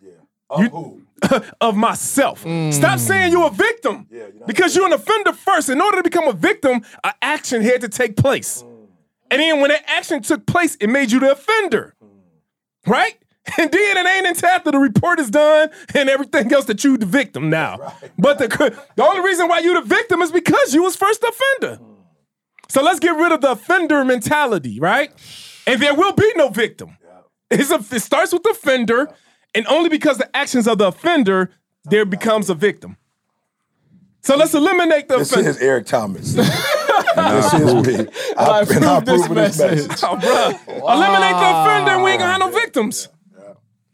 You- 0.57 1.01
of 1.61 1.75
myself. 1.75 2.43
Mm. 2.43 2.73
Stop 2.73 2.99
saying 2.99 3.31
you're 3.31 3.47
a 3.47 3.49
victim. 3.49 4.05
Yeah, 4.11 4.25
because 4.45 4.75
you're 4.75 4.85
an 4.85 4.93
offender 4.93 5.31
first. 5.33 5.69
In 5.69 5.81
order 5.81 5.97
to 5.97 6.03
become 6.03 6.27
a 6.27 6.33
victim, 6.33 6.81
an 7.03 7.13
action 7.21 7.61
had 7.61 7.81
to 7.81 7.89
take 7.89 8.15
place. 8.17 8.61
Mm. 8.61 8.87
And 9.31 9.41
then 9.41 9.59
when 9.61 9.69
that 9.69 9.81
action 9.87 10.21
took 10.21 10.45
place, 10.45 10.75
it 10.75 10.87
made 10.87 11.11
you 11.11 11.19
the 11.21 11.31
offender. 11.31 11.95
Mm. 12.03 12.91
Right? 12.91 13.17
And 13.59 13.71
then 13.71 13.97
it 13.97 14.07
ain't 14.07 14.25
until 14.27 14.49
after 14.49 14.71
the 14.71 14.79
report 14.79 15.19
is 15.19 15.29
done 15.29 15.69
and 15.93 16.09
everything 16.09 16.51
else 16.51 16.65
that 16.65 16.83
you 16.83 16.97
the 16.97 17.05
victim 17.05 17.49
now. 17.49 17.93
But 18.17 18.39
the 18.39 18.47
the 18.95 19.03
only 19.03 19.21
reason 19.21 19.47
why 19.47 19.59
you 19.59 19.73
the 19.75 19.81
victim 19.81 20.21
is 20.21 20.31
because 20.31 20.73
you 20.73 20.81
was 20.83 20.95
first 20.95 21.23
offender. 21.23 21.79
So 22.69 22.81
let's 22.81 22.99
get 22.99 23.15
rid 23.15 23.31
of 23.31 23.41
the 23.41 23.51
offender 23.51 24.03
mentality, 24.03 24.79
right? 24.79 25.11
And 25.67 25.79
there 25.81 25.93
will 25.93 26.13
be 26.13 26.31
no 26.35 26.49
victim. 26.49 26.97
It's 27.51 27.69
a, 27.71 27.75
it 27.95 27.99
starts 28.01 28.33
with 28.33 28.41
the 28.43 28.49
offender, 28.49 29.07
and 29.53 29.67
only 29.67 29.89
because 29.89 30.17
the 30.17 30.35
actions 30.35 30.67
of 30.67 30.79
the 30.79 30.87
offender, 30.87 31.51
there 31.83 32.05
becomes 32.05 32.49
a 32.49 32.55
victim. 32.55 32.97
So 34.21 34.35
let's 34.35 34.55
eliminate 34.55 35.07
the 35.07 35.19
This 35.19 35.31
offender. 35.31 35.49
is 35.51 35.57
Eric 35.59 35.85
Thomas. 35.85 36.33
this 36.33 37.53
is 37.53 37.73
me. 37.87 38.07
I, 38.37 38.61
approve 38.61 38.77
and 38.77 38.85
I 38.85 38.99
this 39.01 39.21
approve 39.21 39.35
this 39.37 39.59
message. 39.59 39.87
message. 39.87 40.03
Oh, 40.03 40.15
bruh. 40.17 40.67
Eliminate 40.67 41.35
the 41.37 41.51
offender, 41.61 41.91
and 41.91 42.03
we 42.03 42.09
ain't 42.11 42.19
gonna 42.19 42.31
have 42.31 42.39
no 42.39 42.49
victims. 42.49 43.07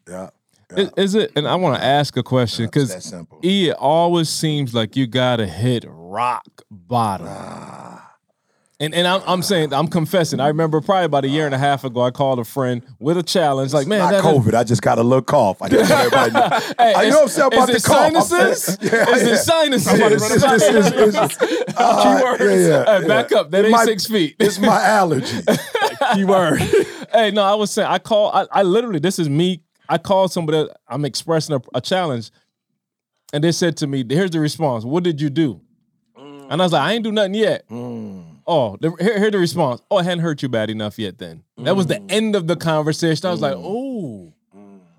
Yeah. 0.08 0.30
Is, 0.76 0.90
is 0.96 1.16
it? 1.16 1.32
And 1.36 1.48
I 1.48 1.56
want 1.56 1.78
to 1.78 1.84
ask 1.84 2.16
a 2.16 2.24
question 2.24 2.66
because 2.66 3.14
it 3.44 3.72
always 3.74 4.30
seems 4.30 4.74
like 4.74 4.96
you 4.96 5.06
gotta 5.06 5.46
hit 5.46 5.84
rock 5.88 6.46
bottom. 6.70 7.28
And 8.80 8.96
and 8.96 9.06
I'm, 9.08 9.22
I'm 9.28 9.44
saying 9.44 9.74
I'm 9.74 9.88
confessing. 9.88 10.40
I 10.40 10.48
remember 10.48 10.82
probably 10.82 11.06
about 11.06 11.24
a 11.24 11.28
year 11.28 11.46
and 11.46 11.54
a 11.54 11.58
half 11.58 11.84
ago, 11.84 12.02
I 12.02 12.10
called 12.10 12.40
a 12.40 12.44
friend 12.44 12.82
with 13.00 13.16
a 13.18 13.22
challenge. 13.22 13.74
Like, 13.74 13.86
man, 13.86 14.00
Not 14.00 14.12
that, 14.12 14.24
COVID. 14.24 14.56
I 14.56 14.64
just 14.64 14.82
got 14.82 14.98
a 14.98 15.04
little 15.04 15.22
cough. 15.22 15.62
I 15.62 15.68
just 15.70 15.92
want 15.92 16.14
everybody. 16.14 16.56
Hey, 16.80 16.94
I 16.96 17.04
is- 17.04 17.14
know 17.14 17.24
upset 17.26 17.48
about 17.54 17.70
is 17.70 17.84
the 17.84 17.92
it 17.92 17.94
cough. 17.94 18.16
I'm 18.16 18.22
Sinuses? 18.24 18.64
saying- 18.64 18.78
Yeah, 18.94 19.16
is 19.16 19.24
yeah. 19.28 19.34
it 19.34 19.38
sinuses? 19.38 20.00
Yeah, 20.00 20.06
it's- 20.08 20.32
it's- 20.34 20.64
it's- 20.94 21.38
it's- 21.42 21.76
uh, 21.78 22.38
yeah, 22.40 22.54
yeah, 22.56 23.00
Hey, 23.02 23.08
back 23.08 23.32
up. 23.34 23.52
That 23.52 23.60
It 23.60 23.68
ain't 23.68 23.72
might- 23.72 23.86
six 23.86 24.06
feet. 24.08 24.36
It's 24.40 24.58
my 24.58 24.82
allergy. 24.84 25.42
Keyword. 26.16 26.60
hey, 27.14 27.30
no, 27.32 27.44
I 27.44 27.54
was 27.56 27.70
saying 27.72 27.88
I 27.88 28.00
call. 28.00 28.32
I, 28.34 28.48
I 28.52 28.64
literally 28.64 29.00
this 29.00 29.20
is 29.20 29.30
me. 29.30 29.62
I 29.92 29.98
called 29.98 30.32
somebody. 30.32 30.70
I'm 30.88 31.04
expressing 31.06 31.56
a, 31.56 31.62
a 31.76 31.82
challenge, 31.82 32.32
and 33.34 33.44
they 33.44 33.52
said 33.52 33.76
to 33.78 33.88
me, 33.88 34.06
"Here's 34.08 34.32
the 34.32 34.40
response. 34.40 34.86
What 34.86 35.04
did 35.04 35.20
you 35.20 35.30
do?" 35.30 35.60
And 36.16 36.62
I 36.62 36.66
was 36.66 36.72
like, 36.72 36.82
"I 36.82 36.94
ain't 36.94 37.04
do 37.04 37.12
nothing 37.12 37.34
yet." 37.34 37.66
Oh, 38.48 38.78
the, 38.80 38.92
here, 39.00 39.20
here 39.20 39.32
the 39.32 39.38
response. 39.38 39.82
Oh, 39.92 40.00
it 40.00 40.04
hadn't 40.04 40.20
hurt 40.20 40.42
you 40.42 40.50
bad 40.50 40.70
enough 40.70 40.98
yet. 40.98 41.18
Then 41.18 41.44
that 41.58 41.76
was 41.76 41.88
the 41.88 42.02
end 42.10 42.36
of 42.36 42.48
the 42.48 42.56
conversation. 42.56 43.28
I 43.28 43.32
was 43.32 43.42
like, 43.42 43.56
"Oh." 43.58 44.34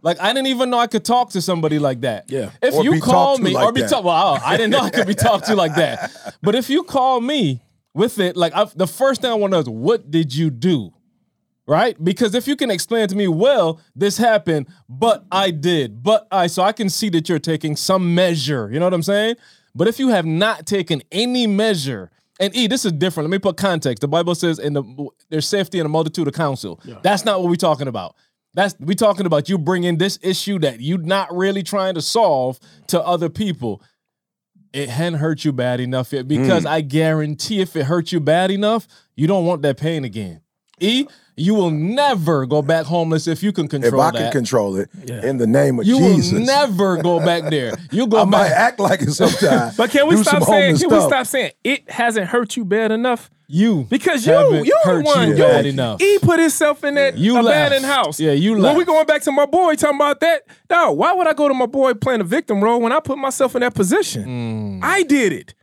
Like 0.02 0.20
I 0.20 0.32
didn't 0.32 0.48
even 0.48 0.68
know 0.68 0.78
I 0.78 0.88
could 0.88 1.04
talk 1.04 1.30
to 1.30 1.40
somebody 1.40 1.78
like 1.78 2.00
that. 2.00 2.30
Yeah. 2.30 2.50
If 2.60 2.74
Or 2.74 2.82
you 2.82 3.00
call 3.00 3.38
me 3.38 3.52
like 3.54 3.66
or 3.66 3.72
be 3.72 3.82
talked, 3.82 4.04
well, 4.04 4.38
I 4.44 4.56
didn't 4.56 4.72
know 4.72 4.80
I 4.80 4.90
could 4.90 5.06
be 5.06 5.14
talked 5.14 5.46
to 5.46 5.54
like 5.54 5.76
that. 5.76 6.10
But 6.42 6.56
if 6.56 6.68
you 6.68 6.82
call 6.82 7.20
me 7.20 7.62
with 7.94 8.18
it, 8.18 8.36
like 8.36 8.52
I, 8.52 8.64
the 8.74 8.88
first 8.88 9.20
thing 9.20 9.30
I 9.30 9.34
want 9.34 9.52
to 9.52 9.56
know 9.56 9.60
is, 9.60 9.68
what 9.68 10.10
did 10.10 10.34
you 10.34 10.50
do? 10.50 10.92
Right? 11.66 12.02
Because 12.02 12.34
if 12.34 12.46
you 12.46 12.56
can 12.56 12.70
explain 12.70 13.08
to 13.08 13.16
me, 13.16 13.28
well, 13.28 13.80
this 13.94 14.18
happened, 14.18 14.68
but 14.88 15.24
I 15.30 15.50
did, 15.50 16.02
but 16.02 16.26
I, 16.30 16.46
so 16.46 16.62
I 16.62 16.72
can 16.72 16.88
see 16.88 17.08
that 17.10 17.28
you're 17.28 17.38
taking 17.38 17.76
some 17.76 18.14
measure. 18.14 18.68
You 18.72 18.78
know 18.78 18.86
what 18.86 18.94
I'm 18.94 19.02
saying? 19.02 19.36
But 19.74 19.88
if 19.88 19.98
you 19.98 20.08
have 20.08 20.26
not 20.26 20.66
taken 20.66 21.02
any 21.10 21.46
measure, 21.46 22.10
and 22.40 22.54
E, 22.56 22.66
this 22.66 22.84
is 22.84 22.92
different. 22.92 23.30
Let 23.30 23.36
me 23.36 23.38
put 23.38 23.56
context. 23.56 24.00
The 24.00 24.08
Bible 24.08 24.34
says, 24.34 24.58
"In 24.58 24.72
the 24.72 25.08
there's 25.30 25.46
safety 25.46 25.78
in 25.78 25.86
a 25.86 25.88
multitude 25.88 26.28
of 26.28 26.34
counsel." 26.34 26.80
That's 27.02 27.24
not 27.24 27.40
what 27.40 27.48
we're 27.48 27.56
talking 27.56 27.88
about. 27.88 28.16
That's 28.54 28.74
we 28.80 28.94
talking 28.94 29.26
about 29.26 29.48
you 29.48 29.58
bringing 29.58 29.98
this 29.98 30.18
issue 30.22 30.58
that 30.58 30.80
you're 30.80 30.98
not 30.98 31.34
really 31.34 31.62
trying 31.62 31.94
to 31.94 32.02
solve 32.02 32.58
to 32.88 33.00
other 33.00 33.28
people. 33.28 33.82
It 34.72 34.88
hadn't 34.88 35.20
hurt 35.20 35.44
you 35.44 35.52
bad 35.52 35.80
enough 35.80 36.12
yet 36.12 36.26
because 36.26 36.62
hmm. 36.62 36.68
I 36.68 36.80
guarantee 36.80 37.60
if 37.60 37.76
it 37.76 37.84
hurt 37.84 38.10
you 38.12 38.20
bad 38.20 38.50
enough, 38.50 38.88
you 39.14 39.26
don't 39.26 39.46
want 39.46 39.62
that 39.62 39.76
pain 39.76 40.04
again. 40.04 40.40
E, 40.80 41.06
you 41.36 41.54
will 41.54 41.70
never 41.70 42.44
go 42.46 42.60
back 42.60 42.84
homeless 42.86 43.26
if 43.26 43.42
you 43.42 43.52
can 43.52 43.68
control 43.68 43.90
that. 43.92 43.96
If 43.96 44.14
I 44.14 44.18
that. 44.18 44.32
can 44.32 44.32
control 44.42 44.76
it, 44.76 44.90
in 45.08 45.38
the 45.38 45.46
name 45.46 45.78
of 45.78 45.86
you 45.86 45.96
Jesus, 45.98 46.32
will 46.32 46.40
never 46.40 46.96
go 47.02 47.20
back 47.20 47.50
there. 47.50 47.72
You 47.90 48.06
go 48.06 48.20
I 48.20 48.24
might 48.24 48.48
back. 48.48 48.52
act 48.58 48.80
like 48.80 49.00
it 49.02 49.12
sometimes. 49.12 49.76
But 49.76 49.90
can 49.90 50.06
we 50.08 50.16
stop 50.16 50.34
some 50.34 50.42
saying? 50.42 50.62
homeless 50.76 50.80
Can 50.82 50.90
we 50.90 51.00
stop 51.00 51.26
saying 51.26 51.52
it 51.64 51.90
hasn't 51.90 52.26
hurt 52.26 52.56
you 52.56 52.64
bad 52.64 52.90
enough? 52.92 53.30
You 53.48 53.86
Because 53.90 54.26
you, 54.26 54.32
haven't 54.32 54.64
you 54.64 54.76
the 54.84 54.90
hurt 54.90 55.04
one. 55.04 55.28
you 55.28 55.34
you- 55.36 55.42
bad 55.42 55.66
enough. 55.66 56.00
He 56.00 56.18
put 56.18 56.40
himself 56.40 56.84
in 56.84 56.94
that 56.94 57.16
You 57.16 57.38
abandoned 57.38 57.82
left. 57.82 57.94
house. 57.94 58.20
Yeah, 58.20 58.32
you 58.32 58.52
When 58.52 58.62
left. 58.62 58.78
we 58.78 58.84
going 58.84 59.06
back 59.06 59.22
to 59.22 59.32
my 59.32 59.46
boy 59.46 59.74
talking 59.74 59.96
about 59.96 60.20
that, 60.20 60.42
no, 60.70 60.92
why 60.92 61.12
would 61.12 61.26
I 61.28 61.32
go 61.34 61.48
to 61.48 61.54
my 61.54 61.66
boy 61.66 61.94
playing 61.94 62.20
a 62.22 62.24
victim 62.24 62.62
role 62.62 62.80
when 62.80 62.92
I 62.92 63.00
put 63.00 63.18
myself 63.18 63.54
in 63.54 63.60
that 63.60 63.74
position? 63.74 64.24
Mm. 64.24 64.80
I 64.82 65.02
did 65.02 65.32
it. 65.32 65.54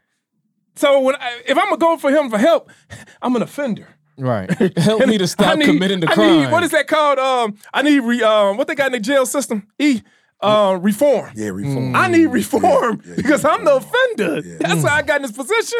So 0.76 0.99
when 1.01 1.16
I, 1.16 1.41
if 1.47 1.57
I'm 1.57 1.66
gonna 1.66 1.78
go 1.78 1.97
for 1.97 2.10
him 2.12 2.30
for 2.30 2.38
help, 2.38 2.70
I'm 3.22 3.36
an 3.36 3.41
offender. 3.41 3.88
Right. 4.20 4.78
Help 4.78 5.05
me 5.07 5.17
to 5.17 5.28
stop 5.28 5.57
need- 5.57 5.65
committing 5.65 5.99
the 6.01 6.09
I 6.09 6.13
crime. 6.13 6.41
need- 6.43 6.51
what 6.51 6.63
is 6.63 6.72
that 6.72 6.88
called? 6.88 7.20
Um, 7.20 7.55
I 7.74 7.82
need 7.82 7.99
re, 7.99 8.22
um, 8.24 8.57
what 8.57 8.67
they 8.67 8.76
got 8.76 8.88
in 8.88 8.91
the 8.93 8.99
jail 8.99 9.26
system? 9.26 9.67
E, 9.80 10.01
uh, 10.41 10.78
reform. 10.82 11.32
Yeah, 11.36 11.49
reform. 11.49 11.95
I 11.95 12.07
need 12.07 12.28
reform 12.28 13.01
because 13.15 13.43
I'm 13.45 13.65
the 13.65 13.76
offender. 13.76 14.41
That's 14.59 14.84
why 14.84 14.91
I 14.91 15.01
got 15.01 15.17
in 15.17 15.22
this 15.24 15.32
position. 15.32 15.80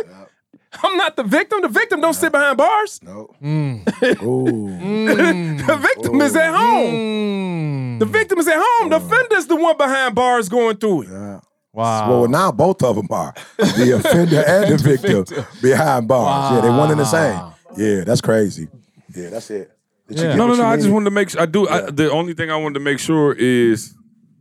I'm 0.84 0.98
not 0.98 1.16
the 1.16 1.24
victim. 1.24 1.62
The 1.62 1.68
victim 1.70 2.00
don't 2.02 2.14
sit 2.14 2.32
behind 2.32 2.58
bars. 2.58 3.00
No. 3.02 3.30
Mm. 3.42 4.22
Ooh. 4.24 5.56
The 5.66 5.76
victim 5.78 6.22
is 6.22 6.36
at 6.36 6.54
home. 6.56 6.94
Mm. 6.94 8.00
The 8.00 8.06
victim 8.06 8.40
is 8.40 8.48
at 8.48 8.58
home. 8.64 8.90
The 8.90 8.96
offender's 8.98 9.48
the 9.48 9.56
one 9.56 9.78
behind 9.78 10.16
bars 10.16 10.48
going 10.50 10.78
through 10.78 11.04
it. 11.04 11.42
Wow. 11.74 12.10
Well, 12.10 12.28
now 12.28 12.52
both 12.52 12.82
of 12.84 12.96
them 12.96 13.08
are 13.12 13.34
the 13.58 13.96
offender 13.98 14.44
and 14.46 14.74
the 14.74 14.78
victim 14.78 15.26
behind 15.62 16.08
bars. 16.08 16.56
Yeah, 16.56 16.62
they 16.62 16.70
one 16.70 16.92
and 16.92 17.00
the 17.00 17.06
same. 17.06 17.40
Yeah, 17.78 18.04
that's 18.04 18.22
crazy. 18.22 18.68
Yeah, 19.16 19.30
that's 19.30 19.50
it. 19.52 19.72
Did 20.08 20.18
you 20.18 20.24
Yeah. 20.24 20.30
get 20.32 20.38
No, 20.38 20.48
no, 20.48 20.54
no. 20.56 20.64
you 20.64 20.70
I 20.70 20.76
just 20.78 20.90
wanted 20.90 21.06
to 21.06 21.12
make 21.12 21.30
sure. 21.30 21.42
I 21.42 21.46
do. 21.46 21.68
I, 21.68 21.82
the 21.92 22.10
only 22.12 22.34
thing 22.34 22.50
I 22.52 22.56
wanted 22.56 22.74
to 22.76 22.80
make 22.80 22.98
sure 23.00 23.34
is 23.34 23.94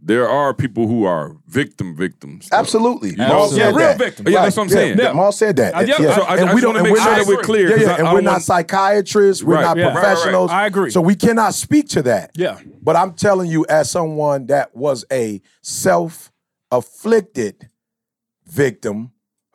there 0.02 0.28
are 0.28 0.54
people 0.54 0.86
who 0.86 1.04
are 1.04 1.34
victim 1.48 1.94
victims. 1.96 2.48
though. 2.48 2.56
Absolutely. 2.56 3.12
know, 3.16 3.28
Maul 3.28 3.48
said 3.48 3.58
yeah, 3.58 3.66
real 3.66 3.76
that. 3.78 3.98
victim. 3.98 4.28
Yeah, 4.28 4.42
that's 4.44 4.56
what 4.56 4.62
I'm 4.64 4.68
saying. 4.70 4.96
Yeah, 4.98 5.04
Yeah. 5.04 5.12
Maul 5.12 5.32
said 5.32 5.56
that. 5.56 5.74
Uh, 5.74 5.80
yeah, 5.80 5.96
Yeah. 6.00 6.14
so 6.14 6.22
I- 6.22 6.26
I 6.26 6.36
And 6.36 6.40
just 6.46 6.54
we 6.54 6.60
don't- 6.60 6.74
make 6.82 6.92
we're 6.92 7.00
sure 7.02 7.14
that 7.16 7.26
we're 7.26 7.42
clear, 7.42 7.68
Yeah, 7.68 7.76
'cause 7.76 7.86
yeah, 7.86 7.96
and 7.98 8.06
I 8.08 8.12
we're 8.12 8.18
don't 8.18 8.24
not 8.24 8.30
want- 8.32 8.42
psychiatrists. 8.44 9.42
We're 9.42 9.54
Right. 9.56 9.62
not 9.62 9.76
Yeah. 9.76 9.86
Right, 9.86 9.94
right, 9.96 10.02
right. 10.04 10.14
professionals. 10.14 10.50
I 10.52 10.66
agree. 10.66 10.90
So 10.90 11.00
we 11.00 11.14
cannot 11.16 11.54
speak 11.54 11.88
to 11.90 12.02
that. 12.02 12.30
Yeah. 12.34 12.58
But 12.80 12.94
I'm 12.96 13.12
telling 13.12 13.50
you, 13.50 13.66
as 13.68 13.90
someone 13.90 14.46
that 14.46 14.74
was 14.74 15.04
a 15.12 15.42
self-afflicted 15.62 17.68
victim, 18.46 19.10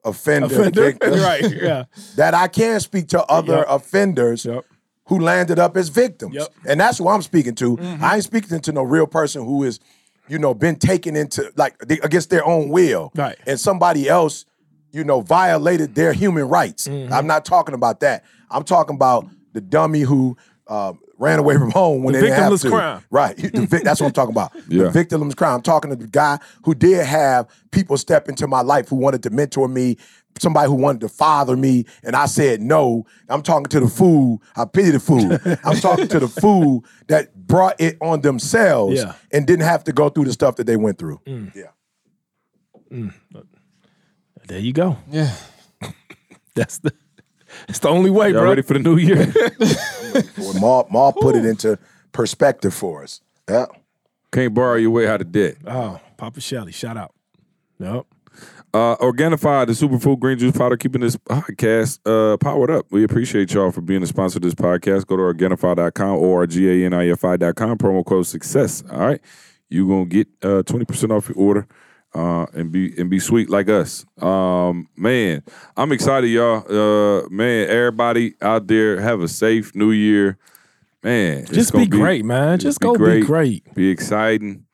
offender, 0.05 0.69
victim, 0.69 1.13
right. 1.21 1.41
Yeah. 1.51 1.85
that 2.15 2.33
I 2.33 2.47
can 2.47 2.79
speak 2.79 3.07
to 3.09 3.23
other 3.25 3.57
Yep. 3.57 3.65
offenders 3.69 4.45
Yep. 4.45 4.65
who 5.05 5.19
landed 5.19 5.59
up 5.59 5.77
as 5.77 5.89
victims. 5.89 6.35
Yep. 6.35 6.47
And 6.67 6.79
that's 6.79 6.97
who 6.97 7.07
I'm 7.07 7.21
speaking 7.21 7.55
to. 7.55 7.77
Mm-hmm. 7.77 8.03
I 8.03 8.15
ain't 8.15 8.23
speaking 8.23 8.59
to 8.59 8.71
no 8.71 8.83
real 8.83 9.07
person 9.07 9.43
who 9.45 9.63
is, 9.63 9.79
you 10.27 10.39
know, 10.39 10.53
been 10.53 10.75
taken 10.77 11.15
into 11.15 11.51
like 11.55 11.75
against 11.89 12.29
their 12.29 12.45
own 12.45 12.69
will. 12.69 13.11
Right. 13.15 13.37
And 13.45 13.59
somebody 13.59 14.07
else, 14.09 14.45
you 14.91 15.03
know, 15.03 15.21
violated 15.21 15.95
their 15.95 16.13
human 16.13 16.47
rights. 16.47 16.87
Mm-hmm. 16.87 17.11
I'm 17.13 17.27
not 17.27 17.45
talking 17.45 17.75
about 17.75 17.99
that. 18.01 18.23
I'm 18.49 18.63
talking 18.63 18.95
about 18.95 19.27
the 19.53 19.61
dummy 19.61 20.01
who 20.01 20.37
uh, 20.67 20.93
ran 21.17 21.39
away 21.39 21.55
from 21.55 21.71
home 21.71 22.03
when 22.03 22.13
The 22.13 22.21
they 22.21 22.27
didn't 22.27 22.43
have 22.51 22.61
to. 22.61 22.69
crime. 22.69 23.03
Right. 23.11 23.35
The 23.37 23.65
vic- 23.65 23.83
that's 23.83 23.99
what 24.01 24.07
I'm 24.07 24.13
talking 24.13 24.33
about. 24.33 24.51
Yeah. 24.69 24.89
The 24.89 24.89
victimless 25.05 25.35
crime. 25.35 25.55
I'm 25.55 25.61
talking 25.61 25.89
to 25.91 25.95
the 25.97 26.07
guy 26.07 26.39
who 26.63 26.73
did 26.73 27.05
have 27.05 27.47
people 27.71 27.97
step 27.97 28.29
into 28.29 28.47
my 28.47 28.61
life 28.61 28.87
who 28.89 28.95
wanted 28.95 29.23
to 29.23 29.29
mentor 29.29 29.67
me, 29.67 29.97
somebody 30.39 30.67
who 30.67 30.75
wanted 30.75 31.01
to 31.01 31.09
father 31.09 31.55
me, 31.57 31.85
and 32.03 32.15
I 32.15 32.25
said 32.27 32.61
no. 32.61 33.05
I'm 33.29 33.41
talking 33.43 33.65
to 33.65 33.79
the 33.81 33.87
fool. 33.87 34.41
I 34.55 34.65
pity 34.65 34.91
the 34.91 34.99
fool. 34.99 35.31
I'm 35.65 35.79
talking 35.79 36.07
to 36.07 36.19
the 36.19 36.27
fool 36.29 36.85
that 37.07 37.35
brought 37.35 37.79
it 37.79 37.97
on 38.01 38.21
themselves 38.21 39.01
Yeah. 39.01 39.13
and 39.31 39.45
didn't 39.45 39.65
have 39.65 39.83
to 39.85 39.91
go 39.91 40.09
through 40.09 40.25
the 40.25 40.33
stuff 40.33 40.55
that 40.55 40.65
they 40.65 40.77
went 40.77 40.97
through. 40.97 41.19
Yeah. 41.53 41.71
There 44.47 44.59
you 44.59 44.73
go. 44.73 44.97
yeah. 45.09 45.35
That's 46.55 46.77
the. 46.79 46.93
It's 47.69 47.79
the 47.79 47.89
only 47.89 48.09
way, 48.09 48.29
Y'all 48.29 48.41
bro. 48.41 48.49
ready 48.49 48.61
for 48.61 48.73
the 48.73 48.79
new 48.79 48.97
year? 48.97 49.31
Well, 50.37 50.53
Maul, 50.59 50.87
Maul 50.91 51.13
put 51.13 51.35
it 51.35 51.45
into 51.45 51.77
perspective 52.11 52.73
for 52.73 53.03
us. 53.03 53.21
Yeah. 53.49 53.65
Can't 54.31 54.53
borrow 54.53 54.75
your 54.75 54.91
way 54.91 55.07
out 55.07 55.21
of 55.21 55.31
debt. 55.31 55.55
Oh, 55.65 55.99
Papa 56.17 56.41
Shelly, 56.41 56.71
shout 56.71 56.97
out. 56.97 57.13
Yep. 57.79 58.05
Uh, 58.73 58.95
Organifi, 58.97 59.67
the 59.67 59.73
superfood 59.73 60.19
green 60.19 60.39
juice 60.39 60.57
powder, 60.57 60.75
keeping 60.77 61.01
this 61.01 61.15
podcast 61.15 61.99
uh, 62.05 62.37
powered 62.37 62.71
up. 62.71 62.87
We 62.89 63.03
appreciate 63.03 63.53
y'all 63.53 63.71
for 63.71 63.81
being 63.81 64.01
a 64.01 64.07
sponsor 64.07 64.37
of 64.37 64.41
this 64.43 64.55
podcast. 64.55 65.05
Go 65.05 65.17
to 65.17 65.21
Organifi.com 65.23 66.17
or 66.17 66.47
G-A-N-I-F-I.com, 66.47 67.77
promo 67.77 68.03
code 68.03 68.25
success. 68.25 68.83
All 68.91 68.99
right. 68.99 69.21
You're 69.69 69.87
going 69.87 70.09
to 70.09 70.15
get 70.15 70.27
uh, 70.41 70.63
20% 70.63 71.15
off 71.15 71.29
your 71.29 71.37
order 71.37 71.67
uh, 72.13 72.45
and 72.53 72.71
be 72.71 72.97
and 72.97 73.09
be 73.09 73.19
sweet 73.19 73.49
like 73.49 73.69
us. 73.69 74.05
Um, 74.21 74.87
man, 74.95 75.43
I'm 75.75 75.91
excited, 75.91 76.27
y'all. 76.27 76.63
Uh, 76.69 77.27
man, 77.29 77.69
everybody 77.69 78.35
out 78.41 78.67
there, 78.67 78.99
have 79.01 79.21
a 79.21 79.27
safe 79.27 79.73
new 79.75 79.91
year. 79.91 80.37
Man, 81.03 81.45
Just 81.45 81.73
gonna 81.73 81.85
be 81.85 81.89
great, 81.89 82.23
man. 82.23 82.59
Just 82.59 82.79
go 82.79 82.93
be 82.93 83.21
great. 83.21 83.73
Be 83.73 83.89
exciting. 83.89 84.65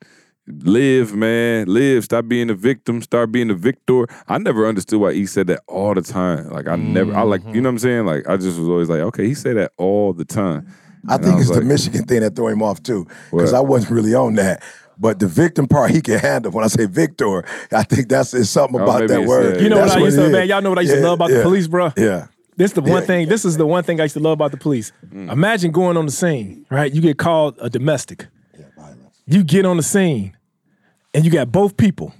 Live, 0.46 1.14
man. 1.14 1.66
Live. 1.68 2.04
Stop 2.04 2.26
being 2.28 2.50
a 2.50 2.54
victim. 2.54 3.02
Start 3.02 3.30
being 3.30 3.50
a 3.50 3.54
victor. 3.54 4.06
I 4.28 4.38
never 4.38 4.66
understood 4.66 5.00
why 5.00 5.12
he 5.14 5.26
said 5.26 5.46
that 5.48 5.60
all 5.68 5.94
the 5.94 6.02
time. 6.02 6.48
Like 6.50 6.66
I 6.68 6.76
never 6.76 7.14
I 7.14 7.22
like, 7.22 7.42
you 7.46 7.60
know 7.60 7.68
what 7.68 7.74
I'm 7.74 7.78
saying? 7.78 8.06
Like 8.06 8.28
I 8.28 8.36
just 8.36 8.58
was 8.58 8.68
always 8.68 8.88
like, 8.88 9.00
okay, 9.00 9.26
he 9.26 9.34
said 9.34 9.56
that 9.56 9.72
all 9.76 10.12
the 10.12 10.24
time. 10.24 10.66
I 11.08 11.14
And 11.14 11.24
think 11.24 11.36
was 11.36 11.50
it's 11.50 11.58
the 11.58 11.64
Michigan 11.64 12.04
thing 12.04 12.20
that 12.20 12.36
threw 12.36 12.48
him 12.48 12.62
off 12.62 12.82
too, 12.82 13.06
because 13.30 13.52
I 13.52 13.60
wasn't 13.60 13.92
really 13.92 14.14
on 14.14 14.34
that. 14.34 14.62
But 15.00 15.18
the 15.18 15.26
victim 15.26 15.66
part 15.66 15.90
he 15.92 16.02
can 16.02 16.18
handle. 16.18 16.52
When 16.52 16.62
I 16.62 16.68
say 16.68 16.84
victor, 16.86 17.42
I 17.72 17.82
think 17.84 18.08
that's 18.10 18.34
it's 18.34 18.50
something 18.50 18.78
Oh, 18.78 18.84
about 18.84 19.00
maybe 19.00 19.14
that 19.14 19.24
word. 19.24 19.56
yeah. 19.56 19.62
You 19.62 19.68
know 19.70 19.78
what 19.78 19.90
I 19.90 19.98
used 19.98 20.16
to, 20.18 20.24
is. 20.26 20.30
man. 20.32 20.46
Y'all 20.48 20.60
know 20.60 20.68
what 20.68 20.78
I 20.78 20.82
used 20.82 20.94
to 20.94 21.00
love 21.00 21.14
about 21.14 21.30
yeah. 21.30 21.38
the 21.38 21.42
police, 21.42 21.66
bro. 21.66 21.90
Yeah. 21.96 22.26
This 22.56 22.72
the 22.74 22.82
one 22.82 23.00
Yeah. 23.00 23.06
thing. 23.06 23.28
This 23.28 23.46
is 23.46 23.56
the 23.56 23.66
one 23.66 23.82
thing 23.82 23.98
I 23.98 24.02
used 24.04 24.14
to 24.14 24.20
love 24.20 24.32
about 24.34 24.50
the 24.50 24.58
police. 24.58 24.92
Mm. 25.10 25.32
Imagine 25.32 25.70
going 25.72 25.96
on 25.96 26.04
the 26.04 26.12
scene, 26.12 26.66
right? 26.70 26.92
You 26.92 27.00
get 27.00 27.16
called 27.16 27.56
a 27.60 27.70
domestic. 27.70 28.26
You 29.26 29.44
get 29.44 29.64
on 29.64 29.76
the 29.76 29.82
scene, 29.82 30.36
and 31.14 31.24
you 31.24 31.30
got 31.30 31.50
both 31.52 31.76
people. 31.76 32.12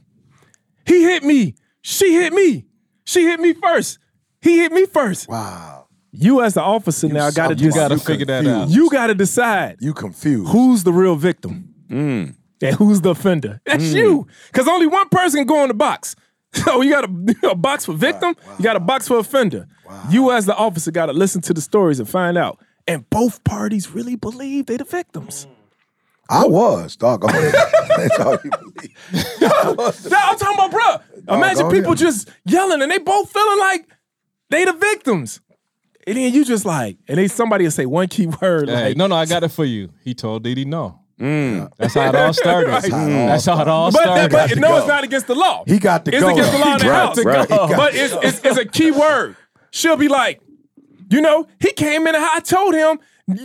He 0.86 1.02
hit 1.02 1.22
me. 1.24 1.56
She 1.82 2.14
hit 2.14 2.32
me. 2.32 2.66
She 3.04 3.24
hit 3.24 3.40
me 3.40 3.52
first. 3.52 3.98
He 4.40 4.58
hit 4.58 4.70
me 4.72 4.86
first. 4.86 5.28
Wow. 5.28 5.88
You 6.12 6.40
as 6.42 6.54
the 6.54 6.62
officer 6.62 7.08
now 7.08 7.30
got 7.30 7.48
to 7.48 7.54
you 7.56 7.66
You 7.66 7.72
got 7.72 7.88
to 7.88 7.98
figure 7.98 8.26
that 8.26 8.46
out. 8.46 8.68
you 8.68 8.88
got 8.90 9.08
to 9.08 9.14
decide 9.14 9.76
You 9.80 9.92
confused. 9.92 10.50
who's 10.50 10.82
the 10.84 10.92
real 10.92 11.16
victim 11.16 11.74
Mm. 11.90 12.36
And 12.62 12.76
who's 12.76 13.00
the 13.00 13.10
offender. 13.10 13.60
That's 13.64 13.90
hmm. 13.90 13.96
you, 13.96 14.26
because 14.46 14.68
only 14.68 14.86
one 14.86 15.08
person 15.08 15.40
can 15.40 15.46
go 15.46 15.62
in 15.62 15.68
the 15.68 15.74
box. 15.74 16.16
So 16.52 16.82
you 16.82 16.90
got 16.90 17.04
a, 17.04 17.50
a 17.50 17.54
box 17.54 17.86
for 17.86 17.92
victim, 17.92 18.34
you 18.58 18.64
got 18.64 18.74
a 18.74 18.80
box 18.80 19.06
for 19.06 19.18
offender. 19.18 19.68
You 20.08 20.32
as 20.32 20.46
the 20.46 20.56
officer 20.56 20.90
got 20.90 21.06
to 21.06 21.12
listen 21.12 21.40
to 21.42 21.54
the 21.54 21.60
stories 21.60 22.00
and 22.00 22.08
find 22.08 22.36
out. 22.36 22.58
And 22.88 23.08
both 23.08 23.44
parties 23.44 23.92
really 23.92 24.16
believe 24.16 24.66
they 24.66 24.76
the 24.76 24.82
victims. 24.82 25.44
Hmm. 25.44 25.52
I 26.30 26.46
was, 26.46 26.94
dog. 26.94 27.22
That's 27.22 28.18
all 28.20 28.38
you 28.44 28.50
believe. 28.50 28.96
Now 29.40 30.30
I'm 30.30 30.38
talking 30.38 30.54
about, 30.54 30.70
bro. 30.70 31.36
Imagine 31.36 31.70
people 31.70 31.92
ahead. 31.92 31.98
just 31.98 32.28
yelling 32.44 32.80
and 32.82 32.90
they 32.90 32.98
both 32.98 33.32
feeling 33.32 33.58
like 33.58 33.88
they 34.48 34.64
the 34.64 34.72
victims. 34.72 35.40
And 36.06 36.16
then 36.16 36.32
you 36.32 36.44
just 36.44 36.64
like, 36.64 36.98
and 37.08 37.18
then 37.18 37.28
somebody 37.28 37.64
will 37.64 37.72
say 37.72 37.84
one 37.84 38.08
key 38.08 38.28
word 38.28 38.68
Hey, 38.68 38.88
like, 38.88 38.96
no, 38.96 39.08
no, 39.08 39.16
I 39.16 39.26
got 39.26 39.42
it 39.42 39.50
for 39.50 39.64
you. 39.64 39.90
He 40.04 40.14
told 40.14 40.44
Didi 40.44 40.64
no. 40.64 40.99
Mm. 41.20 41.70
That's 41.76 41.94
how 41.94 42.08
it 42.08 42.14
all 42.14 42.32
started. 42.32 42.70
That's 42.70 42.88
how 43.46 43.60
it 43.60 43.64
mm. 43.64 43.66
all 43.66 43.90
But, 43.92 44.02
started. 44.02 44.30
but 44.32 44.56
no, 44.56 44.68
go. 44.68 44.76
it's 44.78 44.86
not 44.88 45.04
against 45.04 45.26
the 45.26 45.34
law. 45.34 45.64
He 45.66 45.78
got 45.78 46.04
to 46.06 46.10
it's 46.14 46.20
go. 46.22 46.30
against 46.30 46.52
the 46.52 46.58
law 46.58 46.72
in 46.72 46.78
the 46.78 46.88
Right, 46.88 46.94
house. 46.94 47.24
right. 47.24 47.48
But 47.76 47.94
it's, 47.94 48.14
it's, 48.22 48.44
it's 48.44 48.56
a 48.58 48.64
key 48.64 48.90
word. 48.90 49.36
She'll 49.70 49.96
be 49.96 50.08
like, 50.08 50.40
you 51.10 51.20
know, 51.20 51.46
he 51.60 51.72
came 51.72 52.06
in 52.06 52.14
the 52.14 52.20
house. 52.20 52.30
I 52.36 52.40
told 52.40 52.74
him, 52.74 52.98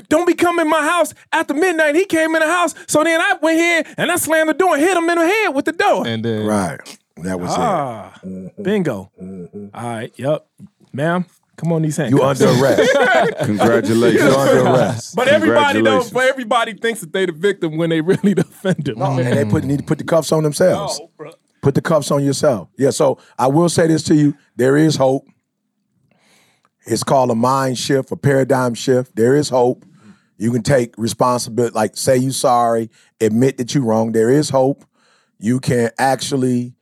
don't 0.09 0.25
be 0.25 0.33
coming 0.33 0.65
in 0.65 0.69
my 0.69 0.81
house 0.81 1.13
after 1.31 1.53
midnight. 1.53 1.95
He 1.95 2.05
came 2.05 2.33
in 2.35 2.41
the 2.41 2.47
house. 2.47 2.73
So 2.87 3.03
then 3.03 3.19
I 3.21 3.33
went 3.41 3.57
here 3.59 3.83
and 3.97 4.11
I 4.11 4.15
slammed 4.15 4.49
the 4.49 4.53
door 4.53 4.75
and 4.75 4.81
hit 4.83 4.95
him 4.97 5.09
in 5.09 5.17
the 5.19 5.25
head 5.25 5.49
with 5.49 5.65
the 5.65 5.73
door. 5.73 6.07
and 6.07 6.23
then 6.23 6.45
Right. 6.45 6.97
That 7.17 7.39
was 7.39 7.51
ah, 7.53 8.11
mm-hmm. 8.25 8.61
bingo. 8.61 9.09
Mm-hmm. 9.21 9.67
All 9.73 9.83
right, 9.83 10.11
yep. 10.17 10.47
Ma'am, 10.91 11.25
come 11.55 11.71
on 11.71 11.81
these 11.81 11.97
hands. 11.97 12.11
You 12.15 12.23
under 12.23 12.45
arrest. 12.45 13.37
Congratulations. 13.39 14.23
You 14.23 14.35
under 14.35 14.61
arrest. 14.61 15.15
But 15.15 15.27
everybody 15.27 15.81
though, 15.81 16.01
everybody 16.19 16.73
thinks 16.73 17.01
that 17.01 17.13
they 17.13 17.25
the 17.25 17.31
victim 17.31 17.77
when 17.77 17.89
they 17.89 18.01
really 18.01 18.33
the 18.33 18.41
offender. 18.41 18.95
No, 18.95 19.17
and 19.19 19.37
they 19.37 19.45
put 19.45 19.63
need 19.63 19.79
to 19.79 19.85
put 19.85 19.97
the 19.97 20.03
cuffs 20.03 20.31
on 20.31 20.43
themselves. 20.43 20.99
Oh. 21.19 21.31
Put 21.61 21.75
the 21.75 21.81
cuffs 21.81 22.11
on 22.11 22.23
yourself. 22.23 22.69
Yeah. 22.77 22.91
So 22.91 23.17
I 23.37 23.47
will 23.47 23.69
say 23.69 23.87
this 23.87 24.03
to 24.03 24.15
you: 24.15 24.35
there 24.55 24.77
is 24.77 24.95
hope. 24.95 25.27
It's 26.85 27.03
called 27.03 27.31
a 27.31 27.35
mind 27.35 27.77
shift, 27.79 28.11
a 28.11 28.15
paradigm 28.15 28.75
shift. 28.75 29.15
There 29.15 29.35
is 29.35 29.49
hope. 29.49 29.83
You 30.37 30.51
can 30.51 30.61
take 30.61 30.93
responsibility, 30.97 31.73
like 31.73 31.95
say 31.95 32.17
you 32.17 32.31
sorry, 32.31 32.91
admit 33.21 33.57
that 33.57 33.73
you're 33.73 33.83
wrong. 33.83 34.11
There 34.11 34.29
is 34.29 34.49
hope. 34.49 34.85
You 35.39 35.59
can 35.59 35.91
actually 35.97 36.75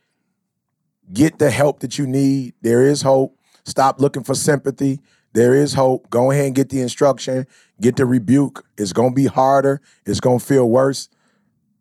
get 1.12 1.40
the 1.40 1.52
help 1.52 1.80
that 1.82 1.98
you 1.98 2.08
need. 2.08 2.54
There 2.62 2.84
is 2.84 3.02
hope. 3.02 3.38
Stop 3.66 4.00
looking 4.00 4.24
for 4.24 4.36
sympathy. 4.36 5.00
There 5.34 5.56
is 5.56 5.74
hope. 5.74 6.10
Go 6.10 6.32
ahead 6.32 6.46
and 6.46 6.56
get 6.56 6.70
the 6.70 6.82
instruction, 6.82 7.48
get 7.82 7.96
the 7.96 8.06
rebuke. 8.06 8.66
It's 8.78 8.94
gonna 8.94 9.14
be 9.14 9.26
harder. 9.26 9.82
It's 10.06 10.20
gonna 10.20 10.40
feel 10.40 10.70
worse. 10.70 11.10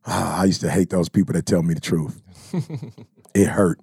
Ah, 0.07 0.41
I 0.43 0.45
used 0.45 0.63
to 0.63 0.71
hate 0.71 0.91
those 0.91 1.09
people 1.09 1.35
that 1.35 1.47
tell 1.47 1.63
me 1.63 1.75
the 1.75 1.81
truth. 1.81 2.23
it 3.35 3.49
hurt. 3.49 3.79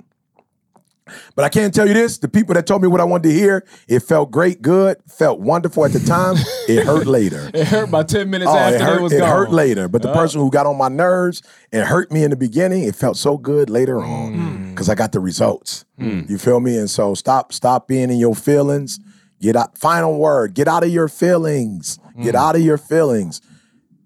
But 1.35 1.45
I 1.45 1.49
can't 1.49 1.73
tell 1.73 1.87
you 1.87 1.93
this: 1.93 2.17
the 2.17 2.27
people 2.27 2.55
that 2.55 2.67
told 2.67 2.81
me 2.81 2.87
what 2.87 3.01
I 3.01 3.03
wanted 3.03 3.29
to 3.29 3.33
hear, 3.33 3.65
it 3.87 3.99
felt 4.01 4.31
great, 4.31 4.61
good, 4.61 4.97
felt 5.07 5.39
wonderful 5.39 5.85
at 5.85 5.93
the 5.93 5.99
time. 5.99 6.35
it 6.67 6.85
hurt 6.85 7.07
later. 7.07 7.49
it 7.53 7.67
hurt 7.67 7.91
by 7.91 8.03
10 8.03 8.29
minutes 8.29 8.51
Oh, 8.51 8.57
after 8.57 8.75
it 8.75 8.81
hurt, 8.81 8.99
it 8.99 9.03
was 9.03 9.13
it 9.13 9.19
gone. 9.19 9.29
hurt 9.29 9.51
later. 9.51 9.87
But 9.87 10.01
the 10.01 10.13
person 10.13 10.41
who 10.41 10.49
got 10.49 10.65
on 10.65 10.77
my 10.77 10.89
nerves 10.89 11.41
and 11.71 11.85
hurt 11.85 12.11
me 12.11 12.23
in 12.23 12.29
the 12.29 12.37
beginning, 12.37 12.83
it 12.83 12.95
felt 12.95 13.17
so 13.17 13.37
good 13.37 13.69
later 13.69 13.95
mm. 13.95 14.07
on 14.07 14.35
mm. 14.35 14.69
because 14.69 14.89
I 14.89 14.95
got 14.95 15.11
the 15.11 15.19
results. 15.19 15.85
Mm. 15.99 16.29
You 16.29 16.37
feel 16.37 16.59
me? 16.59 16.77
And 16.77 16.89
so 16.89 17.13
stop, 17.13 17.53
stop 17.53 17.87
being 17.87 18.09
in 18.09 18.17
your 18.17 18.35
feelings. 18.35 18.99
Get 19.41 19.55
out. 19.55 19.77
Final 19.77 20.17
word. 20.17 20.53
Get 20.53 20.67
out 20.67 20.83
of 20.83 20.89
your 20.89 21.07
feelings. 21.07 21.99
Get 22.21 22.35
out 22.35 22.55
of 22.55 22.61
your 22.61 22.77
feelings. 22.77 23.41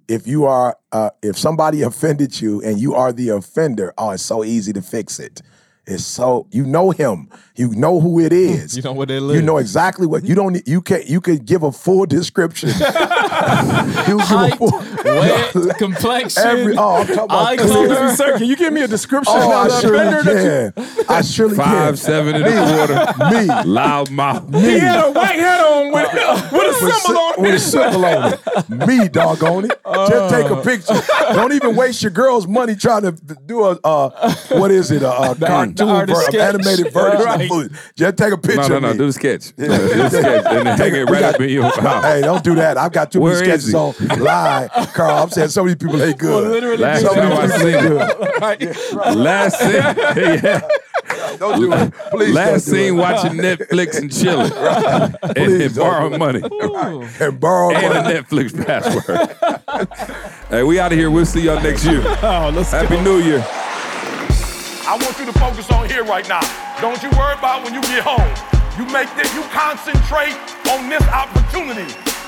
If 0.07 0.27
you 0.27 0.45
are, 0.45 0.77
uh, 0.91 1.09
if 1.21 1.37
somebody 1.37 1.81
offended 1.89 2.39
you 2.39 2.61
and 2.61 2.79
you 2.79 2.93
are 2.93 3.11
the 3.11 3.29
offender, 3.29 3.93
oh, 3.97 4.11
it's 4.11 4.23
so 4.23 4.43
easy 4.43 4.73
to 4.73 4.81
fix 4.81 5.19
it. 5.19 5.41
It's 5.85 6.05
so 6.05 6.47
you 6.51 6.65
know 6.65 6.91
him. 6.91 7.29
You 7.55 7.69
know 7.69 7.99
who 7.99 8.19
it 8.19 8.31
mm-hmm. 8.31 8.53
is. 8.53 8.77
You 8.77 8.83
know 8.83 8.93
where 8.93 9.05
they 9.05 9.19
You 9.19 9.41
know 9.41 9.57
exactly 9.57 10.07
what 10.07 10.23
you 10.23 10.33
don't. 10.33 10.65
You 10.65 10.81
can 10.81 11.01
you 11.05 11.19
could 11.19 11.45
give 11.45 11.63
a 11.63 11.71
full 11.73 12.05
description. 12.05 12.69
you 14.07 14.17
give 14.17 14.19
a 14.19 14.23
Height, 14.23 14.57
full, 14.57 14.71
weight, 15.05 15.75
complexion, 15.77 16.43
Every, 16.45 16.77
oh, 16.77 16.95
I'm 16.95 17.07
talking 17.07 17.23
about 17.23 17.59
eye. 17.59 18.15
Sir, 18.15 18.37
can 18.37 18.47
you 18.47 18.55
give 18.55 18.73
me 18.73 18.81
a 18.81 18.87
description 18.87 19.33
Oh, 19.35 19.51
of 19.51 19.51
I 19.51 19.67
the 19.67 19.81
surely 19.81 20.23
can. 20.75 21.05
I 21.09 21.21
surely 21.21 21.55
Five, 21.55 21.67
can. 21.89 21.97
seven 21.97 22.35
and 22.35 22.45
a 22.45 22.75
quarter. 22.75 23.31
Me. 23.31 23.63
Loud 23.71 24.11
mouth. 24.11 24.43
you- 24.53 24.59
He 24.59 24.79
had 24.79 25.05
a 25.05 25.11
white 25.11 25.39
hat 25.39 25.65
on 25.65 25.91
with, 25.91 26.51
with 26.51 26.75
a 26.85 26.91
symbol 26.91 27.19
on 27.21 27.33
with 27.41 27.51
a 27.51 27.55
it. 27.55 27.59
symbol 27.59 28.05
on 28.05 28.33
it. 28.33 28.87
Me, 28.87 29.07
doggone 29.07 29.65
it. 29.65 29.79
Just 30.09 30.33
take 30.33 30.49
a 30.49 30.61
picture. 30.61 31.01
Don't 31.33 31.53
even 31.53 31.75
waste 31.75 32.01
your 32.01 32.11
girl's 32.11 32.47
money 32.47 32.75
trying 32.75 33.03
to 33.03 33.11
do 33.45 33.63
a, 33.63 33.79
uh, 33.83 34.33
what 34.51 34.71
is 34.71 34.91
it, 34.91 35.01
a, 35.03 35.31
a 35.31 35.35
cartoon, 35.35 36.05
ver- 36.07 36.39
animated 36.39 36.91
version 36.93 37.19
of 37.19 37.25
Right. 37.25 37.39
the 37.39 37.47
movie. 37.55 37.75
Just 37.95 38.17
take 38.17 38.33
a 38.33 38.37
picture 38.37 38.61
No, 38.69 38.79
no, 38.79 38.79
no. 38.79 38.91
me. 38.93 38.97
Do 38.97 39.05
the 39.07 39.13
sketch. 39.13 39.55
Do 39.55 39.67
the 39.67 40.09
sketch. 40.09 40.45
And 40.45 40.67
then 40.67 40.77
hang 40.77 40.95
it 40.95 41.09
right 41.09 41.19
got- 41.21 41.35
up 41.35 41.41
in 41.41 41.49
your 41.49 41.63
house. 41.81 42.03
Hey, 42.03 42.21
don't 42.21 42.43
do 42.43 42.55
that. 42.55 42.77
I've 42.77 42.91
got 42.91 43.11
too 43.11 43.21
Where 43.21 43.33
many 43.33 43.45
sketches 43.45 43.73
on 43.75 43.93
live. 44.19 44.71
Carl, 44.93 45.23
I'm 45.23 45.29
saying 45.29 45.49
so 45.49 45.63
many 45.63 45.75
people 45.75 46.01
ain't 46.01 46.17
good. 46.19 46.49
literally 46.49 46.77
Last 46.77 47.01
So 47.01 47.13
time 47.13 47.29
many 47.29 47.35
I 47.41 47.45
people 47.45 47.59
seen 47.59 47.67
ain't 47.67 47.85
it. 47.85 48.91
good. 48.91 49.15
Last 49.15 49.59
scene. 49.59 49.71
yeah. 50.43 50.61
Don't 51.37 51.59
do 51.59 51.73
it. 51.73 51.93
Please 52.11 52.33
Last 52.33 52.65
don't 52.65 52.73
do 52.75 52.79
scene 52.81 52.93
it. 52.95 52.97
watching 52.97 53.31
Netflix 53.33 53.97
and 53.99 54.11
chilling. 54.11 54.51
And, 55.23 55.37
and 55.37 55.45
Please 55.47 55.75
don't 55.75 55.85
borrowing 55.89 56.19
money. 56.19 56.41
And 57.19 57.39
borrow 57.39 57.71
And 57.73 57.93
money. 57.93 58.15
a 58.15 58.21
Netflix 58.23 58.65
password. 58.65 59.89
hey, 60.49 60.63
we 60.63 60.79
out 60.79 60.91
of 60.91 60.97
here. 60.97 61.09
We'll 61.11 61.25
see 61.25 61.41
y'all 61.41 61.61
next 61.61 61.85
year. 61.85 62.01
Oh, 62.21 62.51
let's 62.53 62.71
Happy 62.71 62.99
New 63.01 63.17
Year. 63.19 63.43
I 64.85 64.97
want 65.01 65.17
you 65.17 65.25
to 65.25 65.33
focus 65.39 65.69
on 65.71 65.89
here 65.89 66.03
right 66.03 66.27
now. 66.27 66.41
Don't 66.81 67.01
you 67.01 67.09
worry 67.17 67.33
about 67.37 67.63
when 67.63 67.73
you 67.73 67.81
get 67.81 68.03
home. 68.03 68.29
You 68.77 68.85
make 68.91 69.07
this, 69.15 69.33
you 69.33 69.41
concentrate 69.53 70.35
on 70.71 70.89
this 70.89 71.03
opportunity. 71.09 71.87